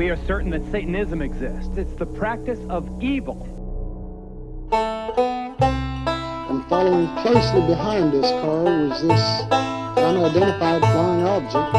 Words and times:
we 0.00 0.08
are 0.08 0.16
certain 0.26 0.48
that 0.48 0.64
Satanism 0.70 1.20
exists. 1.20 1.76
It's 1.76 1.92
the 1.92 2.06
practice 2.06 2.58
of 2.70 3.02
evil. 3.02 3.36
And 4.72 6.64
following 6.70 7.06
closely 7.20 7.60
behind 7.66 8.10
this 8.10 8.30
car 8.30 8.64
was 8.64 9.02
this 9.02 9.42
unidentified 9.98 10.80
flying 10.80 11.26
object. 11.26 11.76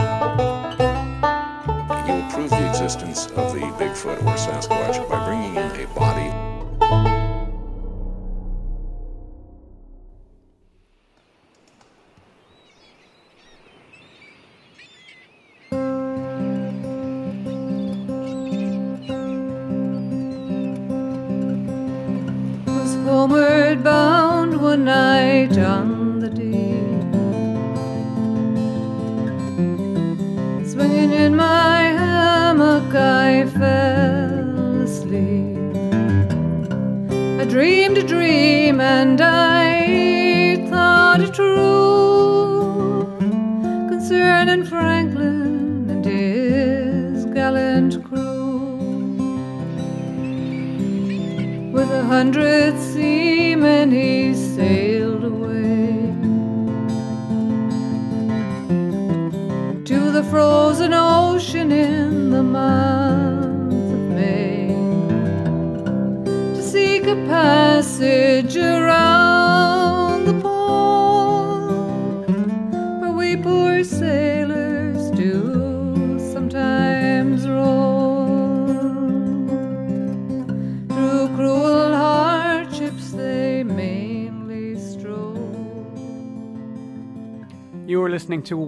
You 2.08 2.22
prove 2.32 2.52
the 2.52 2.70
existence 2.70 3.26
of 3.26 3.54
the 3.56 3.62
Bigfoot 3.82 4.20
or 4.20 4.38
Sasquatch 4.38 5.10
by 5.10 5.26
bringing 5.26 5.56
in 5.56 5.72
a 5.82 5.88
body. 5.96 6.51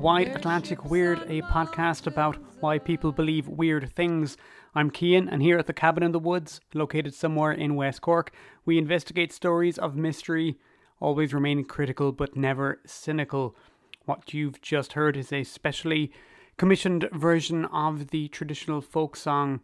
Wide 0.04 0.36
Atlantic 0.36 0.84
Weird, 0.84 1.20
a 1.30 1.42
podcast 1.44 2.08
about 2.08 2.36
why 2.60 2.78
people 2.78 3.14
believe 3.14 3.48
weird 3.48 3.90
things. 3.96 4.36
I'm 4.76 4.92
Kian, 4.92 5.30
and 5.32 5.42
here 5.42 5.58
at 5.58 5.66
the 5.66 5.72
Cabin 5.72 6.04
in 6.04 6.12
the 6.12 6.20
Woods, 6.20 6.60
located 6.74 7.14
somewhere 7.14 7.54
in 7.54 7.76
West 7.76 8.02
Cork, 8.02 8.34
we 8.66 8.78
investigate 8.78 9.32
stories 9.32 9.78
of 9.78 9.96
mystery, 9.96 10.58
always 11.00 11.34
remaining 11.34 11.64
critical 11.64 12.12
but 12.12 12.36
never 12.36 12.82
cynical. 12.86 13.56
What 14.04 14.34
you've 14.34 14.62
just 14.62 14.92
heard 14.92 15.16
is 15.16 15.32
a 15.32 15.46
specially 15.46 16.12
commissioned 16.58 17.08
version 17.14 17.64
of 17.64 18.10
the 18.10 18.28
traditional 18.28 18.82
folk 18.82 19.16
song 19.16 19.62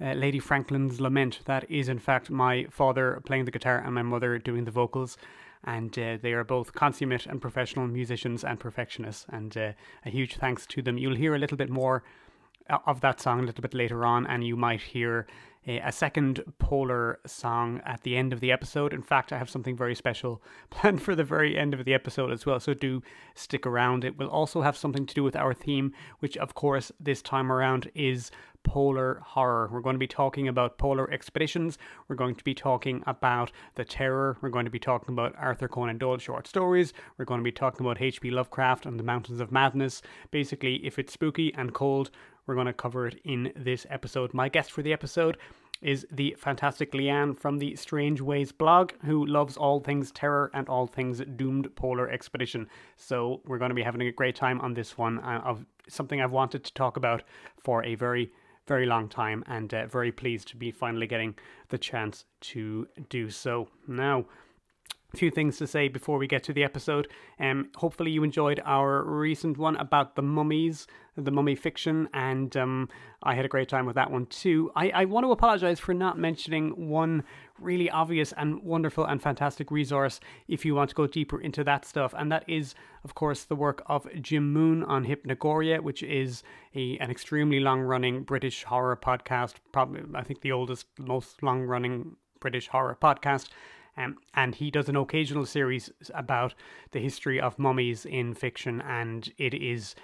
uh, 0.00 0.14
Lady 0.14 0.38
Franklin's 0.38 1.02
Lament. 1.02 1.40
That 1.44 1.70
is, 1.70 1.90
in 1.90 1.98
fact, 1.98 2.30
my 2.30 2.64
father 2.70 3.20
playing 3.26 3.44
the 3.44 3.50
guitar 3.50 3.82
and 3.84 3.94
my 3.94 4.02
mother 4.02 4.38
doing 4.38 4.64
the 4.64 4.70
vocals. 4.70 5.18
And 5.66 5.98
uh, 5.98 6.18
they 6.22 6.32
are 6.32 6.44
both 6.44 6.72
consummate 6.72 7.26
and 7.26 7.40
professional 7.40 7.86
musicians 7.88 8.44
and 8.44 8.58
perfectionists. 8.60 9.26
And 9.28 9.56
uh, 9.56 9.72
a 10.04 10.10
huge 10.10 10.36
thanks 10.36 10.66
to 10.66 10.82
them. 10.82 10.96
You'll 10.96 11.16
hear 11.16 11.34
a 11.34 11.38
little 11.38 11.56
bit 11.56 11.70
more 11.70 12.04
uh, 12.68 12.78
of 12.86 13.00
that 13.00 13.20
song 13.20 13.40
a 13.40 13.42
little 13.42 13.62
bit 13.62 13.74
later 13.74 14.04
on, 14.04 14.26
and 14.26 14.44
you 14.44 14.56
might 14.56 14.80
hear 14.80 15.26
a, 15.66 15.78
a 15.78 15.92
second 15.92 16.42
polar 16.58 17.20
song 17.26 17.80
at 17.84 18.02
the 18.02 18.16
end 18.16 18.32
of 18.32 18.40
the 18.40 18.52
episode. 18.52 18.92
In 18.92 19.02
fact, 19.02 19.32
I 19.32 19.38
have 19.38 19.50
something 19.50 19.76
very 19.76 19.94
special 19.94 20.42
planned 20.70 21.02
for 21.02 21.14
the 21.14 21.24
very 21.24 21.56
end 21.56 21.74
of 21.74 21.84
the 21.84 21.94
episode 21.94 22.32
as 22.32 22.46
well, 22.46 22.60
so 22.60 22.74
do 22.74 23.02
stick 23.34 23.66
around. 23.66 24.04
It 24.04 24.18
will 24.18 24.28
also 24.28 24.62
have 24.62 24.76
something 24.76 25.06
to 25.06 25.14
do 25.14 25.22
with 25.22 25.36
our 25.36 25.54
theme, 25.54 25.92
which, 26.20 26.36
of 26.36 26.54
course, 26.54 26.90
this 26.98 27.22
time 27.22 27.52
around 27.52 27.90
is 27.94 28.30
polar 28.66 29.22
horror. 29.24 29.70
We're 29.72 29.80
going 29.80 29.94
to 29.94 29.98
be 29.98 30.08
talking 30.08 30.48
about 30.48 30.76
polar 30.76 31.08
expeditions. 31.12 31.78
We're 32.08 32.16
going 32.16 32.34
to 32.34 32.44
be 32.44 32.52
talking 32.52 33.02
about 33.06 33.52
the 33.76 33.84
terror. 33.84 34.36
We're 34.40 34.50
going 34.50 34.64
to 34.64 34.70
be 34.70 34.80
talking 34.80 35.14
about 35.14 35.34
Arthur 35.38 35.68
Conan 35.68 35.98
Doyle 35.98 36.18
short 36.18 36.48
stories. 36.48 36.92
We're 37.16 37.24
going 37.24 37.40
to 37.40 37.44
be 37.44 37.52
talking 37.52 37.86
about 37.86 38.02
H.P. 38.02 38.32
Lovecraft 38.32 38.84
and 38.84 38.98
the 38.98 39.04
Mountains 39.04 39.40
of 39.40 39.52
Madness. 39.52 40.02
Basically, 40.32 40.84
if 40.84 40.98
it's 40.98 41.12
spooky 41.12 41.54
and 41.54 41.72
cold, 41.72 42.10
we're 42.46 42.56
going 42.56 42.66
to 42.66 42.72
cover 42.72 43.06
it 43.06 43.20
in 43.24 43.52
this 43.54 43.86
episode. 43.88 44.34
My 44.34 44.48
guest 44.48 44.72
for 44.72 44.82
the 44.82 44.92
episode 44.92 45.38
is 45.80 46.04
the 46.10 46.34
fantastic 46.38 46.92
Leanne 46.92 47.38
from 47.38 47.58
the 47.58 47.76
Strange 47.76 48.20
Ways 48.20 48.50
blog, 48.50 48.92
who 49.04 49.24
loves 49.26 49.56
all 49.56 49.78
things 49.78 50.10
terror 50.10 50.50
and 50.54 50.68
all 50.68 50.86
things 50.86 51.22
doomed 51.36 51.74
polar 51.76 52.10
expedition. 52.10 52.68
So 52.96 53.40
we're 53.44 53.58
going 53.58 53.68
to 53.68 53.74
be 53.74 53.82
having 53.82 54.02
a 54.02 54.10
great 54.10 54.34
time 54.34 54.60
on 54.60 54.74
this 54.74 54.98
one 54.98 55.20
uh, 55.20 55.42
of 55.44 55.64
something 55.88 56.20
I've 56.20 56.32
wanted 56.32 56.64
to 56.64 56.74
talk 56.74 56.96
about 56.96 57.22
for 57.62 57.84
a 57.84 57.94
very 57.94 58.32
very 58.66 58.86
long 58.86 59.08
time 59.08 59.44
and 59.46 59.72
uh, 59.72 59.86
very 59.86 60.12
pleased 60.12 60.48
to 60.48 60.56
be 60.56 60.70
finally 60.70 61.06
getting 61.06 61.34
the 61.68 61.78
chance 61.78 62.24
to 62.40 62.86
do 63.08 63.30
so. 63.30 63.68
Now, 63.86 64.26
few 65.16 65.30
things 65.30 65.56
to 65.58 65.66
say 65.66 65.88
before 65.88 66.18
we 66.18 66.26
get 66.26 66.42
to 66.44 66.52
the 66.52 66.64
episode. 66.64 67.08
Um, 67.40 67.70
hopefully, 67.76 68.10
you 68.10 68.22
enjoyed 68.22 68.60
our 68.64 69.02
recent 69.02 69.58
one 69.58 69.76
about 69.76 70.14
the 70.14 70.22
mummies, 70.22 70.86
the 71.16 71.30
mummy 71.30 71.54
fiction, 71.54 72.08
and 72.12 72.56
um, 72.56 72.88
I 73.22 73.34
had 73.34 73.44
a 73.44 73.48
great 73.48 73.68
time 73.68 73.86
with 73.86 73.96
that 73.96 74.10
one 74.10 74.26
too. 74.26 74.70
I, 74.76 74.90
I 74.90 75.04
want 75.06 75.24
to 75.24 75.32
apologize 75.32 75.80
for 75.80 75.94
not 75.94 76.18
mentioning 76.18 76.88
one 76.88 77.24
really 77.58 77.90
obvious 77.90 78.32
and 78.32 78.62
wonderful 78.62 79.04
and 79.04 79.22
fantastic 79.22 79.70
resource 79.70 80.20
if 80.46 80.64
you 80.64 80.74
want 80.74 80.90
to 80.90 80.96
go 80.96 81.06
deeper 81.06 81.40
into 81.40 81.64
that 81.64 81.84
stuff, 81.84 82.14
and 82.16 82.30
that 82.30 82.44
is, 82.46 82.74
of 83.04 83.14
course, 83.14 83.44
the 83.44 83.56
work 83.56 83.82
of 83.86 84.06
Jim 84.20 84.52
Moon 84.52 84.84
on 84.84 85.06
Hypnogoria, 85.06 85.80
which 85.80 86.02
is 86.02 86.42
a, 86.74 86.98
an 86.98 87.10
extremely 87.10 87.60
long 87.60 87.80
running 87.80 88.22
British 88.22 88.64
horror 88.64 88.96
podcast, 88.96 89.54
probably, 89.72 90.02
I 90.14 90.22
think, 90.22 90.42
the 90.42 90.52
oldest, 90.52 90.86
most 90.98 91.42
long 91.42 91.62
running 91.62 92.16
British 92.40 92.68
horror 92.68 92.96
podcast. 93.00 93.48
Um, 93.96 94.18
and 94.34 94.54
he 94.54 94.70
does 94.70 94.88
an 94.88 94.96
occasional 94.96 95.46
series 95.46 95.90
about 96.14 96.54
the 96.92 97.00
history 97.00 97.40
of 97.40 97.58
mummies 97.58 98.04
in 98.04 98.34
fiction, 98.34 98.80
and 98.82 99.32
it 99.38 99.54
is 99.54 99.94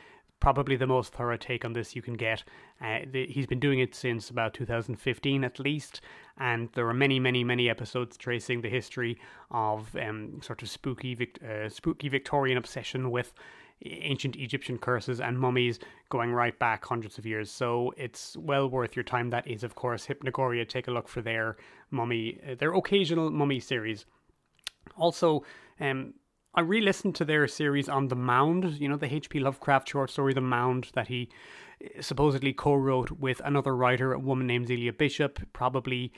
probably 0.43 0.75
the 0.75 0.89
most 0.89 1.13
thorough 1.13 1.37
take 1.37 1.65
on 1.65 1.73
this 1.73 1.95
you 1.95 2.03
can 2.03 2.15
get. 2.15 2.43
Uh, 2.81 2.99
the, 3.13 3.27
he's 3.29 3.47
been 3.47 3.61
doing 3.61 3.79
it 3.79 3.95
since 3.95 4.29
about 4.29 4.53
2015 4.55 5.45
at 5.45 5.61
least, 5.61 6.01
and 6.37 6.69
there 6.75 6.89
are 6.89 6.95
many, 6.95 7.21
many, 7.21 7.45
many 7.45 7.71
episodes 7.71 8.17
tracing 8.17 8.61
the 8.61 8.69
history 8.69 9.17
of 9.53 9.95
um, 9.97 10.41
sort 10.43 10.61
of 10.61 10.69
spooky, 10.69 11.17
uh, 11.49 11.69
spooky 11.69 12.09
Victorian 12.09 12.59
obsession 12.59 13.13
with 13.13 13.33
ancient 13.85 14.37
Egyptian 14.37 14.79
curses 14.79 15.21
and 15.21 15.39
mummies 15.39 15.79
going 16.09 16.33
right 16.33 16.59
back 16.59 16.85
hundreds 16.85 17.19
of 17.19 17.27
years. 17.27 17.51
So 17.51 17.93
it's 17.97 18.37
well 18.37 18.69
worth 18.69 18.97
your 18.97 19.03
time. 19.03 19.31
That 19.31 19.47
is, 19.47 19.65
of 19.65 19.75
course, 19.75 20.07
Hypnogoria. 20.07 20.69
Take 20.69 20.89
a 20.89 20.91
look 20.93 21.09
for 21.09 21.23
their 21.23 21.57
mummy, 21.91 22.39
uh, 22.49 22.55
their 22.55 22.75
occasional 22.75 23.31
mummy 23.31 23.61
series. 23.61 24.07
Also, 24.97 25.45
um, 25.81 26.15
I 26.55 26.61
re-listened 26.61 27.15
to 27.17 27.25
their 27.25 27.49
series 27.49 27.89
on 27.89 28.09
the 28.09 28.17
Mound. 28.17 28.81
You 28.81 28.89
know, 28.89 28.97
the 28.97 29.13
H.P. 29.13 29.41
Lovecraft 29.41 29.89
short 29.89 30.11
story, 30.11 30.35
The 30.35 30.41
Mound, 30.41 30.91
that 30.95 31.09
he 31.09 31.31
uh, 31.83 32.03
supposedly 32.03 32.53
co-wrote 32.53 33.11
with 33.13 33.41
another 33.45 33.75
writer, 33.75 34.13
a 34.13 34.19
woman 34.19 34.47
named 34.47 34.69
Zelia 34.69 34.93
Bishop. 34.93 35.41
Probably, 35.53 36.13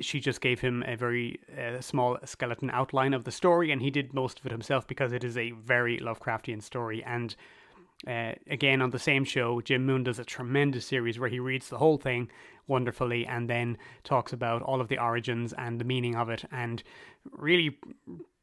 she 0.00 0.20
just 0.20 0.40
gave 0.40 0.60
him 0.60 0.84
a 0.86 0.96
very 0.96 1.40
uh, 1.56 1.80
small 1.80 2.18
skeleton 2.24 2.70
outline 2.70 3.14
of 3.14 3.24
the 3.24 3.32
story, 3.32 3.70
and 3.70 3.82
he 3.82 3.90
did 3.90 4.14
most 4.14 4.38
of 4.38 4.46
it 4.46 4.52
himself 4.52 4.86
because 4.86 5.12
it 5.12 5.24
is 5.24 5.36
a 5.36 5.50
very 5.52 5.98
Lovecraftian 5.98 6.62
story. 6.62 7.02
And 7.04 7.34
uh, 8.06 8.32
again, 8.48 8.80
on 8.80 8.90
the 8.90 8.98
same 8.98 9.24
show, 9.24 9.60
Jim 9.60 9.84
Moon 9.84 10.04
does 10.04 10.18
a 10.18 10.24
tremendous 10.24 10.86
series 10.86 11.18
where 11.18 11.28
he 11.28 11.40
reads 11.40 11.68
the 11.68 11.78
whole 11.78 11.98
thing 11.98 12.30
wonderfully 12.66 13.26
and 13.26 13.48
then 13.48 13.76
talks 14.04 14.32
about 14.32 14.62
all 14.62 14.80
of 14.80 14.88
the 14.88 14.98
origins 14.98 15.52
and 15.54 15.80
the 15.80 15.84
meaning 15.84 16.14
of 16.14 16.28
it, 16.28 16.44
and 16.52 16.82
really 17.32 17.78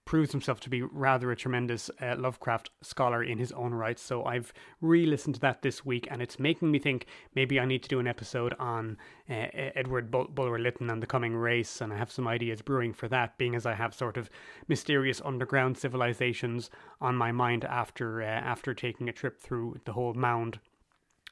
proves 0.06 0.32
himself 0.32 0.60
to 0.62 0.70
be 0.70 0.84
rather 0.84 1.32
a 1.32 1.36
tremendous 1.36 1.90
uh, 2.00 2.16
Lovecraft 2.18 2.70
scholar 2.82 3.24
in 3.24 3.40
his 3.40 3.52
own 3.52 3.74
right. 3.74 3.98
So 3.98 4.24
I've 4.24 4.54
re-listened 4.80 5.36
to 5.36 5.42
that 5.42 5.64
this 5.64 5.84
week, 5.84 6.08
and 6.12 6.22
it's 6.22 6.40
making 6.40 6.72
me 6.72 6.80
think 6.80 7.08
maybe 7.34 7.60
I 7.60 7.66
need 7.66 7.84
to 7.84 7.90
do 7.90 8.00
an 8.00 8.08
episode 8.08 8.54
on 8.60 8.98
uh, 9.30 9.48
Edward 9.54 10.12
Bull- 10.12 10.28
Bulwer 10.28 10.60
Lytton 10.60 10.90
and 10.90 11.02
the 11.02 11.08
coming 11.08 11.36
race, 11.36 11.82
and 11.82 11.92
I 11.92 11.98
have 11.98 12.12
some 12.12 12.28
ideas 12.28 12.62
brewing 12.62 12.94
for 12.94 13.08
that, 13.10 13.38
being 13.38 13.56
as 13.56 13.66
I 13.66 13.74
have 13.74 13.94
sort 13.94 14.16
of 14.18 14.30
mysterious 14.68 15.22
underground 15.26 15.78
civilizations 15.78 16.70
on 17.02 17.16
my 17.16 17.32
mind 17.32 17.66
after 17.66 18.22
uh, 18.22 18.26
after 18.26 18.74
taking 18.74 19.10
a 19.10 19.14
trip 19.14 19.42
through 19.42 19.80
the 19.86 19.94
whole 19.94 20.14
mound 20.14 20.60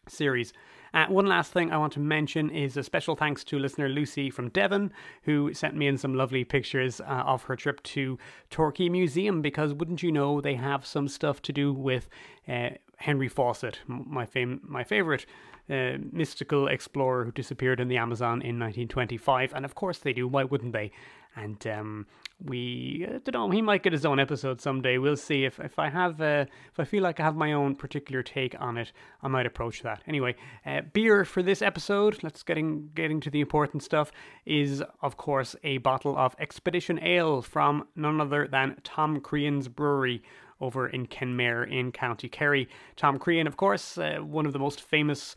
series. 0.07 0.53
Uh, 0.93 1.07
one 1.07 1.25
last 1.25 1.51
thing 1.51 1.71
I 1.71 1.77
want 1.77 1.93
to 1.93 1.99
mention 1.99 2.51
is 2.51 2.77
a 2.77 2.83
special 2.83 3.15
thanks 3.15 3.43
to 3.45 3.57
listener 3.57 3.89
Lucy 3.89 4.29
from 4.29 4.49
Devon, 4.49 4.93
who 5.23 5.51
sent 5.53 5.75
me 5.75 5.87
in 5.87 5.97
some 5.97 6.13
lovely 6.13 6.43
pictures 6.43 7.01
uh, 7.01 7.23
of 7.25 7.43
her 7.43 7.55
trip 7.55 7.81
to 7.83 8.19
Torquay 8.51 8.89
Museum. 8.89 9.41
Because 9.41 9.73
wouldn't 9.73 10.03
you 10.03 10.11
know, 10.11 10.39
they 10.39 10.53
have 10.53 10.85
some 10.85 11.07
stuff 11.07 11.41
to 11.43 11.51
do 11.51 11.73
with 11.73 12.09
uh, 12.47 12.69
Henry 12.97 13.27
Fawcett, 13.27 13.79
my 13.87 14.25
fam- 14.25 14.61
my 14.63 14.83
favorite 14.83 15.25
uh, 15.69 15.93
mystical 16.11 16.67
explorer 16.67 17.25
who 17.25 17.31
disappeared 17.31 17.79
in 17.79 17.87
the 17.87 17.97
Amazon 17.97 18.41
in 18.41 18.59
1925. 18.59 19.53
And 19.55 19.65
of 19.65 19.73
course 19.73 19.97
they 19.97 20.13
do. 20.13 20.27
Why 20.27 20.43
wouldn't 20.43 20.73
they? 20.73 20.91
And 21.35 21.65
um, 21.67 22.05
we 22.43 23.05
I 23.07 23.17
don't 23.19 23.33
know. 23.33 23.49
He 23.49 23.61
might 23.61 23.83
get 23.83 23.93
his 23.93 24.05
own 24.05 24.19
episode 24.19 24.61
someday. 24.61 24.97
We'll 24.97 25.15
see 25.17 25.45
if 25.45 25.59
if 25.59 25.79
I 25.79 25.89
have 25.89 26.21
uh, 26.21 26.45
if 26.71 26.79
I 26.79 26.83
feel 26.83 27.03
like 27.03 27.19
I 27.19 27.23
have 27.23 27.35
my 27.35 27.53
own 27.53 27.75
particular 27.75 28.21
take 28.21 28.59
on 28.59 28.77
it. 28.77 28.91
I 29.21 29.27
might 29.27 29.45
approach 29.45 29.81
that. 29.83 30.03
Anyway, 30.07 30.35
uh, 30.65 30.81
beer 30.93 31.25
for 31.25 31.41
this 31.41 31.61
episode. 31.61 32.21
Let's 32.23 32.43
getting 32.43 32.89
getting 32.95 33.19
to 33.21 33.29
the 33.29 33.41
important 33.41 33.83
stuff. 33.83 34.11
Is 34.45 34.83
of 35.01 35.17
course 35.17 35.55
a 35.63 35.77
bottle 35.79 36.17
of 36.17 36.35
Expedition 36.39 36.99
Ale 37.03 37.41
from 37.41 37.87
none 37.95 38.19
other 38.19 38.47
than 38.47 38.77
Tom 38.83 39.19
Crean's 39.19 39.67
Brewery 39.67 40.21
over 40.61 40.87
in 40.87 41.05
Kenmare 41.07 41.69
in 41.69 41.91
County 41.91 42.29
Kerry. 42.29 42.69
Tom 42.95 43.19
Crean, 43.19 43.47
of 43.47 43.57
course, 43.57 43.97
uh, 43.97 44.19
one 44.21 44.45
of 44.45 44.53
the 44.53 44.59
most 44.59 44.81
famous 44.81 45.35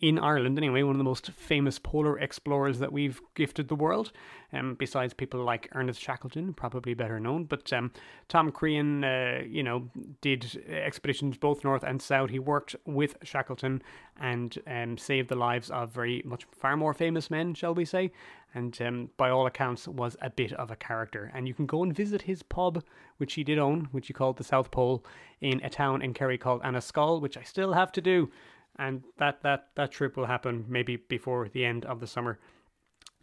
in 0.00 0.18
Ireland 0.18 0.58
anyway, 0.58 0.82
one 0.82 0.94
of 0.94 0.98
the 0.98 1.04
most 1.04 1.30
famous 1.30 1.78
polar 1.78 2.18
explorers 2.18 2.78
that 2.78 2.92
we've 2.92 3.20
gifted 3.34 3.68
the 3.68 3.74
world. 3.74 4.12
Um, 4.50 4.76
besides 4.76 5.12
people 5.12 5.44
like 5.44 5.68
Ernest 5.74 6.00
Shackleton, 6.00 6.54
probably 6.54 6.94
better 6.94 7.20
known, 7.20 7.44
but 7.44 7.70
um, 7.70 7.92
Tom 8.28 8.50
Crean, 8.50 9.04
uh, 9.04 9.42
you 9.46 9.62
know, 9.62 9.90
did 10.22 10.64
expeditions 10.66 11.36
both 11.36 11.64
north 11.64 11.82
and 11.82 12.00
south. 12.00 12.30
He 12.30 12.38
worked 12.38 12.74
with 12.86 13.16
Shackleton 13.22 13.82
and 14.18 14.58
um, 14.66 14.96
saved 14.96 15.28
the 15.28 15.34
lives 15.34 15.70
of 15.70 15.92
very 15.92 16.22
much 16.24 16.46
far 16.50 16.78
more 16.78 16.94
famous 16.94 17.30
men, 17.30 17.52
shall 17.52 17.74
we 17.74 17.84
say, 17.84 18.10
and 18.54 18.80
um, 18.80 19.10
by 19.18 19.28
all 19.28 19.46
accounts 19.46 19.86
was 19.86 20.16
a 20.22 20.30
bit 20.30 20.54
of 20.54 20.70
a 20.70 20.76
character. 20.76 21.30
And 21.34 21.46
you 21.46 21.52
can 21.52 21.66
go 21.66 21.82
and 21.82 21.94
visit 21.94 22.22
his 22.22 22.42
pub, 22.42 22.82
which 23.18 23.34
he 23.34 23.44
did 23.44 23.58
own, 23.58 23.88
which 23.92 24.06
he 24.06 24.14
called 24.14 24.38
the 24.38 24.44
South 24.44 24.70
Pole, 24.70 25.04
in 25.42 25.60
a 25.62 25.68
town 25.68 26.00
in 26.00 26.14
Kerry 26.14 26.38
called 26.38 26.62
Annascaul, 26.62 27.20
which 27.20 27.36
I 27.36 27.42
still 27.42 27.74
have 27.74 27.92
to 27.92 28.00
do 28.00 28.30
and 28.78 29.02
that 29.18 29.42
that 29.42 29.68
that 29.74 29.90
trip 29.90 30.16
will 30.16 30.26
happen 30.26 30.64
maybe 30.68 30.96
before 30.96 31.48
the 31.48 31.64
end 31.64 31.84
of 31.84 32.00
the 32.00 32.06
summer 32.06 32.38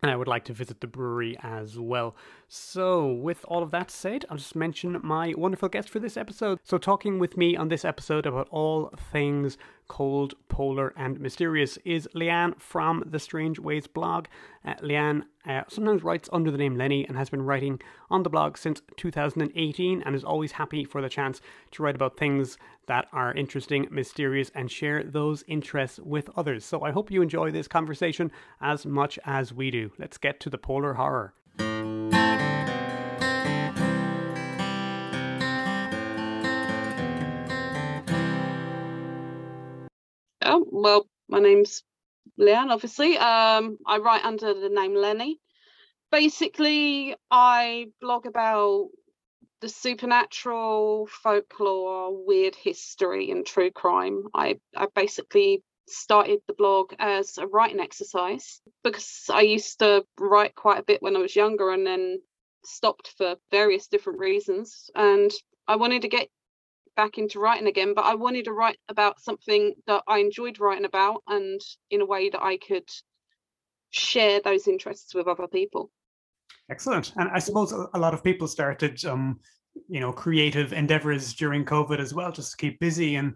and 0.01 0.11
I 0.11 0.15
would 0.15 0.27
like 0.27 0.45
to 0.45 0.53
visit 0.53 0.81
the 0.81 0.87
brewery 0.87 1.37
as 1.41 1.79
well. 1.79 2.15
So, 2.47 3.07
with 3.07 3.43
all 3.47 3.63
of 3.63 3.71
that 3.71 3.89
said, 3.89 4.25
I'll 4.29 4.37
just 4.37 4.55
mention 4.55 4.99
my 5.01 5.33
wonderful 5.37 5.69
guest 5.69 5.89
for 5.89 5.99
this 5.99 6.17
episode. 6.17 6.59
So, 6.63 6.77
talking 6.77 7.17
with 7.17 7.37
me 7.37 7.55
on 7.55 7.69
this 7.69 7.85
episode 7.85 8.25
about 8.25 8.47
all 8.51 8.93
things 9.11 9.57
cold, 9.87 10.33
polar, 10.49 10.93
and 10.95 11.19
mysterious 11.19 11.77
is 11.85 12.07
Leanne 12.15 12.59
from 12.59 13.03
the 13.05 13.19
Strange 13.19 13.59
Ways 13.59 13.87
blog. 13.87 14.25
Uh, 14.63 14.73
Leanne 14.75 15.23
uh, 15.47 15.61
sometimes 15.67 16.03
writes 16.03 16.29
under 16.33 16.51
the 16.51 16.57
name 16.57 16.75
Lenny 16.75 17.07
and 17.07 17.17
has 17.17 17.29
been 17.29 17.43
writing 17.43 17.79
on 18.09 18.23
the 18.23 18.29
blog 18.29 18.57
since 18.57 18.81
2018 18.97 20.01
and 20.01 20.15
is 20.15 20.23
always 20.23 20.53
happy 20.53 20.83
for 20.83 21.01
the 21.01 21.09
chance 21.09 21.41
to 21.71 21.83
write 21.83 21.95
about 21.95 22.17
things 22.17 22.57
that 22.87 23.07
are 23.11 23.33
interesting, 23.33 23.87
mysterious, 23.91 24.51
and 24.55 24.71
share 24.71 25.03
those 25.03 25.43
interests 25.47 25.99
with 25.99 26.29
others. 26.35 26.65
So, 26.65 26.83
I 26.83 26.91
hope 26.91 27.11
you 27.11 27.21
enjoy 27.21 27.51
this 27.51 27.67
conversation 27.67 28.31
as 28.61 28.85
much 28.85 29.17
as 29.25 29.53
we 29.53 29.71
do. 29.71 29.91
Let's 29.97 30.17
get 30.17 30.39
to 30.41 30.49
the 30.49 30.57
polar 30.57 30.93
horror. 30.93 31.33
Well, 40.75 41.07
my 41.29 41.39
name's 41.39 41.83
Leanne, 42.39 42.69
obviously. 42.69 43.17
Um, 43.17 43.77
I 43.85 43.97
write 43.97 44.25
under 44.25 44.53
the 44.53 44.69
name 44.69 44.95
Lenny. 44.95 45.39
Basically, 46.11 47.15
I 47.31 47.87
blog 48.01 48.25
about 48.25 48.89
the 49.61 49.69
supernatural, 49.69 51.07
folklore, 51.07 52.25
weird 52.25 52.55
history, 52.55 53.31
and 53.31 53.45
true 53.45 53.71
crime. 53.71 54.23
I, 54.33 54.59
I 54.75 54.87
basically 54.93 55.63
started 55.87 56.39
the 56.47 56.53
blog 56.53 56.93
as 56.99 57.37
a 57.37 57.47
writing 57.47 57.79
exercise 57.79 58.61
because 58.83 59.25
I 59.31 59.41
used 59.41 59.79
to 59.79 60.05
write 60.19 60.55
quite 60.55 60.79
a 60.79 60.83
bit 60.83 61.01
when 61.01 61.15
I 61.15 61.19
was 61.19 61.35
younger 61.35 61.71
and 61.71 61.85
then 61.85 62.19
stopped 62.65 63.13
for 63.17 63.35
various 63.51 63.87
different 63.87 64.19
reasons. 64.19 64.89
And 64.95 65.31
I 65.67 65.77
wanted 65.77 66.01
to 66.01 66.09
get 66.09 66.27
back 66.95 67.17
into 67.17 67.39
writing 67.39 67.67
again, 67.67 67.93
but 67.93 68.05
I 68.05 68.15
wanted 68.15 68.45
to 68.45 68.53
write 68.53 68.77
about 68.89 69.19
something 69.19 69.73
that 69.87 70.03
I 70.07 70.19
enjoyed 70.19 70.59
writing 70.59 70.85
about 70.85 71.23
and 71.27 71.59
in 71.89 72.01
a 72.01 72.05
way 72.05 72.29
that 72.29 72.41
I 72.41 72.57
could 72.57 72.87
share 73.89 74.41
those 74.41 74.67
interests 74.67 75.13
with 75.13 75.27
other 75.27 75.47
people. 75.47 75.91
Excellent. 76.69 77.13
And 77.17 77.29
I 77.29 77.39
suppose 77.39 77.71
a 77.71 77.99
lot 77.99 78.13
of 78.13 78.23
people 78.23 78.47
started, 78.47 79.03
um, 79.05 79.39
you 79.87 79.99
know, 79.99 80.11
creative 80.11 80.73
endeavors 80.73 81.33
during 81.33 81.65
COVID 81.65 81.99
as 81.99 82.13
well, 82.13 82.31
just 82.31 82.51
to 82.51 82.57
keep 82.57 82.79
busy 82.79 83.15
and 83.15 83.35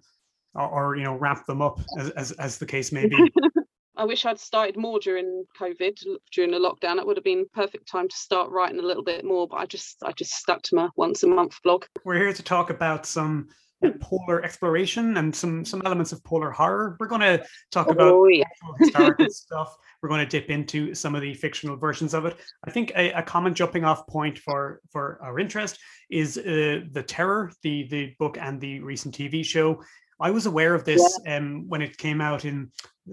or, 0.55 0.67
or 0.67 0.95
you 0.95 1.03
know 1.03 1.15
ramp 1.15 1.45
them 1.45 1.61
up 1.61 1.79
as, 1.97 2.09
as, 2.11 2.31
as 2.33 2.57
the 2.57 2.65
case 2.65 2.91
may 2.91 3.07
be. 3.07 3.17
I 3.99 4.05
wish 4.05 4.25
I'd 4.25 4.39
started 4.39 4.77
more 4.77 4.97
during 4.97 5.43
COVID, 5.59 5.99
during 6.31 6.51
the 6.51 6.57
lockdown. 6.57 6.99
It 6.99 7.05
would 7.05 7.17
have 7.17 7.23
been 7.25 7.45
perfect 7.53 7.85
time 7.85 8.07
to 8.07 8.15
start 8.15 8.49
writing 8.49 8.79
a 8.79 8.81
little 8.81 9.03
bit 9.03 9.25
more, 9.25 9.45
but 9.45 9.57
I 9.57 9.65
just 9.65 9.97
I 10.01 10.13
just 10.13 10.31
stuck 10.31 10.61
to 10.63 10.75
my 10.75 10.89
once 10.95 11.23
a 11.23 11.27
month 11.27 11.61
blog. 11.63 11.83
We're 12.05 12.15
here 12.15 12.31
to 12.31 12.41
talk 12.41 12.69
about 12.69 13.05
some 13.05 13.49
uh, 13.85 13.89
polar 13.99 14.41
exploration 14.41 15.17
and 15.17 15.35
some 15.35 15.65
some 15.65 15.81
elements 15.83 16.13
of 16.13 16.23
polar 16.23 16.49
horror. 16.49 16.95
We're 16.97 17.07
going 17.07 17.19
to 17.19 17.43
talk 17.71 17.87
oh, 17.89 17.91
about 17.91 18.25
yeah. 18.29 18.45
historical 18.79 19.25
stuff. 19.29 19.75
We're 20.01 20.07
going 20.07 20.25
to 20.25 20.39
dip 20.39 20.49
into 20.49 20.95
some 20.95 21.13
of 21.13 21.21
the 21.21 21.33
fictional 21.33 21.75
versions 21.75 22.13
of 22.13 22.23
it. 22.23 22.37
I 22.65 22.71
think 22.71 22.93
a, 22.95 23.11
a 23.11 23.21
common 23.21 23.53
jumping 23.53 23.83
off 23.83 24.07
point 24.07 24.39
for 24.39 24.79
for 24.93 25.19
our 25.21 25.39
interest 25.39 25.77
is 26.09 26.37
uh, 26.37 26.83
the 26.89 27.03
Terror, 27.05 27.51
the 27.63 27.85
the 27.89 28.15
book 28.17 28.37
and 28.39 28.61
the 28.61 28.79
recent 28.79 29.13
TV 29.13 29.43
show. 29.43 29.81
I 30.21 30.31
was 30.31 30.45
aware 30.45 30.75
of 30.75 30.83
this 30.83 31.19
yeah. 31.25 31.37
um, 31.37 31.67
when 31.67 31.81
it 31.81 31.97
came 31.97 32.21
out 32.21 32.45
in 32.45 32.71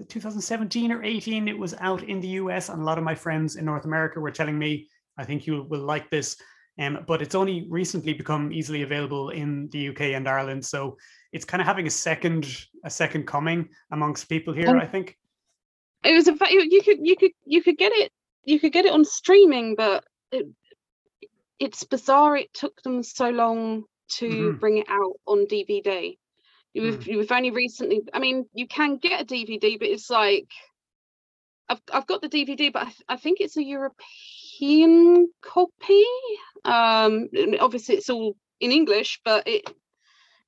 2017 0.08 0.92
or 0.92 1.02
18. 1.02 1.48
It 1.48 1.58
was 1.58 1.74
out 1.80 2.02
in 2.02 2.20
the 2.20 2.28
US, 2.28 2.68
and 2.68 2.80
a 2.80 2.84
lot 2.84 2.98
of 2.98 3.04
my 3.04 3.14
friends 3.14 3.56
in 3.56 3.64
North 3.64 3.84
America 3.84 4.20
were 4.20 4.30
telling 4.30 4.58
me, 4.58 4.88
I 5.18 5.24
think 5.24 5.46
you 5.46 5.62
will 5.68 5.84
like 5.84 6.10
this. 6.10 6.36
Um, 6.78 7.04
but 7.06 7.22
it's 7.22 7.34
only 7.34 7.66
recently 7.70 8.12
become 8.12 8.52
easily 8.52 8.82
available 8.82 9.30
in 9.30 9.68
the 9.70 9.88
UK 9.88 10.00
and 10.12 10.28
Ireland. 10.28 10.64
So 10.64 10.98
it's 11.32 11.44
kind 11.44 11.60
of 11.60 11.66
having 11.66 11.86
a 11.86 11.90
second 11.90 12.46
a 12.84 12.90
second 12.90 13.26
coming 13.26 13.68
amongst 13.92 14.28
people 14.28 14.52
here, 14.52 14.68
um, 14.68 14.80
I 14.80 14.86
think. 14.86 15.16
It 16.04 16.12
was 16.12 16.28
a 16.28 16.36
you 16.50 16.82
could 16.82 16.98
you 17.00 17.16
could 17.16 17.32
you 17.46 17.62
could 17.62 17.78
get 17.78 17.92
it 17.92 18.12
you 18.44 18.60
could 18.60 18.72
get 18.72 18.84
it 18.84 18.92
on 18.92 19.04
streaming, 19.04 19.74
but 19.74 20.04
it, 20.32 20.46
it's 21.58 21.82
bizarre 21.84 22.36
it 22.36 22.52
took 22.52 22.82
them 22.82 23.02
so 23.02 23.30
long 23.30 23.84
to 24.08 24.28
mm-hmm. 24.28 24.58
bring 24.58 24.78
it 24.78 24.86
out 24.88 25.14
on 25.26 25.46
DVD. 25.46 26.16
You've, 26.76 27.00
mm. 27.00 27.06
you've 27.06 27.32
only 27.32 27.52
recently, 27.52 28.02
I 28.12 28.18
mean, 28.18 28.44
you 28.52 28.68
can 28.68 28.98
get 28.98 29.22
a 29.22 29.24
DVD, 29.24 29.78
but 29.78 29.88
it's 29.88 30.10
like, 30.10 30.50
I've, 31.70 31.80
I've 31.90 32.06
got 32.06 32.20
the 32.20 32.28
DVD, 32.28 32.70
but 32.70 32.82
I, 32.82 32.84
th- 32.84 33.02
I 33.08 33.16
think 33.16 33.40
it's 33.40 33.56
a 33.56 33.64
European 33.64 35.28
copy. 35.40 36.04
Um, 36.66 37.28
obviously, 37.60 37.94
it's 37.94 38.10
all 38.10 38.36
in 38.60 38.72
English, 38.72 39.20
but 39.24 39.48
it 39.48 39.64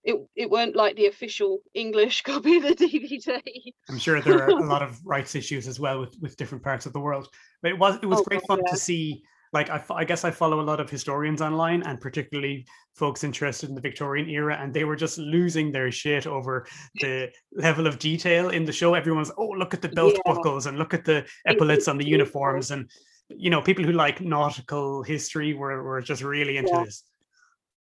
it 0.05 0.17
it 0.37 0.51
weren't 0.51 0.77
like 0.77 0.97
the 0.97 1.07
official 1.07 1.61
English 1.73 2.23
copy 2.31 2.59
of 2.59 2.65
the 2.65 2.75
DVD. 2.75 3.41
I'm 3.89 3.99
sure 3.99 4.21
there 4.21 4.43
are 4.43 4.51
a 4.51 4.55
lot 4.69 4.83
of 4.83 5.01
rights 5.07 5.35
issues 5.35 5.67
as 5.67 5.81
well 5.81 5.99
with 5.99 6.15
with 6.21 6.37
different 6.37 6.63
parts 6.63 6.85
of 6.85 6.93
the 6.93 7.01
world. 7.01 7.27
But 7.63 7.71
it 7.71 7.79
was 7.79 7.99
it 8.03 8.07
was 8.07 8.21
oh, 8.21 8.25
great 8.25 8.43
fun 8.47 8.61
yeah. 8.65 8.73
to 8.73 8.77
see 8.77 9.23
like 9.53 9.71
I, 9.71 9.83
I 9.91 10.05
guess 10.05 10.25
I 10.25 10.31
follow 10.31 10.61
a 10.61 10.63
lot 10.63 10.81
of 10.81 10.91
historians 10.91 11.41
online 11.41 11.83
and 11.83 12.01
particularly 12.01 12.67
folks 12.95 13.25
interested 13.25 13.69
in 13.69 13.75
the 13.75 13.81
Victorian 13.81 14.29
era, 14.29 14.59
and 14.61 14.75
they 14.75 14.85
were 14.85 14.97
just 14.97 15.19
losing 15.19 15.73
their 15.73 15.91
shit 15.91 16.27
over 16.27 16.67
the 17.01 17.31
level 17.53 17.87
of 17.87 17.99
detail 17.99 18.51
in 18.51 18.65
the 18.65 18.73
show. 18.73 18.95
Everyone's, 18.95 19.31
oh, 19.39 19.49
look 19.49 19.75
at 19.75 19.83
the 19.83 19.89
belt 19.89 20.15
yeah. 20.15 20.33
buckles 20.35 20.67
and 20.67 20.79
look 20.79 20.95
at 20.95 21.05
the 21.05 21.27
epaulets 21.47 21.89
on 21.89 21.97
the 21.97 22.07
uniforms. 22.07 22.71
And, 22.71 22.91
you 23.29 23.51
know, 23.51 23.63
people 23.63 23.85
who 23.85 23.93
like 23.93 24.21
nautical 24.21 25.03
history 25.03 25.55
were, 25.55 25.83
were 25.83 26.03
just 26.03 26.23
really 26.23 26.57
into 26.57 26.73
yeah. 26.73 26.85
this. 26.85 27.05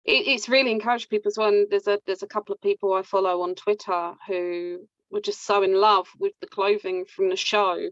It, 0.04 0.26
it's 0.26 0.48
really 0.48 0.72
encouraged 0.72 1.10
people 1.10 1.28
as 1.28 1.38
well. 1.38 1.66
there's 1.70 1.86
a 1.86 2.00
there's 2.06 2.24
a 2.24 2.28
couple 2.28 2.54
of 2.54 2.60
people 2.60 2.92
I 2.92 3.02
follow 3.02 3.42
on 3.42 3.54
Twitter 3.54 4.14
who 4.26 4.80
were 5.10 5.20
just 5.20 5.44
so 5.44 5.62
in 5.62 5.74
love 5.74 6.08
with 6.18 6.32
the 6.40 6.48
clothing 6.48 7.04
from 7.04 7.28
the 7.28 7.36
show 7.36 7.88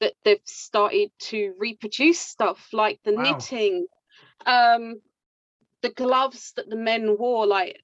that 0.00 0.12
they've 0.24 0.38
started 0.44 1.10
to 1.18 1.54
reproduce 1.58 2.20
stuff 2.20 2.68
like 2.72 3.00
the 3.04 3.12
wow. 3.12 3.22
knitting 3.22 3.86
um 4.44 5.00
the 5.82 5.90
gloves 5.90 6.52
that 6.56 6.68
the 6.68 6.76
men 6.76 7.16
wore 7.18 7.46
like 7.46 7.80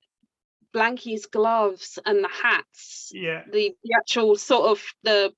blanky's 0.73 1.27
gloves 1.27 1.99
and 2.07 2.25
the 2.25 2.29
hats 2.29 3.11
yeah. 3.15 3.43
the, 3.53 3.75
the 3.85 3.95
actual 3.95 4.37
sort 4.37 4.71
of 4.71 4.83
the 5.03 5.33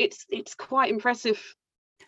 it's 0.00 0.24
it's 0.30 0.54
quite 0.54 0.90
impressive. 0.90 1.40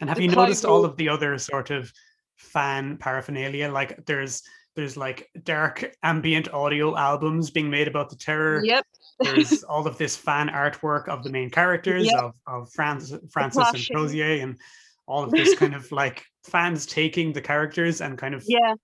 And 0.01 0.09
have 0.09 0.19
you 0.19 0.29
noticed 0.29 0.65
all 0.65 0.85
of 0.85 0.97
the 0.97 1.11
other 1.11 1.37
sort 1.39 1.71
of 1.71 1.93
fan 2.37 2.97
paraphernalia? 2.97 3.71
Like 3.71 4.07
there's 4.07 4.43
there's 4.75 4.97
like 4.97 5.29
dark 5.45 5.95
ambient 6.03 6.53
audio 6.53 6.97
albums 6.97 7.51
being 7.51 7.71
made 7.71 7.89
about 7.89 8.09
the 8.11 8.17
terror. 8.17 8.65
Yep. 8.65 8.87
There's 9.21 9.63
all 9.69 9.87
of 9.87 9.99
this 9.99 10.17
fan 10.17 10.49
artwork 10.49 11.09
of 11.09 11.23
the 11.25 11.31
main 11.31 11.51
characters 11.51 12.07
Yep. 12.07 12.23
of, 12.23 12.33
of 12.47 12.73
Francis, 12.73 13.19
Francis 13.31 13.69
and. 13.75 13.87
Crozier 13.91 14.43
and 14.43 14.59
all 15.07 15.25
of 15.25 15.31
this 15.31 15.55
kind 15.57 15.75
of 15.75 15.91
like 15.93 16.25
fans 16.45 16.87
taking 16.87 17.33
the 17.33 17.41
characters 17.43 18.01
and 18.01 18.17
kind 18.17 18.35
of 18.35 18.45
Yeah. 18.47 18.75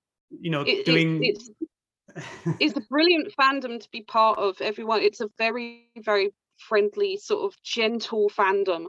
you 0.41 0.51
know 0.51 0.61
It, 0.63 0.69
it- 0.81 0.87
doing 0.87 1.21
it's 1.25 1.51
it's 2.61 2.77
a 2.77 2.81
brilliant 2.91 3.33
fandom 3.41 3.81
to 3.81 3.89
be 3.93 4.03
part 4.03 4.39
of. 4.39 4.61
Everyone, 4.61 5.01
it's 5.03 5.21
a 5.21 5.29
very 5.39 5.89
very 6.05 6.31
friendly 6.59 7.17
sort 7.17 7.45
of 7.45 7.63
gentle 7.63 8.29
fandom, 8.37 8.87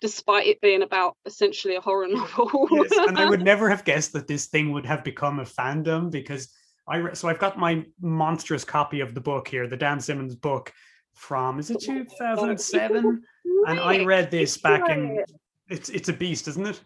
despite 0.00 0.46
it 0.46 0.60
being 0.60 0.82
about 0.82 1.16
essentially 1.24 1.76
a 1.76 1.80
horror 1.80 2.08
novel. 2.10 2.68
yes, 2.70 2.92
and 2.96 3.18
I 3.18 3.28
would 3.28 3.42
never 3.44 3.68
have 3.68 3.84
guessed 3.84 4.12
that 4.12 4.26
this 4.26 4.46
thing 4.46 4.72
would 4.72 4.86
have 4.86 5.04
become 5.04 5.40
a 5.40 5.44
fandom 5.44 6.10
because 6.10 6.52
I 6.88 6.98
re- 6.98 7.14
so 7.14 7.28
I've 7.28 7.38
got 7.38 7.58
my 7.58 7.84
monstrous 8.00 8.64
copy 8.64 9.00
of 9.00 9.14
the 9.14 9.20
book 9.20 9.48
here, 9.48 9.66
the 9.66 9.76
Dan 9.76 10.00
Simmons 10.00 10.34
book 10.34 10.72
from 11.14 11.58
is 11.58 11.70
it 11.70 11.80
2007? 11.80 13.22
And 13.68 13.80
I 13.80 14.04
read 14.04 14.30
this 14.30 14.58
back 14.58 14.88
in 14.90 15.24
it's 15.68 15.88
it's 15.88 16.08
a 16.08 16.12
beast, 16.12 16.46
isn't 16.46 16.66
it? 16.66 16.80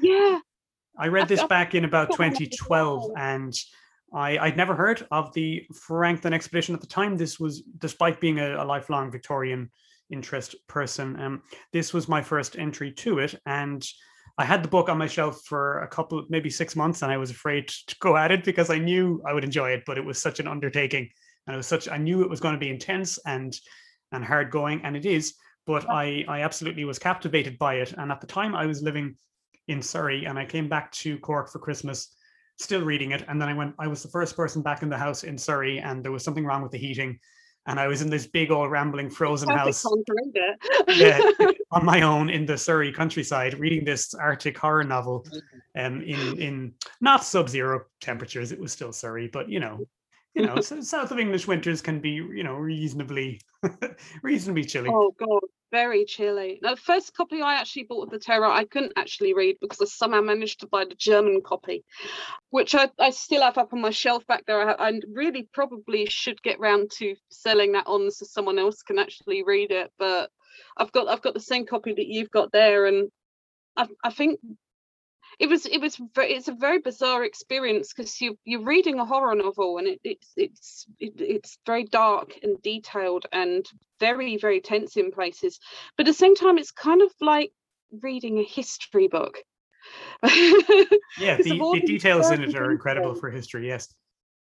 Yeah. 0.00 0.38
I 0.98 1.08
read 1.08 1.28
this 1.28 1.42
back 1.44 1.74
in 1.74 1.84
about 1.84 2.10
got 2.10 2.18
one 2.18 2.28
of 2.28 2.38
the 2.38 2.46
2012 2.46 3.12
and 3.16 3.54
I, 4.12 4.38
I'd 4.38 4.56
never 4.56 4.74
heard 4.74 5.06
of 5.10 5.32
the 5.32 5.66
Franklin 5.74 6.32
expedition 6.32 6.74
at 6.74 6.80
the 6.80 6.86
time. 6.86 7.16
This 7.16 7.38
was, 7.38 7.62
despite 7.78 8.20
being 8.20 8.38
a, 8.38 8.62
a 8.62 8.64
lifelong 8.64 9.10
Victorian 9.10 9.70
interest 10.10 10.54
person, 10.68 11.20
um, 11.20 11.42
this 11.72 11.92
was 11.92 12.08
my 12.08 12.22
first 12.22 12.56
entry 12.58 12.92
to 12.92 13.18
it. 13.18 13.34
And 13.46 13.86
I 14.38 14.44
had 14.44 14.62
the 14.62 14.68
book 14.68 14.88
on 14.88 14.98
my 14.98 15.08
shelf 15.08 15.42
for 15.44 15.80
a 15.80 15.88
couple, 15.88 16.24
maybe 16.28 16.48
six 16.48 16.76
months, 16.76 17.02
and 17.02 17.10
I 17.10 17.16
was 17.16 17.30
afraid 17.30 17.68
to 17.88 17.96
go 18.00 18.16
at 18.16 18.30
it 18.30 18.44
because 18.44 18.70
I 18.70 18.78
knew 18.78 19.20
I 19.26 19.32
would 19.32 19.44
enjoy 19.44 19.70
it, 19.70 19.82
but 19.84 19.98
it 19.98 20.04
was 20.04 20.22
such 20.22 20.38
an 20.38 20.46
undertaking, 20.46 21.08
and 21.46 21.54
it 21.54 21.56
was 21.56 21.66
such. 21.66 21.88
I 21.88 21.96
knew 21.96 22.22
it 22.22 22.30
was 22.30 22.40
going 22.40 22.54
to 22.54 22.60
be 22.60 22.70
intense 22.70 23.18
and 23.26 23.54
and 24.12 24.24
hard 24.24 24.50
going, 24.50 24.80
and 24.84 24.96
it 24.96 25.04
is. 25.04 25.34
But 25.66 25.90
I 25.90 26.24
I 26.28 26.42
absolutely 26.42 26.84
was 26.84 26.98
captivated 26.98 27.58
by 27.58 27.74
it, 27.74 27.92
and 27.92 28.12
at 28.12 28.20
the 28.20 28.26
time 28.28 28.54
I 28.54 28.66
was 28.66 28.80
living 28.80 29.16
in 29.66 29.82
Surrey, 29.82 30.24
and 30.24 30.38
I 30.38 30.46
came 30.46 30.68
back 30.68 30.92
to 30.92 31.18
Cork 31.18 31.50
for 31.50 31.58
Christmas, 31.58 32.14
still 32.58 32.84
reading 32.84 33.10
it, 33.10 33.24
and 33.28 33.42
then 33.42 33.48
I 33.48 33.54
went. 33.54 33.74
I 33.78 33.88
was 33.88 34.04
the 34.04 34.08
first 34.08 34.36
person 34.36 34.62
back 34.62 34.82
in 34.82 34.88
the 34.88 34.96
house 34.96 35.24
in 35.24 35.36
Surrey, 35.36 35.80
and 35.80 36.04
there 36.04 36.12
was 36.12 36.22
something 36.22 36.46
wrong 36.46 36.62
with 36.62 36.72
the 36.72 36.78
heating, 36.78 37.18
and 37.68 37.78
I 37.78 37.86
was 37.86 38.00
in 38.00 38.08
this 38.08 38.26
big 38.26 38.50
old 38.50 38.70
rambling 38.70 39.10
frozen 39.10 39.48
Perfect 39.48 39.64
house 39.64 39.82
to 39.82 40.04
read 40.08 40.32
it. 40.34 40.96
yeah, 41.38 41.48
on 41.70 41.84
my 41.84 42.00
own 42.00 42.30
in 42.30 42.46
the 42.46 42.56
Surrey 42.56 42.90
countryside, 42.90 43.58
reading 43.58 43.84
this 43.84 44.14
Arctic 44.14 44.56
horror 44.56 44.84
novel, 44.84 45.26
um, 45.76 46.00
in 46.00 46.40
in 46.40 46.74
not 47.00 47.24
sub-zero 47.24 47.84
temperatures. 48.00 48.52
It 48.52 48.58
was 48.58 48.72
still 48.72 48.92
Surrey, 48.92 49.28
but 49.28 49.50
you 49.50 49.60
know, 49.60 49.86
you 50.34 50.46
know, 50.46 50.56
so 50.60 50.80
south 50.80 51.12
of 51.12 51.18
English 51.18 51.46
winters 51.46 51.82
can 51.82 52.00
be, 52.00 52.10
you 52.10 52.42
know, 52.42 52.54
reasonably, 52.54 53.40
reasonably 54.22 54.64
chilly. 54.64 54.88
Oh 54.90 55.14
god, 55.18 55.40
very 55.70 56.04
chilly. 56.04 56.58
Now, 56.62 56.74
the 56.74 56.80
first 56.80 57.14
copy 57.14 57.40
I 57.40 57.54
actually 57.54 57.84
bought 57.84 58.04
of 58.04 58.10
the 58.10 58.18
Terror, 58.18 58.46
I 58.46 58.64
couldn't 58.64 58.92
actually 58.96 59.34
read 59.34 59.56
because 59.60 59.80
I 59.80 59.84
somehow 59.84 60.20
managed 60.20 60.60
to 60.60 60.66
buy 60.66 60.84
the 60.84 60.94
German 60.94 61.42
copy, 61.44 61.84
which 62.50 62.74
I, 62.74 62.90
I 62.98 63.10
still 63.10 63.42
have 63.42 63.58
up 63.58 63.72
on 63.72 63.80
my 63.80 63.90
shelf 63.90 64.26
back 64.26 64.44
there. 64.46 64.68
I, 64.68 64.88
I 64.88 65.00
really 65.12 65.48
probably 65.52 66.06
should 66.06 66.42
get 66.42 66.60
round 66.60 66.90
to 66.98 67.14
selling 67.30 67.72
that 67.72 67.86
on 67.86 68.10
so 68.10 68.26
someone 68.26 68.58
else 68.58 68.82
can 68.82 68.98
actually 68.98 69.42
read 69.42 69.70
it. 69.70 69.90
But 69.98 70.30
I've 70.76 70.92
got 70.92 71.08
I've 71.08 71.22
got 71.22 71.34
the 71.34 71.40
same 71.40 71.66
copy 71.66 71.92
that 71.94 72.06
you've 72.06 72.30
got 72.30 72.52
there, 72.52 72.86
and 72.86 73.10
I, 73.76 73.86
I 74.02 74.10
think 74.10 74.40
it 75.38 75.48
was 75.48 75.66
it 75.66 75.80
was 75.80 76.00
very, 76.14 76.32
it's 76.32 76.48
a 76.48 76.52
very 76.52 76.78
bizarre 76.78 77.24
experience 77.24 77.92
because 77.92 78.20
you 78.20 78.38
you're 78.44 78.64
reading 78.64 78.98
a 78.98 79.04
horror 79.04 79.34
novel 79.34 79.78
and 79.78 79.86
it, 79.86 80.00
it's 80.04 80.32
it's 80.36 80.86
it, 80.98 81.12
it's 81.18 81.58
very 81.66 81.84
dark 81.84 82.38
and 82.42 82.60
detailed 82.62 83.26
and 83.32 83.66
very 84.00 84.36
very 84.36 84.60
tense 84.60 84.96
in 84.96 85.10
places 85.10 85.58
but 85.96 86.06
at 86.06 86.10
the 86.10 86.18
same 86.18 86.34
time 86.34 86.58
it's 86.58 86.70
kind 86.70 87.02
of 87.02 87.12
like 87.20 87.52
reading 88.02 88.38
a 88.38 88.44
history 88.44 89.08
book 89.08 89.38
Yeah, 91.18 91.36
the, 91.36 91.58
the 91.58 91.82
details 91.84 92.30
in 92.30 92.42
it 92.42 92.54
are 92.54 92.70
incredible 92.70 93.14
for 93.14 93.30
history. 93.30 93.66
Yes. 93.66 93.92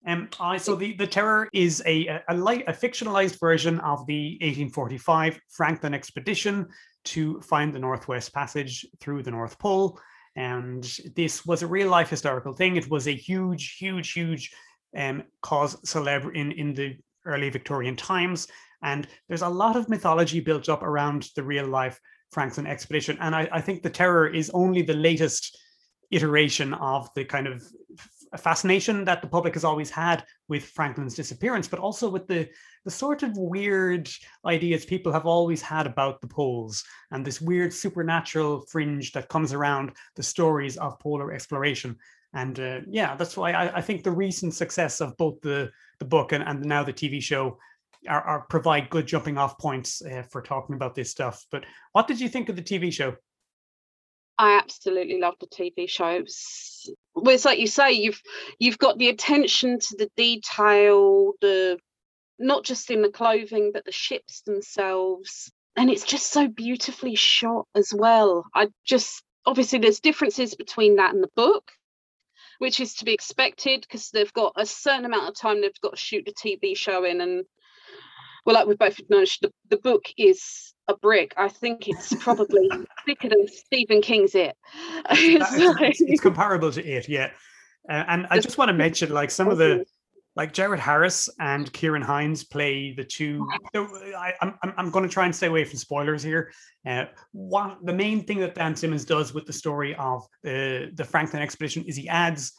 Um, 0.06 0.28
I 0.38 0.56
so 0.56 0.76
the 0.76 0.94
the 0.94 1.06
Terror 1.06 1.48
is 1.52 1.82
a 1.84 2.06
a, 2.06 2.24
a 2.30 2.34
light 2.34 2.64
a 2.66 2.72
fictionalized 2.72 3.38
version 3.38 3.80
of 3.80 4.06
the 4.06 4.38
1845 4.40 5.38
Franklin 5.50 5.92
expedition 5.92 6.68
to 7.04 7.40
find 7.42 7.74
the 7.74 7.78
Northwest 7.78 8.32
Passage 8.32 8.86
through 9.00 9.22
the 9.22 9.30
North 9.30 9.58
Pole, 9.58 10.00
and 10.36 10.84
this 11.16 11.44
was 11.44 11.62
a 11.62 11.66
real 11.66 11.88
life 11.88 12.08
historical 12.08 12.52
thing. 12.52 12.76
It 12.76 12.90
was 12.90 13.08
a 13.08 13.14
huge, 13.14 13.76
huge, 13.76 14.12
huge 14.12 14.50
um, 14.96 15.22
cause 15.42 15.76
celebre 15.88 16.32
in 16.32 16.52
in 16.52 16.74
the 16.74 16.96
early 17.26 17.50
Victorian 17.50 17.96
times, 17.96 18.48
and 18.82 19.06
there's 19.28 19.42
a 19.42 19.48
lot 19.48 19.76
of 19.76 19.88
mythology 19.88 20.40
built 20.40 20.68
up 20.68 20.82
around 20.82 21.28
the 21.36 21.42
real 21.42 21.66
life 21.66 21.98
Franklin 22.32 22.66
expedition, 22.66 23.18
and 23.20 23.34
I, 23.34 23.48
I 23.52 23.60
think 23.60 23.82
the 23.82 23.90
Terror 23.90 24.28
is 24.28 24.50
only 24.50 24.82
the 24.82 24.94
latest 24.94 25.58
iteration 26.10 26.74
of 26.74 27.08
the 27.14 27.24
kind 27.24 27.46
of 27.46 27.62
f- 28.32 28.40
fascination 28.40 29.04
that 29.04 29.22
the 29.22 29.28
public 29.28 29.54
has 29.54 29.64
always 29.64 29.90
had 29.90 30.24
with 30.48 30.64
Franklin's 30.64 31.14
disappearance, 31.14 31.68
but 31.68 31.80
also 31.80 32.08
with 32.08 32.26
the 32.26 32.48
the 32.84 32.90
sort 32.90 33.22
of 33.22 33.36
weird 33.36 34.08
ideas 34.46 34.86
people 34.86 35.12
have 35.12 35.26
always 35.26 35.60
had 35.60 35.86
about 35.86 36.20
the 36.20 36.26
poles 36.26 36.82
and 37.10 37.24
this 37.24 37.40
weird 37.40 37.72
supernatural 37.72 38.62
fringe 38.70 39.12
that 39.12 39.28
comes 39.28 39.52
around 39.52 39.92
the 40.16 40.22
stories 40.22 40.78
of 40.78 40.98
polar 40.98 41.32
exploration. 41.32 41.96
And 42.32 42.58
uh, 42.58 42.80
yeah, 42.88 43.16
that's 43.16 43.36
why 43.36 43.52
I, 43.52 43.76
I 43.76 43.80
think 43.82 44.02
the 44.02 44.10
recent 44.10 44.54
success 44.54 45.00
of 45.00 45.16
both 45.16 45.40
the 45.40 45.70
the 45.98 46.04
book 46.04 46.32
and, 46.32 46.42
and 46.44 46.64
now 46.64 46.82
the 46.82 46.92
TV 46.92 47.22
show 47.22 47.58
are, 48.08 48.22
are 48.22 48.40
provide 48.48 48.90
good 48.90 49.06
jumping 49.06 49.38
off 49.38 49.58
points 49.58 50.02
uh, 50.02 50.22
for 50.30 50.42
talking 50.42 50.74
about 50.74 50.94
this 50.94 51.10
stuff. 51.10 51.44
But 51.50 51.64
what 51.92 52.06
did 52.06 52.20
you 52.20 52.28
think 52.28 52.48
of 52.48 52.56
the 52.56 52.62
TV 52.62 52.92
show? 52.92 53.16
I 54.38 54.56
absolutely 54.56 55.20
loved 55.20 55.40
the 55.40 55.46
TV 55.46 55.88
show. 55.88 56.08
It's, 56.08 56.90
well, 57.22 57.34
it's 57.34 57.44
like 57.44 57.58
you 57.58 57.66
say, 57.66 57.92
you've 57.92 58.20
you've 58.58 58.78
got 58.78 58.98
the 58.98 59.08
attention 59.08 59.78
to 59.78 59.96
the 59.96 60.10
detail, 60.16 61.32
the 61.40 61.78
not 62.38 62.64
just 62.64 62.90
in 62.90 63.02
the 63.02 63.10
clothing, 63.10 63.70
but 63.72 63.84
the 63.84 63.92
ships 63.92 64.42
themselves, 64.42 65.52
and 65.76 65.90
it's 65.90 66.04
just 66.04 66.32
so 66.32 66.48
beautifully 66.48 67.14
shot 67.14 67.66
as 67.74 67.92
well. 67.94 68.44
I 68.54 68.68
just 68.84 69.22
obviously 69.46 69.78
there's 69.78 70.00
differences 70.00 70.54
between 70.54 70.96
that 70.96 71.14
and 71.14 71.22
the 71.22 71.30
book, 71.36 71.70
which 72.58 72.80
is 72.80 72.94
to 72.94 73.04
be 73.04 73.12
expected 73.12 73.82
because 73.82 74.10
they've 74.10 74.32
got 74.32 74.52
a 74.56 74.66
certain 74.66 75.04
amount 75.04 75.28
of 75.28 75.34
time 75.34 75.60
they've 75.60 75.72
got 75.82 75.92
to 75.92 75.96
shoot 75.96 76.24
the 76.24 76.32
TV 76.32 76.76
show 76.76 77.04
in, 77.04 77.20
and 77.20 77.44
well, 78.44 78.54
like 78.54 78.66
we 78.66 78.74
both 78.74 78.98
acknowledged, 78.98 79.42
the, 79.42 79.52
the 79.68 79.76
book 79.76 80.04
is 80.16 80.74
a 80.90 80.96
brick. 80.98 81.32
I 81.36 81.48
think 81.48 81.88
it's 81.88 82.14
probably 82.16 82.68
thicker 83.06 83.28
than 83.28 83.46
Stephen 83.48 84.02
King's 84.02 84.34
It. 84.34 84.56
It's 85.10 85.52
It's, 85.52 85.64
like- 85.64 85.80
it's- 85.80 86.00
it's 86.00 86.20
comparable 86.20 86.70
to 86.72 86.84
it, 86.84 87.08
yeah. 87.08 87.30
Uh, 87.88 88.04
and 88.08 88.26
I 88.30 88.38
Just- 88.38 88.58
want 88.58 88.68
to 88.68 88.74
mention, 88.74 89.10
like 89.10 89.30
some 89.30 89.48
of 89.48 89.58
the, 89.58 89.84
like 90.36 90.52
Jared 90.52 90.78
Harris 90.80 91.28
and 91.40 91.72
Ciarán 91.72 92.02
Hinds 92.02 92.44
play 92.44 92.92
the 92.96 93.04
two. 93.04 93.48
the- 93.72 94.14
I, 94.16 94.34
I'm 94.42 94.54
I'm, 94.62 94.72
I'm 94.76 94.90
going 94.90 95.02
to 95.08 95.12
try 95.12 95.24
and 95.24 95.34
stay 95.34 95.46
away 95.48 95.64
from 95.64 95.78
spoilers 95.78 96.22
here. 96.22 96.52
Uh, 96.86 97.06
what 97.32 97.78
the 97.84 97.92
main 97.92 98.24
thing 98.24 98.38
that 98.40 98.54
Dan 98.54 98.76
Simmons 98.76 99.04
does 99.04 99.34
with 99.34 99.46
the 99.46 99.52
story 99.52 99.94
of 99.96 100.22
the 100.42 100.90
the 100.94 101.04
Franklin 101.04 101.42
expedition 101.42 101.84
is 101.86 101.96
he 101.96 102.08
adds. 102.08 102.52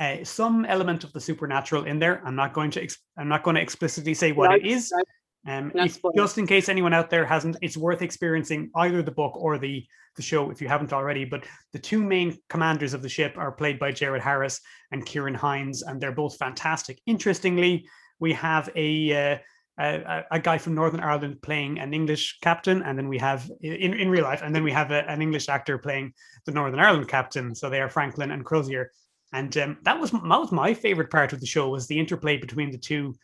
Uh, 0.00 0.22
some 0.22 0.64
element 0.64 1.02
of 1.02 1.12
the 1.12 1.18
supernatural 1.20 1.82
in 1.84 1.98
there. 1.98 2.22
I'm 2.24 2.36
not 2.36 2.52
going 2.52 2.70
to. 2.70 2.80
Ex- 2.80 2.98
I'm 3.18 3.26
not 3.28 3.42
going 3.42 3.56
to 3.56 3.60
explicitly 3.62 4.14
say 4.14 4.30
what 4.30 4.50
No, 4.50 4.56
it 4.56 4.64
is. 4.64 4.92
no, 4.96 5.02
Um, 5.48 5.72
if- 5.74 5.98
just 6.16 6.38
in 6.38 6.46
case 6.46 6.68
anyone 6.68 6.94
out 6.94 7.10
there 7.10 7.24
hasn't, 7.24 7.56
it's 7.62 7.76
worth 7.76 8.02
experiencing 8.02 8.70
either 8.74 9.02
the 9.02 9.10
book 9.10 9.34
or 9.36 9.58
the 9.58 9.86
the 10.16 10.22
show 10.22 10.50
if 10.50 10.60
you 10.60 10.68
haven't 10.68 10.92
already. 10.92 11.24
But 11.24 11.44
the 11.72 11.78
two 11.78 12.02
main 12.02 12.36
commanders 12.48 12.92
of 12.92 13.02
the 13.02 13.08
ship 13.08 13.34
are 13.38 13.52
played 13.52 13.78
by 13.78 13.92
Jared 13.92 14.22
Harris 14.22 14.60
and 14.90 15.06
Ciarán 15.06 15.36
Hinds, 15.36 15.82
and 15.82 16.00
they're 16.00 16.12
both 16.12 16.36
fantastic. 16.36 17.00
Interestingly, 17.06 17.88
we 18.18 18.32
have 18.34 18.68
a 18.74 18.88
uh, 19.12 19.38
a, 19.80 20.24
a 20.32 20.40
guy 20.40 20.58
from 20.58 20.74
Northern 20.74 21.00
Ireland 21.00 21.40
playing 21.40 21.78
an 21.78 21.94
English 21.94 22.38
captain, 22.42 22.82
and 22.82 22.98
then 22.98 23.08
we 23.08 23.18
have 23.18 23.48
in, 23.60 23.94
in 23.94 24.10
real 24.10 24.24
life, 24.24 24.42
and 24.42 24.54
then 24.54 24.64
we 24.64 24.72
have 24.72 24.90
a, 24.90 25.08
an 25.08 25.22
English 25.22 25.48
actor 25.48 25.78
playing 25.78 26.12
the 26.46 26.52
Northern 26.52 26.80
Ireland 26.80 27.08
captain. 27.08 27.54
So 27.54 27.70
they 27.70 27.80
are 27.80 27.88
Franklin 27.88 28.32
and 28.32 28.44
Crozier, 28.44 28.90
and 29.32 29.56
um, 29.56 29.78
that 29.84 30.00
was 30.00 30.10
that 30.10 30.40
was 30.40 30.52
my 30.52 30.74
favorite 30.74 31.10
part 31.10 31.32
of 31.32 31.40
the 31.40 31.46
show 31.46 31.68
was 31.68 31.86
the 31.86 31.98
interplay 31.98 32.36
between 32.36 32.70
the 32.72 32.78
two 32.78 33.14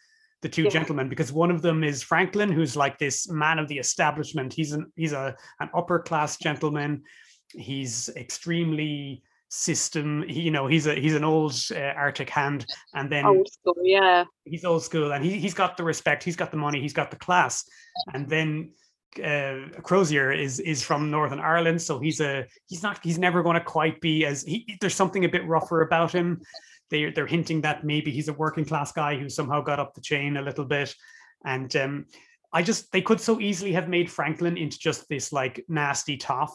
the 0.44 0.48
two 0.50 0.64
Yeah. 0.64 0.76
gentlemen 0.76 1.08
because 1.08 1.32
one 1.32 1.50
of 1.50 1.62
them 1.62 1.82
is 1.82 2.02
Franklin, 2.02 2.52
who's 2.52 2.76
like 2.76 2.98
this 2.98 3.28
man 3.30 3.58
of 3.58 3.66
the 3.66 3.78
establishment. 3.78 4.52
He's 4.52 4.72
an 4.72 4.92
he's 4.94 5.12
a 5.12 5.34
an 5.58 5.70
upper 5.74 5.98
class 5.98 6.36
gentleman. 6.36 7.02
He's 7.68 8.10
extremely 8.14 9.22
system. 9.48 10.22
He, 10.28 10.42
you 10.42 10.50
know, 10.50 10.66
he's 10.66 10.86
a 10.86 10.94
he's 10.94 11.14
an 11.14 11.24
old 11.24 11.54
uh, 11.74 11.94
Arctic 12.04 12.28
hand, 12.28 12.66
and 12.92 13.10
then 13.10 13.24
old 13.24 13.48
school, 13.50 13.76
yeah. 13.82 14.24
he's 14.44 14.64
old 14.66 14.82
school, 14.82 15.12
and 15.14 15.24
he 15.24 15.38
he's 15.38 15.54
got 15.54 15.78
the 15.78 15.84
respect, 15.84 16.22
he's 16.22 16.36
got 16.36 16.50
the 16.50 16.58
money, 16.58 16.80
he's 16.80 16.92
got 17.00 17.10
the 17.10 17.16
class, 17.26 17.64
and 18.12 18.28
then. 18.28 18.70
Uh, 19.14 19.68
Crozier 19.88 20.32
is 20.32 20.58
is 20.58 20.82
from 20.82 21.08
Northern 21.08 21.38
Ireland, 21.38 21.80
so 21.80 22.00
he's 22.00 22.20
a 22.20 22.32
he's 22.66 22.82
not 22.82 22.98
he's 23.00 23.16
never 23.16 23.44
going 23.44 23.54
to 23.54 23.64
quite 23.64 24.00
be 24.00 24.26
as 24.26 24.42
he. 24.42 24.76
There's 24.80 24.96
something 24.96 25.24
a 25.24 25.28
bit 25.28 25.46
rougher 25.46 25.82
about 25.82 26.10
him, 26.10 26.42
they 26.90 27.10
they're 27.10 27.26
hinting 27.26 27.62
that 27.62 27.84
maybe 27.84 28.10
he's 28.10 28.28
a 28.28 28.32
working 28.32 28.64
class 28.64 28.92
guy 28.92 29.16
who 29.16 29.28
somehow 29.28 29.60
got 29.60 29.80
up 29.80 29.94
the 29.94 30.00
chain 30.00 30.36
a 30.36 30.42
little 30.42 30.64
bit, 30.64 30.94
and 31.44 31.74
um, 31.76 32.06
I 32.52 32.62
just 32.62 32.92
they 32.92 33.02
could 33.02 33.20
so 33.20 33.40
easily 33.40 33.72
have 33.72 33.88
made 33.88 34.10
Franklin 34.10 34.56
into 34.56 34.78
just 34.78 35.08
this 35.08 35.32
like 35.32 35.64
nasty 35.68 36.16
toff 36.16 36.54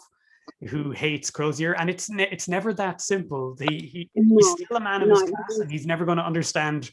who 0.67 0.91
hates 0.91 1.29
Crozier, 1.29 1.73
and 1.73 1.89
it's 1.89 2.09
ne- 2.09 2.29
it's 2.31 2.47
never 2.47 2.73
that 2.73 3.01
simple. 3.01 3.55
He, 3.59 3.79
he 3.79 4.09
No, 4.15 4.37
he's 4.37 4.65
still 4.65 4.77
a 4.77 4.79
man 4.79 5.01
of 5.01 5.09
his 5.09 5.21
no, 5.21 5.27
class, 5.27 5.59
and 5.59 5.71
he's 5.71 5.85
never 5.85 6.05
going 6.05 6.17
to 6.17 6.25
understand, 6.25 6.89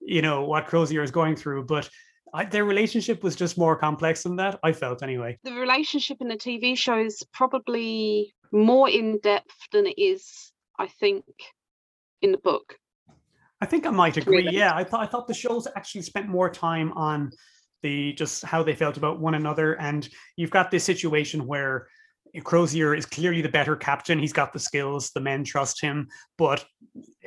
you 0.00 0.22
know, 0.22 0.44
what 0.44 0.66
Crozier 0.66 1.02
is 1.02 1.10
going 1.10 1.36
through. 1.36 1.64
But 1.64 1.88
I, 2.34 2.44
their 2.44 2.64
relationship 2.64 3.22
was 3.22 3.36
just 3.36 3.58
more 3.58 3.76
complex 3.76 4.22
than 4.22 4.36
that. 4.36 4.58
I 4.62 4.72
felt 4.72 5.02
anyway. 5.02 5.38
The 5.44 5.52
relationship 5.52 6.18
in 6.20 6.28
the 6.28 6.36
TV 6.36 6.76
show 6.76 6.98
is 6.98 7.22
probably 7.32 8.34
more 8.52 8.88
in 8.88 9.18
depth 9.22 9.54
than 9.72 9.86
it 9.86 9.98
is, 9.98 10.52
I 10.78 10.88
think, 10.88 11.24
in 12.22 12.32
the 12.32 12.38
book. 12.38 12.76
I 13.60 13.66
think 13.66 13.86
I 13.86 13.90
might 13.90 14.16
agree. 14.16 14.48
Yeah, 14.50 14.72
I 14.74 14.84
thought 14.84 15.00
I 15.00 15.06
thought 15.06 15.26
the 15.26 15.34
shows 15.34 15.66
actually 15.76 16.02
spent 16.02 16.28
more 16.28 16.48
time 16.50 16.92
on 16.92 17.32
the 17.82 18.12
just 18.12 18.44
how 18.44 18.62
they 18.62 18.74
felt 18.74 18.96
about 18.96 19.20
one 19.20 19.34
another, 19.34 19.74
and 19.74 20.08
you've 20.36 20.50
got 20.50 20.70
this 20.70 20.84
situation 20.84 21.46
where 21.46 21.88
Crozier 22.44 22.94
is 22.94 23.06
clearly 23.06 23.42
the 23.42 23.48
better 23.48 23.74
captain. 23.74 24.18
He's 24.18 24.32
got 24.32 24.52
the 24.52 24.58
skills. 24.58 25.10
The 25.10 25.20
men 25.20 25.44
trust 25.44 25.80
him, 25.80 26.08
but 26.36 26.64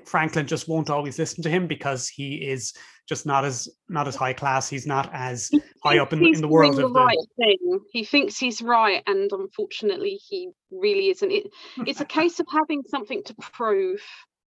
Franklin 0.06 0.48
just 0.48 0.68
won't 0.68 0.90
always 0.90 1.20
listen 1.20 1.44
to 1.44 1.50
him 1.50 1.68
because 1.68 2.08
he 2.08 2.36
is 2.36 2.74
just 3.10 3.26
not 3.26 3.44
as 3.44 3.68
not 3.90 4.08
as 4.08 4.16
high 4.16 4.34
class. 4.34 4.70
He's 4.70 4.88
not 4.88 5.10
as 5.14 5.50
He 5.50 5.62
high 5.84 6.00
up 6.00 6.14
in 6.14 6.20
the, 6.20 6.30
in 6.30 6.42
the 6.42 6.48
world 6.48 6.76
the 6.76 6.84
the. 6.84 6.90
right 6.90 7.18
thing. 7.38 7.80
He 7.92 8.06
thinks 8.06 8.38
he's 8.38 8.62
right, 8.62 9.04
and 9.08 9.30
unfortunately, 9.32 10.20
he 10.30 10.50
really 10.72 11.10
isn't. 11.10 11.32
It, 11.32 11.52
it's 11.86 12.02
a 12.02 12.06
case 12.06 12.40
of 12.40 12.48
having 12.50 12.84
something 12.88 13.24
to 13.26 13.36
prove 13.36 14.02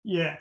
Yeah, 0.03 0.37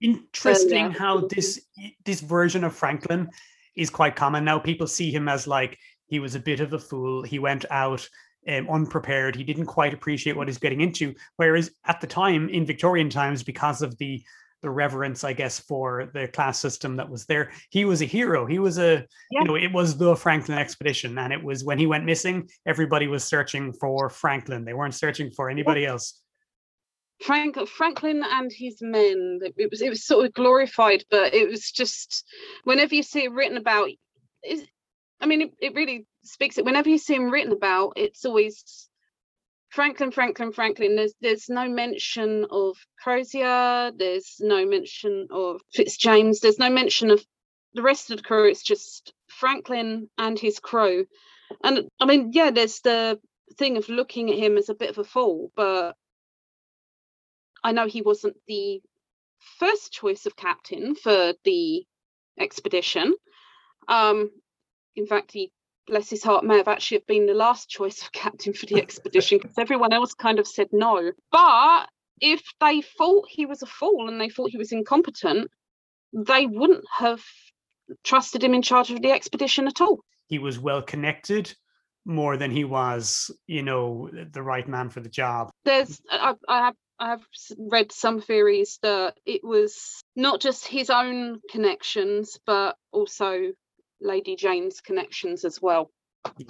interesting 0.00 0.86
yeah. 0.86 0.92
how 0.92 1.26
this 1.26 1.66
this 2.04 2.20
version 2.20 2.64
of 2.64 2.74
Franklin 2.74 3.28
is 3.76 3.90
quite 3.90 4.16
common 4.16 4.44
now. 4.44 4.58
People 4.58 4.86
see 4.86 5.10
him 5.10 5.28
as 5.28 5.46
like 5.46 5.78
he 6.06 6.20
was 6.20 6.34
a 6.34 6.40
bit 6.40 6.60
of 6.60 6.72
a 6.72 6.78
fool. 6.78 7.22
He 7.22 7.38
went 7.38 7.64
out 7.70 8.08
um, 8.48 8.68
unprepared. 8.68 9.34
He 9.34 9.44
didn't 9.44 9.66
quite 9.66 9.92
appreciate 9.92 10.36
what 10.36 10.48
he's 10.48 10.58
getting 10.58 10.80
into. 10.80 11.14
Whereas 11.36 11.72
at 11.86 12.00
the 12.00 12.06
time, 12.06 12.48
in 12.48 12.64
Victorian 12.64 13.10
times, 13.10 13.42
because 13.42 13.82
of 13.82 13.96
the 13.98 14.22
the 14.62 14.70
reverence, 14.70 15.22
I 15.22 15.34
guess, 15.34 15.60
for 15.60 16.10
the 16.14 16.28
class 16.28 16.58
system 16.58 16.96
that 16.96 17.08
was 17.08 17.26
there, 17.26 17.52
he 17.70 17.84
was 17.84 18.00
a 18.00 18.06
hero. 18.06 18.46
He 18.46 18.58
was 18.58 18.78
a 18.78 19.06
Yeah. 19.30 19.40
you 19.40 19.44
know 19.44 19.56
it 19.56 19.72
was 19.72 19.96
the 19.96 20.16
Franklin 20.16 20.58
expedition, 20.58 21.18
and 21.18 21.32
it 21.32 21.42
was 21.42 21.64
when 21.64 21.78
he 21.78 21.86
went 21.86 22.04
missing, 22.04 22.48
everybody 22.64 23.06
was 23.06 23.24
searching 23.24 23.72
for 23.72 24.08
Franklin. 24.08 24.64
They 24.64 24.74
weren't 24.74 24.94
searching 24.94 25.30
for 25.30 25.50
anybody 25.50 25.84
else. 25.84 26.22
Frank 27.22 27.56
Franklin 27.68 28.22
and 28.24 28.50
his 28.52 28.78
men. 28.80 29.40
It 29.56 29.70
was 29.70 29.82
it 29.82 29.90
was 29.90 30.06
sort 30.06 30.26
of 30.26 30.32
glorified, 30.34 31.04
but 31.10 31.34
it 31.34 31.48
was 31.48 31.70
just 31.70 32.24
whenever 32.64 32.94
you 32.94 33.02
see 33.02 33.24
it 33.24 33.32
written 33.32 33.56
about, 33.56 33.88
is 34.44 34.64
I 35.20 35.26
mean, 35.26 35.42
it, 35.42 35.50
it 35.60 35.74
really 35.74 36.06
speaks 36.24 36.58
it. 36.58 36.64
Whenever 36.64 36.88
you 36.88 36.98
see 36.98 37.14
him 37.14 37.30
written 37.30 37.52
about, 37.52 37.94
it's 37.96 38.24
always 38.24 38.88
Franklin, 39.70 40.10
Franklin, 40.10 40.52
Franklin. 40.52 40.96
There's 40.96 41.14
there's 41.20 41.48
no 41.48 41.68
mention 41.68 42.46
of 42.50 42.76
Crozier. 43.02 43.92
There's 43.96 44.36
no 44.40 44.66
mention 44.66 45.28
of 45.30 45.60
Fitzjames. 45.74 46.40
There's 46.40 46.58
no 46.58 46.70
mention 46.70 47.10
of 47.10 47.24
the 47.74 47.82
rest 47.82 48.10
of 48.10 48.18
the 48.18 48.22
crew. 48.22 48.48
It's 48.48 48.62
just 48.62 49.12
Franklin 49.28 50.08
and 50.18 50.38
his 50.38 50.58
crew. 50.58 51.06
And 51.62 51.88
I 52.00 52.06
mean, 52.06 52.30
yeah, 52.32 52.50
there's 52.50 52.80
the 52.80 53.18
thing 53.58 53.76
of 53.76 53.88
looking 53.88 54.30
at 54.30 54.38
him 54.38 54.56
as 54.56 54.68
a 54.68 54.74
bit 54.74 54.90
of 54.90 54.98
a 54.98 55.04
fool, 55.04 55.50
but 55.56 55.94
I 57.66 57.72
know 57.72 57.88
he 57.88 58.00
wasn't 58.00 58.36
the 58.46 58.80
first 59.58 59.92
choice 59.92 60.24
of 60.24 60.36
captain 60.36 60.94
for 60.94 61.34
the 61.42 61.84
expedition. 62.38 63.12
Um, 63.88 64.30
in 64.94 65.04
fact, 65.08 65.32
he, 65.32 65.50
bless 65.88 66.08
his 66.08 66.22
heart, 66.22 66.44
may 66.44 66.58
have 66.58 66.68
actually 66.68 67.02
been 67.08 67.26
the 67.26 67.34
last 67.34 67.68
choice 67.68 68.02
of 68.02 68.12
captain 68.24 68.52
for 68.52 68.66
the 68.66 68.76
expedition 68.80 69.38
because 69.38 69.58
everyone 69.58 69.92
else 69.92 70.14
kind 70.14 70.38
of 70.38 70.46
said 70.46 70.68
no. 70.70 71.10
But 71.32 71.88
if 72.20 72.40
they 72.60 72.82
thought 72.82 73.26
he 73.28 73.46
was 73.46 73.62
a 73.62 73.66
fool 73.66 74.08
and 74.08 74.20
they 74.20 74.28
thought 74.28 74.50
he 74.50 74.58
was 74.58 74.70
incompetent, 74.70 75.50
they 76.12 76.46
wouldn't 76.46 76.84
have 76.98 77.24
trusted 78.04 78.44
him 78.44 78.54
in 78.54 78.62
charge 78.62 78.92
of 78.92 79.02
the 79.02 79.10
expedition 79.10 79.66
at 79.66 79.80
all. 79.80 79.98
he 80.28 80.38
was 80.38 80.56
well 80.60 80.82
connected 80.82 81.52
more 82.04 82.36
than 82.36 82.52
he 82.52 82.62
was, 82.62 83.28
you 83.48 83.64
know, 83.64 84.08
the 84.30 84.42
right 84.42 84.68
man 84.68 84.88
for 84.88 85.00
the 85.00 85.08
job. 85.08 85.50
there's 85.64 86.00
I, 86.08 86.34
I 86.48 86.58
have 86.66 86.76
I 86.98 87.10
have 87.10 87.22
read 87.58 87.92
some 87.92 88.20
theories 88.20 88.78
that 88.82 89.18
it 89.26 89.44
was 89.44 90.00
not 90.14 90.40
just 90.40 90.66
his 90.66 90.88
own 90.90 91.40
connections, 91.50 92.38
but 92.46 92.76
also 92.92 93.52
Lady 94.00 94.36
Jane's 94.36 94.80
connections 94.80 95.44
as 95.44 95.60
well. 95.60 95.90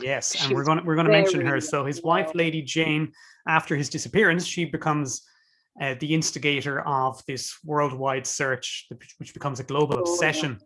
Yes, 0.00 0.36
She 0.36 0.44
and 0.46 0.54
we're 0.54 0.64
going 0.64 0.78
to 0.78 0.84
we're 0.84 0.94
going 0.94 1.06
to 1.06 1.12
mention 1.12 1.44
her. 1.44 1.60
So 1.60 1.84
his 1.84 2.02
wife. 2.02 2.30
Lady 2.34 2.62
Jane, 2.62 3.12
after 3.48 3.76
his 3.76 3.88
disappearance, 3.88 4.46
she 4.46 4.64
becomes 4.64 5.22
uh, 5.80 5.94
the 6.00 6.14
instigator 6.14 6.80
of 6.86 7.22
this 7.26 7.58
worldwide 7.64 8.26
search, 8.26 8.86
which- 9.18 9.34
becomes 9.34 9.60
a 9.60 9.64
global 9.64 9.98
Oh, 9.98 10.00
obsession. 10.00 10.58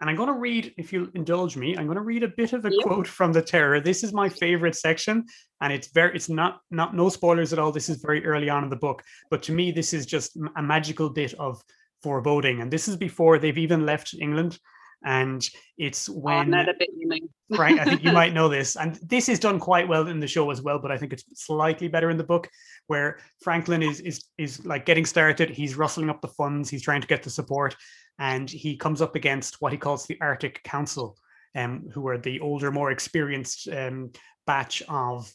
And 0.00 0.08
I'm 0.08 0.16
going 0.16 0.28
to 0.28 0.38
read, 0.38 0.74
if 0.76 0.92
you'll 0.92 1.08
indulge 1.14 1.56
me, 1.56 1.76
I'm 1.76 1.86
going 1.86 1.96
to 1.96 2.02
read 2.02 2.22
a 2.22 2.28
bit 2.28 2.52
of 2.52 2.64
a 2.64 2.70
Yeah. 2.70 2.82
quote 2.82 3.08
from 3.08 3.32
the 3.32 3.42
Terror. 3.42 3.80
This 3.80 4.04
is 4.04 4.12
my 4.12 4.28
favorite 4.28 4.76
section, 4.76 5.24
and 5.60 5.72
it's 5.72 5.88
very, 5.88 6.14
it's 6.14 6.28
not, 6.28 6.60
not 6.70 6.94
no 6.94 7.08
spoilers 7.08 7.52
at 7.52 7.58
all. 7.58 7.72
This 7.72 7.88
is 7.88 8.00
very 8.00 8.24
early 8.24 8.48
on 8.48 8.62
in 8.62 8.70
the 8.70 8.76
book, 8.76 9.02
but 9.30 9.42
to 9.44 9.52
me, 9.52 9.72
this 9.72 9.92
is 9.92 10.06
just 10.06 10.36
a 10.56 10.62
magical 10.62 11.10
bit 11.10 11.34
of 11.34 11.60
foreboding. 12.02 12.60
And 12.60 12.70
this 12.70 12.86
is 12.86 12.96
before 12.96 13.38
they've 13.38 13.58
even 13.58 13.86
left 13.86 14.14
England, 14.20 14.58
and 15.04 15.48
it's 15.78 16.08
Oh, 16.08 16.14
when 16.14 16.50
know 16.50 16.64
the 17.08 17.14
bit 17.14 17.22
you 17.22 17.28
mean. 17.50 17.56
Frank, 17.56 17.80
I 17.80 17.84
think 17.84 18.04
you 18.04 18.12
might 18.12 18.34
know 18.38 18.48
this, 18.48 18.76
and 18.76 18.96
this 18.96 19.28
is 19.28 19.38
done 19.38 19.58
quite 19.58 19.88
well 19.88 20.06
in 20.08 20.20
the 20.20 20.26
show 20.26 20.50
as 20.50 20.62
well. 20.62 20.78
But 20.78 20.92
I 20.92 20.98
think 20.98 21.12
it's 21.12 21.24
slightly 21.34 21.88
better 21.88 22.10
in 22.10 22.16
the 22.18 22.24
book, 22.24 22.48
where 22.86 23.18
Franklin 23.42 23.82
is 23.82 24.00
is 24.00 24.24
is 24.38 24.64
like 24.66 24.86
getting 24.86 25.06
started. 25.06 25.50
He's 25.50 25.76
rustling 25.76 26.10
up 26.10 26.20
the 26.20 26.28
funds. 26.28 26.70
He's 26.70 26.82
trying 26.82 27.00
to 27.00 27.06
get 27.06 27.22
the 27.22 27.30
support, 27.30 27.76
and 28.18 28.48
he 28.50 28.76
comes 28.76 29.00
up 29.02 29.14
against 29.16 29.60
what 29.60 29.72
he 29.72 29.78
calls 29.78 30.06
the 30.06 30.18
Arctic 30.20 30.62
Council, 30.64 31.16
um, 31.54 31.88
who 31.92 32.06
are 32.08 32.18
the 32.18 32.40
older, 32.40 32.70
more 32.70 32.90
experienced 32.90 33.68
um, 33.68 34.12
batch 34.46 34.82
of. 34.88 35.32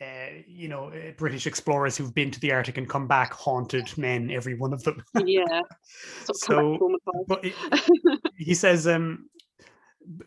Uh, 0.00 0.42
you 0.48 0.66
know, 0.66 0.86
uh, 0.88 1.12
British 1.16 1.46
explorers 1.46 1.96
who've 1.96 2.12
been 2.12 2.28
to 2.28 2.40
the 2.40 2.50
Arctic 2.50 2.76
and 2.76 2.88
come 2.88 3.06
back 3.06 3.32
haunted 3.32 3.96
men, 3.96 4.32
every 4.32 4.54
one 4.54 4.72
of 4.72 4.82
them. 4.82 5.00
Yeah. 5.24 5.44
Of 6.28 6.36
So. 6.36 6.96
But 7.28 7.44
it- 7.44 7.54
he 8.36 8.54
says, 8.54 8.88
um, 8.88 9.28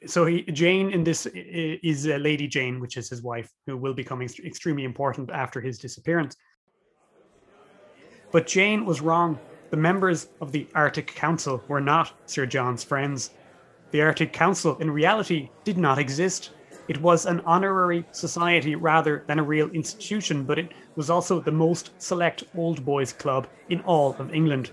so 0.06 0.26
he, 0.26 0.44
Jane 0.44 0.90
in 0.92 1.04
this 1.04 1.26
is 1.34 2.08
uh, 2.08 2.16
Lady 2.16 2.48
Jane, 2.48 2.80
which 2.80 2.98
is 2.98 3.10
his 3.10 3.22
wife, 3.22 3.52
who 3.66 3.78
will 3.78 3.94
become 3.94 4.22
ex- 4.22 4.40
extremely 4.40 4.84
important 4.84 5.30
after 5.32 5.62
his 5.62 5.80
disappearance. 5.80 6.36
But 8.32 8.48
Jane 8.48 8.86
was 8.86 9.02
wrong. 9.02 9.40
The 9.70 9.78
members 9.78 10.28
of 10.42 10.52
the 10.52 10.68
Arctic 10.76 11.08
Council 11.08 11.64
were 11.68 11.82
not 11.82 12.14
Sir 12.26 12.46
John's 12.46 12.84
friends. 12.84 13.32
The 13.92 14.02
Arctic 14.02 14.34
Council, 14.34 14.78
in 14.78 14.92
reality, 14.92 15.50
did 15.64 15.78
not 15.78 16.00
exist. 16.00 16.52
It 16.88 17.02
was 17.02 17.26
an 17.26 17.42
honorary 17.42 18.06
society 18.12 18.76
rather 18.76 19.24
than 19.28 19.40
a 19.40 19.44
real 19.44 19.70
institution, 19.72 20.44
but 20.44 20.60
it 20.60 20.72
was 20.96 21.10
also 21.10 21.40
the 21.40 21.52
most 21.52 21.92
select 21.98 22.44
old 22.56 22.86
boys 22.86 23.12
club 23.12 23.48
in 23.70 23.82
all 23.82 24.16
of 24.20 24.34
England. 24.34 24.72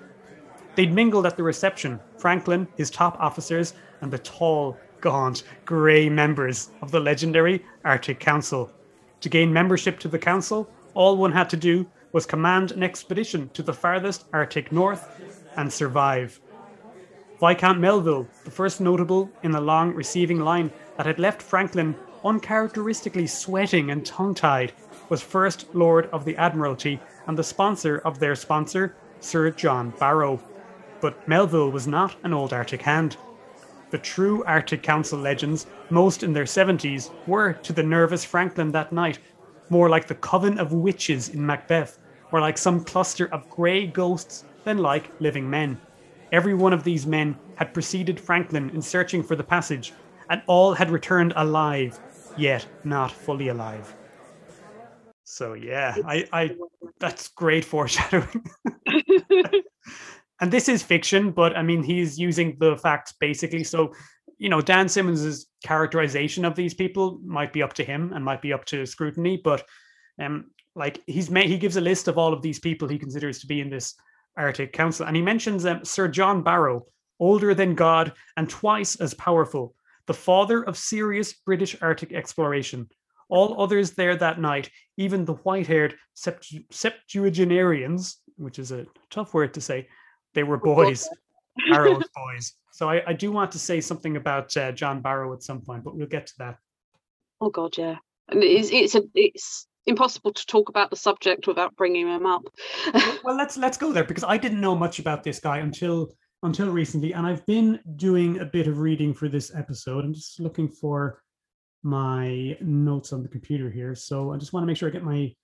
They'd 0.74 0.92
mingled 0.92 1.26
at 1.26 1.36
the 1.36 1.42
reception, 1.42 2.00
Franklin, 2.18 2.68
his 2.76 2.90
top 2.90 3.16
officers, 3.18 3.74
and 4.00 4.10
the 4.10 4.18
tall, 4.18 4.76
gaunt, 5.02 5.42
grey 5.66 6.08
members 6.08 6.70
of 6.80 6.90
the 6.90 7.00
legendary 7.00 7.62
Arctic 7.84 8.18
Council. 8.18 8.72
To 9.20 9.28
gain 9.28 9.52
membership 9.52 9.98
to 9.98 10.08
the 10.08 10.18
council, 10.18 10.70
all 10.94 11.18
one 11.18 11.32
had 11.32 11.50
to 11.50 11.56
do 11.56 11.86
was 12.12 12.24
command 12.24 12.72
an 12.72 12.82
expedition 12.82 13.50
to 13.54 13.62
the 13.62 13.72
farthest 13.74 14.24
Arctic 14.32 14.72
north 14.72 15.20
and 15.56 15.70
survive. 15.70 16.40
Viscount 17.40 17.80
Melville, 17.80 18.26
the 18.44 18.50
first 18.50 18.80
notable 18.80 19.30
in 19.42 19.50
the 19.50 19.60
long 19.60 19.92
receiving 19.94 20.40
line 20.40 20.70
that 20.96 21.06
had 21.06 21.18
left 21.18 21.42
Franklin 21.42 21.94
uncharacteristically 22.24 23.26
sweating 23.26 23.90
and 23.90 24.06
tongue 24.06 24.34
tied, 24.34 24.72
was 25.08 25.22
First 25.22 25.74
Lord 25.74 26.08
of 26.12 26.24
the 26.24 26.36
Admiralty 26.36 27.00
and 27.26 27.36
the 27.36 27.42
sponsor 27.42 27.98
of 28.04 28.18
their 28.18 28.36
sponsor, 28.36 28.94
Sir 29.20 29.50
John 29.50 29.90
Barrow. 29.98 30.40
But 31.00 31.26
Melville 31.26 31.72
was 31.72 31.88
not 31.88 32.14
an 32.22 32.32
old 32.32 32.52
Arctic 32.52 32.82
hand. 32.82 33.16
The 33.92 33.98
true 33.98 34.42
Arctic 34.44 34.82
Council 34.82 35.18
legends, 35.18 35.66
most 35.90 36.22
in 36.22 36.32
their 36.32 36.44
70s, 36.44 37.10
were 37.26 37.52
to 37.52 37.74
the 37.74 37.82
nervous 37.82 38.24
Franklin 38.24 38.72
that 38.72 38.90
night 38.90 39.18
more 39.68 39.90
like 39.90 40.06
the 40.06 40.14
coven 40.14 40.58
of 40.58 40.72
witches 40.72 41.28
in 41.28 41.44
Macbeth, 41.44 41.98
or 42.32 42.40
like 42.40 42.56
some 42.56 42.82
cluster 42.84 43.28
of 43.34 43.48
grey 43.50 43.86
ghosts 43.86 44.44
than 44.64 44.78
like 44.78 45.10
living 45.20 45.48
men. 45.48 45.78
Every 46.32 46.54
one 46.54 46.72
of 46.72 46.84
these 46.84 47.06
men 47.06 47.36
had 47.56 47.74
preceded 47.74 48.18
Franklin 48.18 48.70
in 48.70 48.80
searching 48.80 49.22
for 49.22 49.36
the 49.36 49.44
passage, 49.44 49.92
and 50.30 50.40
all 50.46 50.72
had 50.72 50.90
returned 50.90 51.34
alive, 51.36 52.00
yet 52.38 52.66
not 52.84 53.12
fully 53.12 53.48
alive. 53.48 53.94
So 55.24 55.52
yeah, 55.52 55.96
I, 56.06 56.26
I 56.32 56.56
that's 56.98 57.28
great 57.28 57.66
foreshadowing. 57.66 58.46
and 60.42 60.52
this 60.52 60.68
is 60.68 60.82
fiction, 60.82 61.30
but 61.30 61.56
I 61.56 61.62
mean, 61.62 61.82
he's 61.84 62.18
using 62.18 62.56
the 62.58 62.76
facts 62.76 63.14
basically. 63.18 63.62
So, 63.62 63.94
you 64.38 64.48
know, 64.48 64.60
Dan 64.60 64.88
Simmons's 64.88 65.46
characterization 65.64 66.44
of 66.44 66.56
these 66.56 66.74
people 66.74 67.20
might 67.24 67.52
be 67.52 67.62
up 67.62 67.72
to 67.74 67.84
him 67.84 68.12
and 68.12 68.24
might 68.24 68.42
be 68.42 68.52
up 68.52 68.64
to 68.66 68.84
scrutiny, 68.84 69.40
but 69.42 69.64
um, 70.20 70.50
like 70.74 71.00
he's 71.06 71.30
made, 71.30 71.48
he 71.48 71.58
gives 71.58 71.76
a 71.76 71.80
list 71.80 72.08
of 72.08 72.18
all 72.18 72.32
of 72.32 72.42
these 72.42 72.58
people 72.58 72.88
he 72.88 72.98
considers 72.98 73.38
to 73.38 73.46
be 73.46 73.60
in 73.60 73.70
this 73.70 73.94
Arctic 74.36 74.72
Council, 74.72 75.06
and 75.06 75.14
he 75.14 75.22
mentions 75.22 75.64
um, 75.64 75.84
Sir 75.84 76.08
John 76.08 76.42
Barrow, 76.42 76.86
older 77.20 77.54
than 77.54 77.76
God 77.76 78.12
and 78.36 78.50
twice 78.50 78.96
as 78.96 79.14
powerful, 79.14 79.76
the 80.08 80.14
father 80.14 80.64
of 80.64 80.76
serious 80.76 81.34
British 81.34 81.76
Arctic 81.80 82.12
exploration. 82.12 82.88
All 83.28 83.62
others 83.62 83.92
there 83.92 84.16
that 84.16 84.40
night, 84.40 84.70
even 84.96 85.24
the 85.24 85.34
white-haired 85.34 85.94
sept- 86.16 86.64
septuagenarians, 86.70 88.16
which 88.36 88.58
is 88.58 88.72
a 88.72 88.86
tough 89.08 89.34
word 89.34 89.54
to 89.54 89.60
say, 89.60 89.86
they 90.34 90.42
were 90.42 90.56
boys, 90.56 91.08
Barrow's 91.70 92.08
boys. 92.14 92.54
So 92.72 92.88
I, 92.88 93.02
I, 93.06 93.12
do 93.12 93.30
want 93.30 93.52
to 93.52 93.58
say 93.58 93.80
something 93.80 94.16
about 94.16 94.56
uh, 94.56 94.72
John 94.72 95.02
Barrow 95.02 95.32
at 95.34 95.42
some 95.42 95.60
point, 95.60 95.84
but 95.84 95.94
we'll 95.94 96.06
get 96.06 96.26
to 96.28 96.32
that. 96.38 96.56
Oh 97.40 97.50
God, 97.50 97.76
yeah. 97.76 97.96
And 98.28 98.42
it's 98.42 98.70
it's 98.72 98.94
a 98.94 99.02
it's 99.14 99.66
impossible 99.86 100.32
to 100.32 100.46
talk 100.46 100.68
about 100.68 100.90
the 100.90 100.96
subject 100.96 101.46
without 101.46 101.76
bringing 101.76 102.08
him 102.08 102.24
up. 102.24 102.42
well, 103.24 103.36
let's 103.36 103.56
let's 103.58 103.76
go 103.76 103.92
there 103.92 104.04
because 104.04 104.24
I 104.24 104.38
didn't 104.38 104.60
know 104.60 104.74
much 104.74 104.98
about 104.98 105.22
this 105.22 105.38
guy 105.40 105.58
until 105.58 106.14
until 106.42 106.70
recently, 106.70 107.12
and 107.12 107.26
I've 107.26 107.44
been 107.46 107.78
doing 107.96 108.40
a 108.40 108.44
bit 108.44 108.66
of 108.66 108.78
reading 108.78 109.12
for 109.12 109.28
this 109.28 109.54
episode. 109.54 110.04
I'm 110.04 110.14
just 110.14 110.40
looking 110.40 110.68
for 110.68 111.22
my 111.82 112.56
notes 112.60 113.12
on 113.12 113.22
the 113.22 113.28
computer 113.28 113.70
here, 113.70 113.94
so 113.94 114.32
I 114.32 114.38
just 114.38 114.52
want 114.52 114.62
to 114.62 114.66
make 114.66 114.76
sure 114.76 114.88
I 114.88 114.92
get 114.92 115.04
my 115.04 115.34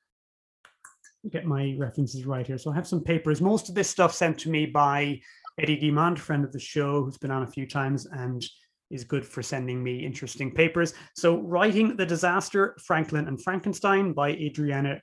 get 1.30 1.44
my 1.44 1.74
references 1.78 2.26
right 2.26 2.46
here. 2.46 2.58
So 2.58 2.70
I 2.70 2.74
have 2.74 2.86
some 2.86 3.02
papers. 3.02 3.40
Most 3.40 3.68
of 3.68 3.74
this 3.74 3.90
stuff 3.90 4.14
sent 4.14 4.38
to 4.40 4.50
me 4.50 4.66
by 4.66 5.20
Eddie 5.58 5.78
Guimond, 5.78 6.18
friend 6.18 6.44
of 6.44 6.52
the 6.52 6.60
show, 6.60 7.04
who's 7.04 7.18
been 7.18 7.30
on 7.30 7.42
a 7.42 7.46
few 7.46 7.66
times 7.66 8.06
and 8.06 8.44
is 8.90 9.04
good 9.04 9.26
for 9.26 9.42
sending 9.42 9.82
me 9.82 10.04
interesting 10.04 10.50
papers. 10.50 10.94
So 11.14 11.38
writing 11.38 11.96
The 11.96 12.06
Disaster, 12.06 12.76
Franklin 12.84 13.28
and 13.28 13.42
Frankenstein 13.42 14.12
by 14.12 14.30
Adriana 14.30 15.02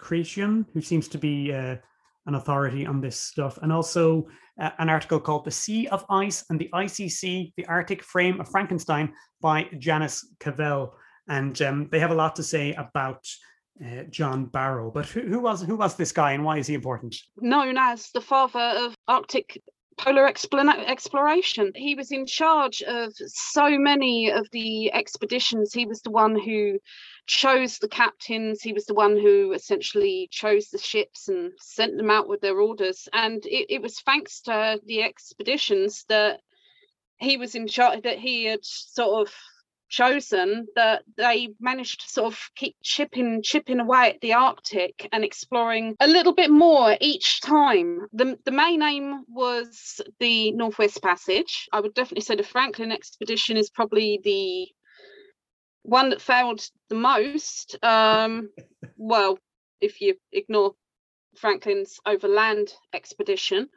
Craciun, 0.00 0.64
who 0.72 0.80
seems 0.80 1.08
to 1.08 1.18
be 1.18 1.52
uh, 1.52 1.76
an 2.26 2.34
authority 2.34 2.86
on 2.86 3.00
this 3.00 3.18
stuff. 3.18 3.58
And 3.60 3.72
also 3.72 4.28
uh, 4.60 4.70
an 4.78 4.88
article 4.88 5.20
called 5.20 5.44
The 5.44 5.50
Sea 5.50 5.88
of 5.88 6.04
Ice 6.08 6.44
and 6.50 6.58
the 6.58 6.70
Icy 6.72 7.08
Sea, 7.08 7.52
The 7.56 7.66
Arctic 7.66 8.02
Frame 8.02 8.40
of 8.40 8.48
Frankenstein 8.48 9.12
by 9.40 9.66
Janice 9.78 10.26
Cavell. 10.40 10.94
And 11.28 11.60
um, 11.62 11.88
they 11.90 11.98
have 11.98 12.10
a 12.10 12.14
lot 12.14 12.36
to 12.36 12.42
say 12.42 12.72
about 12.74 13.26
uh, 13.84 14.04
John 14.04 14.46
Barrow. 14.46 14.90
But 14.90 15.06
who, 15.06 15.20
who, 15.22 15.40
was 15.40 15.62
who 15.62 15.76
was 15.76 15.96
this 15.96 16.12
guy, 16.12 16.32
and 16.32 16.44
why 16.44 16.58
is 16.58 16.66
he 16.66 16.74
important? 16.74 17.16
Known 17.36 17.76
as 17.76 18.10
the 18.12 18.20
father 18.20 18.58
of 18.60 18.94
Arctic 19.06 19.62
polar 19.98 20.26
exploration. 20.26 21.72
He 21.74 21.94
was 21.94 22.12
in 22.12 22.24
charge 22.24 22.82
of 22.82 23.12
so 23.16 23.78
many 23.78 24.30
of 24.30 24.48
the 24.52 24.92
expeditions. 24.92 25.74
He 25.74 25.86
was 25.86 26.00
the 26.02 26.10
one 26.10 26.38
who 26.38 26.78
chose 27.26 27.78
the 27.78 27.88
captains. 27.88 28.62
He 28.62 28.72
was 28.72 28.86
the 28.86 28.94
one 28.94 29.16
who 29.16 29.52
essentially 29.52 30.28
chose 30.30 30.68
the 30.68 30.78
ships 30.78 31.28
and 31.28 31.52
sent 31.58 31.96
them 31.96 32.10
out 32.10 32.28
with 32.28 32.40
their 32.40 32.60
orders. 32.60 33.08
And 33.12 33.44
it, 33.44 33.66
it 33.74 33.82
was 33.82 34.00
thanks 34.00 34.40
to 34.42 34.80
the 34.86 35.02
expeditions 35.02 36.04
that 36.08 36.40
he 37.18 37.36
was 37.36 37.54
in 37.54 37.66
charge, 37.66 38.02
that 38.02 38.18
he 38.18 38.44
had 38.44 38.60
sort 38.62 39.26
of 39.26 39.34
chosen 39.88 40.66
that 40.76 41.02
they 41.16 41.48
managed 41.60 42.02
to 42.02 42.08
sort 42.08 42.32
of 42.32 42.50
keep 42.54 42.76
chipping 42.82 43.42
chipping 43.42 43.80
away 43.80 44.10
at 44.10 44.20
the 44.20 44.34
Arctic 44.34 45.08
and 45.12 45.24
exploring 45.24 45.96
a 46.00 46.06
little 46.06 46.34
bit 46.34 46.50
more 46.50 46.96
each 47.00 47.40
time. 47.40 48.06
The, 48.12 48.38
the 48.44 48.50
main 48.50 48.82
aim 48.82 49.24
was 49.28 50.00
the 50.20 50.52
Northwest 50.52 51.02
Passage. 51.02 51.68
I 51.72 51.80
would 51.80 51.94
definitely 51.94 52.22
say 52.22 52.36
the 52.36 52.42
Franklin 52.42 52.92
expedition 52.92 53.56
is 53.56 53.70
probably 53.70 54.20
the 54.22 54.68
one 55.82 56.10
that 56.10 56.20
failed 56.20 56.60
the 56.88 56.96
most. 56.96 57.76
Um, 57.82 58.50
well, 58.96 59.38
if 59.80 60.00
you 60.00 60.16
ignore 60.32 60.74
Franklin's 61.36 61.98
overland 62.04 62.72
expedition, 62.92 63.68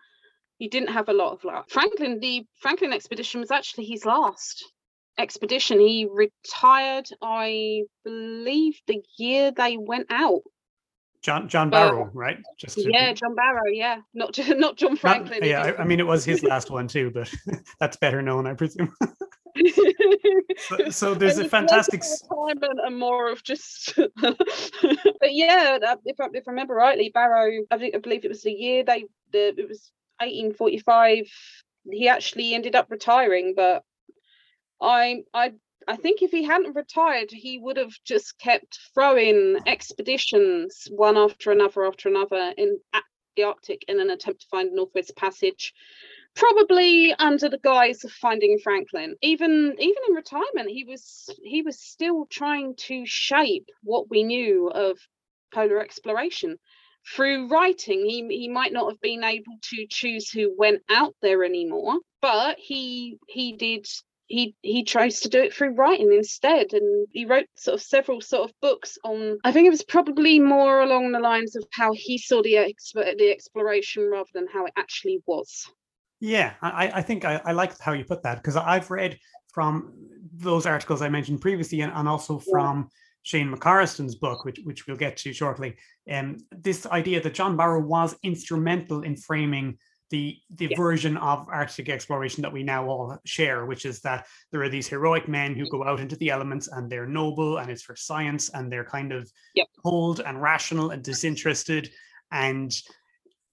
he 0.58 0.68
didn't 0.68 0.90
have 0.90 1.10
a 1.10 1.14
lot 1.14 1.34
of 1.34 1.44
luck. 1.44 1.70
Franklin, 1.70 2.20
the 2.20 2.46
Franklin 2.60 2.94
expedition 2.94 3.40
was 3.40 3.52
actually 3.52 3.86
his 3.86 4.06
last 4.06 4.66
expedition. 5.18 5.80
He 5.80 6.08
retired, 6.10 7.08
I 7.22 7.84
believe, 8.04 8.80
the 8.88 9.02
year 9.18 9.52
they 9.52 9.78
went 9.78 10.08
out. 10.10 10.42
John 11.22 11.48
John 11.48 11.70
Barrow, 11.70 12.10
right? 12.14 12.40
Just 12.58 12.78
yeah, 12.80 13.14
John 13.14 13.36
Barrow. 13.36 13.70
Yeah, 13.72 14.00
not 14.14 14.38
not 14.58 14.76
John 14.76 14.96
Franklin. 14.96 15.40
Not, 15.42 15.48
yeah, 15.48 15.74
I, 15.78 15.82
I, 15.82 15.86
mean 15.86 16.00
it 16.00 16.08
was 16.08 16.26
his 16.26 16.44
last 16.44 16.72
one 16.72 16.88
too, 16.88 17.12
but 17.14 17.32
that's 17.80 17.96
better 17.98 18.22
known, 18.24 18.48
I 18.48 18.56
presume. 18.56 18.92
so, 20.58 20.90
so, 20.90 21.14
there's 21.14 21.38
a 21.38 21.48
fantastic 21.48 22.02
retirement 22.02 22.80
and 22.84 22.98
more 22.98 23.32
of 23.32 23.44
just. 23.44 23.94
but 23.96 24.38
yeah, 25.34 25.78
uh, 25.86 25.96
if 26.06 26.20
I, 26.20 26.28
if 26.34 26.48
I 26.48 26.52
remember 26.52 26.74
rightly, 26.74 27.12
Barrow. 27.14 27.66
I 27.70 27.78
think 27.78 27.94
I 27.94 28.00
believe 28.00 28.26
it 28.26 28.30
was 28.30 28.42
the 28.42 28.52
year 28.52 28.84
they 28.84 29.06
the 29.32 29.50
it 29.50 29.68
was 29.70 29.92
1845. 30.22 31.28
He 31.92 32.08
actually 32.08 32.56
ended 32.56 32.76
up 32.76 32.90
retiring, 32.90 33.54
but 33.56 33.84
I 34.82 35.24
I 35.34 35.54
I 35.88 35.96
think 35.96 36.22
if 36.22 36.32
he 36.32 36.44
hadn't 36.44 36.76
retired, 36.76 37.32
he 37.32 37.60
would 37.60 37.78
have 37.78 37.94
just 38.04 38.38
kept 38.40 38.80
throwing 38.94 39.58
expeditions 39.66 40.88
one 40.92 41.18
after 41.18 41.52
another 41.52 41.86
after 41.86 42.10
another 42.10 42.54
in 42.58 42.80
the 43.36 43.44
Arctic 43.44 43.84
in 43.88 44.00
an 44.00 44.10
attempt 44.10 44.42
to 44.42 44.48
find 44.48 44.74
Northwest 44.74 45.16
Passage, 45.16 45.74
probably 46.36 47.14
under 47.14 47.50
the 47.50 47.58
guise 47.60 48.04
of 48.04 48.12
finding 48.12 48.60
Franklin. 48.60 49.16
Even 49.22 49.76
even 49.80 50.04
in 50.08 50.16
retirement, 50.16 50.70
he 50.70 50.84
was 50.84 51.30
he 51.44 51.62
was 51.62 51.80
still 51.80 52.26
trying 52.26 52.76
to 52.88 53.06
shape 53.06 53.70
what 53.84 54.10
we 54.10 54.24
knew 54.24 54.70
of 54.70 55.00
polar 55.54 55.80
exploration. 55.80 56.58
Through 57.16 57.48
writing, 57.48 58.06
he, 58.06 58.28
he 58.28 58.48
might 58.48 58.72
not 58.72 58.92
have 58.92 59.02
been 59.02 59.24
able 59.24 59.58
to 59.72 59.88
choose 59.90 60.30
who 60.30 60.54
went 60.56 60.84
out 60.90 61.16
there 61.22 61.44
anymore, 61.44 62.00
but 62.22 62.60
he 62.60 63.18
he 63.28 63.54
did 63.54 63.88
he 64.32 64.56
he 64.62 64.84
tries 64.84 65.20
to 65.20 65.30
do 65.30 65.42
it 65.42 65.54
through 65.54 65.74
writing 65.76 66.14
instead 66.14 66.74
and 66.74 67.08
he 67.12 67.26
wrote 67.26 67.48
sort 67.56 67.76
of 67.76 67.82
several 67.82 68.22
sort 68.22 68.50
of 68.50 68.56
books 68.62 68.98
on 69.04 69.38
i 69.44 69.52
think 69.52 69.68
it 69.68 69.72
was 69.72 69.84
probably 69.84 70.40
more 70.40 70.82
along 70.82 71.12
the 71.12 71.20
lines 71.20 71.56
of 71.56 71.66
how 71.72 71.92
he 71.94 72.18
saw 72.18 72.42
the 72.42 72.54
exp- 72.54 73.18
the 73.18 73.30
exploration 73.30 74.10
rather 74.10 74.30
than 74.34 74.48
how 74.48 74.66
it 74.66 74.74
actually 74.78 75.22
was 75.28 75.70
yeah 76.20 76.54
i 76.62 76.92
i 76.96 77.02
think 77.02 77.26
i, 77.26 77.42
I 77.46 77.52
like 77.52 77.78
how 77.80 77.92
you 77.92 78.06
put 78.06 78.24
that 78.24 78.38
because 78.38 78.56
i've 78.56 78.90
read 78.90 79.20
from 79.54 79.94
those 80.34 80.66
articles 80.66 81.02
i 81.02 81.10
mentioned 81.10 81.42
previously 81.42 81.82
and, 81.82 81.92
and 81.94 82.08
also 82.08 82.40
from 82.40 82.78
yeah. 82.78 82.98
Shane 83.24 83.54
McCorristine's 83.54 84.16
book, 84.16 84.46
which 84.46 84.60
which 84.64 84.88
we'll 84.88 84.98
get 84.98 85.16
to 85.18 85.32
shortly, 85.32 85.76
um, 86.10 86.38
this 86.50 86.88
idea 86.88 87.22
that 87.22 87.36
John 87.36 87.56
Barrow 87.56 87.80
was 87.80 88.16
instrumental 88.24 89.04
in 89.04 89.16
framing 89.16 89.78
the 90.12 90.38
the 90.56 90.68
yeah. 90.68 90.78
version 90.78 91.18
of 91.18 91.48
Arctic 91.50 91.90
exploration 91.90 92.42
that 92.44 92.54
we 92.54 92.62
now 92.62 92.86
all 92.88 93.18
share, 93.26 93.66
which 93.66 93.86
is 93.86 94.02
that 94.02 94.28
there 94.52 94.62
are 94.62 94.70
these 94.70 94.88
heroic 94.88 95.28
men 95.28 95.56
who 95.56 95.64
mm-hmm. 95.64 95.78
go 95.78 95.84
out 95.84 96.00
into 96.00 96.16
the 96.18 96.30
elements 96.30 96.68
and 96.68 96.90
they're 96.90 97.08
noble 97.08 97.58
and 97.58 97.72
it's 97.72 97.82
for 97.82 97.96
science 97.96 98.50
and 98.50 98.72
they're 98.72 98.86
kind 98.86 99.12
of 99.12 99.32
yep. 99.56 99.68
cold 99.84 100.20
and 100.20 100.42
rational 100.42 100.92
and 100.92 101.04
disinterested 101.04 101.90
and 102.32 102.74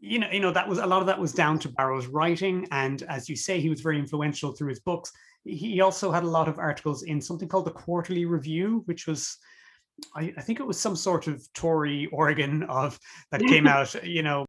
you 0.01 0.19
know 0.19 0.29
you 0.31 0.41
know 0.41 0.53
that 0.53 0.69
was 0.69 0.79
a 0.79 0.87
lot 0.87 1.01
of 1.01 1.07
that 1.07 1.19
was 1.19 1.33
down 1.33 1.59
to 1.61 1.69
Barrow's 1.71 2.07
writing 2.07 2.67
and 2.73 3.03
as 3.05 3.29
you 3.29 3.37
say 3.37 3.61
he 3.61 3.71
was 3.71 3.81
very 3.81 3.99
influential 3.99 4.53
through 4.53 4.69
his 4.69 4.81
books. 4.81 5.11
He 5.45 5.81
also 5.81 6.11
had 6.11 6.25
a 6.25 6.29
lot 6.29 6.49
of 6.49 6.59
articles 6.59 7.05
in 7.05 7.23
something 7.23 7.49
called 7.49 7.65
the 7.65 7.71
Quarterly 7.71 8.27
Review, 8.27 8.83
which 8.85 9.07
was 9.07 9.39
I, 10.15 10.33
I 10.37 10.41
think 10.43 10.61
it 10.61 10.67
was 10.67 10.79
some 10.79 10.97
sort 10.97 11.27
of 11.27 11.43
Tory 11.55 12.07
organ 12.13 12.65
of 12.65 12.99
that 13.31 13.41
came 13.41 13.67
out, 13.75 13.95
you 14.05 14.23
know, 14.23 14.45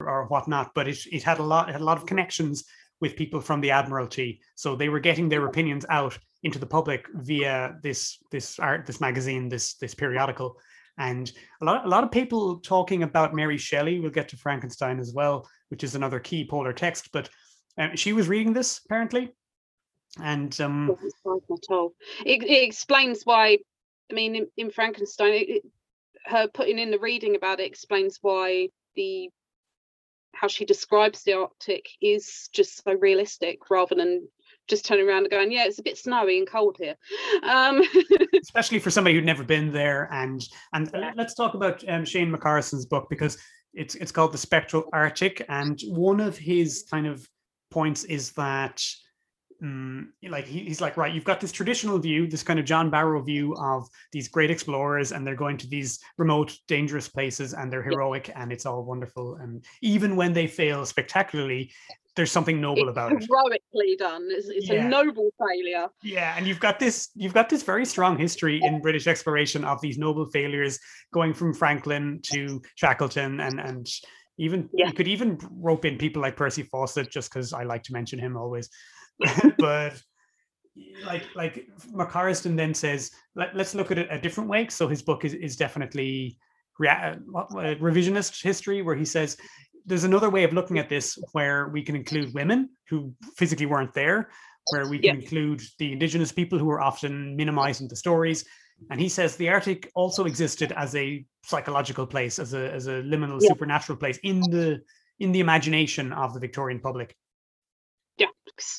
or 0.00 0.26
whatnot, 0.26 0.72
but 0.74 0.88
it, 0.88 0.98
it 1.10 1.22
had 1.22 1.38
a 1.38 1.42
lot 1.42 1.68
it 1.68 1.72
had 1.72 1.80
a 1.80 1.84
lot 1.84 1.96
of 1.96 2.06
connections 2.06 2.64
with 3.00 3.16
people 3.16 3.40
from 3.40 3.60
the 3.60 3.70
Admiralty, 3.70 4.40
so 4.54 4.74
they 4.74 4.88
were 4.88 5.00
getting 5.00 5.28
their 5.28 5.46
opinions 5.46 5.84
out 5.88 6.18
into 6.42 6.58
the 6.58 6.66
public 6.66 7.06
via 7.14 7.76
this 7.82 8.18
this 8.30 8.58
art 8.58 8.86
this 8.86 9.00
magazine 9.00 9.48
this 9.48 9.74
this 9.74 9.94
periodical, 9.94 10.56
and 10.98 11.32
a 11.60 11.64
lot 11.64 11.84
a 11.84 11.88
lot 11.88 12.04
of 12.04 12.10
people 12.10 12.58
talking 12.60 13.02
about 13.02 13.34
Mary 13.34 13.58
Shelley. 13.58 14.00
We'll 14.00 14.10
get 14.10 14.28
to 14.30 14.36
Frankenstein 14.36 15.00
as 15.00 15.12
well, 15.14 15.48
which 15.68 15.84
is 15.84 15.94
another 15.94 16.20
key 16.20 16.46
polar 16.48 16.72
text, 16.72 17.10
but 17.12 17.28
um, 17.76 17.96
she 17.96 18.12
was 18.12 18.28
reading 18.28 18.52
this 18.52 18.80
apparently, 18.84 19.32
and 20.22 20.58
um, 20.60 20.96
it, 22.24 22.42
it 22.42 22.64
explains 22.64 23.22
why. 23.24 23.58
I 24.10 24.14
mean, 24.14 24.36
in, 24.36 24.46
in 24.56 24.70
Frankenstein, 24.70 25.34
it, 25.34 25.48
it, 25.50 25.62
her 26.24 26.48
putting 26.48 26.78
in 26.78 26.90
the 26.90 26.98
reading 26.98 27.36
about 27.36 27.60
it 27.60 27.66
explains 27.66 28.18
why 28.22 28.68
the 28.96 29.28
how 30.40 30.48
she 30.48 30.64
describes 30.64 31.22
the 31.22 31.32
Arctic 31.32 31.88
is 32.00 32.48
just 32.52 32.82
so 32.82 32.94
realistic 32.94 33.70
rather 33.70 33.94
than 33.94 34.28
just 34.68 34.84
turning 34.84 35.08
around 35.08 35.22
and 35.22 35.30
going, 35.30 35.50
yeah, 35.50 35.64
it's 35.64 35.78
a 35.78 35.82
bit 35.82 35.96
snowy 35.96 36.38
and 36.38 36.46
cold 36.46 36.76
here. 36.78 36.94
Um, 37.42 37.82
Especially 38.42 38.78
for 38.78 38.90
somebody 38.90 39.14
who'd 39.16 39.24
never 39.24 39.42
been 39.42 39.72
there. 39.72 40.08
And 40.12 40.42
and 40.72 40.90
let's 41.16 41.34
talk 41.34 41.54
about 41.54 41.82
um, 41.88 42.04
Shane 42.04 42.30
McCorristine's 42.30 42.86
book 42.86 43.06
because 43.10 43.38
It's 43.74 43.94
it's 43.96 44.12
called 44.12 44.32
the 44.32 44.38
Spectral 44.38 44.84
Arctic, 44.92 45.44
and 45.48 45.78
one 45.88 46.20
of 46.20 46.36
his 46.38 46.84
kind 46.90 47.06
of 47.06 47.26
points 47.70 48.04
is 48.04 48.32
that 48.32 48.82
um, 49.62 50.12
like 50.28 50.46
he, 50.46 50.60
he's 50.60 50.80
like 50.80 50.96
right 50.96 51.12
you've 51.14 51.24
got 51.24 51.40
this 51.40 51.50
traditional 51.52 51.98
view 51.98 52.26
this 52.28 52.42
kind 52.42 52.58
of 52.60 52.64
john 52.64 52.90
barrow 52.90 53.20
view 53.22 53.54
of 53.56 53.88
these 54.12 54.28
great 54.28 54.50
explorers 54.50 55.12
and 55.12 55.26
they're 55.26 55.34
going 55.34 55.56
to 55.56 55.66
these 55.68 55.98
remote 56.16 56.56
dangerous 56.68 57.08
places 57.08 57.54
and 57.54 57.72
they're 57.72 57.82
heroic 57.82 58.30
and 58.36 58.52
it's 58.52 58.66
all 58.66 58.84
wonderful 58.84 59.36
and 59.36 59.64
even 59.82 60.14
when 60.16 60.32
they 60.32 60.46
fail 60.46 60.86
spectacularly 60.86 61.70
there's 62.14 62.32
something 62.32 62.60
noble 62.60 62.82
It's 62.88 62.90
about 62.90 63.12
it 63.12 63.24
heroically 63.28 63.94
done. 63.96 64.26
It's, 64.30 64.48
it's 64.48 64.68
Yeah. 64.68 64.86
a 64.86 64.88
noble 64.88 65.30
failure. 65.38 65.86
yeah 66.02 66.34
and 66.36 66.46
you've 66.46 66.58
got 66.60 66.78
this 66.80 67.10
you've 67.14 67.34
got 67.34 67.48
this 67.48 67.62
very 67.62 67.84
strong 67.86 68.16
history 68.18 68.60
in 68.62 68.80
british 68.80 69.06
exploration 69.06 69.64
of 69.64 69.80
these 69.80 69.98
noble 69.98 70.26
failures 70.30 70.78
going 71.12 71.32
from 71.34 71.52
franklin 71.54 72.20
to 72.24 72.60
shackleton 72.76 73.40
and 73.40 73.60
and 73.60 73.86
even 74.40 74.68
Yeah. 74.72 74.86
you 74.86 74.92
could 74.92 75.08
even 75.08 75.36
rope 75.50 75.84
in 75.84 75.98
people 75.98 76.22
like 76.22 76.36
percy 76.36 76.62
fawcett 76.62 77.10
just 77.10 77.32
because 77.32 77.52
i 77.52 77.62
like 77.64 77.82
to 77.84 77.92
mention 77.92 78.18
him 78.20 78.36
always 78.36 78.68
but 79.58 80.00
like 81.04 81.24
like 81.34 81.66
mccorristine 81.92 82.56
then 82.56 82.72
says 82.72 83.10
Let, 83.34 83.54
let's 83.56 83.74
look 83.74 83.90
at 83.90 83.98
it 83.98 84.08
a 84.10 84.20
different 84.20 84.48
way. 84.48 84.68
So 84.68 84.86
his 84.88 85.02
book 85.02 85.24
is, 85.24 85.34
is 85.34 85.56
definitely 85.56 86.38
rea- 86.78 87.16
uh, 87.36 87.74
revisionist 87.80 88.42
history 88.42 88.82
where 88.82 88.94
he 88.94 89.04
says 89.04 89.36
there's 89.86 90.04
another 90.04 90.30
way 90.30 90.44
of 90.44 90.52
looking 90.52 90.78
at 90.78 90.88
this 90.88 91.18
where 91.32 91.68
we 91.68 91.82
can 91.82 91.96
include 91.96 92.32
women 92.34 92.68
who 92.88 93.12
physically 93.36 93.66
weren't 93.66 93.94
there 93.94 94.28
where 94.70 94.86
we 94.86 94.98
can 94.98 95.16
include 95.16 95.62
the 95.78 95.92
indigenous 95.92 96.30
people 96.30 96.58
who 96.58 96.66
were 96.66 96.80
often 96.80 97.34
minimized 97.36 97.80
in 97.80 97.88
the 97.88 97.96
stories. 97.96 98.44
And 98.90 99.00
he 99.00 99.08
says 99.08 99.34
the 99.36 99.48
arctic 99.48 99.90
also 99.94 100.24
existed 100.26 100.72
as 100.76 100.94
a 100.94 101.24
psychological 101.42 102.06
place 102.06 102.38
as 102.38 102.52
a 102.54 102.70
as 102.72 102.86
a 102.86 103.02
liminal 103.02 103.40
Yeah. 103.40 103.48
supernatural 103.48 103.98
place 103.98 104.18
in 104.22 104.40
the 104.40 104.80
in 105.18 105.32
the 105.32 105.40
imagination 105.40 106.12
of 106.12 106.34
the 106.34 106.40
victorian 106.40 106.80
public 106.80 107.16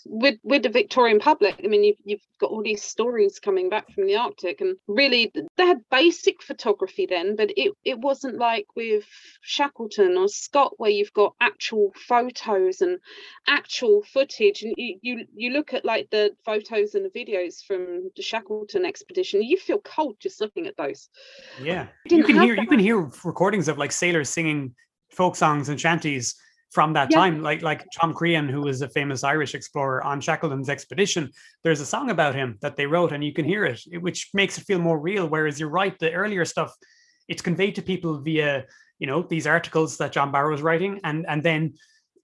With 0.06 0.39
with 0.44 0.63
the 0.63 0.70
Victorian 0.70 1.20
public, 1.20 1.62
I 1.63 1.68
mean, 1.68 1.84
you've 1.84 1.98
you've 2.04 2.26
got 2.39 2.52
all 2.52 2.63
these 2.63 2.84
stories 2.84 3.39
coming 3.39 3.70
back 3.70 3.92
from 3.92 4.08
the 4.08 4.15
Arctic, 4.15 4.62
and 4.62 4.76
really 4.88 5.32
they 5.58 5.65
had 5.65 5.82
basic 5.89 6.42
photography 6.42 7.06
then, 7.06 7.36
but 7.36 7.52
it 7.58 7.74
it 7.84 8.00
wasn't 8.00 8.38
like 8.38 8.68
with 8.76 9.06
Shackleton 9.42 10.18
or 10.18 10.28
Scott 10.28 10.74
where 10.78 10.89
you've 10.89 11.13
got 11.13 11.36
actual 11.42 11.94
photos 12.08 12.82
and 12.82 13.00
actual 13.48 14.04
footage, 14.04 14.63
and 14.63 14.74
you 14.78 15.00
you, 15.02 15.26
you 15.36 15.52
look 15.52 15.74
at 15.74 15.86
like 15.86 16.10
the 16.10 16.32
photos 16.46 16.96
and 16.96 17.06
the 17.06 17.20
videos 17.20 17.63
from 17.65 18.10
the 18.15 18.22
Shackleton 18.22 18.86
expedition, 18.86 19.44
you 19.44 19.58
feel 19.58 19.80
cold 19.80 20.15
just 20.20 20.42
looking 20.42 20.68
at 20.68 20.78
those. 20.78 21.10
Yeah, 21.62 21.88
you 22.10 22.24
can 22.24 22.39
hear 22.39 22.56
you 22.56 22.68
can 22.68 22.80
hear 22.80 23.10
recordings 23.24 23.68
of 23.68 23.78
like 23.78 23.92
sailors 23.92 24.30
singing 24.30 24.74
folk 25.10 25.36
songs 25.36 25.70
and 25.70 25.80
shanties 25.80 26.36
from 26.71 26.93
that 26.93 27.10
Yeah. 27.12 27.17
time. 27.17 27.41
Like 27.41 27.62
like 27.62 27.86
Tom 27.93 28.13
Crean, 28.13 28.47
who 28.47 28.62
was 28.62 28.82
a 28.82 28.89
famous 28.89 29.23
Irish 29.23 29.55
explorer 29.55 30.03
on 30.03 30.21
Shackleton's 30.21 30.69
expedition. 30.69 31.32
There's 31.63 31.82
a 31.82 31.86
song 31.86 32.10
about 32.12 32.36
him 32.36 32.58
that 32.62 32.75
they 32.75 32.86
wrote, 32.86 33.12
and 33.12 33.23
you 33.23 33.34
can 33.34 33.45
hear 33.45 33.65
it, 33.65 33.82
which 34.01 34.29
makes 34.34 34.58
it 34.58 34.65
feel 34.65 34.79
more 34.79 34.99
real. 34.99 35.27
Whereas 35.27 35.60
you're 35.60 35.69
right, 35.69 35.97
the 35.99 36.12
earlier 36.13 36.45
stuff, 36.45 36.73
it's 37.27 37.41
conveyed 37.41 37.75
to 37.75 37.82
people 37.82 38.19
via 38.21 38.65
you 38.99 39.08
know 39.08 39.23
these 39.23 39.47
articles 39.47 39.97
that 39.97 40.12
John 40.12 40.32
Barrow 40.32 40.51
was 40.51 40.62
writing, 40.62 40.99
and 41.03 41.25
and 41.27 41.41
then 41.43 41.73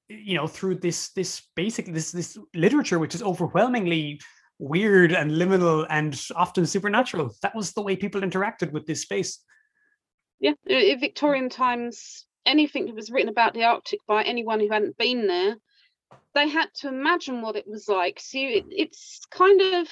you 0.07 0.35
know 0.35 0.47
through 0.47 0.75
this 0.75 1.11
this 1.13 1.41
basically 1.55 1.93
this 1.93 2.11
this 2.11 2.37
literature 2.53 2.99
which 2.99 3.15
is 3.15 3.23
overwhelmingly 3.23 4.19
weird 4.59 5.11
and 5.11 5.31
liminal 5.31 5.85
and 5.89 6.21
often 6.35 6.63
supernatural 6.65 7.33
that 7.41 7.55
was 7.55 7.73
the 7.73 7.81
way 7.81 7.95
people 7.95 8.21
interacted 8.21 8.71
with 8.71 8.85
this 8.85 9.01
space 9.01 9.43
Yeah, 10.39 10.53
Victorian 10.99 11.49
times, 11.49 12.27
anything 12.45 12.85
that 12.85 12.95
was 12.95 13.11
written 13.11 13.29
about 13.29 13.53
the 13.53 13.63
Arctic 13.63 13.99
by 14.07 14.23
anyone 14.23 14.59
who 14.59 14.69
hadn't 14.69 14.97
been 14.97 15.27
there, 15.27 15.55
they 16.33 16.49
had 16.49 16.67
to 16.75 16.87
imagine 16.87 17.41
what 17.41 17.55
it 17.55 17.67
was 17.67 17.87
like. 17.87 18.19
So 18.19 18.37
you, 18.37 18.57
it, 18.57 18.65
it's 18.69 19.21
kind 19.31 19.61
of 19.61 19.87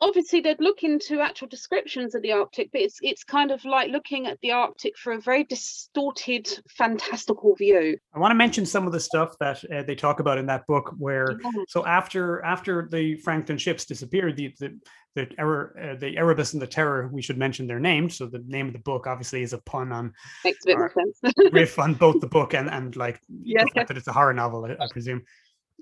obviously 0.00 0.40
they'd 0.40 0.60
look 0.60 0.82
into 0.82 1.20
actual 1.20 1.48
descriptions 1.48 2.14
of 2.14 2.22
the 2.22 2.32
Arctic, 2.32 2.70
but 2.72 2.80
it's 2.80 2.98
it's 3.02 3.24
kind 3.24 3.50
of 3.50 3.64
like 3.64 3.90
looking 3.90 4.26
at 4.26 4.38
the 4.40 4.52
Arctic 4.52 4.96
for 4.96 5.12
a 5.12 5.20
very 5.20 5.44
distorted, 5.44 6.48
fantastical 6.76 7.54
view. 7.54 7.98
I 8.14 8.18
want 8.18 8.30
to 8.30 8.36
mention 8.36 8.66
some 8.66 8.86
of 8.86 8.92
the 8.92 9.00
stuff 9.00 9.36
that 9.40 9.62
uh, 9.72 9.82
they 9.82 9.94
talk 9.94 10.20
about 10.20 10.38
in 10.38 10.46
that 10.46 10.66
book. 10.66 10.94
Where 10.98 11.38
Yeah. 11.42 11.50
so 11.68 11.86
after 11.86 12.42
after 12.42 12.88
the 12.90 13.16
Franklin 13.16 13.58
ships 13.58 13.84
disappeared, 13.84 14.36
the 14.36 14.54
the 14.58 14.78
the, 15.16 15.28
error, 15.38 15.76
uh, 15.82 15.96
the 15.98 16.16
Erebus 16.16 16.52
and 16.52 16.62
the 16.62 16.66
Terror, 16.68 17.08
we 17.12 17.22
should 17.22 17.38
mention 17.38 17.66
their 17.66 17.80
names. 17.80 18.16
So 18.16 18.26
the 18.26 18.44
name 18.46 18.68
of 18.68 18.72
the 18.74 18.78
book 18.78 19.08
obviously 19.08 19.42
is 19.42 19.52
a 19.52 19.58
pun 19.58 19.90
on 19.90 20.12
Makes 20.44 20.64
a 20.64 20.68
bit 20.68 20.78
more 20.78 20.92
sense. 20.92 21.34
riff 21.52 21.78
on 21.80 21.94
both 21.94 22.20
the 22.20 22.28
book 22.28 22.54
and 22.54 22.68
and 22.70 22.94
like 22.94 23.18
Yeah. 23.28 23.64
the 23.64 23.70
fact 23.74 23.88
that 23.88 23.96
it's 23.96 24.06
a 24.06 24.12
horror 24.12 24.34
novel, 24.34 24.64
I, 24.66 24.84
I 24.84 24.86
presume. 24.90 25.22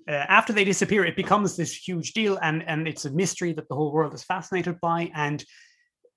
Uh, 0.08 0.12
after 0.12 0.52
they 0.52 0.64
disappear, 0.64 1.04
it 1.04 1.16
becomes 1.16 1.56
this 1.56 1.72
huge 1.74 2.12
deal, 2.12 2.38
and 2.42 2.62
and 2.66 2.88
it's 2.88 3.04
a 3.04 3.10
mystery 3.10 3.52
that 3.54 3.68
the 3.68 3.74
whole 3.74 3.92
world 3.92 4.14
is 4.14 4.22
fascinated 4.24 4.80
by. 4.80 5.10
And 5.14 5.44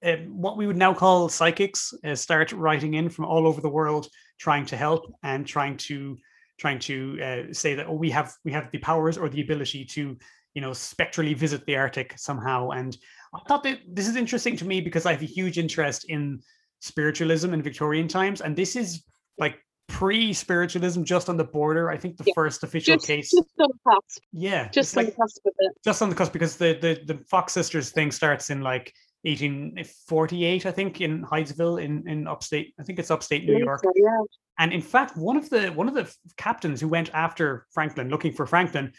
uh, 0.03 0.17
what 0.27 0.57
we 0.57 0.67
would 0.67 0.77
now 0.77 0.93
call 0.93 1.29
psychics 1.29 1.93
uh, 2.05 2.15
start 2.15 2.51
writing 2.51 2.93
in 2.95 3.09
from 3.09 3.25
all 3.25 3.47
over 3.47 3.61
the 3.61 3.69
world, 3.79 4.07
trying 4.39 4.65
to 4.67 4.77
help 4.77 5.03
and 5.23 5.45
trying 5.45 5.77
to 5.77 6.17
trying 6.59 6.79
to 6.79 7.19
uh, 7.23 7.53
say 7.53 7.75
that 7.75 7.87
oh, 7.87 7.93
we 7.93 8.09
have 8.11 8.33
we 8.43 8.51
have 8.51 8.69
the 8.71 8.79
powers 8.79 9.17
or 9.17 9.29
the 9.29 9.41
ability 9.41 9.85
to 9.85 10.17
you 10.57 10.61
know 10.61 10.73
spectrally 10.73 11.35
visit 11.35 11.63
the 11.67 11.75
Arctic 11.77 12.09
somehow. 12.17 12.59
And 12.71 12.97
I 13.35 13.39
thought 13.47 13.61
that 13.67 13.77
this 13.97 14.07
is 14.07 14.15
interesting 14.15 14.57
to 14.57 14.65
me 14.65 14.81
because 14.81 15.05
I 15.05 15.11
have 15.11 15.21
a 15.21 15.25
huge 15.39 15.59
interest 15.59 16.05
in 16.09 16.41
spiritualism 16.79 17.53
in 17.53 17.61
Victorian 17.61 18.07
times, 18.07 18.41
and 18.41 18.55
this 18.55 18.75
is 18.75 19.03
like 19.37 19.55
pre-spiritualism, 19.87 21.03
just 21.03 21.29
on 21.29 21.37
the 21.37 21.43
border. 21.43 21.91
I 21.91 21.97
think 22.01 22.17
the 22.17 22.23
Yeah. 22.25 22.33
first 22.33 22.63
official 22.63 22.95
Just, 22.95 23.05
case, 23.05 23.29
just 23.29 23.51
on 23.59 23.67
the 23.73 23.79
cusp, 23.87 24.23
yeah, 24.31 24.67
just 24.69 24.97
on 24.97 25.03
like 25.05 25.13
the 25.15 25.21
cusp 25.21 25.45
of 25.45 25.53
it. 25.59 25.71
just 25.85 26.01
on 26.01 26.09
the 26.09 26.15
cusp 26.15 26.33
because 26.33 26.57
the 26.57 26.71
the 26.85 26.91
the 27.13 27.17
Fox 27.33 27.53
sisters 27.53 27.91
thing 27.91 28.09
starts 28.11 28.49
in 28.49 28.61
like 28.61 28.91
1848, 29.25 30.65
I 30.65 30.71
think, 30.71 31.01
in 31.01 31.23
Hydesville 31.23 31.77
in 31.85 31.93
in 32.07 32.27
upstate. 32.27 32.73
I 32.79 32.83
think 32.83 32.97
it's 32.97 33.11
upstate 33.11 33.45
New 33.45 33.53
Yeah, 33.59 33.65
York. 33.69 33.83
yeah. 33.95 34.21
And 34.59 34.73
in 34.73 34.81
fact, 34.81 35.15
one 35.17 35.37
of 35.37 35.49
the 35.51 35.67
one 35.79 35.87
of 35.87 35.93
the 35.93 36.05
captains 36.37 36.81
who 36.81 36.87
went 36.87 37.09
after 37.13 37.67
Franklin, 37.75 38.09
looking 38.09 38.33
for 38.33 38.45
Franklin, 38.47 38.91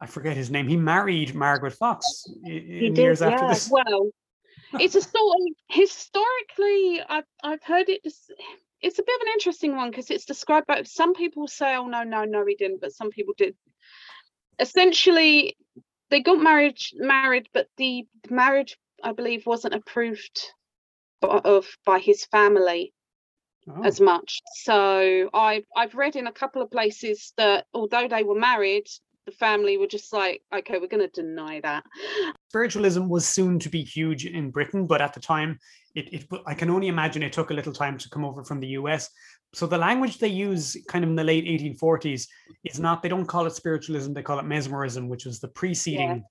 I 0.00 0.06
forget 0.06 0.36
his 0.36 0.50
name. 0.50 0.68
He 0.68 0.76
married 0.76 1.34
Margaret 1.34 1.72
Fox 1.72 2.26
He 2.44 2.86
in 2.86 2.94
did, 2.94 2.98
years 3.02 3.22
after 3.22 3.48
this. 3.48 3.70
Well, 3.72 4.10
it's 4.80 4.94
a 4.94 5.00
sort 5.00 5.36
of 5.38 5.54
historically, 5.68 7.00
I've 7.08 7.24
I've 7.42 7.62
heard 7.62 7.88
it. 7.88 8.02
Just, 8.04 8.32
it's 8.82 8.98
a 8.98 9.02
bit 9.02 9.14
of 9.16 9.26
an 9.26 9.32
interesting 9.34 9.76
one 9.76 9.90
because 9.90 10.10
it's 10.10 10.24
described 10.24 10.66
by 10.66 10.82
some 10.82 11.14
people 11.14 11.46
say, 11.48 11.74
"Oh 11.76 11.86
no, 11.86 12.02
no, 12.02 12.24
no, 12.24 12.44
he 12.44 12.54
didn't," 12.56 12.80
but 12.80 12.92
some 12.92 13.10
people 13.10 13.34
did. 13.38 13.54
Essentially, 14.58 15.56
they 16.10 16.20
got 16.20 16.40
married, 16.42 16.78
married, 16.94 17.48
but 17.52 17.68
the 17.76 18.06
marriage, 18.30 18.76
I 19.02 19.12
believe, 19.12 19.46
wasn't 19.46 19.74
approved 19.74 20.52
of 21.22 21.66
by 21.84 21.98
his 21.98 22.24
family 22.26 22.92
Oh. 23.68 23.82
as 23.82 24.00
much. 24.00 24.40
So 24.62 25.28
I 25.34 25.64
I've 25.76 25.94
read 25.96 26.14
in 26.14 26.28
a 26.28 26.32
couple 26.32 26.62
of 26.62 26.70
places 26.70 27.32
that 27.36 27.66
although 27.74 28.06
they 28.06 28.22
were 28.22 28.38
married, 28.38 28.86
the 29.26 29.32
family 29.32 29.76
were 29.76 29.86
just 29.86 30.12
like, 30.12 30.42
"Okay, 30.54 30.78
we're 30.78 30.86
going 30.86 31.08
to 31.08 31.22
deny 31.22 31.60
that." 31.60 31.84
spiritualism 32.48 33.06
was 33.08 33.28
soon 33.28 33.58
to 33.58 33.68
be 33.68 33.82
huge 33.82 34.24
in 34.24 34.50
Britain, 34.50 34.86
but 34.86 35.02
at 35.02 35.12
the 35.12 35.20
time, 35.20 35.58
it, 35.94 36.12
it 36.14 36.26
I 36.46 36.54
can 36.54 36.70
only 36.70 36.88
imagine 36.88 37.22
it 37.22 37.34
took 37.34 37.50
a 37.50 37.54
little 37.54 37.72
time 37.72 37.98
to 37.98 38.08
come 38.08 38.24
over 38.24 38.42
from 38.44 38.60
the 38.60 38.68
US. 38.68 39.10
So 39.52 39.66
the 39.66 39.76
language 39.76 40.18
they 40.18 40.28
use, 40.28 40.76
kind 40.88 41.04
of 41.04 41.10
in 41.10 41.16
the 41.16 41.24
late 41.24 41.44
1840s, 41.44 42.26
is 42.64 42.80
not 42.80 43.02
they 43.02 43.10
don't 43.10 43.26
call 43.26 43.46
it 43.46 43.54
spiritualism; 43.54 44.12
they 44.14 44.22
call 44.22 44.38
it 44.38 44.46
mesmerism, 44.46 45.08
which 45.08 45.26
was 45.26 45.38
the 45.38 45.48
preceding 45.48 46.24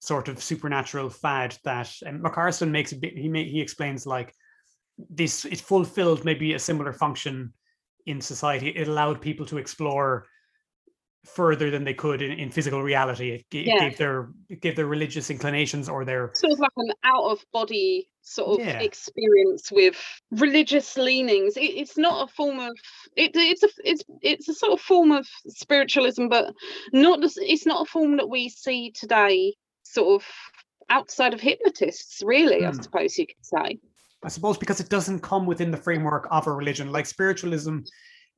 sort 0.00 0.28
of 0.28 0.42
supernatural 0.42 1.10
fad 1.10 1.56
that 1.64 1.92
um, 2.06 2.16
and 2.16 2.24
McCorristine 2.24 2.70
makes 2.70 2.92
a 2.92 2.96
bit. 2.96 3.16
He 3.16 3.28
ma- 3.28 3.38
he 3.38 3.60
explains 3.60 4.06
like 4.06 4.34
this. 5.10 5.44
It 5.44 5.60
fulfilled 5.60 6.24
maybe 6.24 6.54
a 6.54 6.58
similar 6.58 6.92
function 6.92 7.52
in 8.06 8.20
society. 8.20 8.70
It 8.70 8.88
allowed 8.88 9.20
people 9.20 9.46
to 9.46 9.58
explore 9.58 10.26
further 11.34 11.70
than 11.70 11.84
they 11.84 11.94
could 11.94 12.22
in, 12.22 12.32
in 12.32 12.50
physical 12.50 12.82
reality. 12.82 13.30
It, 13.32 13.56
it 13.56 13.66
Yeah. 13.66 13.80
gave 13.80 13.98
their 13.98 14.28
it 14.48 14.60
gave 14.60 14.76
their 14.76 14.86
religious 14.86 15.30
inclinations 15.30 15.88
or 15.88 16.04
their 16.04 16.32
sort 16.34 16.52
of 16.52 16.58
like 16.58 16.72
an 16.76 16.92
out 17.04 17.24
of 17.24 17.44
body 17.52 18.08
sort 18.22 18.60
of 18.60 18.66
Yeah. 18.66 18.80
experience 18.80 19.70
with 19.72 19.96
religious 20.32 20.96
leanings 20.98 21.56
it, 21.56 21.60
it's 21.62 21.96
not 21.96 22.28
a 22.28 22.32
form 22.34 22.58
of 22.58 22.76
it, 23.16 23.30
it's 23.34 23.62
a 23.62 23.68
it's 23.84 24.02
it's 24.20 24.48
a 24.48 24.54
sort 24.54 24.72
of 24.72 24.80
form 24.80 25.12
of 25.12 25.26
spiritualism 25.46 26.28
but 26.28 26.52
not 26.92 27.20
this, 27.22 27.38
it's 27.38 27.64
not 27.64 27.82
a 27.86 27.90
form 27.90 28.16
that 28.18 28.28
we 28.28 28.48
see 28.50 28.90
today 28.90 29.54
sort 29.82 30.20
of 30.20 30.28
outside 30.90 31.32
of 31.32 31.40
hypnotists 31.40 32.20
really 32.22 32.66
i 32.66 32.70
Hmm. 32.70 32.82
suppose 32.82 33.16
you 33.16 33.26
could 33.26 33.36
say 33.42 33.78
I 34.22 34.28
suppose 34.28 34.58
because 34.58 34.80
it 34.80 34.88
doesn't 34.88 35.20
come 35.20 35.46
within 35.46 35.70
the 35.70 35.76
framework 35.76 36.26
of 36.30 36.46
a 36.48 36.52
religion. 36.52 36.90
Like 36.90 37.06
spiritualism 37.06 37.78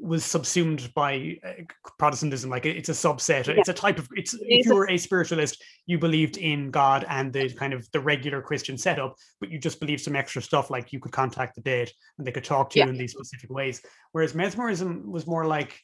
was 0.02 0.24
subsumed 0.24 0.92
by 0.94 1.36
uh, 1.44 1.52
Protestantism. 1.98 2.48
Like 2.50 2.64
it's 2.66 2.88
a 2.88 2.92
subset. 2.92 3.46
Yeah. 3.46 3.54
It's 3.58 3.68
a 3.68 3.74
type 3.74 3.98
of. 3.98 4.08
It's 4.16 4.34
if 4.34 4.40
It's 4.44 4.66
you 4.66 4.72
a- 4.72 4.74
were 4.76 4.88
a 4.90 4.96
spiritualist, 4.96 5.62
you 5.86 5.98
believed 5.98 6.36
in 6.38 6.70
God 6.70 7.04
and 7.08 7.32
the 7.32 7.52
kind 7.54 7.72
of 7.72 7.86
the 7.92 8.00
regular 8.00 8.40
Christian 8.40 8.78
setup, 8.78 9.14
but 9.40 9.50
you 9.50 9.58
just 9.58 9.78
believed 9.80 10.02
some 10.02 10.16
extra 10.16 10.40
stuff, 10.42 10.70
like 10.70 10.92
you 10.92 11.00
could 11.00 11.12
contact 11.12 11.54
the 11.54 11.60
dead 11.60 11.90
and 12.18 12.26
they 12.26 12.32
could 12.32 12.44
talk 12.44 12.70
to 12.70 12.78
Yeah. 12.78 12.86
you 12.86 12.90
in 12.92 12.98
these 12.98 13.12
specific 13.12 13.50
ways. 13.50 13.82
Whereas 14.12 14.34
mesmerism 14.34 15.10
was 15.10 15.26
more 15.26 15.46
like. 15.46 15.78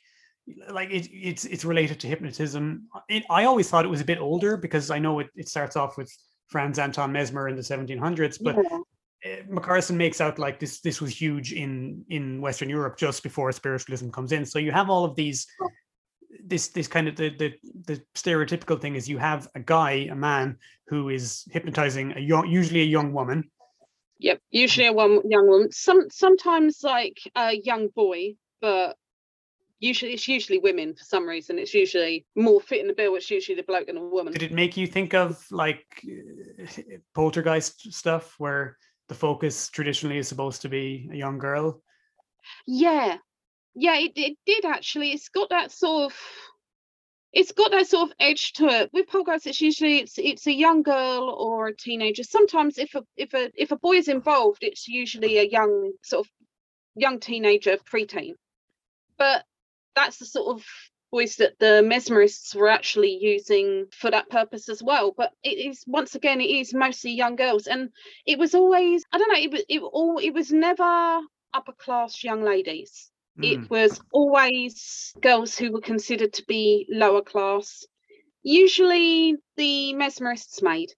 Like 0.70 0.90
it, 0.92 1.09
it's 1.12 1.44
it's 1.44 1.64
related 1.64 1.98
to 2.00 2.07
hypnotism. 2.07 2.85
It, 3.09 3.24
I 3.29 3.46
always 3.46 3.68
thought 3.68 3.85
it 3.85 3.88
was 3.88 4.00
a 4.00 4.05
bit 4.05 4.20
older 4.20 4.57
because 4.57 4.92
I 4.92 4.98
know 5.00 5.18
it, 5.18 5.26
it 5.35 5.48
starts 5.48 5.74
off 5.74 5.98
with 5.98 6.09
Franz 6.46 6.79
Anton 6.79 7.11
Mesmer 7.11 7.48
in 7.48 7.57
the 7.57 7.62
1700s, 7.62 8.38
but 8.40 8.55
Yeah. 8.55 8.79
Uh, 9.24 9.42
McCorristine 9.50 9.96
makes 9.96 10.20
out 10.20 10.38
like 10.38 10.59
this 10.59 10.81
this 10.81 11.00
was 11.00 11.20
huge 11.20 11.52
in 11.52 12.05
in 12.11 12.40
Western 12.40 12.68
Europe 12.68 12.96
just 12.98 13.22
before 13.22 13.50
spiritualism 13.52 14.11
comes 14.11 14.33
in. 14.33 14.44
So 14.44 14.59
you 14.59 14.72
have 14.72 14.90
all 14.90 15.05
of 15.05 15.16
these 15.16 15.46
this 16.44 16.68
this 16.68 16.88
kind 16.88 17.09
of 17.09 17.16
the 17.16 17.31
the 17.31 17.55
the 17.87 18.02
stereotypical 18.14 18.81
thing 18.81 18.94
is 18.94 19.09
you 19.09 19.18
have 19.18 19.48
a 19.55 19.61
guy, 19.61 20.09
a 20.11 20.14
man 20.14 20.59
who 20.88 21.09
is 21.09 21.44
hypnotizing 21.50 22.12
a 22.16 22.20
young 22.20 22.46
usually 22.46 22.83
a 22.83 22.85
young 22.85 23.12
woman. 23.12 23.50
Yep, 24.18 24.40
usually 24.50 24.87
a 24.87 24.92
one 24.92 25.20
young 25.29 25.48
woman. 25.48 25.72
Some 25.72 26.09
sometimes 26.11 26.81
like 26.83 27.18
a 27.35 27.57
young 27.57 27.88
boy, 27.88 28.37
but 28.61 28.96
usually 29.79 30.12
it's 30.12 30.29
usually 30.29 30.59
women 30.59 30.94
for 30.94 31.05
some 31.05 31.26
reason. 31.26 31.59
It's 31.59 31.74
usually 31.74 32.24
more 32.35 32.61
fit 32.61 32.81
in 32.81 32.87
the 32.87 32.94
bill. 32.94 33.14
It's 33.16 33.31
usually 33.31 33.57
the 33.57 33.62
bloke 33.62 33.88
and 33.88 33.98
a 33.98 34.00
woman. 34.00 34.33
Did 34.33 34.42
it 34.42 34.52
make 34.52 34.76
you 34.76 34.87
think 34.87 35.14
of 35.14 35.44
like 35.50 35.85
poltergeist 37.14 37.92
stuff 37.92 38.35
where 38.38 38.79
the 39.09 39.14
focus 39.14 39.69
traditionally 39.69 40.19
is 40.19 40.29
supposed 40.29 40.62
to 40.62 40.69
be 40.69 41.09
a 41.12 41.16
young 41.16 41.38
girl? 41.38 41.83
Yeah, 42.66 43.19
yeah, 43.75 43.99
it, 43.99 44.12
it 44.16 44.38
did 44.47 44.64
actually. 44.64 45.12
It's 45.12 45.29
got 45.29 45.51
that 45.51 45.73
sort 45.73 46.12
of, 46.12 46.19
it's 47.33 47.53
got 47.53 47.71
that 47.73 47.87
sort 47.87 48.11
of 48.11 48.16
edge 48.19 48.53
to 48.55 48.66
it. 48.66 48.90
With 48.92 49.09
poltergeist, 49.09 49.47
it's 49.47 49.61
usually 49.61 49.99
it's 49.99 50.19
it's 50.19 50.47
a 50.47 50.53
young 50.53 50.83
girl 50.83 51.31
or 51.31 51.69
a 51.69 51.77
teenager. 51.77 52.23
Sometimes 52.23 52.79
if 52.79 52.95
a 52.95 53.05
if 53.16 53.35
a 53.35 53.51
if 53.55 53.73
a 53.73 53.77
boy 53.77 53.97
is 53.97 54.09
involved, 54.09 54.62
it's 54.62 54.88
usually 54.88 55.38
a 55.38 55.45
young 55.45 55.92
sort 56.03 56.27
of 56.27 56.33
young 56.95 57.21
teenager, 57.21 57.77
preteen. 57.77 58.33
But 59.19 59.45
that's 59.95 60.19
the 60.19 60.27
sort 60.27 60.57
of 60.57 60.64
voice 61.11 61.37
that 61.37 61.59
the 61.59 61.83
mesmerists 61.85 62.55
were 62.55 62.69
actually 62.69 63.19
using 63.21 63.87
for 63.92 64.11
that 64.11 64.29
purpose 64.31 64.69
as 64.69 64.83
well. 64.83 65.12
But 65.16 65.33
it 65.42 65.59
is 65.59 65.85
once 65.87 66.14
again, 66.14 66.40
it 66.40 66.51
is 66.51 66.75
mostly 66.75 67.12
young 67.12 67.37
girls, 67.37 67.66
and 67.66 67.90
it 68.27 68.38
was 68.38 68.55
always 68.55 69.05
I 69.12 69.19
don't 69.19 69.33
know. 69.33 69.38
It 69.38 69.53
was 69.53 69.64
it 69.69 69.81
all 69.81 70.19
it 70.19 70.31
was 70.31 70.53
never 70.53 71.21
upper 71.55 71.73
class 71.73 72.23
young 72.23 72.42
ladies. 72.42 73.11
Mm. 73.38 73.45
It 73.64 73.71
was 73.71 74.01
always 74.12 75.14
girls 75.21 75.57
who 75.57 75.73
were 75.73 75.81
considered 75.81 76.33
to 76.35 76.45
be 76.47 76.87
lower 76.90 77.23
class. 77.23 77.85
Usually 78.42 79.37
the 79.57 79.92
mesmerists 79.95 80.62
maid. 80.62 80.92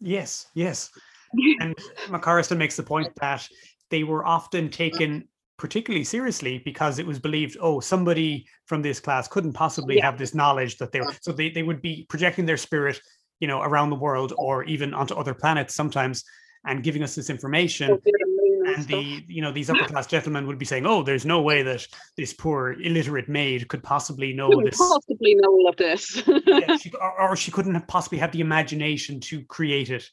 Yes, 0.00 0.46
yes. 0.54 0.90
and 1.60 1.74
McCorristine 2.06 2.58
makes 2.58 2.76
the 2.76 2.82
point 2.82 3.08
that 3.20 3.48
they 3.90 4.04
were 4.04 4.24
often 4.24 4.70
taken 4.70 5.28
particularly 5.56 6.04
seriously 6.04 6.60
because 6.64 6.98
it 6.98 7.06
was 7.06 7.18
believed, 7.18 7.56
oh, 7.60 7.80
somebody 7.80 8.46
from 8.66 8.82
this 8.82 9.00
class 9.00 9.28
couldn't 9.28 9.52
possibly 9.52 9.96
Yeah. 9.96 10.06
have 10.06 10.18
this 10.18 10.34
knowledge 10.34 10.78
that 10.78 10.92
they 10.92 11.00
were. 11.00 11.06
Mm. 11.12 11.18
So 11.22 11.32
they, 11.32 11.50
they 11.50 11.62
would 11.62 11.80
be 11.82 12.06
projecting 12.08 12.44
their 12.46 12.56
spirit, 12.56 13.00
you 13.40 13.48
know, 13.48 13.62
around 13.62 13.90
the 13.90 13.96
world 13.96 14.32
or 14.36 14.64
even 14.64 14.92
onto 14.94 15.14
other 15.14 15.34
planets 15.34 15.74
sometimes 15.74 16.24
and 16.66 16.82
giving 16.82 17.02
us 17.02 17.14
this 17.14 17.30
information. 17.30 17.90
or 17.90 17.98
bit 17.98 18.14
of 18.22 18.28
moon 18.28 18.74
and 18.74 18.84
the 18.88 19.22
you 19.28 19.42
know 19.42 19.52
these 19.52 19.68
upper 19.70 19.84
class 19.84 20.06
gentlemen 20.06 20.46
would 20.46 20.58
be 20.58 20.64
saying, 20.64 20.86
"Oh, 20.86 21.02
there's 21.02 21.26
no 21.26 21.42
way 21.42 21.62
that 21.62 21.86
this 22.16 22.32
poor 22.32 22.72
illiterate 22.80 23.28
maid 23.28 23.68
could 23.68 23.82
possibly 23.82 24.32
know 24.32 24.48
Couldn't 24.48 24.64
this, 24.64 24.78
possibly 24.78 25.34
know 25.34 25.50
all 25.50 25.68
of 25.68 25.76
this. 25.76 26.22
yeah, 26.46 26.76
she, 26.80 26.90
or, 27.00 27.20
or 27.20 27.36
she 27.36 27.50
couldn't 27.50 27.74
have 27.74 27.86
possibly 27.86 28.16
have 28.18 28.32
the 28.32 28.40
imagination 28.40 29.20
to 29.20 29.44
create 29.44 29.90
it." 29.90 30.08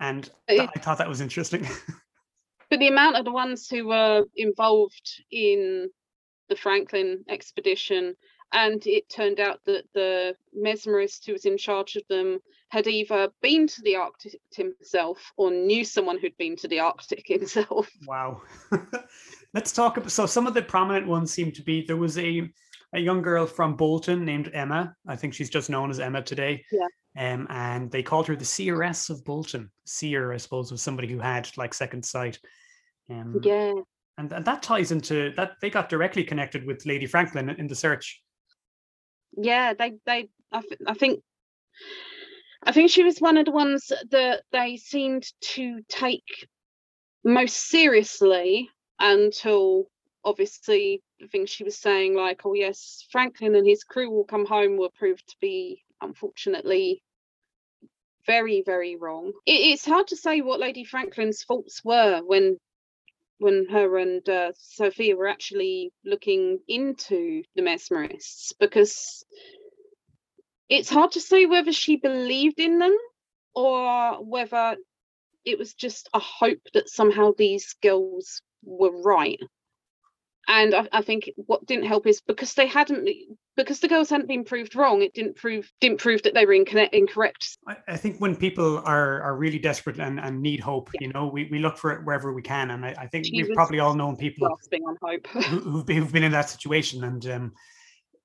And 0.00 0.28
th- 0.48 0.68
I 0.74 0.78
thought 0.80 0.98
that 0.98 1.08
was 1.08 1.20
interesting. 1.20 1.66
but 2.70 2.78
the 2.78 2.88
amount 2.88 3.16
of 3.16 3.24
the 3.24 3.32
ones 3.32 3.68
who 3.68 3.88
were 3.88 4.24
involved 4.36 5.22
in 5.30 5.88
the 6.48 6.56
Franklin 6.56 7.24
expedition, 7.28 8.14
and 8.52 8.86
it 8.86 9.08
turned 9.08 9.40
out 9.40 9.60
that 9.66 9.84
the 9.94 10.34
mesmerist 10.56 11.26
who 11.26 11.32
was 11.32 11.44
in 11.44 11.58
charge 11.58 11.96
of 11.96 12.02
them 12.08 12.38
had 12.68 12.86
either 12.86 13.28
been 13.42 13.66
to 13.66 13.82
the 13.82 13.96
Arctic 13.96 14.40
himself 14.54 15.32
or 15.36 15.50
knew 15.50 15.84
someone 15.84 16.18
who'd 16.18 16.36
been 16.36 16.56
to 16.56 16.68
the 16.68 16.80
Arctic 16.80 17.24
himself. 17.26 17.90
Wow. 18.06 18.42
Let's 19.54 19.72
talk 19.72 19.96
about 19.96 20.10
so 20.10 20.26
some 20.26 20.46
of 20.46 20.54
the 20.54 20.62
prominent 20.62 21.06
ones 21.06 21.32
seem 21.32 21.52
to 21.52 21.62
be 21.62 21.82
there 21.82 21.96
was 21.96 22.18
a 22.18 22.48
a 22.92 23.00
young 23.00 23.22
girl 23.22 23.46
from 23.46 23.76
Bolton 23.76 24.24
named 24.24 24.50
Emma. 24.54 24.94
I 25.06 25.16
think 25.16 25.34
she's 25.34 25.50
just 25.50 25.70
known 25.70 25.90
as 25.90 26.00
Emma 26.00 26.22
today. 26.22 26.64
Yeah. 26.72 26.86
Um, 27.18 27.46
and 27.50 27.90
they 27.90 28.02
called 28.02 28.26
her 28.28 28.36
the 28.36 28.44
seeress 28.44 29.10
of 29.10 29.24
Bolton. 29.24 29.70
Seer, 29.86 30.32
I 30.32 30.36
suppose, 30.36 30.70
was 30.70 30.82
somebody 30.82 31.08
who 31.08 31.18
had 31.18 31.48
like 31.56 31.74
second 31.74 32.04
sight. 32.04 32.38
Um, 33.10 33.40
Yeah. 33.42 33.72
and, 34.18 34.32
and 34.32 34.44
that 34.44 34.62
ties 34.62 34.92
into 34.92 35.32
that 35.36 35.52
they 35.60 35.70
got 35.70 35.88
directly 35.88 36.24
connected 36.24 36.66
with 36.66 36.84
Lady 36.86 37.06
Franklin 37.06 37.50
in 37.50 37.66
the 37.66 37.74
search. 37.74 38.22
yeah 39.36 39.74
they 39.74 39.92
they 40.06 40.28
I, 40.52 40.60
th- 40.60 40.80
I 40.86 40.94
think 40.94 41.20
i 42.62 42.72
think 42.72 42.90
she 42.90 43.02
was 43.04 43.18
one 43.18 43.36
of 43.36 43.44
the 43.44 43.50
ones 43.52 43.92
that 44.10 44.42
they 44.52 44.76
seemed 44.78 45.26
to 45.54 45.80
take 45.88 46.48
most 47.24 47.68
seriously 47.68 48.70
until 48.98 49.90
obviously 50.24 51.02
the 51.20 51.28
things 51.28 51.50
she 51.50 51.64
was 51.64 51.76
saying 51.78 52.14
like 52.14 52.42
oh 52.44 52.54
yes 52.54 53.06
franklin 53.10 53.54
and 53.54 53.66
his 53.66 53.84
crew 53.84 54.10
will 54.10 54.24
come 54.24 54.46
home 54.46 54.76
were 54.76 54.90
proved 54.98 55.26
to 55.28 55.36
be 55.40 55.82
unfortunately 56.00 57.02
very 58.26 58.62
very 58.64 58.96
wrong 58.96 59.32
it, 59.46 59.52
it's 59.52 59.86
hard 59.86 60.06
to 60.06 60.16
say 60.16 60.40
what 60.40 60.60
lady 60.60 60.84
franklin's 60.84 61.42
faults 61.42 61.82
were 61.84 62.20
when 62.24 62.58
when 63.38 63.66
her 63.70 63.98
and 63.98 64.26
uh, 64.28 64.52
Sophia 64.56 65.14
were 65.14 65.28
actually 65.28 65.92
looking 66.04 66.58
into 66.68 67.42
the 67.54 67.62
mesmerists 67.62 68.52
because 68.58 69.24
it's 70.68 70.90
hard 70.90 71.12
to 71.12 71.20
say 71.20 71.46
whether 71.46 71.72
she 71.72 71.96
believed 71.96 72.58
in 72.58 72.78
them 72.78 72.96
or 73.54 74.24
whether 74.24 74.76
it 75.44 75.58
was 75.58 75.74
just 75.74 76.08
a 76.12 76.18
hope 76.18 76.60
that 76.74 76.88
somehow 76.88 77.32
these 77.36 77.74
girls 77.82 78.42
were 78.64 79.02
right. 79.02 79.40
And 80.48 80.74
I, 80.74 80.88
I 80.92 81.02
think 81.02 81.30
what 81.36 81.66
didn't 81.66 81.86
help 81.86 82.06
is 82.06 82.20
because 82.20 82.54
they 82.54 82.66
hadn't, 82.66 83.08
because 83.56 83.80
the 83.80 83.88
girls 83.88 84.10
hadn't 84.10 84.28
been 84.28 84.44
proved 84.44 84.76
wrong. 84.76 85.02
It 85.02 85.12
didn't 85.12 85.36
prove 85.36 85.70
didn't 85.80 85.98
prove 85.98 86.22
that 86.22 86.34
they 86.34 86.46
were 86.46 86.52
incorrect. 86.52 86.94
incorrect. 86.94 87.58
I, 87.66 87.76
I 87.88 87.96
think 87.96 88.18
when 88.18 88.36
people 88.36 88.78
are 88.78 89.22
are 89.22 89.36
really 89.36 89.58
desperate 89.58 89.98
and, 89.98 90.20
and 90.20 90.40
need 90.40 90.60
hope, 90.60 90.90
you 91.00 91.08
know, 91.12 91.26
we, 91.26 91.48
we 91.50 91.58
look 91.58 91.76
for 91.78 91.90
it 91.92 92.04
wherever 92.04 92.32
we 92.32 92.42
can. 92.42 92.70
And 92.70 92.84
I, 92.86 92.94
I 92.98 93.06
think 93.08 93.26
She 93.26 93.32
we've 93.42 93.52
probably 93.54 93.80
all 93.80 93.94
known 93.94 94.16
people 94.16 94.46
Grasping 94.48 94.82
on 94.84 94.96
hope. 95.02 95.26
who, 95.26 95.58
who've, 95.58 95.86
been, 95.86 95.96
who've 95.96 96.12
been 96.12 96.24
in 96.24 96.32
that 96.32 96.48
situation 96.50 97.02
and 97.04 97.26
um 97.28 97.52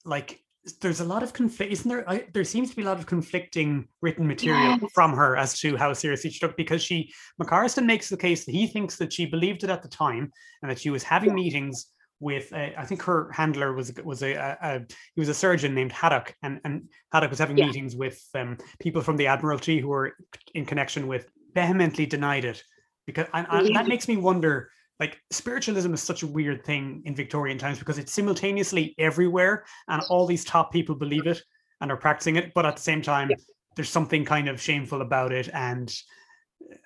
like 0.06 0.40
there's 0.80 1.00
a 1.00 1.06
lot 1.06 1.24
of 1.24 1.34
conflict 1.34 1.72
isn't 1.72 1.90
there 1.90 2.08
I, 2.08 2.26
there 2.34 2.44
seems 2.44 2.70
to 2.70 2.76
be 2.76 2.84
a 2.84 2.86
lot 2.86 3.00
of 3.00 3.08
conflicting 3.08 3.88
written 4.02 4.28
material 4.28 4.78
Yes. 4.80 4.92
from 4.94 5.14
her 5.16 5.36
as 5.36 5.60
to 5.62 5.76
how 5.76 5.92
seriously 5.94 6.30
she 6.30 6.40
took 6.40 6.56
because 6.56 6.84
she 6.84 7.12
mccorristine 7.42 7.86
makes 7.86 8.10
the 8.10 8.18
case 8.18 8.46
that 8.46 8.52
he 8.52 8.68
thinks 8.68 8.98
that 8.98 9.12
she 9.12 9.26
believed 9.26 9.64
it 9.64 9.72
at 9.72 9.82
the 9.82 9.88
time 9.90 10.32
and 10.62 10.70
that 10.70 10.80
she 10.80 10.92
was 10.92 11.02
having 11.04 11.30
Yeah. 11.30 11.36
meetings 11.36 11.88
with 12.22 12.54
uh, 12.54 12.70
I 12.78 12.86
think 12.86 13.02
her 13.02 13.30
handler 13.34 13.74
was 13.74 13.92
was 14.06 14.22
a, 14.24 14.34
a, 14.34 14.58
a 14.62 14.80
he 15.16 15.20
was 15.20 15.28
a 15.28 15.34
surgeon 15.34 15.76
named 15.76 15.92
Haddock 15.92 16.36
and 16.44 16.62
and 16.64 16.88
Haddock 17.12 17.32
was 17.32 17.40
having 17.40 17.58
Yeah. 17.58 17.66
meetings 17.66 17.96
with 17.96 18.24
um, 18.36 18.58
people 18.80 19.02
from 19.02 19.18
the 19.18 19.28
Admiralty 19.28 19.80
who 19.80 19.90
were 19.90 20.16
in 20.54 20.66
connection 20.66 21.08
with 21.08 21.30
vehemently 21.54 22.06
denied 22.06 22.46
it 22.46 22.64
because 23.06 23.28
and, 23.34 23.48
and 23.50 23.68
Yeah. 23.68 23.74
that 23.82 23.88
makes 23.90 24.08
me 24.08 24.16
wonder 24.18 24.70
like 25.00 25.20
spiritualism 25.32 25.92
is 25.94 26.02
such 26.04 26.22
a 26.22 26.28
weird 26.28 26.64
thing 26.64 27.02
in 27.06 27.16
Victorian 27.16 27.58
times 27.58 27.80
because 27.80 27.98
it's 27.98 28.14
simultaneously 28.14 28.94
everywhere 29.00 29.66
and 29.88 30.04
all 30.10 30.28
these 30.28 30.46
top 30.46 30.72
people 30.72 30.94
believe 30.96 31.26
it 31.26 31.42
and 31.82 31.92
are 31.92 31.98
practicing 31.98 32.36
it, 32.36 32.54
but 32.54 32.68
at 32.68 32.76
the 32.76 32.82
same 32.84 33.02
time, 33.02 33.32
Yeah. 33.32 33.38
there's 33.76 33.90
something 33.90 34.24
kind 34.24 34.48
of 34.48 34.62
shameful 34.62 35.02
about 35.02 35.32
it. 35.32 35.50
And 35.52 35.92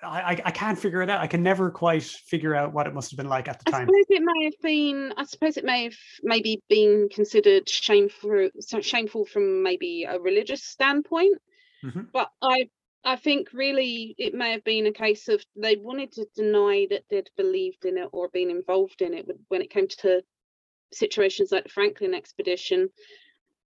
I, 0.02 0.20
I, 0.20 0.42
I 0.46 0.50
can't 0.50 0.78
figure 0.78 1.02
it 1.02 1.10
out. 1.10 1.20
I 1.20 1.26
can 1.26 1.42
never 1.42 1.70
quite 1.70 2.02
figure 2.02 2.54
out 2.54 2.72
what 2.72 2.86
it 2.86 2.94
must 2.94 3.10
have 3.10 3.16
been 3.16 3.28
like 3.28 3.48
at 3.48 3.58
the 3.60 3.68
I 3.68 3.70
time. 3.70 3.86
suppose 3.86 4.04
it 4.08 4.22
may 4.22 4.44
have 4.44 4.60
been. 4.62 5.12
I 5.16 5.24
suppose 5.24 5.56
it 5.56 5.64
may 5.64 5.84
have 5.84 5.96
maybe 6.22 6.62
been 6.68 7.08
considered 7.10 7.68
shameful, 7.68 8.50
shameful 8.80 9.24
from 9.24 9.62
maybe 9.62 10.04
a 10.04 10.18
religious 10.18 10.62
standpoint. 10.64 11.38
Mhm. 11.84 12.08
But 12.12 12.30
I, 12.42 12.68
I 13.04 13.16
think 13.16 13.48
really 13.52 14.14
it 14.18 14.34
may 14.34 14.52
have 14.52 14.64
been 14.64 14.86
a 14.86 14.92
case 14.92 15.28
of 15.28 15.42
they 15.54 15.76
wanted 15.76 16.12
to 16.12 16.26
deny 16.34 16.86
that 16.90 17.04
they'd 17.08 17.30
believed 17.36 17.84
in 17.84 17.98
it 17.98 18.08
or 18.12 18.28
been 18.28 18.50
involved 18.50 19.02
in 19.02 19.14
it 19.14 19.26
when- 19.26 19.44
when 19.48 19.62
it 19.62 19.70
came 19.70 19.86
to 19.88 20.22
situations 20.92 21.52
like 21.52 21.64
the 21.64 21.70
Franklin 21.70 22.14
expedition, 22.14 22.88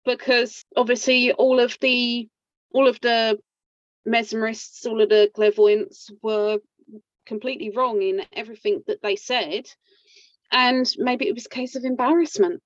because 0.05 0.63
obviously 0.75 1.31
all 1.33 1.59
of 1.59 1.77
the, 1.81 2.27
all 2.73 2.87
of 2.87 2.99
the 3.01 3.39
mesmerists, 4.07 4.85
all 4.85 5.01
of 5.01 5.09
the 5.09 5.29
clairvoyants 5.35 6.09
were 6.21 6.59
completely 7.25 7.71
wrong 7.75 8.01
in 8.01 8.21
everything 8.33 8.81
that 8.87 9.01
they 9.01 9.15
said 9.15 9.67
and 10.51 10.91
maybe 10.97 11.27
it 11.27 11.35
was 11.35 11.45
a 11.45 11.49
case 11.49 11.75
of 11.75 11.83
embarrassment. 11.83 12.61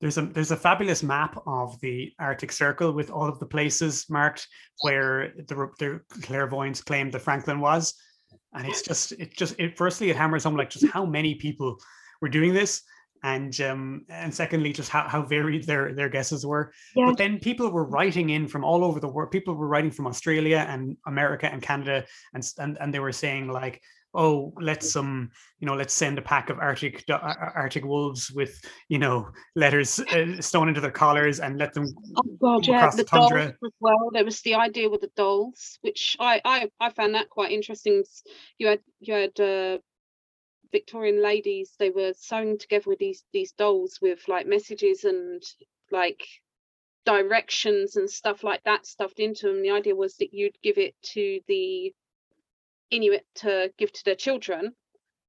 There's 0.00 0.18
a 0.18 0.22
there's 0.22 0.50
a 0.50 0.56
fabulous 0.56 1.02
map 1.02 1.40
of 1.46 1.80
the 1.80 2.12
Arctic 2.18 2.52
Circle 2.52 2.92
with 2.92 3.10
all 3.10 3.28
of 3.28 3.38
the 3.38 3.46
places 3.46 4.06
marked 4.10 4.46
where 4.82 5.32
the 5.48 5.68
the 5.78 6.00
clairvoyants 6.22 6.82
claimed 6.82 7.12
that 7.12 7.22
Franklin 7.22 7.60
was, 7.60 7.94
and 8.52 8.66
it's 8.66 8.82
just 8.82 9.12
it 9.12 9.34
just 9.34 9.54
it 9.58 9.78
firstly 9.78 10.10
it 10.10 10.16
hammers 10.16 10.44
home 10.44 10.56
like 10.56 10.70
just 10.70 10.86
how 10.88 11.06
many 11.06 11.36
people 11.36 11.78
were 12.20 12.28
doing 12.28 12.52
this, 12.52 12.82
and 13.24 13.58
um 13.62 14.04
and 14.10 14.32
secondly 14.32 14.72
just 14.72 14.90
how, 14.90 15.08
how 15.08 15.22
varied 15.22 15.66
their 15.66 15.94
their 15.94 16.10
guesses 16.10 16.46
were. 16.46 16.72
Yeah. 16.94 17.06
But 17.06 17.16
then 17.16 17.40
people 17.40 17.70
were 17.70 17.86
writing 17.86 18.30
in 18.30 18.46
from 18.46 18.64
all 18.64 18.84
over 18.84 19.00
the 19.00 19.08
world. 19.08 19.30
People 19.32 19.54
were 19.54 19.66
writing 19.66 19.90
from 19.90 20.06
Australia 20.06 20.64
and 20.68 20.96
America 21.06 21.50
and 21.50 21.60
Canada, 21.60 22.04
and 22.34 22.44
and 22.58 22.78
and 22.80 22.92
they 22.94 23.00
were 23.00 23.12
saying 23.12 23.48
like, 23.48 23.80
oh, 24.12 24.52
let's 24.60 24.94
um, 24.94 25.30
you 25.58 25.66
know, 25.66 25.74
let's 25.74 25.94
send 25.94 26.18
a 26.18 26.22
pack 26.22 26.50
of 26.50 26.58
Arctic 26.58 27.04
do- 27.06 27.14
Ar- 27.14 27.38
Ar- 27.38 27.52
Arctic 27.56 27.84
wolves 27.84 28.30
with 28.30 28.60
you 28.88 28.98
know 28.98 29.30
letters 29.56 29.98
uh, 30.00 30.40
sewn 30.40 30.68
into 30.68 30.82
their 30.82 30.90
collars 30.90 31.40
and 31.40 31.58
let 31.58 31.72
them. 31.72 31.86
Oh 32.16 32.36
god, 32.40 32.66
yeah, 32.66 32.76
across 32.76 32.96
the 32.96 33.04
the 33.04 33.08
tundra. 33.08 33.44
dolls 33.44 33.54
as 33.64 33.72
well. 33.80 34.10
There 34.12 34.24
was 34.24 34.42
the 34.42 34.54
idea 34.54 34.90
with 34.90 35.00
the 35.00 35.10
dolls, 35.16 35.78
which 35.80 36.14
I 36.20 36.42
I, 36.44 36.68
I 36.78 36.90
found 36.90 37.14
that 37.14 37.30
quite 37.30 37.52
interesting. 37.52 38.04
You 38.58 38.66
had 38.68 38.80
you 39.00 39.14
had 39.14 39.40
uh, 39.40 39.78
Victorian 40.74 41.22
ladies. 41.22 41.74
They 41.78 41.90
were 41.90 42.12
sewing 42.14 42.58
together 42.58 42.90
with 42.90 42.98
these 42.98 43.24
these 43.32 43.52
dolls 43.52 44.00
with 44.02 44.26
like 44.26 44.46
messages 44.46 45.04
and 45.04 45.40
like 45.92 46.22
directions 47.06 47.96
and 47.96 48.10
stuff 48.10 48.42
like 48.42 48.64
that 48.64 48.84
stuffed 48.84 49.20
into 49.20 49.46
them. 49.46 49.62
The 49.62 49.70
idea 49.70 49.94
was 49.94 50.16
that 50.16 50.34
you'd 50.34 50.58
give 50.62 50.78
it 50.78 50.94
to 51.14 51.40
the 51.46 51.94
Inuit 52.90 53.24
to 53.36 53.72
give 53.78 53.92
to 53.92 54.04
their 54.04 54.16
children, 54.16 54.74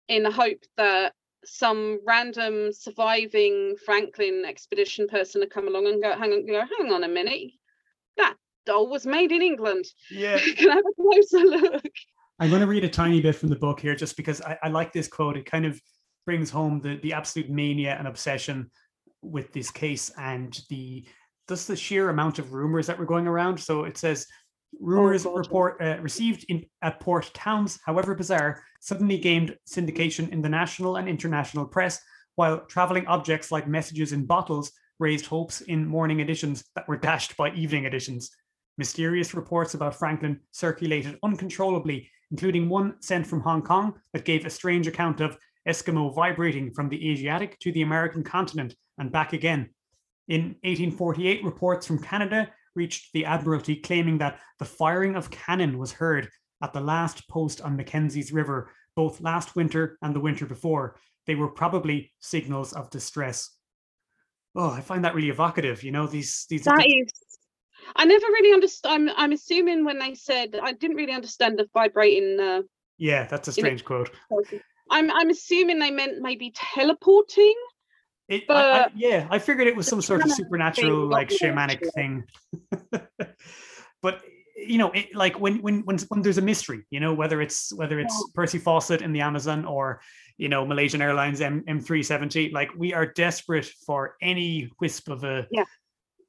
in 0.07 0.23
the 0.23 0.31
hope 0.31 0.63
that 0.77 1.13
some 1.45 1.99
random 2.05 2.71
surviving 2.73 3.75
Franklin 3.85 4.43
expedition 4.45 5.07
person 5.07 5.41
would 5.41 5.51
come 5.51 5.67
along 5.67 5.87
and 5.87 6.01
go, 6.01 6.11
hang 6.17 6.33
on, 6.33 6.45
go, 6.45 6.61
hang 6.77 6.91
on 6.91 7.03
a 7.03 7.07
minute, 7.07 7.51
that 8.17 8.35
doll 8.65 8.87
was 8.89 9.05
made 9.05 9.31
in 9.31 9.41
England. 9.41 9.85
Yeah, 10.09 10.39
Can 10.57 10.71
I 10.71 10.75
have 10.75 10.85
a 10.85 11.01
closer 11.01 11.39
look? 11.39 11.93
I'm 12.39 12.49
going 12.49 12.61
to 12.61 12.67
read 12.67 12.83
a 12.83 12.89
tiny 12.89 13.21
bit 13.21 13.35
from 13.35 13.49
the 13.49 13.55
book 13.55 13.79
here, 13.79 13.95
just 13.95 14.17
because 14.17 14.41
I, 14.41 14.57
I 14.63 14.67
like 14.67 14.91
this 14.91 15.07
quote. 15.07 15.37
It 15.37 15.45
kind 15.45 15.65
of 15.65 15.79
brings 16.25 16.49
home 16.49 16.81
the 16.81 16.97
the 16.97 17.13
absolute 17.13 17.49
mania 17.49 17.95
and 17.97 18.07
obsession 18.07 18.69
with 19.21 19.53
this 19.53 19.71
case 19.71 20.11
and 20.17 20.59
the 20.69 21.05
just 21.47 21.67
the 21.67 21.75
sheer 21.75 22.09
amount 22.09 22.39
of 22.39 22.53
rumors 22.53 22.87
that 22.87 22.97
were 22.97 23.05
going 23.05 23.27
around. 23.27 23.59
So 23.59 23.85
it 23.85 23.97
says 23.97 24.27
rumors 24.79 25.23
God, 25.23 25.37
report 25.37 25.81
uh, 25.81 25.97
received 26.01 26.45
in 26.49 26.65
at 26.81 26.99
port 26.99 27.31
towns, 27.33 27.79
however 27.85 28.15
bizarre, 28.15 28.63
suddenly 28.81 29.17
gained 29.17 29.55
syndication 29.69 30.29
in 30.29 30.41
the 30.41 30.49
national 30.49 30.97
and 30.97 31.07
international 31.07 31.65
press, 31.65 32.01
while 32.35 32.65
traveling 32.65 33.07
objects 33.07 33.51
like 33.51 33.67
messages 33.67 34.11
in 34.11 34.25
bottles 34.25 34.71
raised 34.99 35.25
hopes 35.25 35.61
in 35.61 35.85
morning 35.85 36.19
editions 36.19 36.65
that 36.75 36.87
were 36.87 36.97
dashed 36.97 37.37
by 37.37 37.51
evening 37.51 37.85
editions. 37.85 38.31
Mysterious 38.77 39.33
reports 39.33 39.73
about 39.73 39.95
Franklin 39.95 40.41
circulated 40.51 41.17
uncontrollably, 41.23 42.09
including 42.31 42.69
one 42.69 42.95
sent 43.01 43.27
from 43.27 43.41
Hong 43.41 43.61
Kong 43.61 43.93
that 44.13 44.25
gave 44.25 44.45
a 44.45 44.49
strange 44.49 44.87
account 44.87 45.21
of 45.21 45.37
Eskimo 45.67 46.13
vibrating 46.13 46.71
from 46.71 46.89
the 46.89 47.11
Asiatic 47.11 47.57
to 47.59 47.71
the 47.71 47.81
American 47.81 48.23
continent 48.23 48.75
and 48.97 49.11
back 49.11 49.33
again. 49.33 49.69
In 50.27 50.55
1848, 50.63 51.43
reports 51.43 51.85
from 51.85 52.01
Canada 52.01 52.49
reached 52.75 53.13
the 53.13 53.25
Admiralty 53.25 53.75
claiming 53.75 54.17
that 54.19 54.39
the 54.59 54.65
firing 54.65 55.15
of 55.15 55.31
cannon 55.31 55.77
was 55.77 55.91
heard 55.91 56.29
at 56.61 56.73
the 56.73 56.81
last 56.81 57.27
post 57.29 57.61
on 57.61 57.75
Mackenzie's 57.75 58.31
River, 58.31 58.71
both 58.95 59.21
last 59.21 59.55
winter 59.55 59.97
and 60.01 60.15
the 60.15 60.19
winter 60.19 60.45
before. 60.45 60.97
They 61.27 61.35
were 61.35 61.49
probably 61.49 62.11
signals 62.19 62.73
of 62.73 62.89
distress. 62.89 63.51
Oh, 64.55 64.69
I 64.69 64.81
find 64.81 65.03
that 65.03 65.15
really 65.15 65.29
evocative. 65.29 65.83
You 65.83 65.91
know, 65.91 66.07
these 66.07 66.45
these 66.49 66.63
That 66.63 66.85
is. 66.85 67.11
I 67.95 68.05
never 68.05 68.25
really 68.27 68.53
understood. 68.53 68.91
I'm 68.91 69.09
I'm 69.15 69.31
assuming 69.31 69.85
when 69.85 69.99
they 69.99 70.15
said 70.15 70.57
I 70.61 70.73
didn't 70.73 70.97
really 70.97 71.13
understand 71.13 71.59
the 71.59 71.67
vibrating. 71.73 72.39
Uh, 72.39 72.61
yeah, 72.97 73.25
that's 73.27 73.47
a 73.47 73.51
strange 73.51 73.83
quote. 73.83 74.09
I'm 74.89 75.11
I'm 75.11 75.29
assuming 75.29 75.79
they 75.79 75.91
meant 75.91 76.21
maybe 76.21 76.51
teleporting. 76.55 77.55
It, 78.27 78.43
I, 78.49 78.53
I, 78.53 78.83
But 78.83 78.97
yeah, 78.97 79.27
I 79.29 79.37
figured 79.39 79.67
it 79.67 79.75
was 79.75 79.87
some 79.87 80.01
sort 80.01 80.23
of 80.23 80.31
supernatural, 80.31 81.03
thing, 81.03 81.09
like 81.09 81.29
shamanic 81.29 81.81
natural. 81.83 81.91
thing. 81.91 82.23
but 84.01 84.21
you 84.55 84.77
know, 84.77 84.91
it, 84.91 85.13
like 85.13 85.39
when 85.39 85.61
when 85.61 85.81
when 85.81 85.97
when 86.07 86.21
there's 86.21 86.37
a 86.37 86.41
mystery, 86.41 86.85
you 86.89 86.99
know, 86.99 87.13
whether 87.13 87.41
it's 87.41 87.73
whether 87.73 87.99
it's 87.99 88.31
Percy 88.33 88.57
Fawcett 88.57 89.01
in 89.01 89.11
the 89.11 89.21
Amazon 89.21 89.65
or 89.65 90.01
you 90.37 90.49
know 90.49 90.65
Malaysian 90.65 91.01
Airlines 91.01 91.41
M 91.41 91.63
M 91.67 91.79
three 91.79 92.01
seventy, 92.03 92.49
like 92.49 92.71
we 92.75 92.93
are 92.93 93.05
desperate 93.05 93.65
for 93.85 94.15
any 94.21 94.71
wisp 94.79 95.09
of 95.09 95.23
a 95.23 95.47
Yeah. 95.51 95.65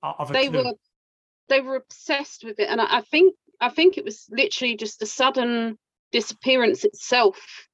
of 0.02 0.30
a 0.30 0.32
they 0.32 0.48
clue. 0.48 0.64
were 0.64 0.72
they 1.48 1.60
were 1.60 1.76
obsessed 1.76 2.44
with 2.44 2.58
it. 2.60 2.68
And 2.68 2.80
I, 2.80 2.98
I 2.98 3.00
think 3.02 3.34
i 3.60 3.70
think 3.70 3.96
it 3.96 4.04
was 4.04 4.26
literally 4.30 4.76
just 4.76 4.98
the 5.00 5.06
sudden 5.06 5.78
disappearance 6.12 6.84
itself 6.84 7.68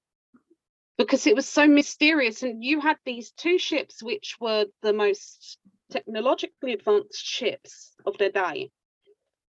because 0.96 1.26
it 1.26 1.34
was 1.34 1.48
so 1.48 1.66
mysterious. 1.66 2.42
And 2.42 2.62
you 2.62 2.80
had 2.80 2.96
these 3.04 3.32
two 3.32 3.58
ships 3.58 4.02
which 4.02 4.36
were 4.40 4.66
the 4.82 4.92
most 4.92 5.58
technologically 5.90 6.72
advanced 6.72 7.24
ships 7.24 7.94
of 8.06 8.18
their 8.18 8.30
day. 8.30 8.70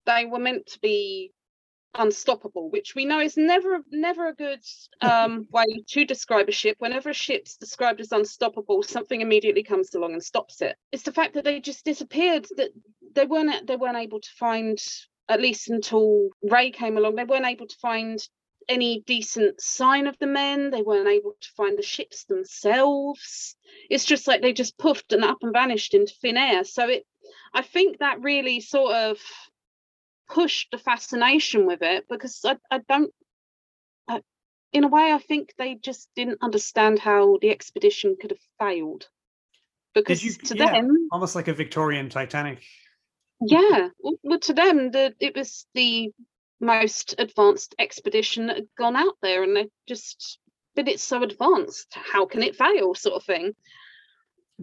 They 0.05 0.25
were 0.25 0.39
meant 0.39 0.67
to 0.67 0.79
be 0.79 1.31
unstoppable 1.95 2.69
which 2.69 2.95
we 2.95 3.05
know 3.05 3.19
is 3.19 3.37
never 3.37 3.79
never 3.91 4.27
a 4.27 4.33
good 4.33 4.59
um, 5.01 5.47
way 5.51 5.83
to 5.87 6.05
describe 6.05 6.49
a 6.49 6.51
ship. 6.51 6.75
Whenever 6.79 7.09
a 7.09 7.13
ship's 7.13 7.57
described 7.57 8.01
as 8.01 8.11
unstoppable 8.11 8.83
something 8.83 9.21
immediately 9.21 9.63
comes 9.63 9.93
along 9.93 10.13
and 10.13 10.23
stops 10.23 10.61
it. 10.61 10.75
It's 10.91 11.03
the 11.03 11.11
fact 11.11 11.33
that 11.33 11.43
they 11.43 11.59
just 11.59 11.85
disappeared 11.85 12.47
that 12.57 12.71
they 13.13 13.25
weren't 13.25 13.67
they 13.67 13.75
weren't 13.75 13.97
able 13.97 14.19
to 14.19 14.29
find 14.37 14.77
at 15.29 15.41
least 15.41 15.69
until 15.69 16.29
Rae 16.41 16.71
came 16.71 16.97
along 16.97 17.15
they 17.15 17.23
weren't 17.23 17.45
able 17.45 17.67
to 17.67 17.75
find 17.81 18.19
any 18.69 19.03
decent 19.05 19.59
sign 19.59 20.07
of 20.07 20.17
the 20.19 20.27
men. 20.27 20.71
They 20.71 20.81
weren't 20.81 21.09
able 21.09 21.33
to 21.41 21.49
find 21.57 21.77
the 21.77 21.83
ships 21.83 22.23
themselves. 22.23 23.57
It's 23.89 24.05
just 24.05 24.25
like 24.25 24.41
they 24.41 24.53
just 24.53 24.77
puffed 24.77 25.11
and 25.11 25.21
up 25.23 25.39
and 25.41 25.51
vanished 25.51 25.93
into 25.93 26.13
thin 26.21 26.37
air. 26.37 26.63
So 26.63 26.87
it 26.87 27.05
i 27.53 27.61
think 27.61 27.99
that 27.99 28.21
really 28.21 28.59
sort 28.59 28.93
of 28.93 29.17
pushed 30.29 30.71
the 30.71 30.77
fascination 30.77 31.65
with 31.65 31.81
it 31.81 32.05
because 32.09 32.39
i, 32.45 32.57
I 32.71 32.79
don't 32.87 33.11
I, 34.07 34.21
in 34.71 34.83
a 34.83 34.87
way 34.87 35.11
i 35.11 35.19
think 35.19 35.53
they 35.57 35.75
just 35.75 36.09
didn't 36.15 36.39
understand 36.41 36.99
how 36.99 37.37
the 37.41 37.49
expedition 37.49 38.15
could 38.19 38.31
have 38.31 38.39
failed 38.59 39.07
because 39.93 40.23
you- 40.23 40.33
to 40.33 40.55
yeah. 40.55 40.71
them 40.71 41.07
almost 41.11 41.35
like 41.35 41.47
a 41.47 41.53
Victorian 41.53 42.09
Titanic. 42.09 42.63
yeah 43.41 43.89
well, 43.99 44.15
well 44.23 44.39
to 44.39 44.53
them 44.53 44.91
the 44.91 45.13
it 45.19 45.35
was 45.35 45.65
the 45.73 46.11
most 46.59 47.15
advanced 47.19 47.75
expedition 47.77 48.47
that 48.47 48.55
had 48.55 48.67
gone 48.77 48.95
out 48.95 49.17
there 49.21 49.43
and 49.43 49.55
they 49.55 49.67
just 49.87 50.39
but 50.75 50.87
it's 50.87 51.03
so 51.03 51.21
advanced 51.21 51.93
how 51.93 52.25
can 52.25 52.41
it 52.41 52.55
fail 52.55 52.95
sort 52.95 53.15
of 53.15 53.23
thing 53.23 53.53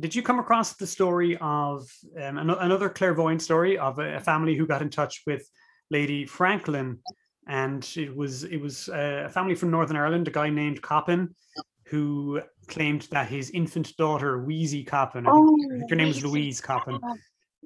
Did 0.01 0.14
you 0.14 0.22
come 0.22 0.38
across 0.38 0.74
the 0.74 0.86
story 0.86 1.36
of 1.40 1.88
um, 2.16 2.38
ano- 2.38 2.59
another 2.59 2.88
clairvoyant 2.88 3.42
story 3.42 3.78
of 3.78 3.98
a, 3.98 4.16
a 4.16 4.20
family 4.20 4.57
who 4.57 4.66
got 4.66 4.82
in 4.82 4.90
touch 4.90 5.22
with 5.26 5.48
Lady 5.90 6.24
Franklin, 6.24 6.98
and 7.46 7.88
it 7.96 8.14
was 8.14 8.44
it 8.44 8.59
was 8.59 8.88
uh, 8.88 9.24
a 9.26 9.28
family 9.28 9.55
from 9.55 9.70
Northern 9.70 9.96
Ireland, 9.96 10.28
a 10.28 10.30
guy 10.30 10.48
named 10.48 10.80
Coppin, 10.80 11.34
who 11.86 12.40
claimed 12.68 13.03
that 13.11 13.28
his 13.28 13.51
infant 13.51 13.96
daughter 13.96 14.38
Weesy 14.38 14.86
Coppin, 14.86 15.26
I 15.26 15.32
think, 15.32 15.72
think 15.72 15.90
her 15.90 15.96
name 15.96 16.09
was 16.09 16.24
Louise 16.24 16.61
Coppin, 16.61 16.98
Oh, 17.03 17.16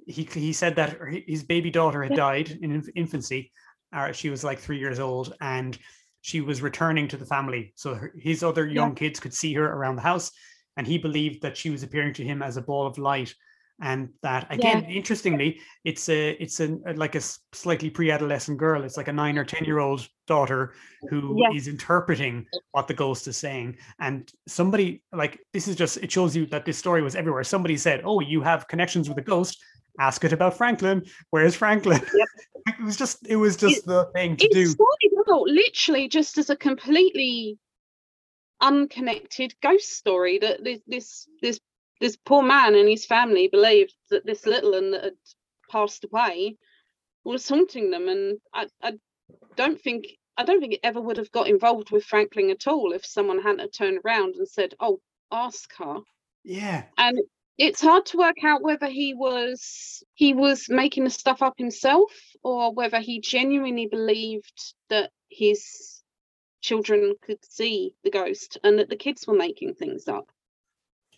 he 0.07 0.25
he 0.25 0.53
said 0.53 0.77
that 0.77 0.99
his 1.27 1.45
baby 1.45 1.71
daughter 1.71 2.03
had 2.03 2.15
died 2.17 2.51
in 2.51 2.83
infancy. 2.97 3.53
Uh, 3.93 4.11
she 4.13 4.29
was 4.29 4.43
like 4.43 4.59
three 4.59 4.79
years 4.79 4.99
old, 4.99 5.35
and 5.41 5.79
she 6.23 6.41
was 6.41 6.63
returning 6.63 7.07
to 7.09 7.17
the 7.17 7.27
family, 7.27 7.73
so 7.77 7.95
her, 7.95 8.13
his 8.19 8.43
other 8.43 8.67
Yeah. 8.67 8.75
young 8.75 8.95
kids 8.95 9.21
could 9.21 9.35
see 9.35 9.55
her 9.55 9.67
around 9.67 9.97
the 9.97 10.03
house, 10.03 10.33
and 10.77 10.87
he 10.87 10.99
believed 10.99 11.43
that 11.43 11.57
she 11.57 11.71
was 11.71 11.83
appearing 11.83 12.15
to 12.15 12.25
him 12.25 12.43
as 12.43 12.57
a 12.57 12.63
ball 12.63 12.87
of 12.87 12.99
light, 12.99 13.35
and 13.81 14.09
that 14.23 14.47
again, 14.51 14.85
interestingly, 14.85 15.61
it's 15.85 16.09
a 16.09 16.31
it's 16.43 16.61
a 16.61 16.75
uh, 16.87 16.95
like 16.95 17.15
a 17.15 17.21
slightly 17.53 17.91
pre-adolescent 17.91 18.59
girl. 18.59 18.85
It's 18.85 18.97
like 18.97 19.09
a 19.09 19.13
nine 19.13 19.37
or 19.37 19.45
ten 19.45 19.65
year 19.65 19.79
old 19.81 20.07
daughter 20.27 20.75
who 21.11 21.45
is 21.53 21.67
Yeah. 21.67 21.73
interpreting 21.73 22.47
what 22.73 22.89
the 22.89 22.95
ghost 22.95 23.27
is 23.27 23.37
saying, 23.37 23.77
and 23.99 24.31
somebody 24.47 25.03
like 25.13 25.41
this 25.53 25.69
is 25.69 25.77
just 25.77 25.97
it 25.99 26.11
shows 26.13 26.37
you 26.37 26.47
that 26.47 26.65
this 26.65 26.79
story 26.79 27.03
was 27.03 27.17
everywhere. 27.17 27.45
Somebody 27.45 27.77
said, 27.77 28.03
"Oh, 28.05 28.21
you 28.21 28.43
have 28.43 28.69
connections 28.69 29.09
with 29.09 29.19
a 29.19 29.23
ghost." 29.23 29.63
Ask 30.01 30.25
it 30.25 30.33
about 30.33 30.57
Franklin. 30.57 31.05
Where's 31.31 31.55
Franklin? 31.55 32.01
it 32.67 32.81
was 32.83 32.97
just 32.97 33.27
it 33.27 33.37
was 33.37 33.57
just 33.57 33.87
the 33.87 34.07
thing 34.15 34.37
to 34.37 34.47
it 34.47 34.53
do. 34.53 34.75
out 35.33 35.43
literally 35.49 36.09
just 36.09 36.39
as 36.39 36.51
a 36.51 36.57
completely 36.57 37.59
unconnected 38.65 39.55
ghost 39.61 39.91
story 39.91 40.39
that 40.39 40.65
this 40.65 40.81
this 40.87 41.29
this 41.43 41.61
this 42.01 42.17
poor 42.25 42.43
man 42.43 42.75
and 42.75 42.89
his 42.89 43.07
family 43.07 43.47
believed 43.47 43.95
that 44.11 44.27
this 44.27 44.47
little 44.47 44.73
one 44.73 44.91
that 44.91 45.05
had 45.05 45.13
passed 45.71 46.05
away 46.05 46.57
was 47.25 47.49
haunting 47.49 47.91
them 47.91 48.09
and 48.09 48.39
I, 48.53 48.67
I 48.83 48.95
don't 49.55 49.81
think 49.81 50.07
I 50.37 50.45
don't 50.45 50.61
think 50.61 50.73
it 50.73 50.81
ever 50.83 51.01
would 51.01 51.19
have 51.19 51.31
got 51.31 51.49
involved 51.49 51.91
with 51.91 52.05
Franklin 52.05 52.51
at 52.51 52.67
all 52.67 52.93
if 52.93 53.07
someone 53.07 53.41
hadn't 53.41 53.73
turned 53.73 54.01
around 54.05 54.35
and 54.35 54.49
said, 54.49 54.75
"Oh, 54.81 55.01
ask 55.31 55.71
her. 55.77 55.99
Yeah. 56.43 56.85
And 56.99 57.19
it's 57.59 57.81
hard 57.81 58.07
to 58.07 58.19
work 58.19 58.43
out 58.45 58.63
whether 58.63 58.89
he 58.89 59.15
was 59.15 60.03
he 60.15 60.35
was 60.35 60.69
making 60.69 61.05
the 61.05 61.11
stuff 61.11 61.43
up 61.43 61.55
himself 61.57 62.13
or 62.43 62.73
whether 62.73 63.01
he 63.01 63.21
genuinely 63.21 63.87
believed 63.87 64.75
that 64.91 65.11
his 65.29 66.03
children 66.69 67.15
could 67.21 67.43
see 67.45 67.95
the 68.05 68.11
ghost 68.11 68.57
and 68.65 68.79
that 68.79 68.89
the 68.89 68.97
kids 69.05 69.27
were 69.27 69.37
making 69.47 69.75
things 69.75 70.09
up. 70.09 70.27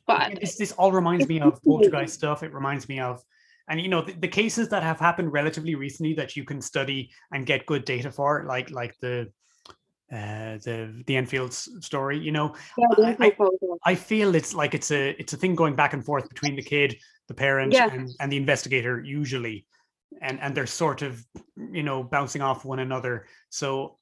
But 0.07 0.31
Yeah, 0.31 0.39
this 0.41 0.57
this 0.57 0.73
all 0.73 0.93
reminds 0.93 1.27
me 1.29 1.41
of 1.41 1.63
poltergeist 1.63 2.15
stuff. 2.15 2.43
It 2.43 2.53
reminds 2.53 2.89
me 2.89 2.99
of, 3.01 3.23
and 3.69 3.81
you 3.81 3.89
know, 3.89 4.03
the, 4.03 4.13
the 4.13 4.29
cases 4.41 4.69
that 4.71 4.83
have 4.83 4.99
happened 4.99 5.33
relatively 5.33 5.75
recently 5.77 6.15
that 6.15 6.37
you 6.37 6.45
can 6.45 6.61
study 6.61 7.11
and 7.33 7.47
get 7.47 7.67
good 7.67 7.85
data 7.85 8.11
for, 8.11 8.45
like 8.55 8.71
like 8.71 8.95
the 9.01 9.17
uh 10.13 10.55
the 10.67 10.77
the 11.07 11.17
Enfield's 11.17 11.59
story. 11.81 12.19
You 12.19 12.33
know, 12.37 12.55
yeah, 12.79 13.15
I- 13.21 13.35
one. 13.37 13.79
I 13.85 13.95
feel 13.95 14.35
it's 14.35 14.53
like 14.55 14.75
it's 14.79 14.91
a 14.91 15.03
it's 15.21 15.33
a 15.33 15.37
thing 15.37 15.55
going 15.55 15.77
back 15.77 15.93
and 15.95 16.05
forth 16.05 16.29
between 16.29 16.57
the 16.57 16.63
kid, 16.75 16.91
the 17.29 17.35
parent, 17.35 17.73
Yeah. 17.73 17.89
and, 17.93 18.11
and 18.21 18.29
the 18.33 18.37
investigator 18.45 18.95
usually, 19.21 19.67
and 20.23 20.41
and 20.43 20.51
they're 20.55 20.67
sort 20.85 21.03
of 21.03 21.13
you 21.79 21.83
know 21.89 21.99
bouncing 22.05 22.43
off 22.43 22.65
one 22.65 22.81
another. 22.89 23.27
So 23.51 23.99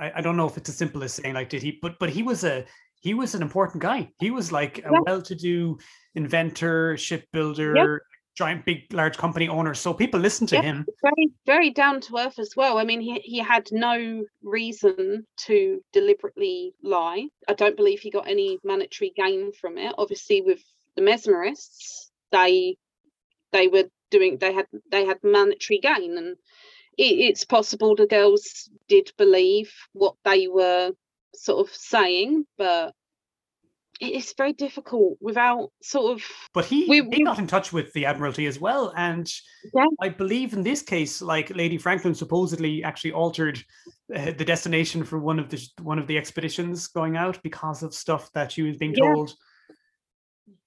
I, 0.00 0.12
I 0.16 0.20
don't 0.20 0.36
know 0.36 0.46
if 0.46 0.56
it's 0.56 0.68
as 0.68 0.76
simple 0.76 1.02
as 1.04 1.14
saying 1.14 1.34
like 1.34 1.48
did 1.48 1.62
he, 1.62 1.78
but 1.82 1.98
but 1.98 2.10
he 2.10 2.22
was 2.22 2.44
a 2.44 2.64
he 3.00 3.14
was 3.14 3.34
an 3.34 3.42
important 3.42 3.82
guy. 3.82 4.10
He 4.20 4.30
was 4.30 4.52
like 4.52 4.78
a 4.78 4.82
Yeah. 4.92 5.00
well-to-do 5.06 5.76
inventor, 6.14 6.96
shipbuilder, 6.96 8.00
giant 8.36 8.64
big 8.64 8.92
large 8.92 9.18
company 9.18 9.48
owner. 9.48 9.74
So 9.74 9.92
people 9.92 10.20
listen 10.20 10.46
to 10.48 10.56
Yeah. 10.56 10.62
him. 10.62 10.86
very 11.02 11.30
very 11.46 11.70
down 11.70 12.00
to 12.02 12.16
earth 12.18 12.38
as 12.38 12.54
well 12.56 12.78
i 12.78 12.84
mean 12.84 13.00
he, 13.00 13.18
he 13.20 13.38
had 13.38 13.66
no 13.72 14.24
reason 14.42 15.26
to 15.36 15.82
deliberately 15.92 16.72
lie 16.82 17.26
i 17.48 17.54
don't 17.54 17.76
believe 17.76 18.00
he 18.00 18.10
got 18.10 18.28
any 18.28 18.58
monetary 18.64 19.12
gain 19.16 19.52
from 19.52 19.76
it 19.78 19.92
obviously 19.98 20.40
with 20.40 20.62
the 20.96 21.02
mesmerists 21.02 22.10
they 22.30 22.76
they 23.52 23.66
were 23.68 23.84
doing 24.10 24.38
they 24.38 24.52
had 24.52 24.66
they 24.90 25.04
had 25.04 25.18
monetary 25.22 25.80
gain 25.80 26.16
and 26.16 26.36
it, 26.98 27.02
it's 27.02 27.44
possible 27.44 27.94
the 27.96 28.06
girls 28.06 28.68
did 28.88 29.12
believe 29.18 29.72
what 29.92 30.14
they 30.24 30.48
were 30.48 30.92
sort 31.34 31.66
of 31.66 31.74
saying 31.74 32.44
but 32.58 32.94
it's 34.00 34.34
very 34.34 34.52
difficult 34.52 35.16
without 35.20 35.70
sort 35.80 36.12
of 36.16 36.22
But 36.52 36.64
he, 36.64 36.86
We- 36.88 37.08
he 37.16 37.22
got 37.24 37.38
in 37.38 37.46
touch 37.46 37.72
with 37.72 37.92
the 37.92 38.04
Admiralty 38.06 38.46
as 38.46 38.58
well. 38.58 38.92
And 38.96 39.30
Yeah. 39.72 39.86
I 40.00 40.08
believe 40.08 40.54
in 40.54 40.64
this 40.64 40.82
case, 40.82 41.22
like 41.22 41.54
Lady 41.54 41.78
Franklin 41.78 42.14
supposedly 42.14 42.82
actually 42.82 43.12
altered 43.12 43.62
uh, 44.12 44.32
the 44.32 44.44
destination 44.44 45.04
for 45.04 45.20
one 45.20 45.38
of 45.38 45.48
the 45.50 45.64
one 45.82 46.00
of 46.00 46.08
the 46.08 46.18
expeditions 46.18 46.88
going 46.88 47.16
out 47.16 47.40
because 47.44 47.84
of 47.84 47.94
stuff 47.94 48.32
that 48.32 48.50
she 48.50 48.62
was 48.62 48.76
being 48.76 48.94
Yeah. 48.96 49.12
told 49.12 49.34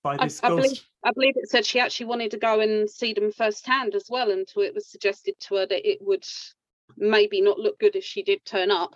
by 0.05 0.15
I, 0.19 0.25
this 0.25 0.39
I 0.43 0.49
ghost. 0.49 0.61
believe 0.61 0.83
I 1.03 1.11
believe 1.13 1.33
it 1.35 1.49
said 1.49 1.65
she 1.65 1.79
actually 1.79 2.05
wanted 2.05 2.29
to 2.31 2.37
go 2.37 2.59
and 2.59 2.87
see 2.87 3.13
them 3.13 3.31
firsthand 3.31 3.95
as 3.95 4.05
well, 4.07 4.29
until 4.31 4.61
it 4.61 4.73
was 4.75 4.87
suggested 4.87 5.33
to 5.41 5.55
her 5.55 5.65
that 5.65 5.89
it 5.89 5.97
would 6.01 6.25
maybe 6.95 7.41
not 7.41 7.59
look 7.59 7.79
good 7.79 7.95
if 7.95 8.03
she 8.03 8.21
did 8.21 8.45
turn 8.45 8.69
up. 8.69 8.95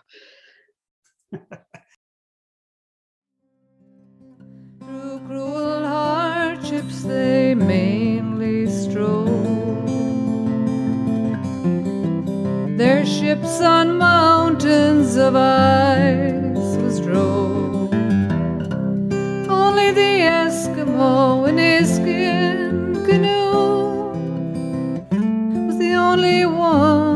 Through 4.80 5.20
cruel 5.26 5.88
hardships 5.88 7.02
they 7.02 7.56
mainly 7.56 8.68
stroll. 8.68 9.26
Their 12.78 13.04
ships 13.06 13.62
on 13.62 13.98
mountains 13.98 15.16
of 15.16 15.36
ice 15.36 16.78
was 16.78 17.02
drove. 17.02 17.49
The 19.90 20.22
Eskimo 20.46 21.50
in 21.50 21.58
his 21.58 21.96
skin 21.96 22.94
canoe. 23.08 24.14
Was 25.68 25.78
the 25.80 25.94
only 25.96 26.46
one 26.46 27.09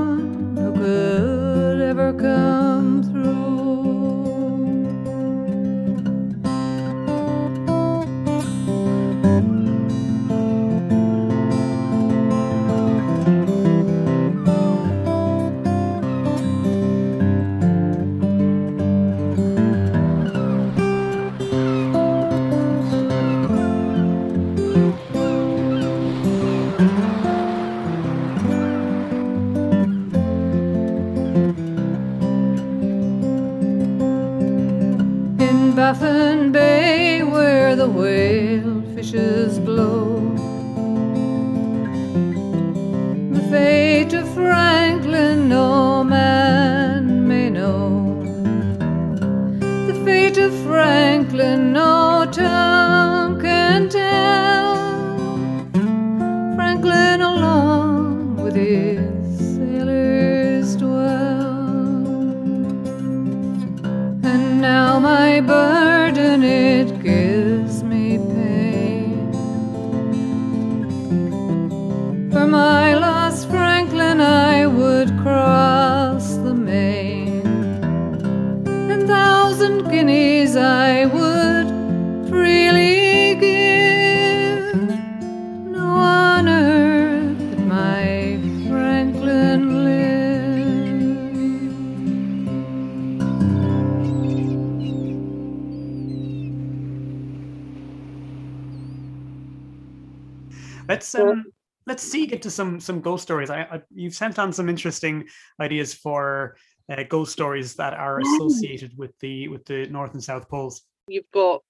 some 102.54 102.80
some 102.80 103.01
ghost 103.01 103.24
stories. 103.24 103.49
I, 103.49 103.62
I 103.62 103.82
you've 103.93 104.16
sent 104.16 104.39
on 104.39 104.54
some 104.54 104.70
interesting 104.70 105.26
ideas 105.60 105.93
for 105.93 106.56
uh, 106.89 107.04
ghost 107.04 107.32
stories 107.32 107.76
that 107.76 107.93
are 107.93 108.20
associated 108.20 108.97
with 108.97 109.18
the 109.20 109.47
with 109.47 109.66
the 109.66 109.88
North 109.88 110.14
and 110.14 110.24
South 110.24 110.49
poles. 110.49 110.84
You've 111.08 111.32
got 111.32 111.62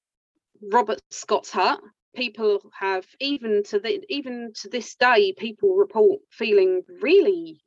Robert 0.72 1.02
Scott's 1.12 1.52
hut. 1.52 1.80
People 2.16 2.62
have 2.78 3.06
even 3.20 3.64
to 3.64 3.80
the 3.80 4.04
even 4.10 4.52
to 4.62 4.70
this 4.70 4.96
day, 4.96 5.34
people 5.38 5.76
report 5.76 6.22
feeling 6.30 6.84
really 7.02 7.62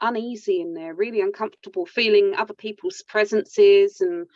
uneasy 0.00 0.60
in 0.60 0.74
there, 0.74 0.94
really 0.94 1.20
uncomfortable, 1.20 1.86
feeling 1.86 2.34
other 2.36 2.54
people's 2.54 3.02
presences 3.08 4.00
and 4.00 4.26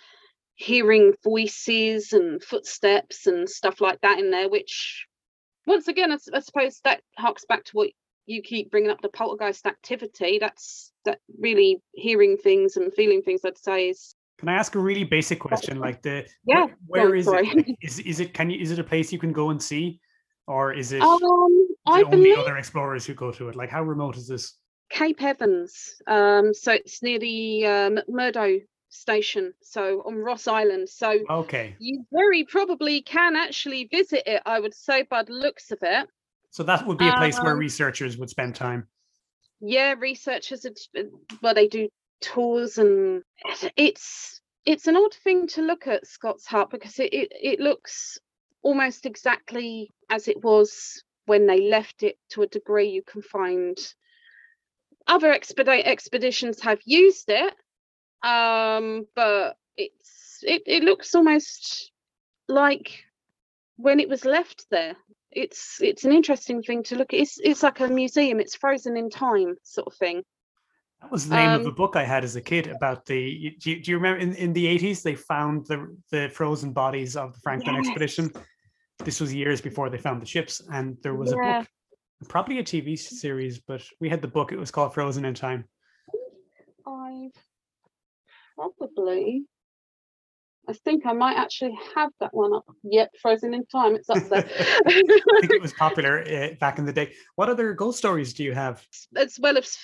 hearing 0.54 1.12
voices 1.22 2.12
and 2.12 2.42
footsteps 2.42 3.26
and 3.26 3.48
stuff 3.48 3.80
like 3.80 4.00
that 4.00 4.18
in 4.18 4.30
there, 4.30 4.48
which 4.48 5.06
once 5.66 5.88
again, 5.88 6.12
I 6.32 6.40
suppose 6.40 6.80
that 6.84 7.02
harks 7.18 7.44
back 7.44 7.64
to 7.64 7.72
what 7.72 7.90
you 8.26 8.42
keep 8.42 8.70
bringing 8.70 8.90
up 8.90 9.00
the 9.00 9.08
poltergeist 9.08 9.66
activity. 9.66 10.38
That's 10.38 10.92
that 11.04 11.20
really 11.38 11.82
hearing 11.94 12.36
things 12.36 12.76
and 12.76 12.92
feeling 12.92 13.22
things. 13.22 13.40
I'd 13.44 13.56
say 13.56 13.88
is 13.88 14.14
Can 14.38 14.48
I 14.48 14.54
ask 14.54 14.74
a 14.74 14.78
really 14.78 15.04
basic 15.04 15.38
question? 15.40 15.78
Like 15.78 16.02
the 16.02 16.26
Yeah, 16.44 16.66
where, 16.86 17.04
where 17.04 17.08
on, 17.10 17.16
is 17.16 17.24
sorry. 17.24 17.48
it? 17.48 17.56
Like, 17.56 17.76
is 17.82 17.98
is 18.00 18.20
it 18.20 18.34
can 18.34 18.50
you 18.50 18.60
is 18.60 18.70
it 18.70 18.78
a 18.78 18.84
place 18.84 19.12
you 19.12 19.18
can 19.18 19.32
go 19.32 19.50
and 19.50 19.62
see, 19.62 20.00
or 20.46 20.72
is 20.72 20.92
it, 20.92 20.98
is 20.98 21.04
um, 21.04 21.66
I 21.86 22.00
it 22.00 22.04
only 22.04 22.16
believe 22.16 22.38
other 22.38 22.56
explorers 22.56 23.06
who 23.06 23.14
go 23.14 23.30
to 23.32 23.48
it? 23.48 23.56
Like 23.56 23.70
how 23.70 23.82
remote 23.82 24.16
is 24.16 24.28
this? 24.28 24.58
Cape 24.90 25.22
Evans. 25.22 25.96
Um, 26.06 26.52
so 26.54 26.72
it's 26.72 27.02
near 27.02 27.18
the 27.18 27.66
uh, 27.66 27.90
McMurdo 27.90 28.62
station, 28.88 29.52
so 29.60 30.02
on 30.06 30.16
Ross 30.16 30.46
Island. 30.46 30.88
So 30.88 31.18
Okay, 31.30 31.76
you 31.78 32.04
very 32.12 32.44
probably 32.44 33.02
can 33.02 33.36
actually 33.36 33.88
visit 33.90 34.22
it. 34.26 34.42
I 34.46 34.60
would 34.60 34.74
say 34.74 35.02
by 35.02 35.22
the 35.22 35.32
looks 35.32 35.70
of 35.70 35.78
it. 35.82 36.08
So 36.56 36.62
that 36.62 36.86
would 36.86 36.96
be 36.96 37.06
a 37.06 37.12
place 37.12 37.38
where 37.42 37.52
Um, 37.52 37.58
researchers 37.58 38.16
would 38.16 38.30
spend 38.30 38.54
time. 38.54 38.88
Yeah, 39.60 39.94
researchers, 39.98 40.66
well, 41.42 41.52
they 41.52 41.68
do 41.68 41.90
tours 42.22 42.78
and 42.78 43.22
it's 43.76 44.40
it's 44.64 44.86
an 44.86 44.96
odd 44.96 45.12
thing 45.12 45.48
to 45.48 45.60
look 45.60 45.86
at 45.86 46.06
Scott's 46.06 46.46
Hut 46.46 46.70
because 46.70 46.98
it, 46.98 47.12
it, 47.12 47.30
it 47.30 47.60
looks 47.60 48.18
almost 48.62 49.04
exactly 49.04 49.90
as 50.08 50.28
it 50.28 50.42
was 50.42 51.04
when 51.26 51.46
they 51.46 51.68
left 51.68 52.02
it 52.02 52.16
to 52.30 52.40
a 52.40 52.46
degree 52.46 52.88
you 52.88 53.02
can 53.02 53.20
find 53.20 53.76
other 55.06 55.30
expedite 55.30 55.84
expeditions 55.84 56.62
have 56.62 56.80
used 56.86 57.28
it 57.28 57.54
um 58.22 59.06
but 59.14 59.58
it's 59.76 60.38
it, 60.42 60.62
it 60.64 60.82
looks 60.82 61.14
almost 61.14 61.92
like 62.48 63.04
when 63.76 64.00
it 64.00 64.08
was 64.08 64.24
left 64.24 64.64
there 64.70 64.96
it's 65.36 65.80
it's 65.82 66.04
an 66.04 66.12
interesting 66.12 66.62
thing 66.62 66.82
to 66.82 66.96
look 66.96 67.12
at 67.12 67.20
it's 67.20 67.38
it's 67.44 67.62
like 67.62 67.80
a 67.80 67.88
museum 67.88 68.40
it's 68.40 68.56
frozen 68.56 68.96
in 68.96 69.10
time 69.10 69.54
sort 69.62 69.86
of 69.86 69.94
thing 69.94 70.22
That 71.02 71.12
was 71.12 71.28
the 71.28 71.36
name 71.36 71.52
of 71.52 71.60
Um, 71.60 71.66
a 71.66 71.74
book 71.82 71.94
I 71.94 72.04
had 72.04 72.24
as 72.24 72.36
a 72.36 72.40
kid 72.40 72.66
about 72.68 73.04
the. 73.04 73.54
Do 73.60 73.70
you, 73.70 73.82
do 73.82 73.90
you 73.90 73.96
remember 73.98 74.18
in, 74.18 74.34
in 74.34 74.52
the 74.54 74.66
eighties 74.66 75.02
they 75.02 75.14
found 75.14 75.66
the 75.66 75.78
the 76.10 76.30
frozen 76.32 76.72
bodies 76.72 77.16
of 77.16 77.34
the 77.34 77.40
Franklin 77.40 77.76
expedition? 77.76 78.32
This 79.04 79.20
was 79.20 79.32
years 79.34 79.60
before 79.60 79.90
they 79.90 79.98
found 79.98 80.22
the 80.22 80.26
ships, 80.34 80.62
and 80.72 80.96
there 81.02 81.14
was 81.14 81.30
Yeah. 81.32 81.38
a 81.38 81.42
book, 81.46 81.68
probably 82.28 82.58
a 82.58 82.64
TV 82.64 82.96
series, 82.98 83.60
but 83.60 83.82
we 84.00 84.08
had 84.08 84.22
the 84.22 84.32
book. 84.36 84.52
It 84.52 84.58
was 84.58 84.70
called 84.70 84.94
Frozen 84.94 85.26
in 85.26 85.34
Time. 85.34 85.62
I've 86.86 87.36
probably 88.56 89.44
I 90.68 90.72
think 90.72 91.06
I 91.06 91.12
might 91.12 91.36
actually 91.36 91.78
have 91.94 92.10
that 92.20 92.34
one 92.34 92.52
up. 92.52 92.64
Yep, 92.82 93.10
frozen 93.20 93.54
in 93.54 93.64
time. 93.66 93.94
It's 93.94 94.10
up 94.10 94.22
there. 94.28 94.48
I 94.86 94.92
think 95.40 95.52
it 95.52 95.62
was 95.62 95.72
popular 95.72 96.22
uh, 96.22 96.54
back 96.58 96.78
in 96.78 96.84
the 96.84 96.92
day. 96.92 97.12
What 97.36 97.48
other 97.48 97.72
ghost 97.72 97.98
stories 97.98 98.34
do 98.34 98.42
you 98.42 98.52
have? 98.52 98.84
as 99.16 99.38
well 99.40 99.56
as 99.56 99.76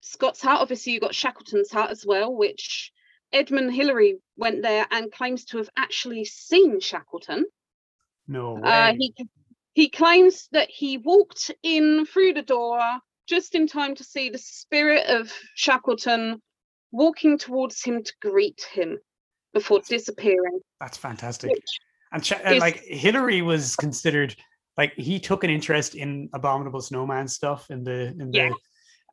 Scott's 0.00 0.42
Hut, 0.42 0.60
obviously 0.60 0.92
you 0.92 1.00
got 1.00 1.14
Shackleton's 1.14 1.70
Hut 1.70 1.90
as 1.90 2.04
well, 2.04 2.34
which 2.34 2.92
Edmund 3.32 3.72
Hillary 3.72 4.18
went 4.36 4.62
there 4.62 4.86
and 4.90 5.12
claims 5.12 5.44
to 5.46 5.58
have 5.58 5.70
actually 5.76 6.24
seen 6.24 6.80
Shackleton. 6.80 7.46
No 8.26 8.54
way. 8.54 8.60
Uh, 8.64 8.94
he 8.98 9.14
he 9.74 9.88
claims 9.88 10.48
that 10.52 10.70
he 10.70 10.98
walked 10.98 11.50
in 11.62 12.06
through 12.06 12.34
the 12.34 12.42
door 12.42 12.80
just 13.26 13.54
in 13.54 13.66
time 13.66 13.94
to 13.96 14.04
see 14.04 14.30
the 14.30 14.38
spirit 14.38 15.06
of 15.08 15.32
Shackleton 15.54 16.40
walking 16.92 17.38
towards 17.38 17.82
him 17.82 18.04
to 18.04 18.12
greet 18.20 18.64
him 18.72 18.98
before 19.54 19.80
disappearing. 19.88 20.60
That's 20.80 20.98
fantastic. 20.98 21.50
And, 22.12 22.30
and 22.30 22.46
uh, 22.46 22.50
is- 22.50 22.60
like 22.60 22.82
Hillary 22.84 23.40
was 23.42 23.74
considered 23.76 24.36
like 24.76 24.92
he 24.96 25.18
took 25.20 25.44
an 25.44 25.50
interest 25.50 25.94
in 25.94 26.28
abominable 26.34 26.80
snowman 26.80 27.28
stuff 27.28 27.70
in 27.70 27.84
the 27.84 28.08
in 28.20 28.30
the 28.30 28.38
Yeah. 28.38 28.50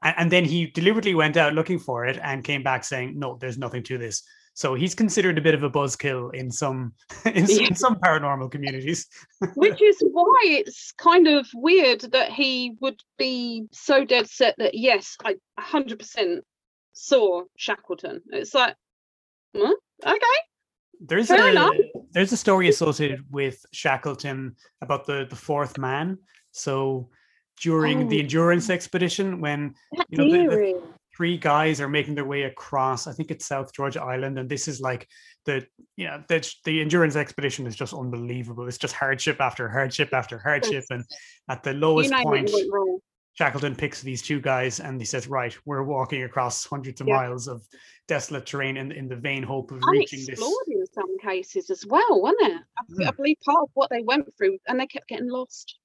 and, 0.04 0.16
and 0.18 0.32
then 0.32 0.44
he 0.44 0.66
deliberately 0.68 1.14
went 1.16 1.38
out 1.38 1.54
looking 1.54 1.80
for 1.80 2.06
it 2.06 2.20
and 2.22 2.44
came 2.44 2.64
back 2.64 2.84
saying 2.84 3.18
no 3.18 3.38
there's 3.40 3.58
nothing 3.60 3.84
to 3.84 3.98
this 4.00 4.24
so 4.54 4.74
he's 4.74 4.96
considered 4.96 5.38
a 5.38 5.42
bit 5.42 5.54
of 5.54 5.64
a 5.64 5.70
buzzkill 5.70 6.34
in 6.34 6.50
some 6.52 6.94
in, 7.26 7.46
Yeah. 7.48 7.68
in 7.68 7.76
some 7.76 7.96
paranormal 7.96 8.50
communities 8.52 9.08
which 9.56 9.82
is 9.82 9.98
why 10.12 10.42
it's 10.46 10.92
kind 10.94 11.28
of 11.28 11.48
weird 11.54 12.02
that 12.12 12.32
he 12.32 12.76
would 12.82 13.00
be 13.20 13.66
so 13.72 14.04
dead 14.04 14.28
set 14.28 14.56
that 14.58 14.74
yes, 14.74 15.16
I 15.24 15.36
100% 15.60 16.40
saw 16.94 17.44
Shackleton. 17.56 18.22
It's 18.32 18.54
like, 18.54 18.76
huh? 19.56 19.74
okay, 20.06 20.38
there's 21.00 21.28
Fair 21.28 21.48
a 21.48 21.52
enough. 21.52 21.74
there's 22.12 22.32
a 22.32 22.38
story 22.38 22.70
associated 22.70 23.26
with 23.32 23.66
Shackleton 23.74 24.56
about 24.82 25.06
the 25.06 25.26
the 25.30 25.36
fourth 25.36 25.78
man 25.78 26.18
so 26.52 27.10
during 27.62 28.08
the 28.10 28.18
Oh. 28.18 28.22
endurance 28.22 28.70
expedition 28.70 29.40
when 29.42 29.74
You 30.10 30.18
know, 30.18 30.32
the- 30.32 30.56
the- 30.56 30.84
three 31.16 31.38
guys 31.38 31.82
are 31.82 31.90
making 31.90 32.16
their 32.16 32.26
way 32.26 32.44
across 32.44 33.06
i 33.06 33.12
think 33.12 33.32
it's 33.32 33.46
south 33.46 33.74
georgia 33.74 34.02
island 34.02 34.40
and 34.40 34.50
this 34.50 34.68
is 34.70 34.80
like 34.80 35.06
the 35.46 35.56
you 35.98 36.08
know 36.08 36.24
the, 36.30 36.40
the 36.64 36.80
endurance 36.82 37.18
expedition 37.18 37.68
is 37.68 37.76
just 37.76 37.94
unbelievable 37.94 38.66
it's 38.66 38.78
just 38.78 38.94
hardship 38.96 39.42
after 39.42 39.68
hardship 39.70 40.14
after 40.14 40.40
hardship 40.40 40.86
and 40.90 41.04
at 41.50 41.64
the 41.64 41.74
lowest 41.74 42.12
point 42.14 42.50
it, 43.40 43.42
it 43.42 43.44
went 43.44 43.44
wrong. 43.44 43.52
shackleton 43.52 43.76
picks 43.76 44.02
these 44.02 44.22
two 44.22 44.40
guys 44.42 44.80
and 44.80 45.00
he 45.00 45.06
says 45.06 45.28
right 45.28 45.58
we're 45.66 45.84
walking 45.84 46.24
across 46.24 46.66
hundreds 46.66 47.02
of 47.02 47.08
Yeah. 47.08 47.16
miles 47.16 47.48
of 47.48 47.62
desolate 48.08 48.46
terrain 48.46 48.78
in, 48.78 48.92
in 48.92 49.08
the 49.08 49.16
vain 49.16 49.44
hope 49.44 49.72
of 49.72 49.82
reaching 49.90 50.26
this 50.26 50.40
in 50.40 50.86
some 50.94 51.18
cases 51.20 51.70
as 51.70 51.86
well, 51.86 52.22
wasn't 52.22 52.42
it? 52.42 52.62
I, 52.78 52.84
Hmm. 53.04 53.08
I 53.08 53.12
believe 53.12 53.38
part 53.46 53.64
of 53.64 53.70
what 53.74 53.90
they 53.90 54.02
went 54.02 54.28
through, 54.38 54.58
and 54.68 54.80
they 54.80 54.86
kept 54.88 55.08
getting 55.08 55.30
lost. 55.30 55.78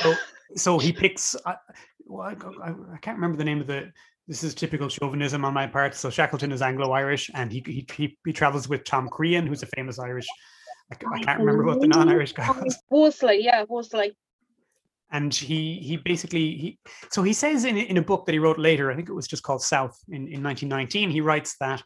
so, 0.00 0.14
so 0.56 0.78
he 0.78 0.92
picks 0.92 1.36
I, 1.44 1.56
well, 2.06 2.22
I, 2.28 2.68
I, 2.68 2.74
I 2.94 2.98
can't 2.98 3.16
remember 3.18 3.36
the 3.36 3.44
name 3.44 3.60
of 3.60 3.66
the 3.66 3.92
this 4.28 4.42
is 4.44 4.54
typical 4.54 4.88
chauvinism 4.88 5.44
on 5.44 5.52
my 5.52 5.66
part 5.66 5.94
so 5.94 6.08
shackleton 6.08 6.52
is 6.52 6.62
anglo-irish 6.62 7.30
and 7.34 7.52
he 7.52 7.62
he, 7.66 7.86
he, 7.94 8.16
he 8.24 8.32
travels 8.32 8.68
with 8.68 8.84
tom 8.84 9.08
crean 9.08 9.46
who's 9.46 9.62
a 9.62 9.66
famous 9.74 9.98
irish 9.98 10.26
I, 10.90 11.20
can't 11.22 11.40
remember 11.40 11.64
what 11.64 11.80
the 11.80 11.86
non-irish 11.88 12.32
guy 12.32 12.50
was 12.50 12.78
Worsley, 12.90 13.40
yeah, 13.42 13.64
Worsley. 13.68 14.16
And 15.12 15.34
he 15.34 15.74
he 15.80 15.96
basically 15.96 16.56
he 16.56 16.78
so 17.10 17.22
he 17.22 17.32
says 17.32 17.64
in, 17.64 17.76
in 17.76 17.98
a 17.98 18.02
book 18.02 18.26
that 18.26 18.32
he 18.32 18.38
wrote 18.38 18.58
later 18.58 18.90
i 18.90 18.96
think 18.96 19.08
it 19.08 19.14
was 19.14 19.28
just 19.28 19.42
called 19.42 19.62
south 19.62 19.96
in, 20.08 20.26
in 20.28 20.42
1919 20.42 21.10
he 21.10 21.20
writes 21.20 21.56
that 21.60 21.82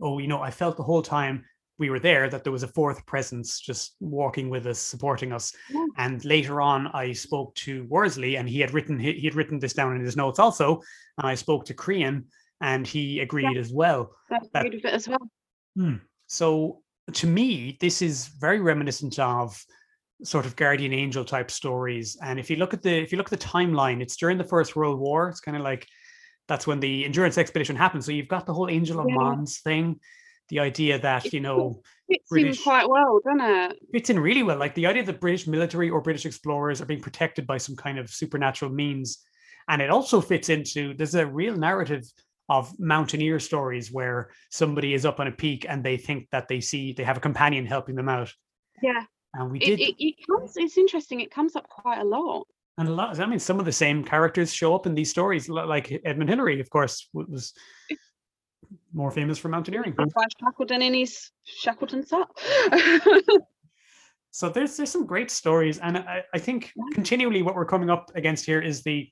oh 0.00 0.18
you 0.18 0.28
know 0.28 0.40
i 0.40 0.50
felt 0.50 0.76
the 0.76 0.82
whole 0.82 1.02
time 1.02 1.44
we 1.78 1.90
were 1.90 2.00
there 2.00 2.28
that 2.28 2.42
there 2.42 2.52
was 2.52 2.62
a 2.64 2.68
fourth 2.68 3.04
presence 3.06 3.60
just 3.60 3.94
walking 4.00 4.48
with 4.50 4.66
us 4.66 4.78
supporting 4.78 5.32
us 5.32 5.52
Yeah. 5.70 5.84
and 5.98 6.24
later 6.24 6.60
on 6.60 6.86
i 6.88 7.12
spoke 7.12 7.54
to 7.66 7.84
worsley 7.88 8.36
and 8.36 8.48
he 8.48 8.60
had 8.60 8.72
written 8.72 8.98
he, 8.98 9.12
he 9.12 9.26
had 9.26 9.34
written 9.34 9.58
this 9.58 9.74
down 9.74 9.94
in 9.96 10.04
his 10.04 10.16
notes 10.16 10.38
also 10.38 10.80
and 11.18 11.26
i 11.26 11.34
spoke 11.34 11.64
to 11.66 11.74
crean 11.74 12.24
and 12.60 12.86
he 12.86 13.20
agreed 13.20 13.56
as 13.56 13.72
well 13.72 14.10
That's 14.30 14.48
That- 14.52 14.64
good 14.64 14.74
of 14.74 14.84
it 14.84 14.94
as 14.94 15.06
well. 15.08 15.30
Hmm. 15.76 15.96
so 16.26 16.82
to 17.14 17.26
me, 17.26 17.78
this 17.80 18.02
is 18.02 18.26
very 18.38 18.60
reminiscent 18.60 19.18
of 19.18 19.64
sort 20.24 20.46
of 20.46 20.56
guardian 20.56 20.92
angel 20.92 21.24
type 21.24 21.50
stories. 21.50 22.16
And 22.22 22.38
if 22.40 22.50
you 22.50 22.56
look 22.56 22.74
at 22.74 22.82
the 22.82 22.90
if 22.96 23.12
you 23.12 23.18
look 23.18 23.32
at 23.32 23.38
the 23.38 23.46
timeline, 23.46 24.00
it's 24.00 24.16
during 24.16 24.38
the 24.38 24.44
First 24.44 24.76
World 24.76 24.98
War. 24.98 25.28
It's 25.28 25.40
kind 25.40 25.56
of 25.56 25.62
like 25.62 25.86
that's 26.48 26.66
when 26.66 26.80
the 26.80 27.04
endurance 27.04 27.38
expedition 27.38 27.76
happened. 27.76 28.04
So 28.04 28.12
you've 28.12 28.28
got 28.28 28.46
the 28.46 28.54
whole 28.54 28.68
Angel 28.70 28.98
of 29.00 29.06
Yeah. 29.08 29.14
Mons 29.16 29.60
thing, 29.60 30.00
the 30.48 30.60
idea 30.60 30.98
that 30.98 31.32
you 31.32 31.40
know 31.40 31.82
Fits 32.08 32.28
British- 32.30 32.56
in 32.58 32.62
quite 32.62 32.88
well, 32.88 33.20
doesn't 33.24 33.40
it? 33.40 33.78
fits 33.92 34.10
in 34.10 34.18
really 34.18 34.42
well. 34.42 34.58
Like 34.58 34.74
the 34.74 34.86
idea 34.86 35.04
that 35.04 35.20
British 35.20 35.46
military 35.46 35.90
or 35.90 36.00
British 36.00 36.26
explorers 36.26 36.80
are 36.80 36.86
being 36.86 37.02
protected 37.02 37.46
by 37.46 37.58
some 37.58 37.76
kind 37.76 37.98
of 37.98 38.10
supernatural 38.10 38.70
means. 38.72 39.18
And 39.68 39.82
it 39.82 39.90
also 39.90 40.20
fits 40.22 40.48
into 40.48 40.94
there's 40.94 41.14
a 41.14 41.26
real 41.26 41.54
narrative 41.54 42.02
of 42.48 42.72
mountaineer 42.80 43.38
stories 43.38 43.92
where 43.92 44.30
somebody 44.50 44.94
is 44.94 45.04
up 45.04 45.20
on 45.20 45.26
a 45.26 45.32
peak 45.32 45.66
and 45.68 45.84
they 45.84 45.98
think 45.98 46.26
that 46.32 46.48
they 46.48 46.60
see 46.62 46.94
they 46.94 47.04
have 47.04 47.18
a 47.18 47.20
companion 47.20 47.66
helping 47.66 47.94
them 47.94 48.08
out. 48.08 48.32
Yeah. 48.82 49.04
And 49.34 49.50
we 49.50 49.58
It, 49.60 49.76
did 49.76 49.80
it, 49.80 49.94
it 49.98 50.14
comes. 50.26 50.56
It's 50.56 50.78
interesting. 50.78 51.20
It 51.20 51.30
comes 51.30 51.56
up 51.56 51.68
quite 51.68 52.00
a 52.00 52.04
lot. 52.04 52.46
and 52.78 52.88
a 52.88 52.92
lot 52.92 53.18
I 53.20 53.26
mean 53.26 53.38
some 53.38 53.58
of 53.58 53.64
the 53.66 53.72
same 53.72 54.04
characters 54.04 54.52
show 54.52 54.74
up 54.74 54.86
in 54.86 54.94
these 54.94 55.10
stories 55.10 55.48
like 55.48 56.00
Edmund 56.04 56.30
Hillary 56.30 56.60
of 56.60 56.70
course 56.70 57.08
was 57.12 57.52
more 58.92 59.10
famous 59.10 59.38
for 59.38 59.48
mountaineering. 59.48 59.94
Shackleton 60.40 60.82
in 60.82 60.94
his 60.94 61.30
Shackleton's 61.44 62.10
hut. 62.12 62.28
So 64.30 64.48
there's 64.48 64.76
there's 64.76 64.90
some 64.90 65.06
great 65.06 65.30
stories, 65.30 65.78
and 65.78 65.98
I, 65.98 66.22
I 66.34 66.38
think 66.38 66.72
continually 66.92 67.42
what 67.42 67.54
we're 67.54 67.64
coming 67.64 67.90
up 67.90 68.10
against 68.14 68.44
here 68.44 68.60
is 68.60 68.82
the 68.82 69.08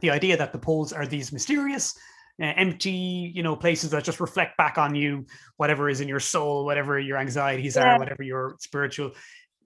the 0.00 0.10
idea 0.10 0.36
that 0.36 0.52
the 0.52 0.58
poles 0.58 0.92
are 0.92 1.06
these 1.06 1.32
mysterious, 1.32 1.94
Uh, 2.40 2.52
empty, 2.56 3.32
you 3.34 3.42
know, 3.42 3.56
places 3.56 3.90
that 3.90 4.04
just 4.04 4.20
reflect 4.20 4.56
back 4.56 4.78
on 4.78 4.94
you 4.94 5.26
whatever 5.56 5.88
is 5.88 6.00
in 6.00 6.06
your 6.06 6.20
soul, 6.20 6.64
whatever 6.64 7.00
your 7.00 7.18
anxieties 7.18 7.74
Yeah. 7.74 7.94
are, 7.94 7.98
whatever 7.98 8.22
your 8.22 8.54
spiritual. 8.60 9.12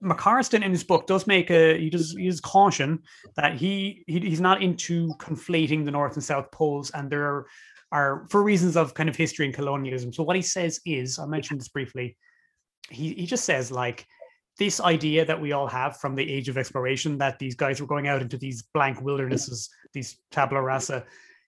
McCorristine 0.03 0.65
in 0.65 0.71
his 0.71 0.83
book 0.83 1.05
does 1.07 1.27
make 1.27 1.49
a 1.51 1.77
he 1.77 1.89
does 1.89 2.15
he 2.17 2.27
does 2.27 2.41
caution 2.41 2.99
that 3.35 3.55
he, 3.55 4.03
he 4.07 4.19
he's 4.19 4.41
not 4.41 4.61
into 4.63 5.13
conflating 5.19 5.85
the 5.85 5.91
north 5.91 6.15
and 6.15 6.23
south 6.23 6.51
poles, 6.51 6.89
and 6.91 7.09
there 7.09 7.23
are, 7.23 7.45
are 7.91 8.27
for 8.29 8.41
reasons 8.43 8.75
of 8.75 8.93
kind 8.95 9.07
of 9.07 9.15
history 9.15 9.45
and 9.45 9.53
colonialism. 9.53 10.11
So 10.11 10.23
what 10.23 10.35
he 10.35 10.41
says 10.41 10.81
is, 10.83 11.19
I'll 11.19 11.27
mention 11.27 11.57
this 11.59 11.69
briefly. 11.69 12.17
He 12.89 13.13
he 13.13 13.25
just 13.27 13.45
says 13.45 13.71
like 13.71 14.05
this 14.57 14.81
idea 14.81 15.25
that 15.25 15.39
we 15.39 15.51
all 15.51 15.67
have 15.67 15.97
from 15.97 16.15
the 16.15 16.29
age 16.29 16.49
of 16.49 16.57
exploration 16.57 17.17
that 17.19 17.39
these 17.39 17.55
guys 17.55 17.79
were 17.79 17.87
going 17.87 18.07
out 18.07 18.21
into 18.21 18.37
these 18.37 18.63
blank 18.73 18.99
wildernesses, 19.01 19.69
these 19.93 20.17
tabula 20.31 20.61
rasa, 20.61 21.05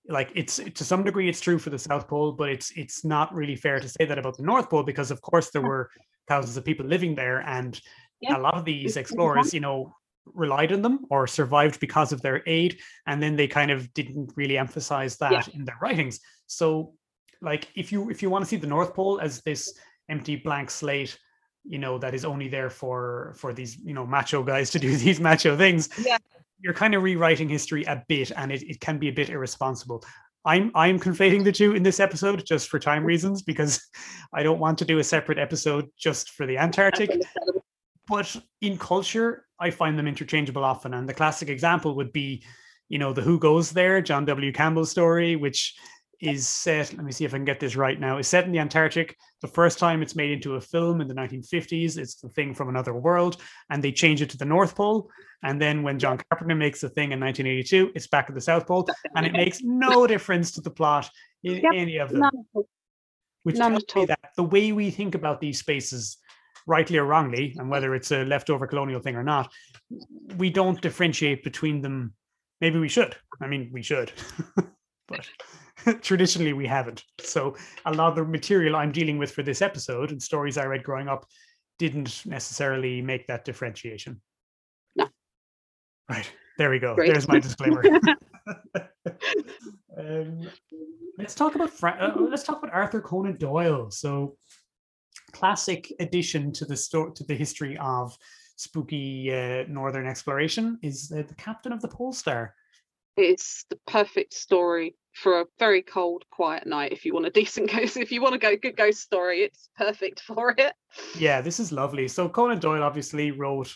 like 0.07 0.31
it's 0.35 0.57
to 0.57 0.83
some 0.83 1.03
degree 1.03 1.27
it's 1.29 1.41
true 1.41 1.57
for 1.59 1.69
the 1.71 1.79
South 1.79 2.07
Pole, 2.07 2.31
but 2.33 2.49
it's 2.49 2.71
it's 2.75 3.03
not 3.03 3.33
really 3.33 3.55
fair 3.55 3.79
to 3.79 3.89
say 3.89 4.05
that 4.05 4.17
about 4.19 4.37
the 4.37 4.43
North 4.43 4.69
Pole 4.69 4.83
because 4.83 5.11
of 5.11 5.21
course 5.21 5.49
there 5.49 5.61
were 5.61 5.89
thousands 6.27 6.57
of 6.57 6.65
people 6.65 6.85
living 6.85 7.15
there 7.15 7.39
and 7.47 7.79
Yeah. 8.21 8.37
a 8.37 8.39
lot 8.39 8.55
of 8.55 8.65
these 8.65 8.97
explorers, 8.97 9.53
you 9.53 9.59
know, 9.59 9.93
relied 10.33 10.71
on 10.71 10.81
them 10.81 11.05
or 11.09 11.27
survived 11.27 11.79
because 11.79 12.11
of 12.13 12.21
their 12.21 12.41
aid, 12.47 12.79
and 13.07 13.21
then 13.21 13.35
they 13.35 13.47
kind 13.47 13.71
of 13.71 13.93
didn't 13.93 14.31
really 14.35 14.57
emphasize 14.57 15.17
that 15.17 15.47
Yeah. 15.47 15.53
in 15.55 15.65
their 15.65 15.77
writings. 15.81 16.19
So, 16.47 16.93
like 17.41 17.67
if 17.75 17.91
you 17.91 18.09
if 18.09 18.21
you 18.21 18.29
want 18.29 18.43
to 18.43 18.49
see 18.49 18.57
the 18.57 18.67
North 18.67 18.93
Pole 18.93 19.19
as 19.21 19.41
this 19.41 19.73
empty 20.09 20.35
blank 20.35 20.69
slate 20.71 21.17
you 21.67 21.79
know 21.79 21.97
that 21.97 22.13
is 22.13 22.23
only 22.25 22.47
there 22.47 22.69
for 22.69 23.33
for 23.37 23.51
these 23.51 23.75
you 23.83 23.93
know 23.93 24.05
macho 24.05 24.43
guys 24.43 24.69
to 24.69 24.77
do 24.79 24.95
these 25.05 25.19
macho 25.19 25.57
things 25.57 25.89
Yeah. 26.05 26.17
You're 26.65 26.73
kind 26.73 26.95
of 26.95 27.03
rewriting 27.03 27.47
history 27.47 27.83
a 27.83 28.03
bit 28.07 28.31
and 28.35 28.51
it, 28.51 28.63
it 28.63 28.79
can 28.81 28.97
be 28.97 29.07
a 29.07 29.13
bit 29.13 29.29
irresponsible 29.29 30.03
I'm 30.45 30.71
I'm 30.75 30.99
conflating 30.99 31.43
the 31.43 31.51
two 31.51 31.73
in 31.73 31.83
this 31.83 31.99
episode 31.99 32.45
just 32.45 32.69
for 32.69 32.79
time 32.79 33.03
reasons 33.03 33.41
because 33.41 33.81
I 34.33 34.43
don't 34.43 34.59
want 34.59 34.77
to 34.79 34.85
do 34.85 34.99
a 34.99 35.03
separate 35.03 35.39
episode 35.39 35.89
just 35.97 36.31
for 36.31 36.45
the 36.45 36.57
Antarctic. 36.59 37.09
But 38.07 38.35
in 38.61 38.77
culture, 38.77 39.47
I 39.59 39.71
find 39.71 39.97
them 39.97 40.07
interchangeable 40.07 40.63
often. 40.63 40.93
And 40.93 41.09
the 41.09 41.15
classic 41.15 41.49
example 41.49 41.95
would 41.95 42.13
be, 42.13 42.43
you 42.89 42.99
know, 42.99 43.11
the 43.11 43.23
Who 43.23 43.39
Goes 43.39 43.71
There, 43.71 43.99
John 44.01 44.25
W. 44.25 44.51
Campbell 44.51 44.85
story, 44.85 45.35
which 45.35 45.75
is 46.21 46.47
set, 46.47 46.93
let 46.93 47.05
me 47.05 47.11
see 47.11 47.25
if 47.25 47.33
I 47.33 47.37
can 47.37 47.45
get 47.45 47.59
this 47.59 47.75
right 47.75 47.99
now, 47.99 48.17
is 48.17 48.27
set 48.27 48.45
in 48.45 48.51
the 48.51 48.59
Antarctic. 48.59 49.15
The 49.41 49.47
first 49.47 49.79
time 49.79 50.01
it's 50.01 50.15
made 50.15 50.31
into 50.31 50.55
a 50.55 50.61
film 50.61 51.01
in 51.01 51.07
the 51.07 51.13
1950s, 51.13 51.97
it's 51.97 52.15
the 52.15 52.29
thing 52.29 52.53
from 52.53 52.69
another 52.69 52.93
world, 52.93 53.37
and 53.69 53.83
they 53.83 53.91
change 53.91 54.21
it 54.21 54.29
to 54.31 54.37
the 54.37 54.45
North 54.45 54.75
Pole. 54.75 55.09
And 55.43 55.61
then 55.61 55.83
when 55.83 55.99
John 55.99 56.19
Carpenter 56.29 56.55
makes 56.55 56.81
the 56.81 56.89
thing 56.89 57.11
in 57.11 57.19
1982, 57.19 57.91
it's 57.95 58.07
back 58.07 58.25
at 58.29 58.35
the 58.35 58.41
South 58.41 58.65
Pole, 58.65 58.87
and 59.15 59.25
it 59.25 59.33
makes 59.33 59.61
no 59.61 60.07
difference 60.13 60.51
to 60.51 60.61
the 60.61 60.71
plot 60.71 61.09
in 61.43 61.55
Yep, 61.55 61.71
any 61.75 61.97
of 61.97 62.09
them. 62.09 62.21
None. 62.21 62.65
Which 63.43 63.57
none 63.57 63.73
tells 63.73 63.95
me 63.95 64.05
that 64.05 64.31
the 64.35 64.43
way 64.43 64.71
we 64.71 64.89
think 64.89 65.13
about 65.13 65.39
these 65.39 65.59
spaces, 65.59 66.17
rightly 66.65 66.97
or 66.97 67.05
wrongly, 67.05 67.55
and 67.59 67.69
whether 67.69 67.93
it's 67.93 68.11
a 68.11 68.25
leftover 68.25 68.65
colonial 68.65 68.99
thing 68.99 69.15
or 69.15 69.23
not, 69.23 69.51
we 70.37 70.49
don't 70.49 70.81
differentiate 70.81 71.43
between 71.43 71.81
them. 71.81 72.13
Maybe 72.59 72.79
we 72.79 72.89
should. 72.89 73.15
I 73.39 73.47
mean, 73.47 73.69
we 73.71 73.83
should, 73.83 74.11
but 75.07 75.29
traditionally 76.01 76.53
we 76.53 76.67
haven't. 76.67 77.03
So 77.19 77.55
a 77.85 77.93
lot 77.93 78.09
of 78.09 78.15
the 78.15 78.25
material 78.25 78.75
I'm 78.75 78.91
dealing 78.91 79.17
with 79.17 79.31
for 79.31 79.43
this 79.43 79.61
episode 79.61 80.11
and 80.11 80.21
stories 80.21 80.57
I 80.57 80.65
read 80.65 80.83
growing 80.83 81.07
up 81.07 81.25
didn't 81.77 82.25
necessarily 82.25 83.01
make 83.01 83.27
that 83.27 83.45
differentiation. 83.45 84.21
No. 84.95 85.07
Right. 86.09 86.29
There 86.57 86.69
we 86.69 86.79
go. 86.79 86.95
Great. 86.95 87.11
There's 87.11 87.27
my 87.27 87.39
disclaimer. 87.39 87.83
um, 89.97 90.49
let's 91.17 91.35
talk 91.35 91.55
about 91.55 91.69
Fra- 91.69 92.15
uh, 92.15 92.21
let's 92.21 92.43
talk 92.43 92.59
about 92.59 92.73
Arthur 92.73 93.01
Conan 93.01 93.37
Doyle. 93.37 93.91
So, 93.91 94.37
classic 95.33 95.91
addition 95.99 96.53
to 96.53 96.63
the 96.63 96.77
story 96.77 97.11
to 97.15 97.25
the 97.25 97.35
history 97.35 97.77
of 97.77 98.17
spooky 98.55 99.33
uh, 99.33 99.65
northern 99.67 100.07
exploration 100.07 100.79
is 100.81 101.11
uh, 101.11 101.23
the 101.27 101.35
Captain 101.35 101.73
of 101.73 101.81
the 101.81 101.89
Pole 101.89 102.13
Star. 102.13 102.53
It's 103.17 103.65
the 103.69 103.77
perfect 103.87 104.33
story 104.33 104.95
for 105.15 105.41
a 105.41 105.45
very 105.59 105.81
cold, 105.81 106.25
quiet 106.29 106.67
night. 106.67 106.91
If 106.91 107.05
you 107.05 107.13
want 107.13 107.25
a 107.25 107.29
decent 107.41 107.71
ghost, 107.71 107.97
if 107.97 108.11
you 108.11 108.21
want 108.21 108.33
to 108.33 108.39
go 108.39 108.55
good 108.55 108.77
ghost 108.77 109.01
story, 109.01 109.39
it's 109.41 109.69
perfect 109.77 110.19
for 110.27 110.53
it. 110.57 110.73
Yeah, 111.17 111.41
this 111.41 111.59
is 111.59 111.71
lovely. 111.71 112.07
So 112.07 112.29
Conan 112.29 112.59
Doyle 112.59 112.83
obviously 112.83 113.31
wrote. 113.31 113.73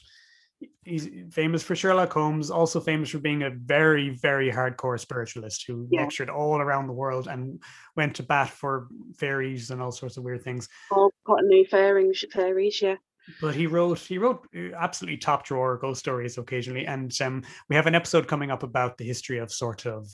He's 0.84 1.08
famous 1.32 1.64
for 1.64 1.74
Sherlock 1.74 2.12
Holmes, 2.12 2.52
also 2.52 2.82
famous 2.82 3.10
for 3.12 3.20
being 3.20 3.44
a 3.44 3.50
very, 3.50 4.10
very 4.10 4.52
hardcore 4.52 5.00
spiritualist 5.00 5.64
who 5.66 5.88
Yeah. 5.90 6.02
lectured 6.02 6.30
all 6.30 6.60
around 6.60 6.88
the 6.88 6.94
world 6.94 7.30
and 7.30 7.64
went 7.96 8.18
to 8.18 8.24
bat 8.24 8.50
for 8.50 8.90
fairies 9.18 9.72
and 9.72 9.82
all 9.82 9.94
sorts 9.94 10.18
of 10.18 10.24
weird 10.24 10.44
things. 10.44 10.68
Oh, 10.92 11.12
got 11.26 11.40
a 11.44 11.48
new 11.48 11.66
fairies, 11.66 12.26
fairies, 12.34 12.82
yeah. 12.82 12.96
but 13.40 13.56
he 13.56 13.68
wrote 13.68 14.00
he 14.00 14.18
wrote 14.18 14.46
uh, 14.54 14.76
absolutely 14.76 15.18
top 15.18 15.46
drawer 15.46 15.78
ghost 15.78 16.02
stories 16.02 16.38
occasionally 16.38 16.86
and 16.86 17.16
um, 17.22 17.42
we 17.70 17.76
have 17.78 17.88
an 17.88 17.96
episode 17.96 18.28
coming 18.28 18.52
up 18.52 18.64
about 18.64 18.98
the 18.98 19.06
history 19.06 19.38
of 19.38 19.54
sort 19.54 19.86
of 19.86 20.10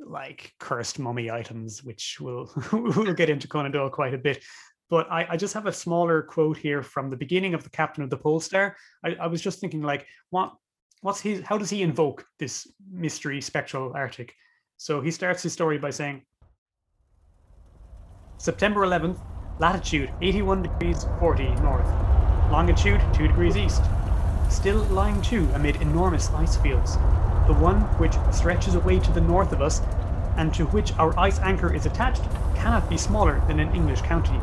like 0.00 0.54
cursed 0.58 0.98
mummy 0.98 1.30
items 1.30 1.82
which 1.82 2.18
we'll 2.20 2.50
we'll 2.72 3.14
get 3.14 3.30
into 3.30 3.48
conan 3.48 3.72
doyle 3.72 3.90
quite 3.90 4.14
a 4.14 4.18
bit. 4.18 4.42
But 4.90 5.10
I, 5.10 5.26
I 5.30 5.36
just 5.36 5.52
have 5.52 5.66
a 5.66 5.72
smaller 5.72 6.22
quote 6.22 6.56
here 6.56 6.82
from 6.82 7.10
the 7.10 7.16
beginning 7.16 7.52
of 7.52 7.62
the 7.62 7.68
captain 7.70 8.02
of 8.02 8.10
the 8.10 8.16
pole 8.16 8.40
star 8.40 8.76
I, 9.04 9.16
I 9.20 9.26
was 9.26 9.40
just 9.40 9.60
thinking 9.60 9.82
like 9.82 10.06
what 10.30 10.54
what's 11.02 11.20
his 11.20 11.42
how 11.42 11.58
does 11.58 11.70
he 11.70 11.82
invoke 11.82 12.24
this 12.38 12.66
mystery 12.90 13.40
spectral 13.40 13.92
arctic? 13.94 14.34
So 14.76 15.00
he 15.00 15.10
starts 15.10 15.42
his 15.42 15.52
story 15.52 15.78
by 15.78 15.90
saying 15.90 16.22
september 18.38 18.82
11th 18.82 19.18
latitude 19.58 20.12
81 20.22 20.62
degrees 20.62 21.06
40 21.18 21.48
north 21.56 22.08
longitude 22.50 23.00
2 23.12 23.28
degrees 23.28 23.56
east, 23.56 23.82
still 24.48 24.78
lying 24.84 25.20
to 25.22 25.48
amid 25.54 25.76
enormous 25.76 26.30
ice 26.30 26.56
fields. 26.56 26.96
The 27.48 27.54
one 27.54 27.80
which 27.96 28.14
stretches 28.30 28.74
away 28.74 28.98
to 28.98 29.10
the 29.10 29.22
north 29.22 29.52
of 29.52 29.62
us 29.62 29.80
and 30.36 30.52
to 30.52 30.66
which 30.66 30.92
our 30.98 31.18
ice 31.18 31.40
anchor 31.40 31.74
is 31.74 31.86
attached 31.86 32.22
cannot 32.54 32.90
be 32.90 32.98
smaller 32.98 33.42
than 33.48 33.58
an 33.58 33.74
English 33.74 34.02
county. 34.02 34.38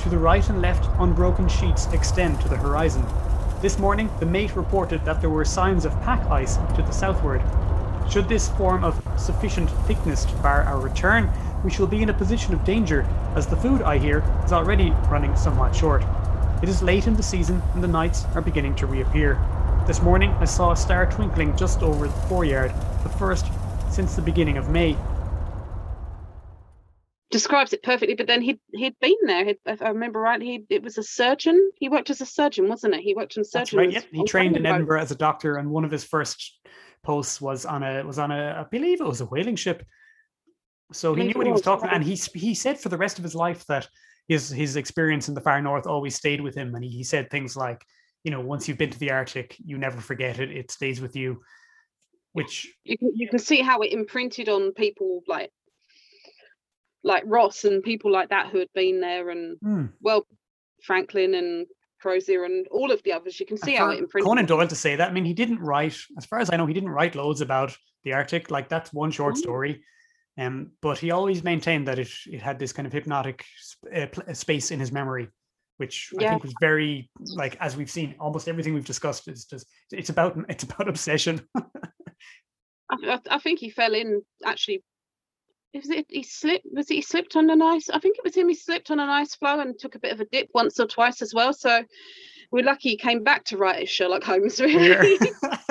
To 0.00 0.08
the 0.08 0.18
right 0.18 0.46
and 0.48 0.60
left, 0.60 0.90
unbroken 0.98 1.48
sheets 1.48 1.86
extend 1.92 2.40
to 2.40 2.48
the 2.48 2.56
horizon. 2.56 3.06
This 3.62 3.78
morning, 3.78 4.10
the 4.18 4.26
mate 4.26 4.56
reported 4.56 5.04
that 5.04 5.20
there 5.20 5.30
were 5.30 5.44
signs 5.44 5.84
of 5.84 5.92
pack 6.02 6.26
ice 6.32 6.56
to 6.74 6.82
the 6.82 6.90
southward. 6.90 7.42
Should 8.10 8.28
this 8.28 8.48
form 8.48 8.82
of 8.82 9.00
sufficient 9.16 9.70
thickness 9.86 10.24
to 10.24 10.34
bar 10.38 10.64
our 10.64 10.80
return, 10.80 11.30
we 11.62 11.70
shall 11.70 11.86
be 11.86 12.02
in 12.02 12.10
a 12.10 12.12
position 12.12 12.54
of 12.54 12.64
danger, 12.64 13.06
as 13.36 13.46
the 13.46 13.56
food, 13.56 13.82
I 13.82 13.98
hear, 13.98 14.24
is 14.44 14.52
already 14.52 14.90
running 15.08 15.36
somewhat 15.36 15.76
short. 15.76 16.02
It 16.60 16.68
is 16.68 16.82
late 16.82 17.06
in 17.06 17.14
the 17.14 17.22
season 17.22 17.62
and 17.74 17.84
the 17.84 17.88
nights 17.88 18.24
are 18.34 18.42
beginning 18.42 18.74
to 18.76 18.86
reappear. 18.86 19.40
This 19.88 20.02
morning 20.02 20.32
I 20.32 20.44
saw 20.44 20.72
a 20.72 20.76
star 20.76 21.10
twinkling 21.10 21.56
just 21.56 21.82
over 21.82 22.08
the 22.08 22.12
foreyard, 22.28 22.74
the 23.04 23.08
first 23.08 23.46
since 23.90 24.14
the 24.14 24.20
beginning 24.20 24.58
of 24.58 24.68
May. 24.68 24.94
Describes 27.30 27.72
it 27.72 27.82
perfectly, 27.82 28.14
but 28.14 28.26
then 28.26 28.42
he'd 28.42 28.60
he'd 28.74 29.00
been 29.00 29.16
there. 29.24 29.46
He'd, 29.46 29.56
if 29.64 29.80
I 29.80 29.88
remember 29.88 30.20
right, 30.20 30.42
he 30.42 30.66
it 30.68 30.82
was 30.82 30.98
a 30.98 31.02
surgeon. 31.02 31.70
He 31.76 31.88
worked 31.88 32.10
as 32.10 32.20
a 32.20 32.26
surgeon, 32.26 32.68
wasn't 32.68 32.96
it? 32.96 33.00
He 33.00 33.14
worked 33.14 33.38
in 33.38 33.44
surgery. 33.44 33.86
right. 33.86 33.94
Yep. 33.94 34.04
He 34.12 34.24
trained 34.24 34.58
in 34.58 34.66
Edinburgh 34.66 35.00
as 35.00 35.10
a 35.10 35.14
doctor, 35.14 35.56
and 35.56 35.70
one 35.70 35.86
of 35.86 35.90
his 35.90 36.04
first 36.04 36.60
posts 37.02 37.40
was 37.40 37.64
on 37.64 37.82
a 37.82 38.04
was 38.04 38.18
on 38.18 38.30
a 38.30 38.60
I 38.60 38.66
believe 38.70 39.00
it 39.00 39.06
was 39.06 39.22
a 39.22 39.26
whaling 39.26 39.56
ship. 39.56 39.86
So 40.92 41.14
he 41.14 41.28
knew 41.28 41.34
what 41.34 41.46
he 41.46 41.52
was 41.52 41.62
talking, 41.62 41.88
and 41.88 42.04
he 42.04 42.14
he 42.34 42.54
said 42.54 42.78
for 42.78 42.90
the 42.90 42.98
rest 42.98 43.16
of 43.16 43.24
his 43.24 43.34
life 43.34 43.64
that 43.68 43.88
his 44.28 44.50
his 44.50 44.76
experience 44.76 45.28
in 45.28 45.34
the 45.34 45.40
far 45.40 45.62
north 45.62 45.86
always 45.86 46.14
stayed 46.14 46.42
with 46.42 46.54
him, 46.54 46.74
and 46.74 46.84
he, 46.84 46.90
he 46.90 47.04
said 47.04 47.30
things 47.30 47.56
like, 47.56 47.82
you 48.28 48.32
know, 48.32 48.42
once 48.42 48.68
you've 48.68 48.76
been 48.76 48.90
to 48.90 48.98
the 48.98 49.10
Arctic, 49.10 49.56
you 49.64 49.78
never 49.78 50.02
forget 50.02 50.38
it; 50.38 50.50
it 50.50 50.70
stays 50.70 51.00
with 51.00 51.16
you. 51.16 51.40
Which 52.34 52.70
You 52.84 52.98
can 52.98 53.10
you 53.14 53.26
can 53.26 53.38
see 53.38 53.62
how 53.62 53.80
it 53.80 53.90
imprinted 53.90 54.50
on 54.50 54.74
people 54.74 55.22
like 55.26 55.50
like 57.02 57.22
Ross 57.24 57.64
and 57.64 57.82
people 57.82 58.12
like 58.12 58.28
that 58.28 58.48
who 58.50 58.58
had 58.58 58.68
been 58.74 59.00
there, 59.00 59.30
and 59.30 59.56
hmm, 59.62 59.86
well, 60.02 60.26
Franklin 60.82 61.32
and 61.32 61.66
Crozier 62.02 62.44
and 62.44 62.66
all 62.70 62.92
of 62.92 63.02
the 63.02 63.14
others. 63.14 63.40
You 63.40 63.46
can 63.46 63.56
see 63.56 63.74
how 63.74 63.88
it 63.88 63.98
imprinted. 63.98 64.28
Conan 64.28 64.42
on. 64.42 64.46
Doyle 64.46 64.68
to 64.68 64.74
say 64.76 64.94
that. 64.94 65.08
I 65.08 65.12
mean, 65.14 65.24
he 65.24 65.32
didn't 65.32 65.60
write, 65.60 65.96
as 66.18 66.26
far 66.26 66.38
as 66.38 66.50
I 66.52 66.58
know, 66.58 66.66
he 66.66 66.74
didn't 66.74 66.90
write 66.90 67.14
loads 67.14 67.40
about 67.40 67.74
the 68.04 68.12
Arctic. 68.12 68.50
Like 68.50 68.68
that's 68.68 68.92
one 68.92 69.10
short 69.10 69.36
Mm. 69.36 69.38
story. 69.38 69.84
Um, 70.36 70.72
but 70.82 70.98
he 70.98 71.12
always 71.12 71.42
maintained 71.42 71.88
that 71.88 71.98
it 71.98 72.10
it 72.26 72.42
had 72.42 72.58
this 72.58 72.74
kind 72.74 72.86
of 72.86 72.92
hypnotic 72.92 73.46
sp- 73.56 73.88
uh, 73.90 74.06
pl- 74.12 74.24
uh, 74.28 74.34
space 74.34 74.70
in 74.70 74.80
his 74.80 74.92
memory, 74.92 75.28
which 75.78 76.12
I 76.18 76.28
think 76.28 76.42
was 76.42 76.54
very 76.60 77.10
like 77.34 77.56
as 77.60 77.76
we've 77.76 77.90
seen, 77.90 78.14
almost 78.20 78.48
everything 78.48 78.74
we've 78.74 78.84
discussed 78.84 79.28
is 79.28 79.44
just 79.44 79.66
it's 79.90 80.10
about 80.10 80.36
it's 80.48 80.64
about 80.64 80.88
obsession. 80.88 81.40
I, 82.90 83.18
I, 83.30 83.38
think 83.38 83.58
he 83.58 83.70
fell 83.70 83.94
in 83.94 84.22
actually. 84.44 84.82
Was 85.74 85.90
it 85.90 86.06
he 86.08 86.22
slipped? 86.22 86.66
Was 86.72 86.90
it 86.90 86.94
he 86.94 87.02
slipped 87.02 87.36
on 87.36 87.50
an 87.50 87.62
ice? 87.62 87.88
I 87.90 87.98
think 87.98 88.16
it 88.18 88.24
was 88.24 88.34
him. 88.34 88.48
He 88.48 88.54
slipped 88.54 88.90
on 88.90 89.00
an 89.00 89.08
ice 89.08 89.34
floe 89.34 89.60
and 89.60 89.78
took 89.78 89.94
a 89.94 90.00
bit 90.00 90.12
of 90.12 90.20
a 90.20 90.24
dip 90.24 90.48
once 90.54 90.80
or 90.80 90.86
twice 90.86 91.22
as 91.22 91.34
well. 91.34 91.52
So 91.52 91.84
we're 92.50 92.64
lucky 92.64 92.90
he 92.90 92.96
came 92.96 93.22
back 93.22 93.44
to 93.44 93.56
write 93.56 93.80
his 93.80 93.90
Sherlock 93.90 94.24
Holmes. 94.24 94.60
Really, 94.60 95.18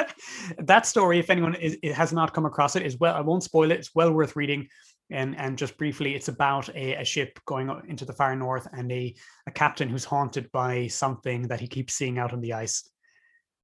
that 0.59 0.85
story, 0.85 1.19
if 1.19 1.29
anyone 1.29 1.55
is, 1.55 1.77
it 1.81 1.93
has 1.93 2.13
not 2.13 2.33
come 2.33 2.45
across 2.45 2.75
it, 2.75 2.85
is 2.85 2.97
well. 2.99 3.15
I 3.15 3.21
won't 3.21 3.43
spoil 3.43 3.71
it. 3.71 3.79
It's 3.79 3.95
well 3.95 4.11
worth 4.11 4.35
reading. 4.35 4.67
And 5.09 5.37
and 5.37 5.57
just 5.57 5.77
briefly, 5.77 6.15
it's 6.15 6.27
about 6.27 6.67
a, 6.75 6.95
a 6.95 7.05
ship 7.05 7.39
going 7.45 7.69
into 7.87 8.03
the 8.03 8.11
far 8.13 8.35
north 8.35 8.67
and 8.73 8.91
a, 8.91 9.15
a 9.47 9.51
captain 9.51 9.87
who's 9.87 10.03
haunted 10.03 10.51
by 10.51 10.87
something 10.87 11.43
that 11.47 11.61
he 11.61 11.67
keeps 11.67 11.93
seeing 11.93 12.17
out 12.19 12.33
on 12.33 12.41
the 12.41 12.53
ice. 12.53 12.89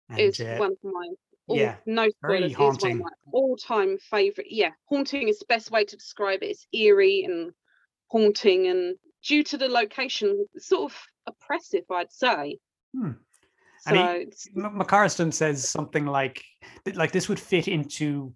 And 0.09 0.19
is 0.19 0.39
uh, 0.39 0.55
one 0.57 0.71
of 0.71 0.77
my 0.83 1.09
all, 1.47 1.57
yeah, 1.57 1.75
no 1.85 2.07
very 2.21 2.49
spoilers, 2.49 2.55
haunting. 2.55 3.03
all-time 3.33 3.97
favorite. 4.09 4.47
Yeah, 4.49 4.69
haunting 4.89 5.27
is 5.27 5.39
the 5.39 5.45
best 5.49 5.69
way 5.71 5.83
to 5.83 5.97
describe 5.97 6.43
it. 6.43 6.51
It's 6.51 6.67
eerie 6.73 7.25
and 7.25 7.51
haunting, 8.07 8.67
and 8.67 8.95
due 9.21 9.43
to 9.43 9.57
the 9.57 9.67
location, 9.67 10.45
sort 10.57 10.93
of 10.93 10.97
oppressive, 11.27 11.83
I'd 11.91 12.11
say. 12.13 12.57
Hmm. 12.95 13.11
So 13.81 13.91
And 13.91 13.97
he- 13.97 14.21
it's- 14.23 14.47
McCorristine 14.55 15.33
says 15.33 15.67
something 15.67 16.05
like 16.05 16.41
like 16.95 17.11
this 17.11 17.27
would 17.27 17.39
fit 17.39 17.67
into 17.67 18.33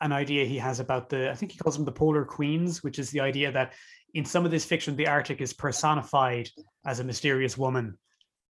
an 0.00 0.12
idea 0.12 0.44
he 0.44 0.58
has 0.58 0.80
about 0.80 1.08
the 1.08 1.30
I 1.30 1.34
think 1.34 1.52
he 1.52 1.58
calls 1.58 1.76
them 1.76 1.84
the 1.84 1.92
polar 1.92 2.24
queens, 2.24 2.82
which 2.82 2.98
is 2.98 3.10
the 3.10 3.20
idea 3.20 3.52
that 3.52 3.74
in 4.14 4.24
some 4.24 4.44
of 4.44 4.50
this 4.50 4.64
fiction 4.64 4.96
the 4.96 5.08
Arctic 5.08 5.40
is 5.40 5.52
personified 5.52 6.48
as 6.86 7.00
a 7.00 7.04
mysterious 7.04 7.56
woman, 7.58 7.96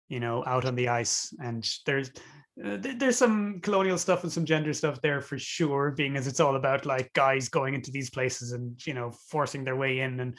you 0.09 0.21
know, 0.21 0.43
out 0.47 0.65
on 0.65 0.75
the 0.75 0.89
ice, 0.89 1.35
and 1.43 1.69
there's 1.87 2.11
uh, 2.65 2.77
there's 2.79 3.19
some 3.19 3.61
colonial 3.61 3.99
stuff 3.99 4.23
and 4.23 4.33
some 4.33 4.45
gender 4.45 4.73
stuff 4.73 5.01
there 5.01 5.21
for 5.21 5.39
sure, 5.39 5.91
being 5.91 6.17
as 6.17 6.27
it's 6.27 6.41
all 6.41 6.57
about 6.57 6.87
like 6.87 7.13
guys 7.13 7.49
going 7.49 7.75
into 7.75 7.91
these 7.91 8.11
places 8.11 8.53
and 8.53 8.87
you 8.87 8.95
know 8.95 9.11
forcing 9.29 9.65
their 9.65 9.77
way 9.77 10.01
in 10.01 10.21
and 10.21 10.39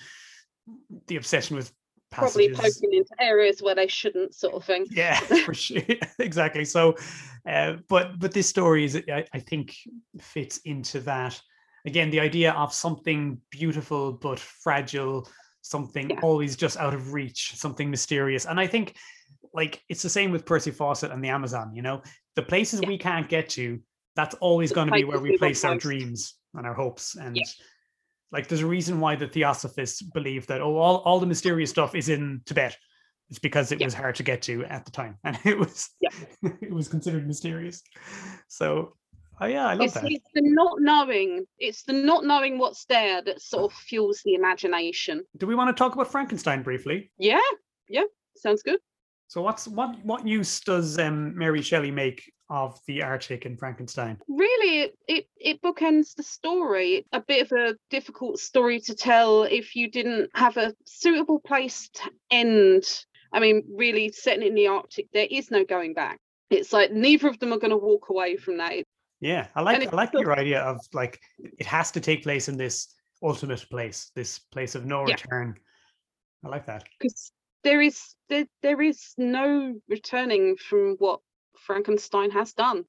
the 1.07 1.17
obsession 1.17 1.55
with 1.55 1.71
probably 2.11 2.49
passages 2.49 2.77
poking 2.77 2.97
into 2.97 3.13
areas 3.19 3.61
where 3.61 3.75
they 3.75 3.87
shouldn't, 3.87 4.33
sort 4.33 4.53
of 4.53 4.63
thing. 4.63 4.85
yeah 4.89 5.19
for 5.45 5.53
sure 5.53 5.81
exactly 6.19 6.63
so 6.65 6.95
uh, 7.49 7.73
but 7.89 8.17
but 8.19 8.31
this 8.31 8.47
story 8.47 8.85
is 8.85 8.95
I, 9.11 9.25
I 9.33 9.39
think 9.39 9.75
fits 10.19 10.57
into 10.59 10.99
that 11.01 11.39
again 11.85 12.09
the 12.09 12.19
idea 12.19 12.51
of 12.53 12.73
something 12.73 13.39
beautiful 13.51 14.13
but 14.13 14.39
fragile, 14.39 15.27
something 15.61 16.09
Yeah. 16.11 16.19
always 16.23 16.55
just 16.55 16.77
out 16.77 16.93
of 16.93 17.13
reach, 17.13 17.53
something 17.55 17.89
mysterious. 17.89 18.45
And 18.45 18.59
I 18.59 18.67
think 18.67 18.95
like 19.53 19.81
it's 19.89 20.01
the 20.03 20.09
same 20.09 20.31
with 20.31 20.45
Percy 20.45 20.71
Fawcett 20.71 21.11
and 21.11 21.23
the 21.23 21.29
Amazon, 21.29 21.73
you 21.75 21.81
know, 21.81 22.01
the 22.35 22.43
places 22.43 22.79
Yeah. 22.81 22.87
we 22.87 22.97
can't 22.97 23.27
get 23.29 23.49
to, 23.49 23.79
that's 24.15 24.35
always 24.35 24.71
going 24.71 24.87
to 24.87 24.93
be 24.93 25.03
where 25.03 25.19
we 25.19 25.31
we 25.31 25.37
place 25.37 25.63
our 25.65 25.75
dreams 25.77 26.35
and 26.53 26.65
our 26.67 26.73
hopes. 26.73 27.15
And 27.15 27.35
Yeah. 27.37 27.43
Like 28.35 28.47
there's 28.49 28.61
a 28.61 28.67
reason 28.67 28.99
why 28.99 29.15
the 29.15 29.27
Theosophists 29.27 30.01
believe 30.01 30.45
that 30.47 30.59
oh 30.61 30.75
all, 30.77 30.97
all 30.97 31.19
the 31.21 31.25
mysterious 31.25 31.69
stuff 31.69 31.95
is 31.95 32.09
in 32.09 32.41
Tibet. 32.45 32.77
It's 33.29 33.39
because 33.39 33.71
it 33.71 33.79
Yeah. 33.79 33.87
was 33.87 33.93
hard 33.93 34.15
to 34.15 34.23
get 34.23 34.41
to 34.43 34.63
at 34.65 34.83
the 34.85 34.91
time. 34.91 35.17
And 35.23 35.39
it 35.45 35.57
was 35.57 35.89
Yeah. 36.01 36.09
it 36.61 36.71
was 36.73 36.87
considered 36.89 37.25
mysterious. 37.27 37.81
So 38.49 38.97
oh 39.41 39.45
yeah, 39.45 39.65
I 39.67 39.73
love 39.73 39.85
It's, 39.85 39.93
that. 39.95 40.11
it's 40.11 40.29
the 40.33 40.41
not 40.43 40.75
knowing. 40.79 41.45
It's 41.59 41.83
the 41.83 41.93
not 41.93 42.25
knowing 42.25 42.59
what's 42.59 42.85
there 42.85 43.21
that 43.23 43.41
sort 43.41 43.71
of 43.71 43.77
fuels 43.77 44.21
the 44.25 44.33
imagination. 44.35 45.23
Do 45.37 45.47
we 45.47 45.55
want 45.55 45.75
to 45.75 45.79
talk 45.81 45.93
about 45.93 46.11
Frankenstein 46.11 46.61
briefly? 46.61 47.11
Yeah, 47.17 47.39
yeah, 47.89 48.03
sounds 48.35 48.61
good. 48.63 48.79
So 49.27 49.41
what's 49.41 49.67
what 49.67 49.97
what 50.05 50.27
use 50.27 50.59
does 50.61 50.99
um, 50.99 51.37
Mary 51.37 51.61
Shelley 51.61 51.91
make 51.91 52.31
of 52.49 52.79
the 52.87 53.01
Arctic 53.01 53.45
in 53.45 53.57
Frankenstein? 53.57 54.19
Really, 54.27 54.91
it, 55.07 55.27
it 55.37 55.61
bookends 55.61 56.15
the 56.15 56.23
story. 56.23 57.05
A 57.11 57.19
bit 57.19 57.51
of 57.51 57.57
a 57.57 57.75
difficult 57.89 58.39
story 58.39 58.79
to 58.81 58.95
tell 58.95 59.43
if 59.43 59.75
you 59.75 59.89
didn't 59.89 60.29
have 60.35 60.57
a 60.57 60.73
suitable 60.85 61.39
place 61.39 61.89
to 61.95 62.11
end. 62.29 62.83
I 63.33 63.39
mean, 63.39 63.63
really, 63.75 64.11
setting 64.11 64.43
it 64.43 64.49
in 64.49 64.55
the 64.55 64.67
Arctic, 64.67 65.07
there 65.11 65.27
is 65.29 65.49
no 65.51 65.65
going 65.65 65.93
back. 65.93 66.19
It's 66.51 66.71
like 66.71 66.91
neither 66.91 67.27
of 67.27 67.39
them 67.39 67.51
are 67.51 67.57
going 67.59 67.71
to 67.71 67.77
walk 67.77 68.09
away 68.09 68.37
from 68.37 68.57
that. 68.57 68.83
Yeah, 69.19 69.47
I 69.55 69.61
like 69.61 69.91
I 69.91 69.95
like 69.95 70.13
your 70.13 70.37
idea 70.37 70.61
of 70.61 70.79
like 70.93 71.19
it 71.41 71.65
has 71.65 71.91
to 71.91 71.99
take 71.99 72.21
place 72.23 72.47
in 72.47 72.57
this 72.57 72.93
ultimate 73.23 73.65
place, 73.71 74.11
this 74.15 74.37
place 74.37 74.75
of 74.75 74.85
no 74.85 75.01
Yeah. 75.07 75.15
return. 75.15 75.55
I 76.43 76.49
like 76.49 76.67
that. 76.67 76.83
because 76.99 77.31
there 77.65 77.81
is 77.81 78.15
there, 78.29 78.45
there 78.61 78.81
is 78.81 79.13
no 79.17 79.75
returning 79.89 80.55
from 80.55 80.95
what 80.99 81.19
Frankenstein 81.57 82.31
has 82.31 82.53
done. 82.53 82.85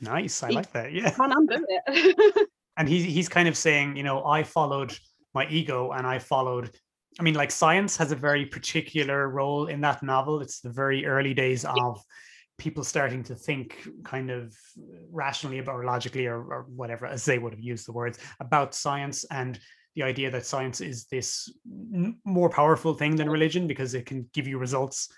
Nice. 0.00 0.42
I 0.42 0.48
He- 0.48 0.54
like 0.54 0.72
that. 0.72 0.92
Yeah. 0.92 1.10
Can't 1.10 1.34
undo 1.36 1.66
it. 1.68 2.48
And 2.78 2.86
he's 2.86 3.04
he's 3.04 3.28
kind 3.28 3.48
of 3.48 3.56
saying, 3.56 3.96
you 3.96 4.02
know, 4.02 4.26
I 4.26 4.42
followed 4.42 4.94
my 5.32 5.48
ego 5.48 5.92
and 5.92 6.06
I 6.06 6.18
followed 6.18 6.70
I 7.18 7.22
mean, 7.22 7.34
like 7.34 7.50
science 7.50 7.96
has 7.96 8.12
a 8.12 8.16
very 8.16 8.44
particular 8.44 9.30
role 9.30 9.68
in 9.68 9.80
that 9.80 10.02
novel. 10.02 10.42
It's 10.42 10.60
the 10.60 10.68
very 10.68 11.06
early 11.06 11.32
days 11.32 11.64
of 11.64 12.02
people 12.58 12.84
starting 12.84 13.22
to 13.24 13.34
think 13.34 13.88
kind 14.04 14.30
of 14.30 14.54
rationally 15.10 15.58
about 15.58 15.76
or 15.76 15.84
logically 15.84 16.26
or, 16.26 16.36
or 16.36 16.66
whatever, 16.68 17.06
as 17.06 17.24
they 17.24 17.38
would 17.38 17.54
have 17.54 17.60
used 17.60 17.88
the 17.88 17.92
words 17.92 18.18
about 18.40 18.74
science 18.74 19.24
and 19.30 19.58
the 19.96 20.02
idea 20.04 20.30
that 20.30 20.46
science 20.46 20.80
is 20.80 21.06
this 21.06 21.50
n- 21.66 22.18
more 22.24 22.48
powerful 22.50 22.94
thing 22.94 23.16
than 23.16 23.28
religion 23.28 23.66
because 23.66 23.94
it 23.94 24.06
can 24.06 24.28
give 24.32 24.46
you 24.46 24.58
results. 24.58 25.08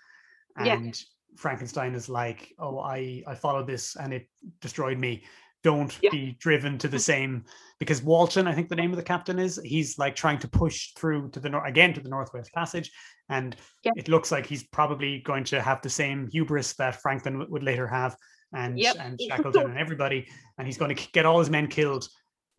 Yeah. 0.64 0.74
And 0.74 0.98
Frankenstein 1.36 1.94
is 1.94 2.08
like, 2.08 2.54
oh, 2.58 2.78
I 2.78 3.22
I 3.26 3.34
followed 3.34 3.66
this 3.66 3.96
and 3.96 4.12
it 4.14 4.26
destroyed 4.60 4.98
me. 4.98 5.24
Don't 5.64 5.96
Yeah. 6.00 6.10
be 6.10 6.36
driven 6.38 6.78
to 6.78 6.88
the 6.88 6.96
mm. 6.96 7.00
same 7.00 7.44
because 7.80 8.00
Walton, 8.02 8.46
I 8.46 8.54
think 8.54 8.68
the 8.68 8.76
name 8.76 8.90
of 8.92 8.96
the 8.96 9.02
captain 9.02 9.38
is, 9.40 9.60
he's 9.64 9.98
like 9.98 10.14
trying 10.14 10.38
to 10.38 10.48
push 10.48 10.92
through 10.96 11.30
to 11.30 11.40
the 11.40 11.48
north 11.50 11.68
again 11.68 11.92
to 11.94 12.00
the 12.00 12.08
Northwest 12.08 12.52
Passage, 12.52 12.90
and 13.28 13.56
Yeah. 13.84 13.92
it 13.96 14.08
looks 14.08 14.30
like 14.30 14.46
he's 14.46 14.62
probably 14.68 15.20
going 15.20 15.44
to 15.44 15.60
have 15.60 15.82
the 15.82 15.90
same 15.90 16.28
hubris 16.30 16.74
that 16.74 17.02
Franklin 17.02 17.34
w- 17.34 17.50
would 17.52 17.64
later 17.64 17.88
have, 17.88 18.16
and 18.52 18.78
Yep. 18.78 18.96
and 19.00 19.20
Shackleton 19.28 19.66
and 19.70 19.78
everybody, 19.78 20.28
and 20.56 20.66
he's 20.68 20.78
going 20.78 20.94
to 20.94 21.08
get 21.12 21.26
all 21.26 21.40
his 21.40 21.50
men 21.50 21.66
killed. 21.66 22.08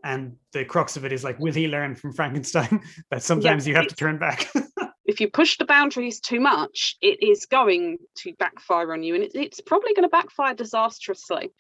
And 0.04 0.38
the 0.54 0.66
crux 0.66 0.98
of 0.98 1.06
it 1.06 1.12
is 1.12 1.24
like, 1.24 1.40
will 1.40 1.54
he 1.54 1.68
learn 1.68 1.96
from 1.96 2.14
Frankenstein 2.14 2.82
that 3.12 3.24
sometimes 3.24 3.68
you 3.68 3.76
have 3.76 3.88
to 3.88 3.96
turn 3.96 4.18
back? 4.18 4.50
if 5.06 5.20
you 5.20 5.28
push 5.28 5.58
the 5.58 5.66
boundaries 5.66 6.20
too 6.20 6.40
much, 6.40 6.96
it 7.02 7.22
is 7.24 7.48
going 7.48 7.98
to 8.18 8.34
backfire 8.38 8.94
on 8.94 9.02
you, 9.02 9.16
and 9.16 9.24
it, 9.24 9.32
it's 9.34 9.60
probably 9.60 9.94
going 9.94 10.04
to 10.04 10.10
backfire 10.10 10.54
disastrously. 10.54 11.52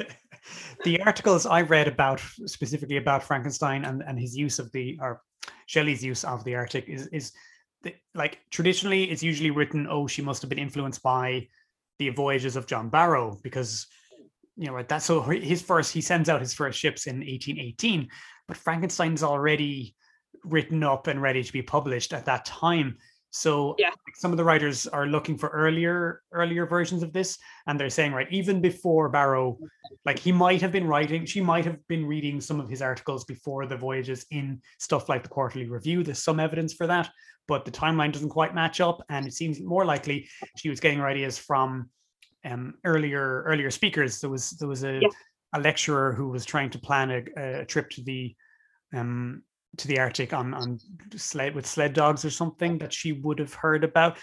the 0.84 1.00
articles 1.02 1.46
I 1.46 1.62
read 1.62 1.88
about 1.88 2.20
specifically 2.46 2.96
about 2.96 3.22
Frankenstein 3.22 3.84
and, 3.84 4.02
and 4.02 4.18
his 4.18 4.36
use 4.36 4.58
of 4.58 4.70
the 4.72 4.98
or 5.00 5.22
Shelley's 5.66 6.04
use 6.04 6.24
of 6.24 6.44
the 6.44 6.54
Arctic 6.56 6.88
is 6.88 7.06
is 7.08 7.32
the, 7.82 7.94
like 8.14 8.40
traditionally 8.50 9.04
it's 9.04 9.22
usually 9.22 9.50
written 9.50 9.86
oh 9.88 10.06
she 10.06 10.22
must 10.22 10.42
have 10.42 10.48
been 10.48 10.58
influenced 10.58 11.02
by 11.02 11.46
the 11.98 12.10
voyages 12.10 12.56
of 12.56 12.66
John 12.66 12.88
Barrow 12.88 13.38
because 13.42 13.86
you 14.56 14.66
know 14.66 14.72
right 14.72 14.88
that's 14.88 15.04
so 15.04 15.20
his 15.22 15.62
first 15.62 15.92
he 15.92 16.00
sends 16.00 16.28
out 16.28 16.40
his 16.40 16.54
first 16.54 16.78
ships 16.78 17.06
in 17.06 17.16
1818 17.16 18.08
but 18.48 18.56
Frankenstein's 18.56 19.22
already 19.22 19.94
written 20.44 20.82
up 20.82 21.06
and 21.06 21.20
ready 21.20 21.42
to 21.42 21.52
be 21.52 21.62
published 21.62 22.12
at 22.12 22.24
that 22.26 22.44
time. 22.44 22.96
So 23.30 23.74
Yeah. 23.78 23.90
some 24.14 24.30
of 24.30 24.36
the 24.36 24.44
writers 24.44 24.86
are 24.86 25.06
looking 25.06 25.36
for 25.36 25.48
earlier 25.48 26.22
earlier 26.32 26.64
versions 26.64 27.02
of 27.02 27.12
this 27.12 27.38
and 27.66 27.78
they're 27.78 27.90
saying 27.90 28.12
right 28.12 28.28
even 28.30 28.60
before 28.60 29.08
Barrow 29.08 29.58
like 30.04 30.18
he 30.18 30.32
might 30.32 30.62
have 30.62 30.72
been 30.72 30.86
writing 30.86 31.26
she 31.26 31.40
might 31.40 31.64
have 31.64 31.86
been 31.88 32.06
reading 32.06 32.40
some 32.40 32.60
of 32.60 32.68
his 32.68 32.80
articles 32.80 33.24
before 33.24 33.66
the 33.66 33.76
voyages 33.76 34.24
in 34.30 34.62
stuff 34.78 35.08
like 35.08 35.22
the 35.22 35.28
quarterly 35.28 35.68
review. 35.68 36.02
There's 36.02 36.22
some 36.22 36.40
evidence 36.40 36.72
for 36.72 36.86
that 36.86 37.10
but 37.48 37.64
the 37.64 37.70
timeline 37.70 38.12
doesn't 38.12 38.30
quite 38.30 38.54
match 38.54 38.80
up 38.80 39.02
and 39.10 39.26
it 39.26 39.34
seems 39.34 39.60
more 39.60 39.84
likely 39.84 40.28
she 40.56 40.68
was 40.70 40.80
getting 40.80 40.98
her 40.98 41.06
ideas 41.08 41.36
from 41.36 41.90
um, 42.46 42.74
earlier 42.84 43.42
earlier 43.46 43.70
speakers 43.70 44.20
there 44.20 44.30
was 44.30 44.50
there 44.58 44.68
was 44.68 44.84
a, 44.84 45.00
Yeah. 45.02 45.08
a 45.54 45.60
lecturer 45.60 46.12
who 46.12 46.28
was 46.28 46.44
trying 46.44 46.70
to 46.70 46.78
plan 46.78 47.10
a, 47.10 47.60
a 47.62 47.64
trip 47.64 47.90
to 47.90 48.02
the 48.02 48.34
um 48.94 49.42
to 49.78 49.88
the 49.88 49.98
arctic 49.98 50.32
on 50.32 50.54
on 50.54 50.78
sled 51.16 51.54
with 51.54 51.66
sled 51.66 51.92
dogs 51.92 52.24
or 52.24 52.30
something 52.30 52.78
that 52.78 52.92
she 52.92 53.12
would 53.12 53.38
have 53.38 53.54
heard 53.54 53.84
about 53.84 54.18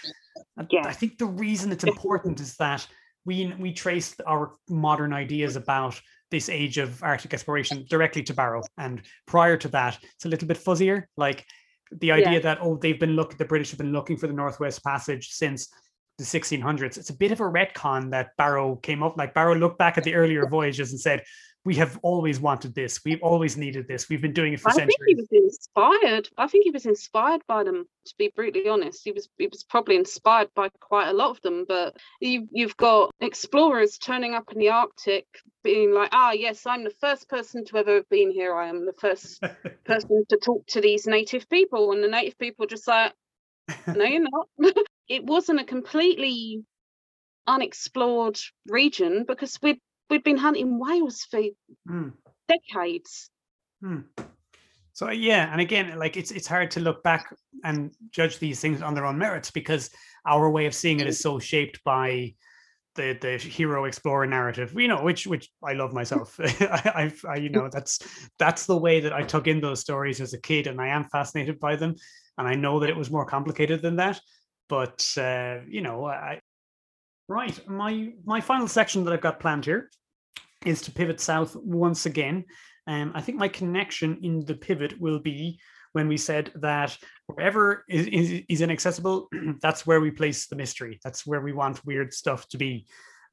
Yeah. 0.70 0.86
i 0.86 0.92
think 0.92 1.18
the 1.18 1.26
reason 1.26 1.70
it's 1.72 1.84
important 1.84 2.40
is 2.40 2.56
that 2.56 2.86
we 3.26 3.54
we 3.58 3.72
trace 3.72 4.14
our 4.26 4.52
modern 4.68 5.12
ideas 5.12 5.56
about 5.56 6.00
this 6.30 6.48
age 6.48 6.78
of 6.78 7.02
Arctic 7.02 7.32
exploration 7.32 7.86
directly 7.88 8.22
to 8.24 8.34
Barrow, 8.34 8.62
and 8.76 9.02
prior 9.26 9.56
to 9.56 9.68
that, 9.68 9.98
it's 10.16 10.24
a 10.24 10.28
little 10.28 10.48
bit 10.48 10.58
fuzzier. 10.58 11.04
Like 11.16 11.44
the 12.00 12.10
idea 12.12 12.32
Yeah. 12.34 12.38
that 12.40 12.58
oh, 12.60 12.76
they've 12.76 12.98
been 12.98 13.14
looking, 13.14 13.38
the 13.38 13.44
British 13.44 13.70
have 13.70 13.78
been 13.78 13.92
looking 13.92 14.16
for 14.16 14.26
the 14.26 14.32
Northwest 14.32 14.82
Passage 14.82 15.28
since 15.30 15.68
the 16.18 16.24
1600s. 16.24 16.96
It's 16.96 17.10
a 17.10 17.16
bit 17.16 17.32
of 17.32 17.40
a 17.40 17.44
retcon 17.44 18.10
that 18.10 18.36
Barrow 18.36 18.76
came 18.76 19.02
up. 19.02 19.16
Like 19.16 19.34
Barrow 19.34 19.54
looked 19.54 19.78
back 19.78 19.98
at 19.98 20.04
the 20.04 20.14
earlier 20.14 20.46
voyages 20.46 20.92
and 20.92 21.00
said, 21.00 21.24
"We 21.64 21.74
have 21.76 21.98
always 22.02 22.38
wanted 22.38 22.74
this. 22.74 23.00
We've 23.04 23.22
always 23.22 23.56
needed 23.56 23.88
this. 23.88 24.08
We've 24.08 24.22
been 24.22 24.32
doing 24.32 24.52
it 24.52 24.60
for 24.60 24.68
I 24.70 24.74
centuries." 24.74 24.96
think 25.06 25.08
he 25.08 25.14
was 25.16 25.44
inspired. 25.44 26.28
I 26.38 26.46
think 26.46 26.64
he 26.64 26.70
was 26.70 26.86
inspired 26.86 27.42
by 27.48 27.64
them. 27.64 27.86
To 28.06 28.14
be 28.16 28.30
brutally 28.34 28.68
honest, 28.68 29.02
he 29.02 29.10
was 29.10 29.28
he 29.38 29.48
was 29.48 29.64
probably 29.64 29.96
inspired 29.96 30.50
by 30.54 30.68
quite 30.80 31.08
a 31.08 31.12
lot 31.12 31.30
of 31.30 31.40
them. 31.40 31.64
But 31.66 31.96
you 32.20 32.48
you've 32.52 32.76
got 32.76 33.10
explorers 33.20 33.98
turning 33.98 34.34
up 34.34 34.52
in 34.52 34.58
the 34.58 34.70
Arctic, 34.70 35.26
being 35.64 35.92
like, 35.92 36.10
"Ah, 36.12 36.30
yes, 36.30 36.64
I'm 36.64 36.84
the 36.84 36.94
first 37.00 37.28
person 37.28 37.64
to 37.64 37.78
ever 37.78 37.96
have 37.96 38.08
been 38.08 38.30
here. 38.30 38.54
I 38.54 38.68
am 38.68 38.86
the 38.86 38.92
first 38.92 39.42
person 39.84 40.24
to 40.28 40.36
talk 40.36 40.64
to 40.68 40.80
these 40.80 41.08
native 41.08 41.48
people," 41.48 41.90
and 41.90 42.04
the 42.04 42.08
native 42.08 42.38
people 42.38 42.66
just 42.66 42.86
like, 42.86 43.14
"No, 43.88 44.04
you're 44.04 44.20
not." 44.20 44.48
it 45.08 45.24
wasn't 45.24 45.60
a 45.60 45.64
completely 45.64 46.64
unexplored 47.46 48.38
region 48.66 49.24
because 49.26 49.58
we'd 49.62 49.80
we'd 50.10 50.24
been 50.24 50.36
hunting 50.36 50.78
whales 50.78 51.26
for 51.30 51.42
Hmm. 51.86 52.08
decades. 52.48 53.30
So 54.94 55.10
yeah, 55.10 55.50
and 55.50 55.60
again, 55.60 55.98
like 55.98 56.16
it's 56.16 56.30
it's 56.30 56.46
hard 56.46 56.70
to 56.72 56.80
look 56.80 57.02
back 57.02 57.34
and 57.64 57.92
judge 58.10 58.38
these 58.38 58.60
things 58.60 58.80
on 58.80 58.94
their 58.94 59.06
own 59.06 59.18
merits 59.18 59.50
because 59.50 59.90
our 60.24 60.48
way 60.48 60.66
of 60.66 60.74
seeing 60.74 61.00
it 61.00 61.08
is 61.08 61.20
so 61.20 61.38
shaped 61.40 61.82
by 61.84 62.34
the 62.94 63.18
the 63.20 63.36
hero 63.36 63.86
explorer 63.86 64.26
narrative, 64.26 64.72
you 64.76 64.86
know, 64.86 65.02
which 65.02 65.26
which 65.26 65.50
I 65.64 65.72
love 65.72 65.92
myself. 65.92 66.38
I, 66.60 66.92
I've 66.94 67.24
I, 67.28 67.36
you 67.36 67.48
know 67.48 67.68
that's 67.68 67.98
that's 68.38 68.66
the 68.66 68.76
way 68.76 69.00
that 69.00 69.12
I 69.12 69.22
took 69.22 69.48
in 69.48 69.60
those 69.60 69.80
stories 69.80 70.20
as 70.20 70.32
a 70.32 70.40
kid, 70.40 70.68
and 70.68 70.80
I 70.80 70.88
am 70.88 71.04
fascinated 71.04 71.58
by 71.58 71.74
them. 71.74 71.96
And 72.38 72.48
I 72.48 72.54
know 72.54 72.80
that 72.80 72.88
it 72.88 72.96
was 72.96 73.10
more 73.10 73.26
complicated 73.26 73.82
than 73.82 73.96
that, 73.96 74.20
but 74.68 75.06
uh, 75.16 75.58
you 75.68 75.80
know, 75.80 76.06
I 76.06 76.40
right. 77.28 77.68
My 77.68 78.12
my 78.24 78.40
final 78.40 78.68
section 78.68 79.04
that 79.04 79.12
I've 79.12 79.20
got 79.20 79.40
planned 79.40 79.64
here 79.64 79.90
is 80.64 80.80
to 80.82 80.92
pivot 80.92 81.20
south 81.20 81.56
once 81.56 82.06
again. 82.06 82.44
Um, 82.86 83.12
I 83.14 83.20
think 83.20 83.38
my 83.38 83.48
connection 83.48 84.18
in 84.22 84.44
the 84.44 84.54
pivot 84.54 85.00
will 85.00 85.18
be 85.18 85.58
when 85.92 86.08
we 86.08 86.16
said 86.16 86.50
that 86.56 86.98
wherever 87.26 87.84
is, 87.88 88.06
is, 88.08 88.42
is 88.48 88.60
inaccessible, 88.60 89.28
that's 89.62 89.86
where 89.86 90.00
we 90.00 90.10
place 90.10 90.46
the 90.46 90.56
mystery. 90.56 90.98
That's 91.04 91.24
where 91.24 91.40
we 91.40 91.52
want 91.52 91.84
weird 91.86 92.12
stuff 92.12 92.48
to 92.48 92.58
be. 92.58 92.86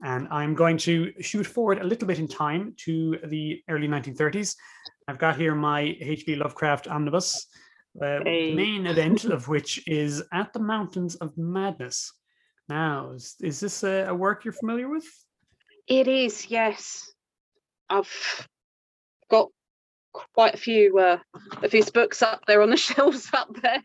And 0.04 0.28
I'm 0.32 0.56
going 0.56 0.78
to 0.80 1.12
shoot 1.22 1.46
forward 1.46 1.80
a 1.80 1.84
little 1.84 2.08
bit 2.08 2.20
in 2.20 2.28
time 2.28 2.74
to 2.86 3.18
the 3.26 3.62
early 3.70 3.88
1930s. 3.88 4.56
I've 5.08 5.20
got 5.20 5.38
here 5.38 5.56
my 5.56 5.96
H.P. 6.00 6.36
Lovecraft 6.36 6.88
omnibus, 6.88 7.48
uh, 8.00 8.20
main 8.24 8.88
event 8.88 9.26
of 9.26 9.48
which 9.48 9.86
is 9.88 10.24
At 10.32 10.54
the 10.54 10.60
Mountains 10.60 11.16
of 11.16 11.38
Madness. 11.38 12.14
Now, 12.70 13.12
is, 13.12 13.36
is 13.42 13.60
this 13.60 13.84
a, 13.84 14.06
a 14.08 14.14
work 14.14 14.46
you're 14.46 14.54
familiar 14.54 14.90
with? 14.90 15.06
It 15.88 16.08
is, 16.08 16.50
yes. 16.50 17.12
I've 17.90 18.48
got 19.30 19.50
quite 20.14 20.54
a 20.54 20.58
few 20.58 20.98
uh, 21.00 21.18
of 21.64 21.72
his 21.72 21.90
books 21.90 22.22
up 22.22 22.46
there 22.46 22.62
on 22.62 22.70
the 22.70 22.78
shelves 22.78 23.30
up 23.34 23.50
there. 23.62 23.82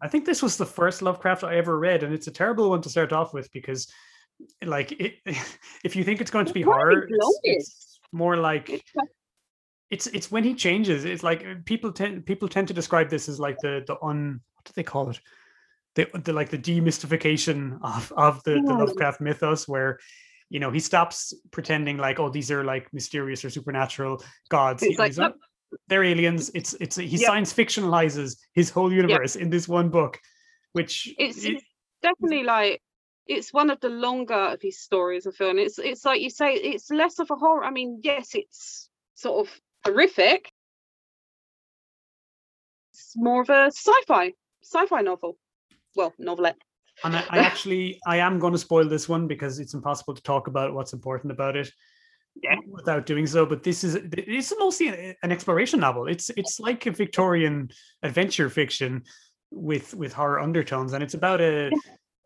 I 0.00 0.08
think 0.08 0.24
this 0.24 0.42
was 0.42 0.56
the 0.56 0.66
first 0.66 1.02
Lovecraft 1.02 1.44
I 1.44 1.56
ever 1.56 1.78
read, 1.78 2.02
and 2.02 2.14
it's 2.14 2.26
a 2.26 2.32
terrible 2.32 2.70
one 2.70 2.82
to 2.82 2.88
start 2.88 3.12
off 3.12 3.34
with 3.34 3.50
because, 3.52 3.88
like, 4.64 4.92
it, 4.92 5.16
if 5.84 5.96
you 5.96 6.04
think 6.04 6.20
it's 6.20 6.30
going 6.30 6.46
to 6.46 6.52
be 6.52 6.60
It's 6.60 6.68
horror, 6.68 7.06
it's, 7.08 7.40
it's 7.42 8.00
more 8.12 8.36
like 8.36 8.84
It's 9.90 10.06
it's 10.08 10.30
when 10.30 10.44
he 10.44 10.54
changes. 10.54 11.04
It's 11.04 11.22
like 11.22 11.44
uh, 11.46 11.54
people 11.64 11.92
tend 11.92 12.26
people 12.26 12.48
tend 12.48 12.68
to 12.68 12.74
describe 12.74 13.08
this 13.08 13.28
as 13.28 13.38
like 13.38 13.58
the 13.60 13.84
the 13.86 13.96
un 14.02 14.40
what 14.54 14.64
do 14.64 14.72
they 14.74 14.82
call 14.82 15.10
it? 15.10 15.20
The, 15.94 16.08
the 16.24 16.32
like 16.32 16.50
the 16.50 16.58
demystification 16.58 17.78
of 17.82 18.12
of 18.16 18.42
the, 18.44 18.62
the 18.66 18.74
Lovecraft 18.74 19.20
mythos, 19.20 19.66
where 19.68 19.98
you 20.50 20.60
know 20.60 20.70
he 20.70 20.80
stops 20.80 21.32
pretending 21.52 21.96
like 21.98 22.18
oh 22.18 22.28
these 22.30 22.50
are 22.50 22.64
like 22.64 22.92
mysterious 22.92 23.44
or 23.44 23.50
supernatural 23.50 24.22
gods. 24.48 24.82
It's 24.82 24.98
like, 24.98 25.14
they're 25.88 26.04
aliens. 26.04 26.50
It's 26.54 26.74
it's 26.74 26.96
he 26.96 27.06
Yep. 27.16 27.26
science 27.26 27.52
fictionalizes 27.52 28.36
his 28.52 28.70
whole 28.70 28.92
universe 28.92 29.36
in 29.36 29.50
this 29.50 29.68
one 29.68 29.88
book, 29.88 30.18
which 30.72 31.14
it's, 31.18 31.44
i- 31.46 31.50
it's 31.50 31.64
definitely 32.02 32.42
like 32.42 32.82
it's 33.26 33.52
one 33.52 33.70
of 33.70 33.80
the 33.80 33.88
longer 33.88 34.34
of 34.34 34.60
his 34.62 34.78
stories 34.80 35.26
I 35.26 35.30
feel 35.30 35.50
and 35.50 35.58
it's 35.58 35.78
it's 35.78 36.04
like 36.04 36.20
you 36.20 36.30
say 36.30 36.54
it's 36.54 36.90
less 36.90 37.18
of 37.18 37.30
a 37.30 37.36
horror 37.36 37.64
I 37.64 37.70
mean 37.70 38.00
yes 38.02 38.34
it's 38.34 38.88
sort 39.14 39.46
of 39.46 39.60
horrific 39.86 40.50
it's 42.92 43.12
more 43.16 43.42
of 43.42 43.50
a 43.50 43.66
sci-fi 43.66 44.32
sci-fi 44.62 45.00
novel 45.02 45.36
well 45.94 46.12
novelette 46.18 46.56
And 47.04 47.16
I, 47.16 47.24
I 47.30 47.38
actually 47.50 48.00
I 48.06 48.18
am 48.18 48.38
going 48.38 48.52
to 48.52 48.58
spoil 48.58 48.88
this 48.88 49.08
one 49.08 49.26
because 49.26 49.58
it's 49.58 49.74
impossible 49.74 50.14
to 50.14 50.22
talk 50.22 50.46
about 50.48 50.74
what's 50.74 50.92
important 50.92 51.32
about 51.32 51.56
it 51.56 51.70
Yeah. 52.42 52.56
without 52.68 53.06
doing 53.06 53.26
so. 53.26 53.46
But 53.46 53.62
this 53.62 53.84
is 53.84 53.94
it's 54.12 54.52
mostly 54.58 55.16
an 55.22 55.32
exploration 55.32 55.80
novel. 55.80 56.06
It's 56.08 56.30
it's 56.36 56.60
like 56.60 56.86
a 56.86 56.90
Victorian 56.90 57.70
adventure 58.02 58.50
fiction 58.50 59.02
with 59.50 59.94
with 59.94 60.12
horror 60.12 60.40
undertones, 60.40 60.92
and 60.92 61.02
it's 61.02 61.14
about 61.14 61.40
a 61.40 61.70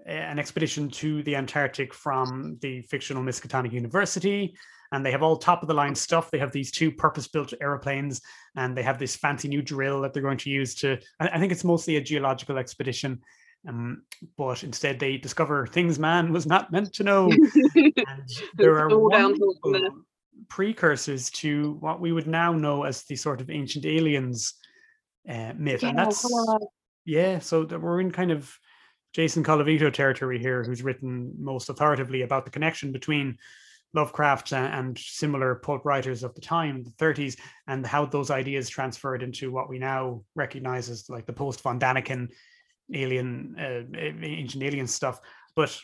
an 0.07 0.39
expedition 0.39 0.89
to 0.91 1.23
the 1.23 1.37
Antarctic 1.37 1.95
from 1.95 2.59
the 2.63 2.83
fictional 2.83 3.23
Miskatonic 3.23 3.73
University. 3.73 4.55
And 4.93 5.07
they 5.07 5.13
have 5.13 5.23
all 5.23 5.37
top 5.37 5.63
of 5.63 5.69
the 5.69 5.75
line 5.75 5.95
stuff. 5.95 6.31
They 6.31 6.39
have 6.39 6.53
these 6.53 6.73
two 6.73 6.91
purpose 6.91 7.29
built 7.29 7.55
aeroplanes, 7.61 8.21
and 8.57 8.77
they 8.77 8.83
have 8.83 8.99
this 8.99 9.15
fancy 9.15 9.49
new 9.49 9.63
drill 9.63 10.01
that 10.01 10.13
they're 10.13 10.23
going 10.23 10.39
to 10.39 10.51
use 10.51 10.75
to. 10.77 10.99
I 11.21 11.39
think 11.39 11.53
it's 11.53 11.65
mostly 11.65 11.97
a 11.97 12.01
geological 12.01 12.59
expedition. 12.59 13.21
Um, 13.69 14.05
but 14.39 14.65
instead 14.65 14.99
they 14.99 15.19
discover 15.19 15.67
things 15.67 15.99
man 15.99 16.33
was 16.33 16.47
not 16.47 16.73
meant 16.73 16.95
to 16.95 17.05
know 17.05 17.31
and 17.75 18.29
there 18.55 18.79
are 18.79 18.91
all 18.91 19.11
downhill 19.11 19.55
from 19.63 19.73
wonderful 19.73 20.05
precursors 20.49 21.29
to 21.31 21.77
what 21.81 22.01
we 22.01 22.11
would 22.13 22.27
now 22.27 22.55
know 22.55 22.85
as 22.85 23.03
the 23.05 23.17
sort 23.17 23.43
of 23.43 23.51
ancient 23.51 23.85
aliens 23.85 24.55
uh, 25.29 25.53
myth 25.59 25.83
and 25.83 25.99
that's 25.99 26.27
yeah 27.05 27.39
so 27.39 27.65
that 27.65 27.79
we're 27.79 28.01
in 28.01 28.11
kind 28.11 28.31
of 28.31 28.59
jason 29.13 29.45
colavito 29.45 29.93
territory 29.93 30.39
here 30.39 30.65
who's 30.65 30.83
written 30.83 31.35
most 31.39 31.69
authoritatively 31.69 32.23
about 32.23 32.47
the 32.47 32.51
connection 32.51 32.93
between 32.93 33.37
lovecraft 33.93 34.53
and 34.53 34.97
similar 34.97 35.57
pulp 35.57 35.85
writers 35.85 36.23
of 36.23 36.35
the 36.35 36.41
time 36.41 36.85
the 36.85 36.91
30s 37.05 37.37
and 37.67 37.85
how 37.85 38.07
those 38.07 38.31
ideas 38.31 38.69
transferred 38.69 39.23
into 39.23 39.51
what 39.51 39.69
we 39.69 39.79
now 39.79 40.23
recognize 40.37 40.89
as 40.89 41.11
like 41.11 41.27
the 41.27 41.33
post 41.33 41.61
von 41.61 41.81
Däniken 41.81 42.29
alien 42.95 43.57
uh, 43.59 43.99
ancient 44.23 44.63
alien 44.63 44.87
stuff 44.87 45.21
but 45.57 45.81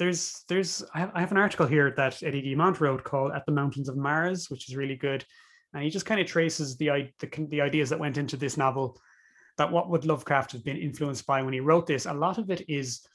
there's 0.00 0.44
there's 0.48 0.82
I 0.94 1.00
have, 1.00 1.12
I 1.14 1.20
have 1.20 1.30
an 1.30 1.36
article 1.36 1.66
here 1.66 1.92
that 1.96 2.22
Eddie 2.22 2.42
Guimont 2.42 2.80
wrote 2.80 3.04
called 3.04 3.32
"At 3.32 3.44
the 3.44 3.52
Mountains 3.52 3.88
of 3.88 3.98
Mars," 3.98 4.48
which 4.48 4.68
is 4.68 4.74
really 4.74 4.96
good, 4.96 5.24
and 5.74 5.84
he 5.84 5.90
just 5.90 6.06
kind 6.06 6.20
of 6.20 6.26
traces 6.26 6.76
the 6.78 7.10
the 7.18 7.46
the 7.50 7.60
ideas 7.60 7.90
that 7.90 8.00
went 8.00 8.16
into 8.16 8.36
this 8.36 8.56
novel. 8.56 8.98
That 9.58 9.70
what 9.70 9.90
would 9.90 10.06
Lovecraft 10.06 10.52
have 10.52 10.64
been 10.64 10.78
influenced 10.78 11.26
by 11.26 11.42
when 11.42 11.52
he 11.52 11.60
wrote 11.60 11.86
this? 11.86 12.06
A 12.06 12.14
lot 12.14 12.38
of 12.38 12.50
it 12.50 12.64
is, 12.66 13.06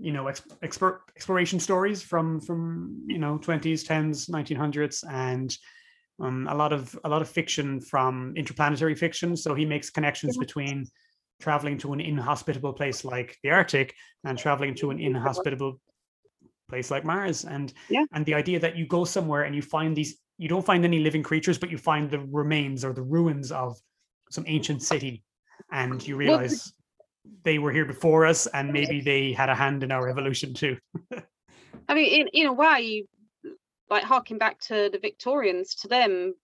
you 0.00 0.12
know, 0.12 0.28
ex- 0.28 0.42
expert 0.62 1.02
exploration 1.16 1.60
stories 1.60 2.02
from 2.02 2.40
from 2.40 3.04
you 3.06 3.18
know 3.18 3.38
twenties, 3.38 3.84
tens, 3.84 4.28
nineteen 4.28 4.56
hundreds, 4.56 5.04
and 5.10 5.56
um, 6.20 6.48
a 6.50 6.54
lot 6.54 6.72
of 6.72 6.98
a 7.04 7.08
lot 7.08 7.22
of 7.22 7.28
fiction 7.28 7.80
from 7.80 8.34
interplanetary 8.36 8.94
fiction. 8.94 9.36
So 9.36 9.54
he 9.54 9.64
makes 9.64 9.90
connections 9.90 10.36
between 10.36 10.86
traveling 11.40 11.78
to 11.78 11.92
an 11.92 12.00
inhospitable 12.00 12.74
place 12.74 13.04
like 13.04 13.38
the 13.42 13.50
Arctic 13.50 13.94
and 14.24 14.38
traveling 14.38 14.74
to 14.76 14.90
an 14.90 15.00
inhospitable 15.00 15.80
place 16.68 16.90
like 16.90 17.04
Mars. 17.04 17.44
And 17.44 17.72
Yeah. 17.88 18.04
and 18.12 18.24
the 18.26 18.34
idea 18.34 18.58
that 18.60 18.76
you 18.76 18.86
go 18.86 19.04
somewhere 19.04 19.42
and 19.42 19.54
you 19.54 19.62
find 19.62 19.96
these, 19.96 20.18
you 20.38 20.48
don't 20.48 20.64
find 20.64 20.84
any 20.84 21.00
living 21.00 21.22
creatures, 21.22 21.58
but 21.58 21.70
you 21.70 21.78
find 21.78 22.10
the 22.10 22.20
remains 22.20 22.84
or 22.84 22.92
the 22.92 23.02
ruins 23.02 23.52
of 23.52 23.76
some 24.30 24.44
ancient 24.46 24.82
city, 24.82 25.24
and 25.72 26.06
you 26.06 26.16
realize 26.16 26.72
they 27.44 27.58
were 27.58 27.72
here 27.72 27.84
before 27.84 28.26
us, 28.26 28.46
and 28.46 28.72
maybe 28.72 29.00
they 29.00 29.32
had 29.32 29.48
a 29.48 29.54
hand 29.54 29.82
in 29.82 29.92
our 29.92 30.08
evolution 30.08 30.54
too. 30.54 30.76
I 31.88 31.94
mean, 31.94 32.20
in, 32.20 32.28
in 32.28 32.46
a 32.46 32.52
way, 32.52 33.04
like 33.88 34.04
harking 34.04 34.38
back 34.38 34.60
to 34.60 34.88
the 34.92 34.98
Victorians, 34.98 35.74
to 35.76 35.88
them, 35.88 36.34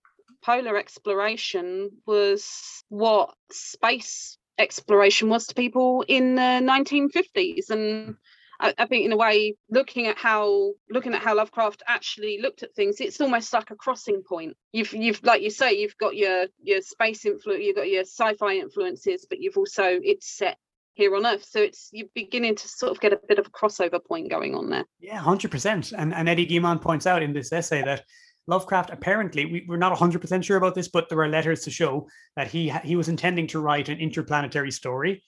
polar 0.45 0.77
exploration 0.77 1.91
was 2.07 2.83
what 2.89 3.35
space 3.51 4.39
exploration 4.59 5.29
was 5.29 5.47
to 5.47 5.55
people 5.55 6.05
in 6.09 6.35
the 6.35 6.41
1950s. 6.41 7.71
And 7.71 8.17
I, 8.59 8.75
I 8.79 8.87
think, 8.87 9.05
in 9.05 9.13
a 9.13 9.17
way, 9.17 9.57
looking 9.71 10.07
at 10.07 10.19
how 10.19 10.73
looking 10.91 11.15
at 11.15 11.23
how 11.23 11.37
Lovecraft 11.37 11.83
actually 11.87 12.41
looked 12.41 12.63
at 12.63 12.75
things, 12.75 13.01
it's 13.01 13.21
almost 13.21 13.53
like 13.53 13.71
a 13.71 13.77
crossing 13.77 14.23
point. 14.23 14.57
You've 14.73 14.93
you've 14.93 15.23
like 15.23 15.43
you 15.43 15.51
say, 15.51 15.75
you've 15.75 15.99
got 15.99 16.17
your 16.17 16.47
your 16.63 16.81
space 16.81 17.25
influence, 17.25 17.65
you've 17.65 17.77
got 17.77 17.89
your 17.89 18.03
sci-fi 18.03 18.55
influences, 18.55 19.27
but 19.29 19.41
you've 19.41 19.59
also 19.59 19.85
it's 19.85 20.37
set 20.37 20.59
here 20.97 21.15
on 21.15 21.27
Earth, 21.27 21.45
so 21.45 21.61
it's 21.61 21.91
you're 21.93 22.09
beginning 22.15 22.57
to 22.57 22.67
sort 22.67 22.91
of 22.91 23.01
get 23.01 23.13
a 23.13 23.21
bit 23.29 23.39
of 23.39 23.47
a 23.47 23.51
crossover 23.51 24.03
point 24.03 24.31
going 24.31 24.55
on 24.55 24.71
there. 24.71 24.85
Yeah, 24.99 25.19
hundred 25.19 25.51
percent. 25.51 25.93
And 25.93 26.13
and 26.15 26.29
Eddie 26.29 26.47
Guimont 26.47 26.81
points 26.81 27.07
out 27.07 27.23
in 27.23 27.35
this 27.35 27.53
essay 27.53 27.83
that 27.83 28.03
Lovecraft 28.47 28.91
apparently 28.91 29.45
we, 29.45 29.67
we're 29.69 29.77
not 29.77 29.97
hundred 29.97 30.23
percent 30.23 30.45
sure 30.45 30.57
about 30.57 30.75
this, 30.75 30.89
but 30.89 31.09
there 31.09 31.21
are 31.21 31.29
letters 31.29 31.63
to 31.65 31.71
show 31.71 32.09
that 32.35 32.49
he 32.49 32.71
he 32.83 32.97
was 32.97 33.09
intending 33.09 33.47
to 33.49 33.61
write 33.61 33.91
an 33.91 34.01
interplanetary 34.01 34.71
story. 34.71 35.23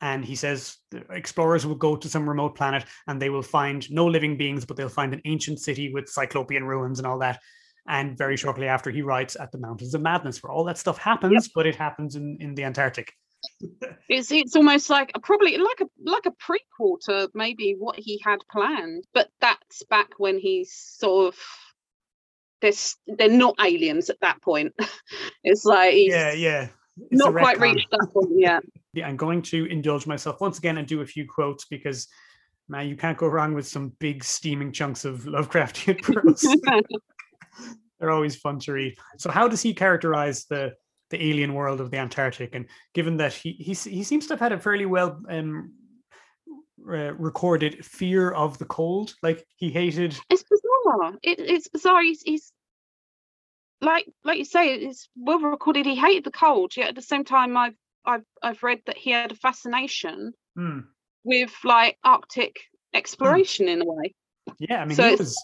And 0.00 0.24
he 0.24 0.36
says 0.36 0.76
explorers 1.10 1.66
will 1.66 1.74
go 1.74 1.96
to 1.96 2.08
some 2.08 2.28
remote 2.28 2.54
planet 2.54 2.84
and 3.08 3.20
they 3.20 3.30
will 3.30 3.42
find 3.42 3.90
no 3.90 4.06
living 4.06 4.38
beings, 4.38 4.64
but 4.64 4.76
they'll 4.76 4.88
find 4.88 5.12
an 5.12 5.22
ancient 5.24 5.58
city 5.58 5.92
with 5.92 6.08
cyclopean 6.08 6.62
ruins 6.62 7.00
and 7.00 7.06
all 7.06 7.18
that. 7.18 7.40
And 7.88 8.16
very 8.16 8.36
shortly 8.36 8.68
after, 8.68 8.92
he 8.92 9.02
writes 9.02 9.34
at 9.34 9.50
the 9.50 9.58
Mountains 9.58 9.94
of 9.94 10.02
Madness, 10.02 10.40
where 10.42 10.52
all 10.52 10.62
that 10.64 10.78
stuff 10.78 10.98
happens, 10.98 11.48
but 11.52 11.66
it 11.66 11.74
happens 11.74 12.14
in, 12.14 12.36
in 12.38 12.54
the 12.54 12.62
Antarctic. 12.62 13.12
It's 14.08 14.30
it's 14.32 14.56
almost 14.56 14.90
like 14.90 15.10
a, 15.14 15.20
probably 15.20 15.56
like 15.58 15.80
a 15.80 15.86
like 16.04 16.26
a 16.26 16.30
prequel 16.30 16.98
to 17.00 17.30
maybe 17.34 17.74
what 17.78 17.96
he 17.96 18.20
had 18.24 18.38
planned 18.50 19.04
but 19.14 19.28
that's 19.40 19.84
back 19.84 20.10
when 20.18 20.38
he's 20.38 20.72
sort 20.72 21.34
of 21.34 21.40
they're, 22.60 22.72
they're 23.16 23.30
not 23.30 23.54
aliens 23.60 24.10
at 24.10 24.20
that 24.20 24.40
point 24.42 24.72
it's 25.44 25.64
like 25.64 25.94
Yeah, 25.94 26.32
yeah. 26.32 26.68
It's 27.10 27.22
not 27.22 27.32
quite 27.32 27.60
reached 27.60 27.88
that 27.92 28.08
point 28.12 28.32
yet 28.32 28.62
yeah, 28.92 29.06
I'm 29.06 29.16
going 29.16 29.42
to 29.42 29.66
indulge 29.66 30.06
myself 30.06 30.40
once 30.40 30.58
again 30.58 30.78
and 30.78 30.86
do 30.86 31.00
a 31.00 31.06
few 31.06 31.26
quotes 31.26 31.64
because 31.66 32.08
man, 32.68 32.88
you 32.88 32.96
can't 32.96 33.16
go 33.16 33.26
wrong 33.26 33.54
with 33.54 33.66
some 33.66 33.92
big 33.98 34.22
steaming 34.22 34.72
chunks 34.72 35.04
of 35.04 35.22
Lovecraftian 35.22 36.02
prose. 36.02 36.44
They're 37.98 38.10
always 38.10 38.36
fun 38.36 38.58
to 38.60 38.72
read. 38.72 38.96
So, 39.16 39.30
how 39.30 39.48
does 39.48 39.62
he 39.62 39.74
characterize 39.74 40.44
the 40.44 40.74
the 41.10 41.22
alien 41.22 41.54
world 41.54 41.80
of 41.80 41.90
the 41.90 41.98
Antarctic? 41.98 42.54
And 42.54 42.66
given 42.94 43.16
that 43.18 43.32
he 43.32 43.52
he, 43.52 43.74
he 43.74 44.02
seems 44.04 44.26
to 44.26 44.34
have 44.34 44.40
had 44.40 44.52
a 44.52 44.58
fairly 44.58 44.86
well 44.86 45.20
um, 45.28 45.72
uh, 46.88 47.12
recorded 47.14 47.84
fear 47.84 48.30
of 48.30 48.58
the 48.58 48.64
cold, 48.64 49.14
like 49.22 49.44
he 49.56 49.70
hated. 49.70 50.16
it's 50.30 50.44
bizarre 50.44 51.12
it, 51.22 51.38
it's 51.40 51.68
bizarre 51.68 52.02
he's, 52.02 52.22
he's 52.22 52.52
like 53.80 54.06
like 54.24 54.38
you 54.38 54.44
say 54.44 54.74
it's 54.74 55.08
well 55.16 55.38
recorded 55.40 55.86
he 55.86 55.94
hated 55.94 56.24
the 56.24 56.30
cold 56.30 56.76
yet 56.76 56.88
at 56.88 56.94
the 56.94 57.02
same 57.02 57.24
time 57.24 57.56
i've 57.56 57.76
i've, 58.04 58.24
I've 58.42 58.62
read 58.62 58.80
that 58.86 58.96
he 58.96 59.10
had 59.10 59.30
a 59.32 59.36
fascination 59.36 60.32
Hmm, 60.56 60.80
with 61.24 61.52
like 61.62 61.96
arctic 62.02 62.56
exploration 62.94 63.68
in 63.68 63.82
a 63.82 63.84
way 63.84 64.14
yeah, 64.58 64.80
I 64.80 64.84
mean, 64.86 64.96
So 64.96 65.04
he 65.08 65.14
was 65.14 65.36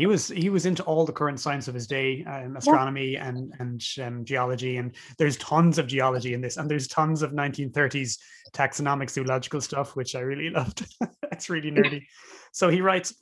he 0.00 0.06
was 0.06 0.28
he 0.28 0.48
was 0.48 0.64
into 0.64 0.82
all 0.84 1.04
the 1.04 1.12
current 1.12 1.38
science 1.38 1.68
of 1.68 1.74
his 1.74 1.86
day, 1.86 2.24
um, 2.24 2.56
astronomy 2.56 3.16
and 3.16 3.52
and 3.58 3.84
um, 4.02 4.24
geology, 4.24 4.78
and 4.78 4.96
there's 5.18 5.36
tons 5.36 5.76
of 5.76 5.86
geology 5.86 6.32
in 6.32 6.40
this, 6.40 6.56
and 6.56 6.70
there's 6.70 6.88
tons 6.88 7.20
of 7.20 7.32
1930s 7.32 8.16
taxonomic 8.54 9.10
zoological 9.10 9.60
stuff, 9.60 9.96
which 9.96 10.14
I 10.14 10.20
really 10.20 10.48
loved. 10.58 10.86
it's 11.30 11.50
really 11.50 11.70
nerdy. 11.70 12.06
So 12.50 12.70
he 12.70 12.80
writes. 12.80 13.12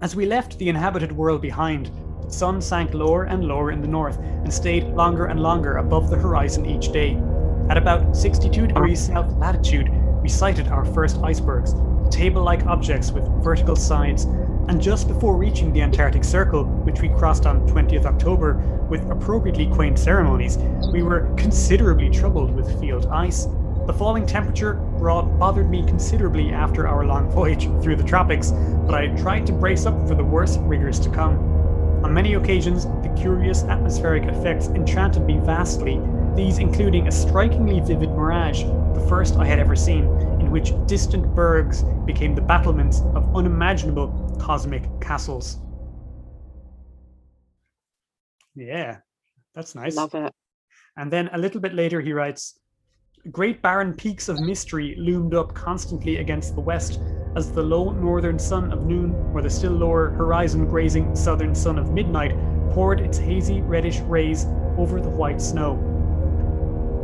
As 0.00 0.16
we 0.16 0.26
left 0.26 0.58
the 0.58 0.68
inhabited 0.68 1.12
world 1.12 1.40
behind, 1.40 1.92
the 2.24 2.32
sun 2.32 2.60
sank 2.60 2.94
lower 2.94 3.22
and 3.26 3.44
lower 3.44 3.70
in 3.70 3.80
the 3.80 3.86
north 3.86 4.18
and 4.18 4.52
stayed 4.52 4.88
longer 4.88 5.26
and 5.26 5.38
longer 5.38 5.76
above 5.76 6.10
the 6.10 6.16
horizon 6.16 6.66
each 6.66 6.90
day. 6.90 7.16
At 7.70 7.76
about 7.76 8.16
62 8.16 8.66
degrees 8.66 9.06
south 9.06 9.32
latitude, 9.34 9.88
we 10.22 10.28
sighted 10.28 10.68
our 10.68 10.84
first 10.84 11.18
icebergs, 11.18 11.74
table 12.10 12.42
like 12.42 12.64
objects 12.66 13.10
with 13.10 13.26
vertical 13.42 13.74
sides 13.74 14.26
And 14.68 14.80
just 14.80 15.08
before 15.08 15.36
reaching 15.36 15.72
the 15.72 15.82
Antarctic 15.82 16.22
Circle, 16.22 16.64
which 16.64 17.00
we 17.00 17.08
crossed 17.08 17.46
on 17.46 17.66
20th 17.66 18.04
October 18.04 18.54
with 18.88 19.10
appropriately 19.10 19.66
quaint 19.66 19.98
ceremonies, 19.98 20.56
we 20.92 21.02
were 21.02 21.34
considerably 21.36 22.08
troubled 22.08 22.54
with 22.54 22.80
field 22.80 23.06
ice. 23.06 23.48
The 23.86 23.92
falling 23.92 24.24
temperature 24.24 24.74
brought, 24.74 25.36
bothered 25.36 25.68
me 25.68 25.84
considerably 25.84 26.52
after 26.52 26.86
our 26.86 27.04
long 27.04 27.28
voyage 27.28 27.64
through 27.82 27.96
the 27.96 28.04
tropics, 28.04 28.52
but 28.86 28.94
I 28.94 29.08
tried 29.16 29.46
to 29.46 29.52
brace 29.52 29.84
up 29.84 30.06
for 30.06 30.14
the 30.14 30.24
worst 30.24 30.60
rigors 30.62 31.00
to 31.00 31.10
come. 31.10 31.38
On 32.04 32.14
many 32.14 32.34
occasions, 32.34 32.84
the 32.84 33.12
curious 33.20 33.64
atmospheric 33.64 34.24
effects 34.24 34.68
enchanted 34.68 35.26
me 35.26 35.38
vastly, 35.38 36.00
these 36.36 36.58
including 36.58 37.08
a 37.08 37.12
strikingly 37.12 37.80
vivid 37.80 38.10
mirage, 38.10 38.62
the 38.94 39.04
first 39.08 39.36
I 39.36 39.44
had 39.44 39.58
ever 39.58 39.76
seen, 39.76 40.04
in 40.40 40.50
which 40.50 40.72
distant 40.86 41.34
bergs 41.34 41.84
became 42.06 42.34
the 42.34 42.40
battlements 42.40 43.00
of 43.14 43.36
unimaginable 43.36 44.36
cosmic 44.40 44.82
castles. 45.00 45.58
Yeah, 48.54 48.98
that's 49.54 49.74
nice. 49.74 49.96
Love 49.96 50.14
it. 50.14 50.32
And 50.96 51.10
then 51.10 51.30
a 51.32 51.38
little 51.38 51.60
bit 51.60 51.74
later, 51.74 52.00
he 52.00 52.12
writes 52.12 52.58
Great 53.30 53.62
barren 53.62 53.94
peaks 53.94 54.28
of 54.28 54.40
mystery 54.40 54.96
loomed 54.98 55.32
up 55.32 55.54
constantly 55.54 56.16
against 56.16 56.54
the 56.54 56.60
west 56.60 57.00
as 57.36 57.52
the 57.52 57.62
low 57.62 57.92
northern 57.92 58.38
sun 58.38 58.72
of 58.72 58.84
noon 58.84 59.14
or 59.32 59.40
the 59.40 59.48
still 59.48 59.72
lower 59.72 60.10
horizon 60.10 60.66
grazing 60.66 61.14
southern 61.14 61.54
sun 61.54 61.78
of 61.78 61.92
midnight 61.92 62.32
poured 62.72 63.00
its 63.00 63.18
hazy 63.18 63.62
reddish 63.62 64.00
rays 64.00 64.46
over 64.76 65.00
the 65.00 65.08
white 65.08 65.40
snow. 65.40 65.76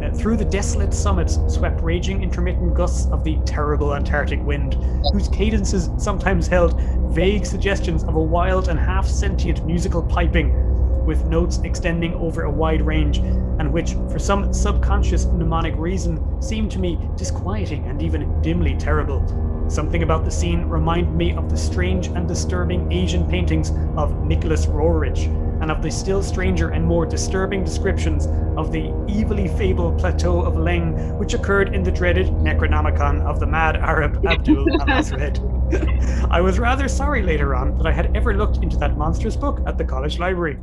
Uh, 0.03 0.11
through 0.13 0.37
the 0.37 0.45
desolate 0.45 0.95
summits 0.95 1.39
swept 1.49 1.83
raging 1.83 2.23
intermittent 2.23 2.73
gusts 2.75 3.11
of 3.11 3.25
the 3.25 3.37
terrible 3.45 3.95
Antarctic 3.95 4.41
wind, 4.45 4.75
whose 5.13 5.29
cadences 5.29 5.91
sometimes 5.97 6.47
held 6.47 6.81
vague 7.11 7.45
suggestions 7.45 8.05
of 8.05 8.15
a 8.15 8.23
wild 8.23 8.69
and 8.69 8.79
half 8.79 9.07
sentient 9.07 9.65
musical 9.67 10.03
piping 10.03 10.55
with 11.05 11.25
notes 11.25 11.59
extending 11.65 12.15
over 12.15 12.43
a 12.43 12.51
wide 12.51 12.83
range, 12.83 13.19
and 13.19 13.73
which, 13.73 13.95
for 14.11 14.19
some 14.19 14.53
subconscious 14.53 15.25
mnemonic 15.25 15.75
reason, 15.77 16.41
seemed 16.41 16.71
to 16.71 16.79
me 16.79 16.99
disquieting 17.17 17.87
and 17.87 18.03
even 18.03 18.41
dimly 18.43 18.77
terrible. 18.77 19.48
Something 19.69 20.03
about 20.03 20.25
the 20.25 20.31
scene 20.31 20.65
reminded 20.65 21.15
me 21.15 21.33
of 21.33 21.51
the 21.51 21.57
strange 21.57 22.07
and 22.07 22.27
disturbing 22.27 22.91
Asian 22.91 23.29
paintings 23.29 23.71
of 23.97 24.25
Nicholas 24.25 24.65
Roerich, 24.67 25.27
and 25.61 25.71
of 25.71 25.83
the 25.83 25.91
still 25.91 26.23
stranger 26.23 26.71
and 26.71 26.85
more 26.85 27.05
disturbing 27.05 27.65
descriptions 27.65 28.27
of 28.57 28.73
the 28.73 28.89
evilly 29.11 29.47
fabled 29.47 29.99
plateau 29.99 30.41
of 30.41 30.55
Leng, 30.55 31.19
which 31.19 31.35
occurred 31.35 31.75
in 31.75 31.83
the 31.83 31.93
dreaded 31.93 32.29
Necronomicon 32.29 33.21
of 33.23 33.41
the 33.41 33.47
mad 33.47 33.77
Arab 33.77 34.25
Abdul 34.27 34.65
Alhazred. 34.81 35.39
I 36.31 36.41
was 36.41 36.59
rather 36.59 36.89
sorry 36.89 37.23
later 37.23 37.55
on 37.55 37.77
that 37.77 37.87
I 37.87 37.93
had 37.93 38.17
ever 38.17 38.35
looked 38.35 38.59
into 38.59 38.79
that 38.79 38.97
monstrous 38.97 39.37
book 39.37 39.61
at 39.67 39.77
the 39.77 39.85
college 39.85 40.19
library. 40.19 40.59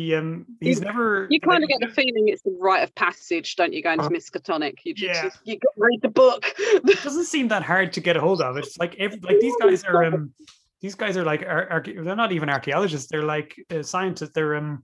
He 0.00 0.14
um 0.14 0.46
he's 0.60 0.78
You- 0.80 0.86
never 0.86 1.26
You 1.30 1.40
kind 1.40 1.62
of 1.62 1.68
get 1.68 1.80
the 1.80 1.88
feeling 1.88 2.28
it's 2.28 2.42
the 2.42 2.56
rite 2.58 2.82
of 2.82 2.94
passage, 2.94 3.56
don't 3.56 3.72
you, 3.72 3.82
going 3.82 3.98
to 3.98 4.04
Uh, 4.06 4.08
Miskatonic? 4.08 4.74
You 4.84 4.94
just, 4.94 5.22
yeah. 5.44 5.54
you 5.54 5.58
read 5.76 6.00
the 6.02 6.08
book. 6.08 6.42
it 6.58 7.02
doesn't 7.02 7.24
seem 7.24 7.48
that 7.48 7.62
hard 7.62 7.92
to 7.94 8.00
get 8.00 8.16
a 8.16 8.20
hold 8.20 8.40
of. 8.40 8.56
It's 8.56 8.78
like 8.78 8.94
every, 8.98 9.18
like 9.20 9.40
these 9.40 9.54
guys 9.60 9.84
are 9.84 10.04
um 10.04 10.32
these 10.80 10.94
guys 10.94 11.16
are 11.18 11.24
like 11.24 11.42
ar- 11.46 11.68
arche- 11.70 12.02
they're 12.04 12.16
not 12.16 12.32
even 12.32 12.48
archaeologists. 12.48 13.08
They're 13.10 13.24
like 13.36 13.54
uh, 13.70 13.82
scientists. 13.82 14.30
They're 14.34 14.54
um 14.56 14.82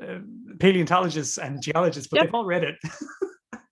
uh, 0.00 0.18
paleontologists 0.60 1.38
and 1.38 1.60
geologists, 1.60 2.08
but 2.08 2.16
Yep. 2.18 2.26
they've 2.26 2.34
all 2.34 2.44
read 2.46 2.64
it. 2.64 2.76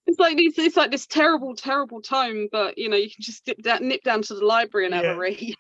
It's 0.07 0.18
like 0.18 0.36
this. 0.36 0.59
It's 0.59 0.76
like 0.76 0.91
this 0.91 1.07
terrible, 1.07 1.55
terrible 1.55 2.03
tome, 2.03 2.49
but 2.51 2.76
you 2.76 2.88
know 2.88 2.97
you 2.97 3.09
can 3.09 3.22
just 3.22 3.45
dip 3.45 3.62
down, 3.62 3.86
nip 3.86 4.03
down 4.03 4.22
to 4.22 4.34
the 4.34 4.45
library 4.45 4.86
and 4.86 4.95
have 4.95 5.05
Yeah. 5.05 5.12
a 5.12 5.18
read. 5.18 5.55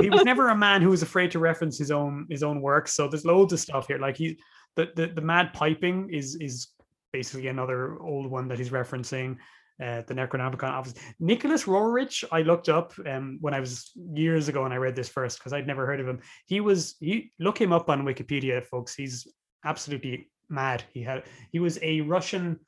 He 0.00 0.10
was 0.10 0.24
never 0.24 0.48
a 0.48 0.56
man 0.56 0.82
who 0.82 0.90
was 0.90 1.02
afraid 1.02 1.30
to 1.32 1.38
reference 1.38 1.78
his 1.78 1.90
own 1.90 2.26
his 2.30 2.42
own 2.42 2.60
work. 2.60 2.88
So 2.88 3.08
there's 3.08 3.24
loads 3.24 3.52
of 3.52 3.60
stuff 3.60 3.86
here. 3.86 3.98
Like 3.98 4.16
he 4.16 4.38
the 4.76 4.90
the, 4.94 5.06
the 5.08 5.20
mad 5.20 5.52
piping 5.52 6.10
is 6.12 6.36
is 6.36 6.68
basically 7.12 7.48
another 7.48 8.00
old 8.00 8.30
one 8.30 8.48
that 8.48 8.58
he's 8.58 8.70
referencing. 8.70 9.36
Uh, 9.82 10.02
the 10.06 10.14
Necronomicon 10.14 10.70
obviously. 10.70 11.02
Nicholas 11.18 11.64
Roerich, 11.64 12.24
I 12.30 12.42
looked 12.42 12.68
up 12.68 12.92
um, 13.06 13.38
when 13.40 13.52
I 13.52 13.58
was 13.58 13.90
years 14.14 14.48
ago 14.48 14.64
and 14.64 14.72
I 14.72 14.76
read 14.76 14.94
this 14.94 15.08
first 15.08 15.38
because 15.38 15.52
I'd 15.52 15.66
never 15.66 15.86
heard 15.86 15.98
of 15.98 16.06
him. 16.06 16.20
He 16.46 16.60
was 16.60 16.96
he 17.00 17.32
look 17.40 17.60
him 17.60 17.72
up 17.72 17.88
on 17.88 18.04
Wikipedia, 18.04 18.64
folks. 18.64 18.94
He's 18.94 19.26
absolutely 19.64 20.30
mad. 20.48 20.84
He 20.92 21.02
had 21.02 21.24
he 21.50 21.58
was 21.58 21.78
a 21.82 22.02
Russian 22.02 22.60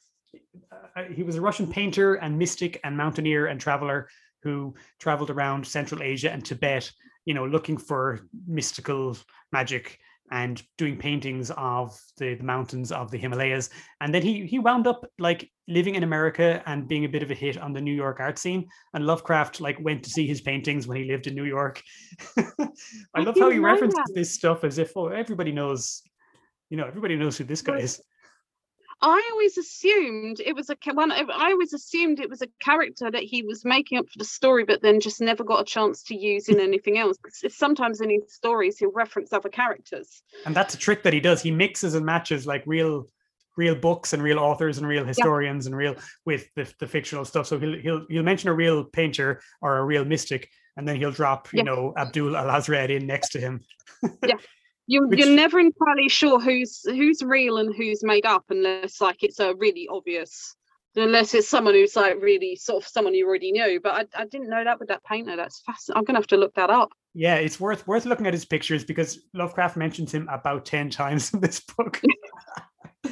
uh, 0.73 1.05
he 1.13 1.23
was 1.23 1.37
a 1.37 1.41
Russian 1.41 1.67
painter 1.71 2.15
and 2.15 2.39
mystic 2.39 2.81
and 2.85 2.97
mountaineer 2.97 3.47
and 3.47 3.61
traveler 3.61 4.09
who 4.45 4.75
traveled 5.01 5.31
around 5.31 5.67
Central 5.67 6.03
Asia 6.03 6.31
and 6.31 6.45
Tibet, 6.45 6.91
you 7.25 7.35
know, 7.35 7.47
looking 7.47 7.79
for 7.79 8.29
mystical 8.47 9.17
magic 9.53 9.99
and 10.31 10.63
doing 10.79 10.97
paintings 10.97 11.51
of 11.57 11.99
the, 12.19 12.35
the 12.35 12.45
mountains 12.45 12.91
of 12.93 13.11
the 13.11 13.19
Himalayas. 13.19 13.71
And 14.01 14.15
then 14.15 14.23
he 14.23 14.47
he 14.47 14.59
wound 14.59 14.87
up 14.87 15.05
like 15.19 15.51
living 15.69 15.95
in 15.95 16.03
America 16.03 16.63
and 16.67 16.89
being 16.89 17.05
a 17.05 17.09
bit 17.09 17.23
of 17.23 17.31
a 17.31 17.35
hit 17.35 17.59
on 17.59 17.73
the 17.73 17.81
New 17.81 17.95
York 17.95 18.21
art 18.21 18.39
scene. 18.39 18.67
And 18.95 19.07
Lovecraft 19.07 19.61
like 19.61 19.79
went 19.81 20.03
to 20.05 20.11
see 20.11 20.27
his 20.27 20.41
paintings 20.41 20.87
when 20.87 20.99
he 20.99 21.05
lived 21.05 21.27
in 21.27 21.35
New 21.35 21.45
York. 21.45 21.83
I 23.15 23.21
love 23.21 23.39
how 23.39 23.51
he 23.51 23.59
references 23.59 23.95
that. 23.95 24.13
this 24.15 24.33
stuff 24.33 24.65
as 24.65 24.79
if 24.79 24.93
oh 24.97 25.09
everybody 25.09 25.53
knows, 25.53 26.03
you 26.71 26.77
know, 26.77 26.87
everybody 26.87 27.17
knows 27.17 27.39
who 27.39 27.45
this 27.45 27.63
guy 27.63 27.79
is. 27.79 28.01
I 29.07 29.29
always 29.33 29.59
assumed 29.59 30.41
it 30.41 30.57
was 30.57 30.71
a 30.71 30.77
one. 30.95 31.13
I 31.13 31.51
always 31.51 31.75
assumed 31.75 32.21
it 32.21 32.31
was 32.31 32.41
a 32.41 32.47
character 32.61 33.11
that 33.11 33.23
he 33.23 33.43
was 33.43 33.63
making 33.65 33.99
up 33.99 34.09
for 34.09 34.19
the 34.19 34.25
story, 34.25 34.65
but 34.65 34.81
then 34.81 34.99
just 34.99 35.21
never 35.21 35.45
got 35.45 35.61
a 35.61 35.65
chance 35.65 36.03
to 36.05 36.17
use 36.17 36.49
in 36.49 36.59
anything 36.59 36.97
else. 36.99 37.19
'Cause 37.19 37.41
it's 37.43 37.59
sometimes 37.59 38.01
in 38.01 38.09
his 38.09 38.33
stories 38.33 38.79
he'll 38.79 38.93
reference 38.93 39.33
other 39.33 39.51
characters. 39.51 40.23
and 40.47 40.57
that's 40.57 40.75
a 40.75 40.79
trick 40.79 41.03
that 41.03 41.13
he 41.13 41.21
does 41.21 41.43
he 41.43 41.51
mixes 41.51 41.95
and 41.95 42.05
matches 42.07 42.47
like 42.47 42.63
real 42.67 43.09
real 43.57 43.75
books 43.75 44.13
and 44.15 44.23
real 44.23 44.39
authors 44.39 44.79
and 44.79 44.87
real 44.89 45.05
historians 45.05 45.67
and 45.67 45.77
real 45.77 45.95
with 46.25 46.49
the, 46.57 46.65
the 46.81 46.87
fictional 46.89 47.25
stuff 47.25 47.47
so 47.47 47.59
he'll 47.59 47.79
he'll 47.79 48.07
he'll 48.09 48.23
mention 48.23 48.49
a 48.49 48.55
real 48.55 48.85
painter 48.85 49.41
or 49.61 49.77
a 49.79 49.85
real 49.85 50.05
mystic 50.05 50.51
and 50.77 50.89
then 50.89 50.97
he'll 50.97 51.13
drop 51.13 51.53
you 51.53 51.59
Yeah. 51.59 51.65
know 51.65 51.93
abdul 51.97 52.33
alhazred 52.35 52.91
in 52.91 53.07
next 53.07 53.29
to 53.33 53.39
him 53.41 53.61
You, 54.87 55.07
Which- 55.09 55.19
you're 55.21 55.35
never 55.35 55.59
entirely 55.61 56.09
sure 56.09 56.39
who's 56.41 56.83
who's 56.85 57.23
real 57.23 57.59
and 57.59 57.75
who's 57.75 58.03
made 58.03 58.27
up, 58.27 58.45
unless 58.51 59.01
like 59.01 59.23
it's 59.23 59.41
a 59.41 59.55
really 59.55 59.89
obvious. 59.91 60.57
Unless 60.97 61.35
it's 61.35 61.49
someone 61.49 61.75
who's 61.75 61.97
like 61.97 62.15
really 62.23 62.55
sort 62.55 62.85
of 62.85 62.89
someone 62.89 63.15
you 63.15 63.27
already 63.27 63.51
knew, 63.51 63.81
but 63.83 64.09
I, 64.15 64.23
I 64.23 64.27
didn't 64.27 64.49
know 64.49 64.63
that 64.63 64.79
with 64.79 64.89
that 64.91 65.03
painter. 65.03 65.35
That's 65.35 65.61
fascinating. 65.67 65.99
I'm 65.99 66.05
gonna 66.05 66.19
have 66.21 66.29
to 66.29 66.37
look 66.37 66.55
that 66.55 66.71
up. 66.71 66.91
yeah 67.15 67.35
it's 67.35 67.59
worth 67.59 67.85
worth 67.89 68.05
looking 68.07 68.27
at 68.29 68.33
his 68.33 68.45
pictures 68.45 68.85
because 68.85 69.21
lovecraft 69.35 69.77
mentions 69.77 70.13
him 70.13 70.29
about 70.31 70.65
10 70.65 70.91
times 70.91 71.33
in 71.35 71.41
this 71.41 71.61
book 71.61 72.01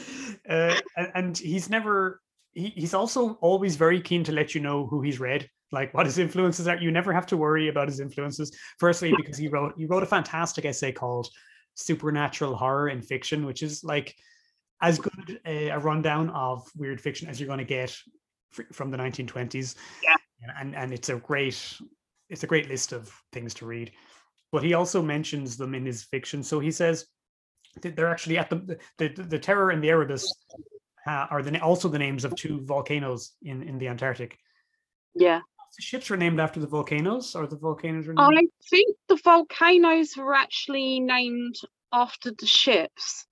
uh, 0.48 0.74
and, 0.96 1.08
and 1.14 1.38
he's 1.38 1.68
never 1.70 2.20
he, 2.52 2.68
he's 2.68 2.94
also 2.94 3.34
always 3.40 3.76
very 3.76 4.00
keen 4.00 4.24
to 4.24 4.32
let 4.32 4.54
you 4.54 4.60
know 4.60 4.86
who 4.86 5.00
he's 5.02 5.20
read 5.20 5.48
like 5.72 5.92
what 5.94 6.06
his 6.06 6.18
influences 6.18 6.68
are 6.68 6.76
you 6.78 6.90
never 6.90 7.12
have 7.12 7.26
to 7.26 7.36
worry 7.36 7.68
about 7.68 7.88
his 7.88 8.00
influences 8.00 8.56
firstly 8.78 9.12
because 9.16 9.36
he 9.38 9.48
wrote 9.48 9.72
he 9.76 9.86
wrote 9.86 10.02
a 10.02 10.06
fantastic 10.06 10.64
essay 10.64 10.92
called 10.92 11.28
supernatural 11.74 12.54
horror 12.54 12.88
in 12.88 13.00
fiction 13.00 13.46
which 13.46 13.62
is 13.62 13.82
like 13.84 14.14
as 14.80 14.98
good 14.98 15.40
a, 15.46 15.68
a 15.68 15.78
rundown 15.78 16.28
of 16.30 16.68
weird 16.76 17.00
fiction 17.00 17.28
as 17.28 17.40
you're 17.40 17.46
going 17.46 17.58
to 17.58 17.64
get 17.64 17.96
fr- 18.50 18.62
from 18.72 18.90
the 18.90 18.98
1920s 18.98 19.76
Yeah. 20.04 20.16
and 20.58 20.74
and 20.74 20.92
it's 20.92 21.08
a 21.08 21.16
great 21.16 21.78
it's 22.32 22.42
a 22.42 22.46
great 22.46 22.68
list 22.68 22.92
of 22.92 23.14
things 23.32 23.52
to 23.54 23.66
read. 23.66 23.92
But 24.50 24.64
he 24.64 24.74
also 24.74 25.02
mentions 25.02 25.56
them 25.56 25.74
in 25.74 25.84
his 25.84 26.02
fiction. 26.02 26.42
So 26.42 26.58
he 26.60 26.70
says 26.70 27.06
that 27.82 27.94
they're 27.94 28.08
actually 28.10 28.38
at 28.38 28.50
the 28.50 28.78
the, 28.98 29.08
the, 29.08 29.22
the 29.22 29.38
terror 29.38 29.70
and 29.70 29.84
the 29.84 29.90
erebus 29.90 30.26
uh, 31.06 31.26
are 31.30 31.42
the, 31.42 31.60
also 31.60 31.88
the 31.88 31.98
names 31.98 32.24
of 32.24 32.34
two 32.34 32.62
volcanoes 32.64 33.32
in 33.42 33.62
in 33.62 33.78
the 33.78 33.88
antarctic. 33.88 34.38
Yeah, 35.14 35.40
the 35.76 35.82
ships 35.82 36.10
were 36.10 36.16
named 36.16 36.40
after 36.40 36.60
the 36.60 36.66
volcanoes 36.66 37.34
or 37.34 37.46
the 37.46 37.56
volcanoes 37.56 38.06
were 38.06 38.14
Named- 38.14 38.38
I 38.38 38.66
think 38.68 38.96
the 39.08 39.16
volcanoes 39.16 40.16
were 40.16 40.34
actually 40.34 41.00
named 41.00 41.56
after 41.92 42.30
the 42.32 42.46
ships. 42.46 43.26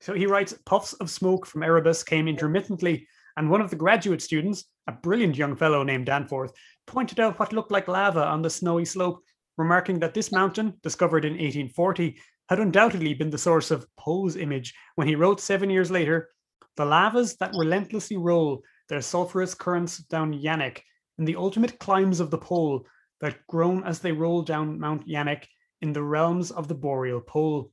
So 0.00 0.12
he 0.12 0.26
writes, 0.26 0.54
puffs 0.66 0.92
of 0.94 1.10
smoke 1.10 1.46
from 1.46 1.62
Erebus 1.62 2.02
came 2.04 2.28
intermittently, 2.28 3.06
and 3.36 3.48
one 3.48 3.60
of 3.60 3.70
the 3.70 3.76
graduate 3.76 4.20
students, 4.22 4.64
a 4.86 4.92
brilliant 4.92 5.36
young 5.36 5.56
fellow 5.56 5.82
named 5.82 6.06
Danforth, 6.06 6.52
pointed 6.86 7.20
out 7.20 7.38
what 7.38 7.52
looked 7.52 7.70
like 7.70 7.88
lava 7.88 8.24
on 8.24 8.42
the 8.42 8.50
snowy 8.50 8.84
slope, 8.84 9.20
remarking 9.56 9.98
that 10.00 10.14
this 10.14 10.30
mountain, 10.30 10.74
discovered 10.82 11.24
in 11.24 11.32
1840, 11.32 12.18
had 12.48 12.60
undoubtedly 12.60 13.14
been 13.14 13.30
the 13.30 13.38
source 13.38 13.70
of 13.70 13.86
Poe's 13.96 14.36
image 14.36 14.74
when 14.96 15.08
he 15.08 15.14
wrote 15.14 15.40
seven 15.40 15.70
years 15.70 15.90
later, 15.90 16.28
the 16.76 16.84
lavas 16.84 17.36
that 17.36 17.54
relentlessly 17.56 18.16
roll 18.16 18.62
their 18.88 19.00
sulphurous 19.00 19.54
currents 19.54 19.98
down 19.98 20.34
Yaanek, 20.34 20.80
in 21.18 21.24
the 21.24 21.36
ultimate 21.36 21.78
climes 21.78 22.20
of 22.20 22.30
the 22.30 22.38
pole 22.38 22.86
that 23.20 23.46
groan 23.46 23.84
as 23.84 24.00
they 24.00 24.12
roll 24.12 24.42
down 24.42 24.78
Mount 24.78 25.06
Yaanek 25.08 25.44
in 25.80 25.92
the 25.92 26.02
realms 26.02 26.50
of 26.50 26.68
the 26.68 26.74
boreal 26.74 27.20
pole. 27.20 27.70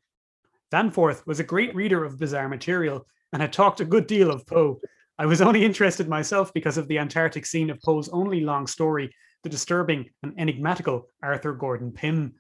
Danforth 0.70 1.26
was 1.28 1.40
a 1.40 1.44
great 1.44 1.76
reader 1.76 2.06
of 2.06 2.18
bizarre 2.18 2.48
material 2.48 3.06
and 3.34 3.42
had 3.42 3.54
talked 3.54 3.80
a 3.80 3.86
good 3.86 4.08
deal 4.08 4.32
of 4.32 4.46
Poe. 4.48 4.80
I 5.18 5.26
was 5.26 5.42
only 5.42 5.66
interested 5.66 6.08
myself 6.08 6.54
because 6.54 6.78
of 6.78 6.88
the 6.88 7.00
Antarctic 7.00 7.46
scene 7.46 7.70
of 7.70 7.82
Poe's 7.82 8.10
only 8.10 8.42
long 8.42 8.68
story, 8.68 9.14
the 9.44 9.50
disturbing 9.50 10.10
and 10.24 10.34
enigmatical 10.38 11.10
Arthur 11.22 11.54
Gordon 11.54 11.92
Pym. 11.92 12.34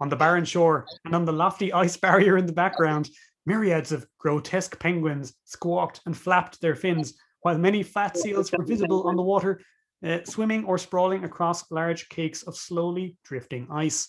On 0.00 0.08
the 0.08 0.16
barren 0.16 0.44
shore 0.44 0.86
and 1.04 1.14
on 1.14 1.24
the 1.24 1.32
lofty 1.32 1.72
ice 1.72 1.96
barrier 1.96 2.36
in 2.36 2.46
the 2.46 2.52
background, 2.52 3.08
myriads 3.46 3.92
of 3.92 4.06
grotesque 4.18 4.78
penguins 4.78 5.34
squawked 5.44 6.00
and 6.06 6.16
flapped 6.16 6.60
their 6.60 6.74
fins, 6.74 7.14
while 7.42 7.58
many 7.58 7.82
fat 7.82 8.16
seals 8.16 8.52
were 8.52 8.64
visible 8.64 9.06
on 9.06 9.16
the 9.16 9.22
water, 9.22 9.60
uh, 10.04 10.18
swimming 10.24 10.64
or 10.64 10.78
sprawling 10.78 11.24
across 11.24 11.70
large 11.70 12.08
cakes 12.08 12.42
of 12.42 12.56
slowly 12.56 13.16
drifting 13.24 13.68
ice. 13.70 14.08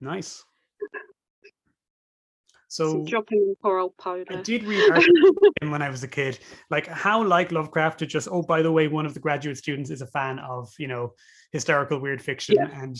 Nice. 0.00 0.42
So 2.72 3.04
dropping 3.04 3.38
in 3.42 3.54
poor 3.60 3.78
old 3.80 3.92
I 4.06 4.24
did 4.42 4.64
read 4.64 4.94
Pym 5.60 5.70
when 5.70 5.82
I 5.82 5.90
was 5.90 6.02
a 6.04 6.08
kid. 6.08 6.38
Like 6.70 6.86
how 6.86 7.22
like 7.22 7.52
Lovecraft 7.52 7.98
to 7.98 8.06
just 8.06 8.28
oh 8.32 8.42
by 8.42 8.62
the 8.62 8.72
way 8.72 8.88
one 8.88 9.04
of 9.04 9.12
the 9.12 9.20
graduate 9.20 9.58
students 9.58 9.90
is 9.90 10.00
a 10.00 10.06
fan 10.06 10.38
of 10.38 10.72
you 10.78 10.88
know 10.88 11.12
historical 11.52 11.98
weird 11.98 12.22
fiction 12.22 12.54
Yeah. 12.58 12.70
and 12.82 12.96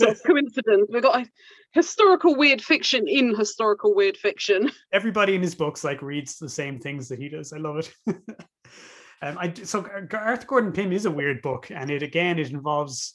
of 0.00 0.20
coincidence. 0.26 0.88
We've 0.92 1.04
got 1.04 1.22
a 1.22 1.26
historical 1.70 2.34
weird 2.34 2.60
fiction 2.60 3.06
in 3.06 3.32
historical 3.36 3.94
weird 3.94 4.16
fiction. 4.16 4.72
everybody 4.92 5.36
in 5.36 5.42
his 5.42 5.54
books 5.54 5.84
like 5.84 6.02
reads 6.02 6.38
the 6.38 6.48
same 6.48 6.80
things 6.80 7.08
that 7.08 7.20
he 7.20 7.28
does. 7.28 7.52
I 7.52 7.58
love 7.58 7.76
it. 7.76 7.94
um, 9.22 9.38
I 9.38 9.54
so 9.54 9.86
Arthur 10.12 10.46
Gordon 10.46 10.72
Pym 10.72 10.92
is 10.92 11.06
a 11.06 11.10
weird 11.10 11.42
book, 11.42 11.70
and 11.70 11.90
it 11.90 12.02
again 12.02 12.38
it 12.38 12.50
involves 12.50 13.14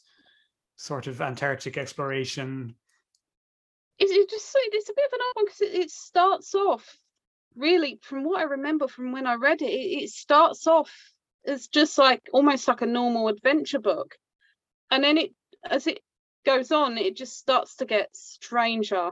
sort 0.78 1.08
of 1.08 1.22
Antarctic 1.22 1.78
exploration. 1.78 2.76
It's, 4.00 4.32
just 4.32 4.56
it's 4.56 4.90
a 4.90 4.94
bit 4.94 5.06
of 5.06 5.14
an 5.14 5.20
odd 5.22 5.36
one 5.36 5.46
because 5.46 5.62
it, 5.62 5.74
it 5.74 5.92
starts 5.92 6.54
off 6.56 6.98
really 7.56 8.00
from 8.04 8.24
what 8.24 8.40
I 8.40 8.44
remember 8.44 8.88
from 8.88 9.12
when 9.12 9.26
I 9.26 9.36
read 9.36 9.62
it, 9.62 9.72
it, 9.72 10.04
it 10.04 10.10
starts 10.10 10.68
off 10.68 10.92
as 11.46 11.68
just 11.68 11.98
like 11.98 12.22
almost 12.32 12.68
like 12.68 12.82
a 12.82 12.86
normal 12.86 13.28
adventure 13.28 13.80
book, 13.80 14.16
and 14.90 15.04
then 15.04 15.18
it 15.18 15.32
as 15.70 15.88
it 15.88 16.00
goes 16.46 16.72
on, 16.72 16.98
it 16.98 17.18
just 17.18 17.38
starts 17.38 17.76
to 17.78 17.86
get 17.86 18.16
stranger 18.16 19.12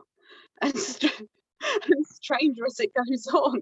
and, 0.61 0.77
str- 0.77 1.07
and 1.85 2.05
stranger 2.07 2.65
as 2.65 2.80
it 2.80 2.91
goes 2.93 3.27
on. 3.27 3.61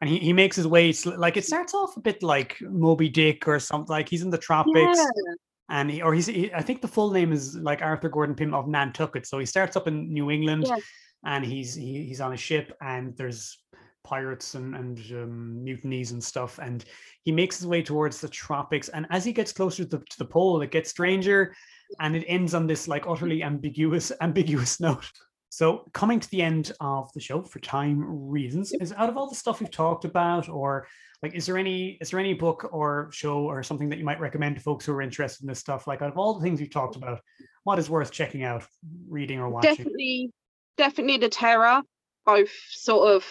And 0.00 0.08
he, 0.08 0.18
he 0.18 0.32
makes 0.32 0.56
his 0.56 0.66
way 0.66 0.92
like 1.04 1.36
it 1.36 1.44
starts 1.44 1.74
off 1.74 1.96
a 1.96 2.00
bit 2.00 2.22
like 2.22 2.56
Moby 2.62 3.08
Dick 3.08 3.46
or 3.46 3.58
something 3.58 3.90
like 3.90 4.08
he's 4.08 4.22
in 4.22 4.30
the 4.30 4.38
tropics 4.38 4.98
Yeah. 4.98 5.34
and 5.68 5.90
he, 5.90 6.00
or 6.02 6.14
he's 6.14 6.26
he, 6.26 6.52
I 6.54 6.62
think 6.62 6.80
the 6.80 6.88
full 6.88 7.10
name 7.10 7.32
is 7.32 7.54
like 7.56 7.82
Arthur 7.82 8.08
Gordon 8.08 8.34
Pym 8.34 8.54
of 8.54 8.66
Nantucket. 8.66 9.26
So 9.26 9.38
he 9.38 9.46
starts 9.46 9.76
up 9.76 9.86
in 9.88 10.10
New 10.12 10.30
England 10.30 10.64
Yeah. 10.66 10.76
and 11.24 11.44
he's 11.44 11.74
he, 11.74 12.04
he's 12.06 12.20
on 12.22 12.32
a 12.32 12.36
ship 12.36 12.74
and 12.80 13.14
there's 13.16 13.58
pirates 14.02 14.54
and 14.54 14.74
and 14.74 14.98
um, 15.12 15.62
mutinies 15.62 16.12
and 16.12 16.24
stuff 16.24 16.58
and 16.58 16.86
he 17.24 17.30
makes 17.32 17.58
his 17.58 17.66
way 17.66 17.82
towards 17.82 18.18
the 18.18 18.28
tropics 18.28 18.88
and 18.88 19.06
as 19.10 19.26
he 19.26 19.32
gets 19.32 19.52
closer 19.52 19.84
to 19.84 19.98
the, 19.98 20.04
to 20.08 20.18
the 20.18 20.24
pole 20.24 20.62
it 20.62 20.70
gets 20.70 20.88
stranger 20.88 21.54
and 22.00 22.16
it 22.16 22.24
ends 22.26 22.54
on 22.54 22.66
this 22.66 22.88
like 22.88 23.06
utterly 23.06 23.42
ambiguous 23.42 24.10
ambiguous 24.22 24.80
note 24.80 25.06
so 25.50 25.84
coming 25.92 26.20
to 26.20 26.30
the 26.30 26.42
end 26.42 26.72
of 26.80 27.12
the 27.12 27.20
show 27.20 27.42
for 27.42 27.58
time 27.58 28.04
reasons 28.06 28.72
is 28.72 28.92
out 28.92 29.08
of 29.08 29.16
all 29.16 29.28
the 29.28 29.34
stuff 29.34 29.60
we've 29.60 29.70
talked 29.70 30.04
about 30.04 30.48
or 30.48 30.86
like 31.22 31.34
is 31.34 31.44
there 31.44 31.58
any 31.58 31.98
is 32.00 32.10
there 32.10 32.20
any 32.20 32.34
book 32.34 32.68
or 32.72 33.10
show 33.12 33.40
or 33.40 33.62
something 33.62 33.88
that 33.90 33.98
you 33.98 34.04
might 34.04 34.20
recommend 34.20 34.56
to 34.56 34.62
folks 34.62 34.86
who 34.86 34.92
are 34.92 35.02
interested 35.02 35.42
in 35.42 35.48
this 35.48 35.58
stuff? 35.58 35.86
Like 35.86 36.02
out 36.02 36.10
of 36.10 36.16
all 36.16 36.34
the 36.34 36.40
things 36.40 36.60
we've 36.60 36.70
talked 36.70 36.96
about 36.96 37.20
what 37.64 37.78
is 37.78 37.90
worth 37.90 38.10
checking 38.10 38.44
out 38.44 38.64
reading 39.08 39.38
or 39.38 39.50
watching? 39.50 39.74
Definitely 39.74 40.32
definitely 40.76 41.18
the 41.18 41.28
terror 41.28 41.82
both 42.24 42.50
sort 42.68 43.16
of 43.16 43.26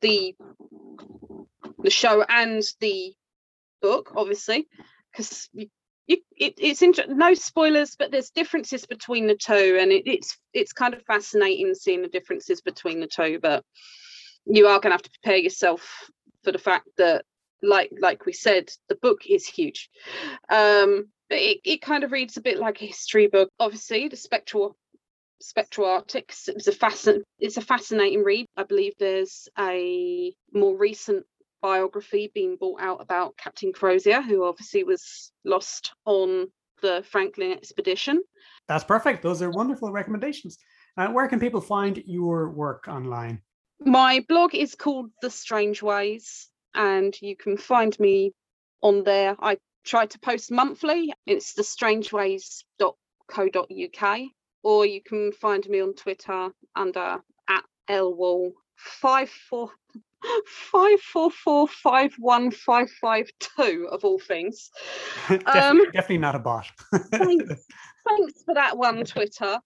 the 0.00 0.34
the 1.82 1.90
show 1.90 2.24
and 2.28 2.62
the 2.80 3.12
book 3.82 4.12
obviously 4.16 4.66
because 5.12 5.48
you, 6.06 6.18
it, 6.36 6.54
it's 6.58 6.82
inter- 6.82 7.06
no 7.08 7.34
spoilers 7.34 7.96
but 7.98 8.10
there's 8.10 8.30
differences 8.30 8.86
between 8.86 9.26
the 9.26 9.34
two 9.34 9.78
and 9.80 9.90
it, 9.92 10.06
it's 10.06 10.38
it's 10.52 10.72
kind 10.72 10.94
of 10.94 11.02
fascinating 11.02 11.74
seeing 11.74 12.02
the 12.02 12.08
differences 12.08 12.60
between 12.60 13.00
the 13.00 13.06
two 13.06 13.38
but 13.40 13.64
you 14.46 14.66
are 14.66 14.78
going 14.80 14.90
to 14.90 14.94
have 14.94 15.02
to 15.02 15.10
prepare 15.22 15.38
yourself 15.38 16.08
for 16.44 16.52
the 16.52 16.58
fact 16.58 16.88
that 16.96 17.24
like 17.62 17.90
like 18.00 18.26
we 18.26 18.32
said 18.32 18.68
the 18.88 18.94
book 18.96 19.22
is 19.28 19.46
huge. 19.46 19.90
Um 20.48 21.08
but 21.28 21.38
it, 21.38 21.58
it 21.64 21.82
kind 21.82 22.04
of 22.04 22.12
reads 22.12 22.36
a 22.36 22.40
bit 22.40 22.58
like 22.58 22.80
a 22.80 22.86
history 22.86 23.26
book. 23.26 23.50
Obviously 23.58 24.08
the 24.08 24.16
spectral 24.16 24.76
spectral 25.40 25.88
arctics 25.88 26.48
it 26.48 26.54
was 26.54 26.68
a 26.68 27.20
it's 27.40 27.56
a 27.56 27.60
fascinating 27.60 28.22
read. 28.22 28.46
I 28.56 28.62
believe 28.62 28.92
there's 28.98 29.48
a 29.58 30.32
more 30.52 30.76
recent 30.76 31.26
biography 31.70 32.30
being 32.32 32.56
brought 32.56 32.80
out 32.80 32.98
about 33.06 33.36
captain 33.36 33.72
crozier 33.72 34.22
who 34.22 34.44
obviously 34.44 34.84
was 34.84 35.32
lost 35.44 35.92
on 36.04 36.46
the 36.82 37.02
franklin 37.10 37.52
expedition 37.52 38.22
That's 38.68 38.84
perfect. 38.84 39.22
Those 39.22 39.42
are 39.44 39.50
wonderful 39.50 39.90
recommendations. 40.00 40.58
Uh, 40.98 41.08
where 41.16 41.28
can 41.28 41.40
people 41.40 41.60
find 41.60 41.94
your 42.18 42.50
work 42.50 42.82
online? 42.88 43.36
my 43.80 44.24
blog 44.28 44.54
is 44.54 44.74
called 44.74 45.10
the 45.22 45.30
strange 45.30 45.82
ways 45.82 46.50
and 46.74 47.16
you 47.20 47.36
can 47.36 47.56
find 47.56 47.98
me 48.06 48.32
on 48.88 49.04
there 49.04 49.36
i 49.40 49.56
try 49.84 50.04
to 50.06 50.18
post 50.28 50.50
monthly 50.50 51.12
it's 51.26 51.54
thestrangeways.co.uk, 51.58 54.20
or 54.62 54.86
you 54.86 55.00
can 55.10 55.32
find 55.32 55.68
me 55.68 55.78
on 55.86 55.94
twitter 55.94 56.42
under 56.74 57.08
at 57.56 57.64
lwall 57.90 58.52
five 58.76 59.30
four 59.48 59.70
five 60.46 61.00
four 61.00 61.30
four 61.30 61.68
five 61.68 62.14
one 62.18 62.50
five 62.50 62.90
five 62.90 63.30
two 63.38 63.88
of 63.90 64.04
all 64.04 64.18
things. 64.18 64.70
Definitely, 65.28 65.60
Um, 65.60 65.84
definitely 65.92 66.18
not 66.18 66.34
a 66.34 66.38
bot. 66.38 66.66
thanks 67.12 67.66
thanks 68.08 68.42
for 68.44 68.54
that 68.54 68.76
one 68.76 69.04
twitter. 69.04 69.58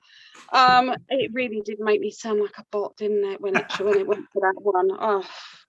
Um 0.53 0.95
it 1.09 1.31
really 1.33 1.63
did 1.63 1.81
make 1.81 2.01
me 2.01 2.11
sound 2.11 2.41
like 2.41 2.59
a 2.59 2.65
bot 2.71 2.97
didn't 2.97 3.25
it 3.25 3.41
when 3.41 3.57
it 3.57 3.67
when 3.81 3.99
it 3.99 4.07
went 4.07 4.27
for 4.33 4.41
that 4.41 4.61
one? 4.61 4.91
Oh 4.99 5.25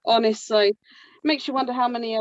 honestly. 0.05 0.75
Makes 1.23 1.47
you 1.47 1.53
wonder 1.53 1.71
how 1.71 1.87
many 1.87 2.17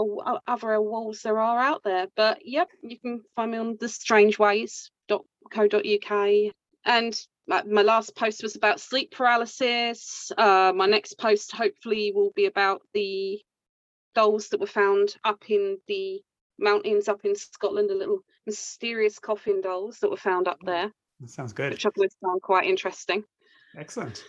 other 0.46 0.80
walls 0.80 1.22
there 1.22 1.40
are 1.40 1.58
out 1.58 1.82
there 1.84 2.06
but 2.16 2.40
yep 2.44 2.68
you 2.82 2.98
can 2.98 3.22
find 3.34 3.52
me 3.52 3.58
on 3.58 3.76
the 3.80 3.88
strangeways.co.uk 3.88 6.52
and 6.84 7.20
my, 7.50 7.62
my 7.64 7.82
last 7.82 8.16
post 8.16 8.42
was 8.42 8.56
about 8.56 8.80
sleep 8.80 9.10
paralysis 9.10 10.32
uh 10.38 10.72
my 10.74 10.86
next 10.86 11.18
post 11.18 11.52
hopefully 11.52 12.12
will 12.14 12.32
be 12.34 12.46
about 12.46 12.80
the 12.94 13.38
dolls 14.14 14.48
that 14.48 14.60
were 14.60 14.66
found 14.66 15.16
up 15.24 15.42
in 15.48 15.78
the 15.86 16.20
mountains 16.60 17.08
up 17.08 17.24
in 17.24 17.34
Scotland, 17.34 17.90
the 17.90 17.94
little 17.94 18.20
mysterious 18.46 19.18
coffin 19.18 19.60
dolls 19.60 19.98
that 20.00 20.10
were 20.10 20.16
found 20.16 20.46
up 20.46 20.58
there, 20.64 20.92
That 21.20 21.30
sounds 21.30 21.52
good. 21.52 21.72
which 21.72 21.86
I've 21.86 21.92
always 21.96 22.14
found 22.22 22.42
quite 22.42 22.66
interesting. 22.66 23.24
Excellent. 23.76 24.24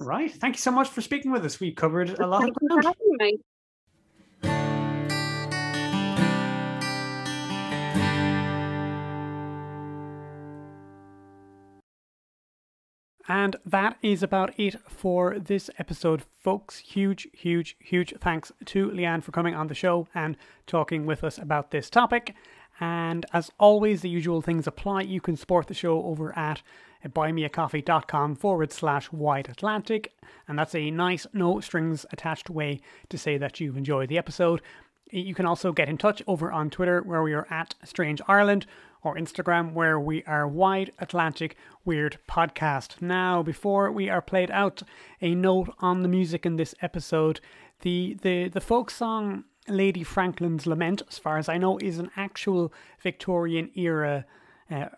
Right. 0.00 0.30
Thank 0.30 0.54
you 0.54 0.60
so 0.60 0.70
much 0.70 0.88
for 0.88 1.00
speaking 1.00 1.32
with 1.32 1.44
us. 1.44 1.58
We 1.58 1.72
covered 1.72 2.10
a 2.10 2.26
lot 2.26 2.42
Thank 2.42 2.54
for 2.60 2.80
ground. 2.80 3.40
And 13.28 13.56
that 13.66 13.98
is 14.00 14.22
about 14.22 14.58
it 14.58 14.76
for 14.88 15.38
this 15.38 15.68
episode, 15.78 16.22
folks. 16.38 16.78
Huge, 16.78 17.28
huge, 17.34 17.76
huge 17.78 18.14
thanks 18.18 18.50
to 18.64 18.90
Leanne 18.90 19.22
for 19.22 19.32
coming 19.32 19.54
on 19.54 19.66
the 19.66 19.74
show 19.74 20.08
and 20.14 20.34
talking 20.66 21.04
with 21.04 21.22
us 21.22 21.36
about 21.36 21.70
this 21.70 21.90
topic. 21.90 22.34
And 22.80 23.26
as 23.34 23.50
always, 23.60 24.00
the 24.00 24.08
usual 24.08 24.40
things 24.40 24.66
apply. 24.66 25.02
You 25.02 25.20
can 25.20 25.36
support 25.36 25.66
the 25.66 25.74
show 25.74 26.02
over 26.04 26.36
at 26.38 26.62
buymeacoffee.com 27.06 28.36
forward 28.36 28.72
slash 28.72 29.12
Wide 29.12 29.48
Atlantic. 29.50 30.14
And 30.46 30.58
that's 30.58 30.74
a 30.74 30.90
nice, 30.90 31.26
no 31.34 31.60
strings 31.60 32.06
attached 32.10 32.48
way 32.48 32.80
to 33.10 33.18
say 33.18 33.36
that 33.36 33.60
you've 33.60 33.76
enjoyed 33.76 34.08
the 34.08 34.18
episode. 34.18 34.62
You 35.10 35.34
can 35.34 35.46
also 35.46 35.72
get 35.72 35.88
in 35.88 35.98
touch 35.98 36.22
over 36.26 36.50
on 36.50 36.70
Twitter, 36.70 37.02
where 37.02 37.22
we 37.22 37.34
are 37.34 37.46
at 37.50 37.74
Strange 37.84 38.20
Ireland, 38.26 38.66
or 39.02 39.16
Instagram, 39.16 39.72
where 39.72 39.98
we 39.98 40.22
are 40.24 40.46
Wide 40.46 40.92
Atlantic 40.98 41.56
Weird 41.84 42.18
Podcast. 42.28 43.00
Now, 43.00 43.42
before 43.42 43.90
we 43.92 44.08
are 44.08 44.22
played 44.22 44.50
out, 44.50 44.82
a 45.20 45.34
note 45.34 45.74
on 45.80 46.02
the 46.02 46.08
music 46.08 46.44
in 46.44 46.56
this 46.56 46.74
episode. 46.82 47.40
The 47.82 48.16
the 48.22 48.48
the 48.48 48.60
folk 48.60 48.90
song 48.90 49.44
Lady 49.68 50.02
Franklin's 50.02 50.66
Lament, 50.66 51.02
as 51.08 51.18
far 51.18 51.38
as 51.38 51.48
I 51.48 51.58
know, 51.58 51.78
is 51.78 51.98
an 51.98 52.10
actual 52.16 52.72
Victorian 53.02 53.70
era 53.76 54.24
uh, 54.70 54.88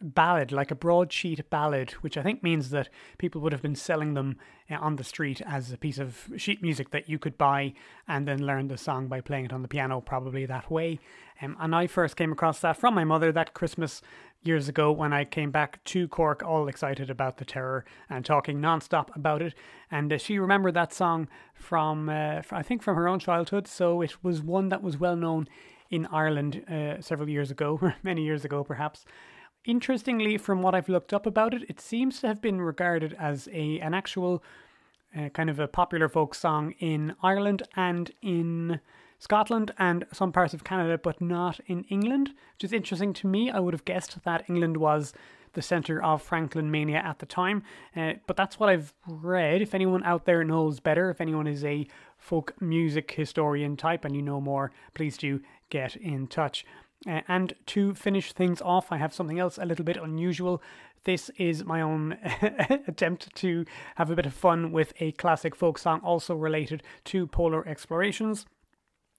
ballad, 0.00 0.50
like 0.52 0.70
a 0.70 0.74
broadsheet 0.74 1.48
ballad, 1.50 1.92
which 2.00 2.16
I 2.16 2.22
think 2.22 2.42
means 2.42 2.70
that 2.70 2.88
people 3.18 3.40
would 3.42 3.52
have 3.52 3.62
been 3.62 3.76
selling 3.76 4.14
them 4.14 4.36
uh, 4.70 4.76
on 4.76 4.96
the 4.96 5.04
street 5.04 5.40
as 5.46 5.72
a 5.72 5.76
piece 5.76 5.98
of 5.98 6.30
sheet 6.36 6.62
music 6.62 6.90
that 6.90 7.08
you 7.08 7.18
could 7.18 7.38
buy 7.38 7.74
and 8.08 8.26
then 8.26 8.44
learn 8.44 8.68
the 8.68 8.78
song 8.78 9.06
by 9.06 9.20
playing 9.20 9.46
it 9.46 9.52
on 9.52 9.62
the 9.62 9.68
piano, 9.68 10.00
probably 10.00 10.46
that 10.46 10.70
way. 10.70 10.98
Um, 11.40 11.56
and 11.60 11.74
I 11.74 11.86
first 11.86 12.16
came 12.16 12.32
across 12.32 12.60
that 12.60 12.76
from 12.76 12.94
my 12.94 13.04
mother 13.04 13.30
that 13.32 13.54
Christmas 13.54 14.02
years 14.42 14.68
ago 14.68 14.92
when 14.92 15.12
I 15.12 15.24
came 15.24 15.50
back 15.50 15.82
to 15.84 16.06
Cork, 16.08 16.42
all 16.42 16.68
excited 16.68 17.08
about 17.08 17.38
the 17.38 17.44
terror 17.44 17.84
and 18.10 18.24
talking 18.24 18.60
nonstop 18.60 19.14
about 19.16 19.42
it. 19.42 19.54
And 19.90 20.12
uh, 20.12 20.18
she 20.18 20.38
remembered 20.38 20.74
that 20.74 20.92
song 20.92 21.28
from, 21.54 22.08
uh, 22.08 22.42
I 22.50 22.62
think, 22.62 22.82
from 22.82 22.96
her 22.96 23.08
own 23.08 23.18
childhood. 23.18 23.66
So 23.66 24.02
it 24.02 24.22
was 24.22 24.42
one 24.42 24.68
that 24.68 24.82
was 24.82 24.98
well 24.98 25.16
known 25.16 25.48
in 25.90 26.06
Ireland 26.06 26.64
uh, 26.68 27.00
several 27.00 27.28
years 27.28 27.50
ago, 27.50 27.92
many 28.02 28.24
years 28.24 28.44
ago 28.44 28.64
perhaps. 28.64 29.04
Interestingly, 29.64 30.36
from 30.36 30.60
what 30.60 30.74
I've 30.74 30.90
looked 30.90 31.14
up 31.14 31.24
about 31.24 31.54
it, 31.54 31.62
it 31.68 31.80
seems 31.80 32.20
to 32.20 32.28
have 32.28 32.42
been 32.42 32.60
regarded 32.60 33.16
as 33.18 33.48
a 33.50 33.80
an 33.80 33.94
actual 33.94 34.42
uh, 35.16 35.28
kind 35.30 35.48
of 35.48 35.58
a 35.58 35.68
popular 35.68 36.08
folk 36.08 36.34
song 36.34 36.74
in 36.80 37.14
Ireland 37.22 37.62
and 37.76 38.10
in 38.20 38.80
Scotland 39.18 39.72
and 39.78 40.04
some 40.12 40.32
parts 40.32 40.52
of 40.54 40.64
Canada, 40.64 40.98
but 40.98 41.20
not 41.20 41.60
in 41.66 41.84
England, 41.84 42.30
which 42.54 42.64
is 42.64 42.72
interesting 42.72 43.12
to 43.14 43.26
me. 43.26 43.50
I 43.50 43.60
would 43.60 43.72
have 43.72 43.84
guessed 43.84 44.22
that 44.24 44.44
England 44.48 44.76
was 44.76 45.14
the 45.54 45.62
centre 45.62 46.02
of 46.02 46.20
Franklin 46.20 46.70
mania 46.70 46.98
at 46.98 47.20
the 47.20 47.26
time, 47.26 47.62
uh, 47.96 48.14
but 48.26 48.36
that's 48.36 48.58
what 48.58 48.68
I've 48.68 48.92
read. 49.06 49.62
If 49.62 49.74
anyone 49.74 50.02
out 50.04 50.24
there 50.24 50.44
knows 50.44 50.80
better, 50.80 51.10
if 51.10 51.20
anyone 51.20 51.46
is 51.46 51.64
a 51.64 51.86
folk 52.18 52.60
music 52.60 53.12
historian 53.12 53.76
type 53.76 54.04
and 54.04 54.14
you 54.14 54.22
know 54.22 54.40
more, 54.40 54.72
please 54.94 55.16
do 55.16 55.40
get 55.70 55.96
in 55.96 56.26
touch. 56.26 56.64
Uh, 57.06 57.20
and 57.28 57.54
to 57.66 57.94
finish 57.94 58.32
things 58.32 58.62
off, 58.62 58.90
I 58.90 58.96
have 58.96 59.12
something 59.12 59.38
else 59.38 59.58
a 59.58 59.64
little 59.64 59.84
bit 59.84 59.96
unusual. 59.96 60.62
This 61.04 61.30
is 61.36 61.64
my 61.64 61.82
own 61.82 62.12
attempt 62.88 63.34
to 63.36 63.66
have 63.96 64.10
a 64.10 64.16
bit 64.16 64.26
of 64.26 64.32
fun 64.32 64.72
with 64.72 64.94
a 65.00 65.12
classic 65.12 65.54
folk 65.54 65.78
song 65.78 66.00
also 66.00 66.34
related 66.34 66.82
to 67.04 67.26
polar 67.26 67.66
explorations. 67.68 68.46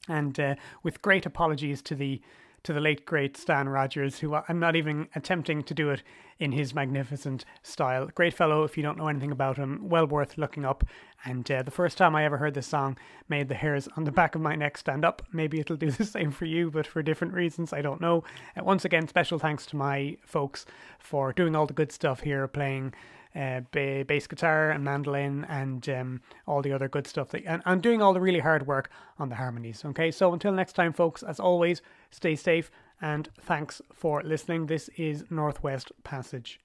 And 0.07 0.39
uh, 0.39 0.55
with 0.83 1.01
great 1.01 1.25
apologies 1.25 1.81
to 1.83 1.95
the 1.95 2.21
to 2.65 2.73
the 2.73 2.81
late 2.81 3.05
great 3.05 3.37
Stan 3.37 3.69
Rogers, 3.69 4.19
who 4.19 4.35
I'm 4.49 4.59
not 4.59 4.75
even 4.75 5.07
attempting 5.15 5.63
to 5.63 5.73
do 5.73 5.91
it 5.91 6.01
in 6.39 6.51
his 6.51 6.73
magnificent 6.73 7.45
style. 7.61 8.09
Great 8.13 8.33
fellow, 8.33 8.63
if 8.63 8.75
you 8.75 8.83
don't 8.83 8.97
know 8.97 9.07
anything 9.07 9.31
about 9.31 9.57
him, 9.57 9.87
well 9.87 10.07
worth 10.07 10.37
looking 10.37 10.65
up. 10.65 10.83
And 11.23 11.49
uh, 11.49 11.61
the 11.61 11.71
first 11.71 11.97
time 11.97 12.15
I 12.15 12.25
ever 12.25 12.37
heard 12.37 12.55
this 12.55 12.67
song 12.67 12.97
made 13.29 13.49
the 13.49 13.55
hairs 13.55 13.87
on 13.95 14.03
the 14.03 14.11
back 14.11 14.33
of 14.35 14.41
my 14.41 14.55
neck 14.55 14.77
stand 14.77 15.05
up. 15.05 15.21
Maybe 15.31 15.59
it'll 15.59 15.75
do 15.75 15.91
the 15.91 16.05
same 16.05 16.31
for 16.31 16.45
you, 16.45 16.71
but 16.71 16.87
for 16.87 17.03
different 17.03 17.33
reasons, 17.33 17.71
I 17.71 17.81
don't 17.81 18.01
know. 18.01 18.23
Uh, 18.57 18.63
once 18.63 18.83
again, 18.83 19.07
special 19.07 19.37
thanks 19.37 19.65
to 19.67 19.75
my 19.75 20.17
folks 20.25 20.65
for 20.99 21.33
doing 21.33 21.55
all 21.55 21.67
the 21.67 21.73
good 21.73 21.91
stuff 21.91 22.21
here, 22.21 22.47
playing 22.47 22.93
uh, 23.35 23.61
bass 23.71 24.27
guitar 24.27 24.71
and 24.71 24.83
mandolin 24.83 25.45
and 25.49 25.87
um, 25.89 26.21
all 26.47 26.61
the 26.61 26.71
other 26.71 26.87
good 26.87 27.07
stuff. 27.07 27.29
That, 27.29 27.43
and 27.45 27.61
I'm 27.65 27.81
doing 27.81 28.01
all 28.01 28.13
the 28.13 28.21
really 28.21 28.39
hard 28.39 28.65
work 28.67 28.89
on 29.19 29.29
the 29.29 29.35
harmonies. 29.35 29.83
Okay, 29.85 30.11
so 30.11 30.33
until 30.33 30.51
next 30.51 30.73
time, 30.73 30.93
folks, 30.93 31.23
as 31.23 31.39
always, 31.39 31.81
stay 32.11 32.35
safe 32.35 32.71
and 33.01 33.29
thanks 33.41 33.81
for 33.93 34.23
listening. 34.23 34.67
This 34.67 34.89
is 34.95 35.25
Northwest 35.29 35.91
Passage. 36.03 36.59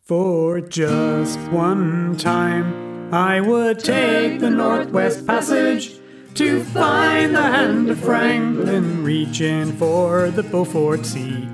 For 0.00 0.60
just 0.60 1.38
one 1.50 2.16
time, 2.18 3.12
I 3.12 3.40
would 3.40 3.78
take 3.80 4.40
the 4.40 4.50
Northwest 4.50 5.26
Passage 5.26 5.98
to 6.34 6.62
find 6.62 7.34
the 7.34 7.42
hand 7.42 7.88
of 7.88 8.00
Franklin 8.00 9.02
reaching 9.02 9.72
for 9.72 10.30
the 10.30 10.42
Beaufort 10.42 11.06
Sea 11.06 11.48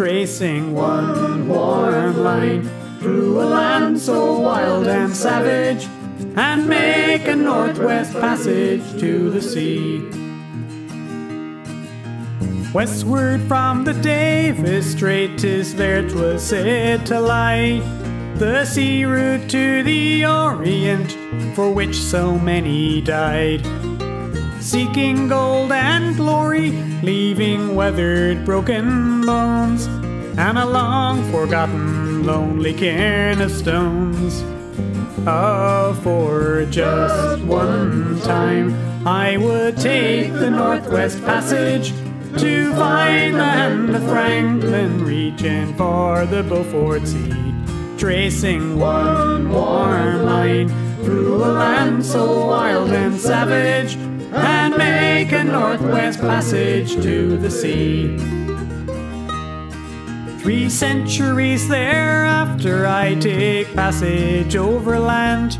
tracing 0.00 0.72
one 0.72 1.46
warm 1.46 2.16
line 2.24 2.62
through 3.00 3.38
a 3.38 3.44
land 3.44 4.00
so 4.00 4.40
wild 4.40 4.86
and 4.86 5.14
savage, 5.14 5.86
and 6.36 6.66
make 6.66 7.28
a 7.28 7.36
northwest 7.36 8.14
passage 8.14 8.80
to 8.98 9.28
the 9.28 9.42
sea. 9.42 9.98
Westward 12.72 13.42
from 13.42 13.84
the 13.84 13.92
Davis 13.92 14.90
Strait, 14.90 15.36
tis 15.36 15.74
there 15.74 16.08
'twas 16.08 16.42
said 16.44 17.04
to 17.04 17.20
lie, 17.20 17.82
the 18.36 18.64
sea 18.64 19.04
route 19.04 19.50
to 19.50 19.82
the 19.82 20.24
Orient, 20.24 21.14
for 21.54 21.70
which 21.70 21.94
so 21.94 22.38
many 22.38 23.02
died 23.02 23.62
seeking 24.60 25.28
gold 25.28 25.72
and 25.72 26.16
glory, 26.16 26.70
leaving 27.02 27.74
weathered, 27.74 28.44
broken 28.44 29.24
bones, 29.24 29.86
and 30.38 30.58
a 30.58 30.66
long 30.66 31.30
forgotten, 31.32 32.24
lonely 32.24 32.74
cairn 32.74 33.40
of 33.40 33.50
stones. 33.50 34.42
Oh, 35.26 35.98
for 36.02 36.66
just 36.66 37.42
one 37.44 38.20
time, 38.20 38.74
I 39.06 39.36
would 39.38 39.76
take 39.78 40.32
the 40.32 40.50
Northwest 40.50 41.22
Passage 41.24 41.92
to 42.38 42.72
find 42.74 43.36
the 43.36 43.96
of 43.96 44.08
Franklin, 44.08 45.04
reaching 45.04 45.74
for 45.74 46.26
the 46.26 46.42
Beaufort 46.42 47.06
Sea, 47.06 47.54
tracing 47.98 48.78
one 48.78 49.50
warm 49.50 50.24
line 50.24 50.68
through 51.02 51.36
a 51.44 51.46
land 51.46 52.04
so 52.04 52.46
wild 52.46 52.90
and 52.90 53.18
savage 53.18 53.96
and 54.32 54.76
make 54.76 55.32
a 55.32 55.44
northwest 55.44 56.20
passage 56.20 56.94
to 57.02 57.36
the 57.36 57.50
sea. 57.50 58.16
Three 60.40 60.70
centuries 60.70 61.68
thereafter, 61.68 62.86
I 62.86 63.14
take 63.16 63.74
passage 63.74 64.56
overland 64.56 65.58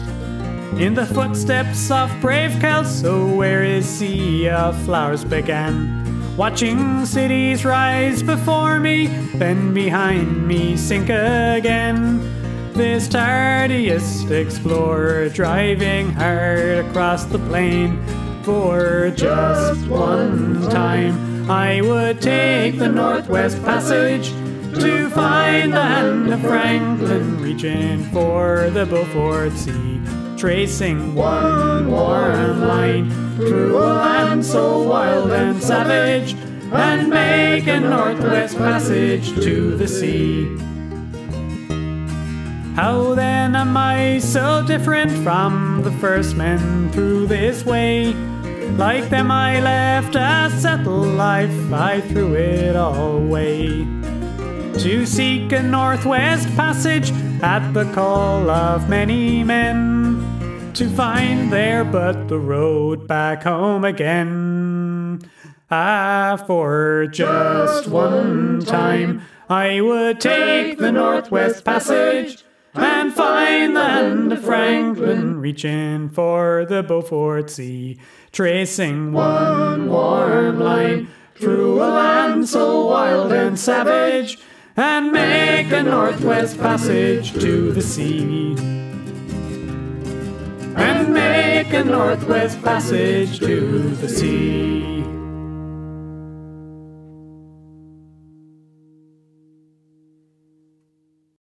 in 0.80 0.94
the 0.94 1.04
footsteps 1.04 1.90
of 1.90 2.10
brave 2.20 2.58
Kelsey, 2.60 3.08
where 3.08 3.62
his 3.62 3.86
sea 3.86 4.48
of 4.48 4.80
flowers 4.84 5.24
began. 5.24 5.98
Watching 6.36 7.04
cities 7.04 7.64
rise 7.64 8.22
before 8.22 8.80
me, 8.80 9.08
then 9.34 9.74
behind 9.74 10.48
me 10.48 10.76
sink 10.76 11.10
again. 11.10 12.20
This 12.72 13.08
tardiest 13.08 14.30
explorer 14.30 15.28
driving 15.28 16.12
hard 16.12 16.86
across 16.86 17.24
the 17.26 17.38
plain 17.40 18.02
for 18.42 19.12
just 19.14 19.86
one 19.86 20.62
time. 20.70 21.50
I 21.50 21.80
would 21.80 22.20
take 22.20 22.78
the 22.78 22.88
Northwest 22.88 23.62
Passage 23.64 24.30
to 24.80 25.10
find 25.10 25.72
the 25.72 25.82
hand 25.82 26.32
of 26.32 26.40
Franklin, 26.40 27.40
reaching 27.42 28.04
for 28.12 28.70
the 28.70 28.86
Beaufort 28.86 29.52
Sea, 29.52 30.00
tracing 30.36 31.14
one 31.14 31.90
warm 31.90 32.60
line 32.60 33.10
through 33.36 33.76
a 33.76 33.90
land 33.94 34.44
so 34.46 34.82
wild 34.82 35.32
and 35.32 35.60
savage, 35.62 36.34
and 36.72 37.10
make 37.10 37.66
a 37.66 37.80
Northwest 37.80 38.56
Passage 38.56 39.34
to 39.42 39.76
the 39.76 39.88
sea. 39.88 40.56
How 42.76 43.14
then 43.14 43.56
am 43.56 43.76
I 43.76 44.20
so 44.20 44.64
different 44.66 45.10
from 45.24 45.82
the 45.82 45.90
first 45.92 46.36
men 46.36 46.90
through 46.92 47.26
this 47.26 47.64
way? 47.64 48.14
Like 48.76 49.10
them, 49.10 49.30
I 49.30 49.60
left 49.60 50.14
a 50.14 50.50
settled 50.58 51.08
life, 51.08 51.72
I 51.72 52.00
threw 52.00 52.34
it 52.34 52.76
all 52.76 53.18
away. 53.18 53.86
To 54.78 55.04
seek 55.04 55.52
a 55.52 55.62
northwest 55.62 56.48
passage 56.56 57.12
at 57.42 57.72
the 57.72 57.84
call 57.92 58.48
of 58.48 58.88
many 58.88 59.44
men, 59.44 60.72
to 60.74 60.88
find 60.88 61.52
there 61.52 61.84
but 61.84 62.28
the 62.28 62.38
road 62.38 63.06
back 63.06 63.42
home 63.42 63.84
again. 63.84 65.20
Ah, 65.70 66.42
for 66.46 67.06
just 67.06 67.88
one 67.88 68.60
time, 68.60 69.22
I 69.48 69.80
would 69.80 70.20
take 70.20 70.78
the 70.78 70.92
northwest 70.92 71.64
passage 71.64 72.44
and 72.74 73.12
find 73.12 73.74
the 73.74 73.84
hand 73.84 74.32
of 74.32 74.44
Franklin 74.44 75.40
reaching 75.40 76.08
for 76.08 76.64
the 76.68 76.82
Beaufort 76.82 77.50
Sea, 77.50 77.98
tracing 78.32 79.12
one 79.12 79.88
warm 79.88 80.60
line 80.60 81.08
through 81.34 81.82
a 81.82 81.88
land 81.88 82.48
so 82.48 82.86
wild 82.86 83.32
and 83.32 83.58
savage, 83.58 84.38
and 84.76 85.10
make 85.10 85.72
a 85.72 85.82
northwest 85.82 86.58
passage 86.58 87.32
to 87.32 87.72
the 87.72 87.82
sea. 87.82 88.54
And 90.76 91.12
make 91.12 91.72
a 91.72 91.84
northwest 91.84 92.62
passage 92.62 93.40
to 93.40 93.80
the 93.96 94.08
sea. 94.08 95.19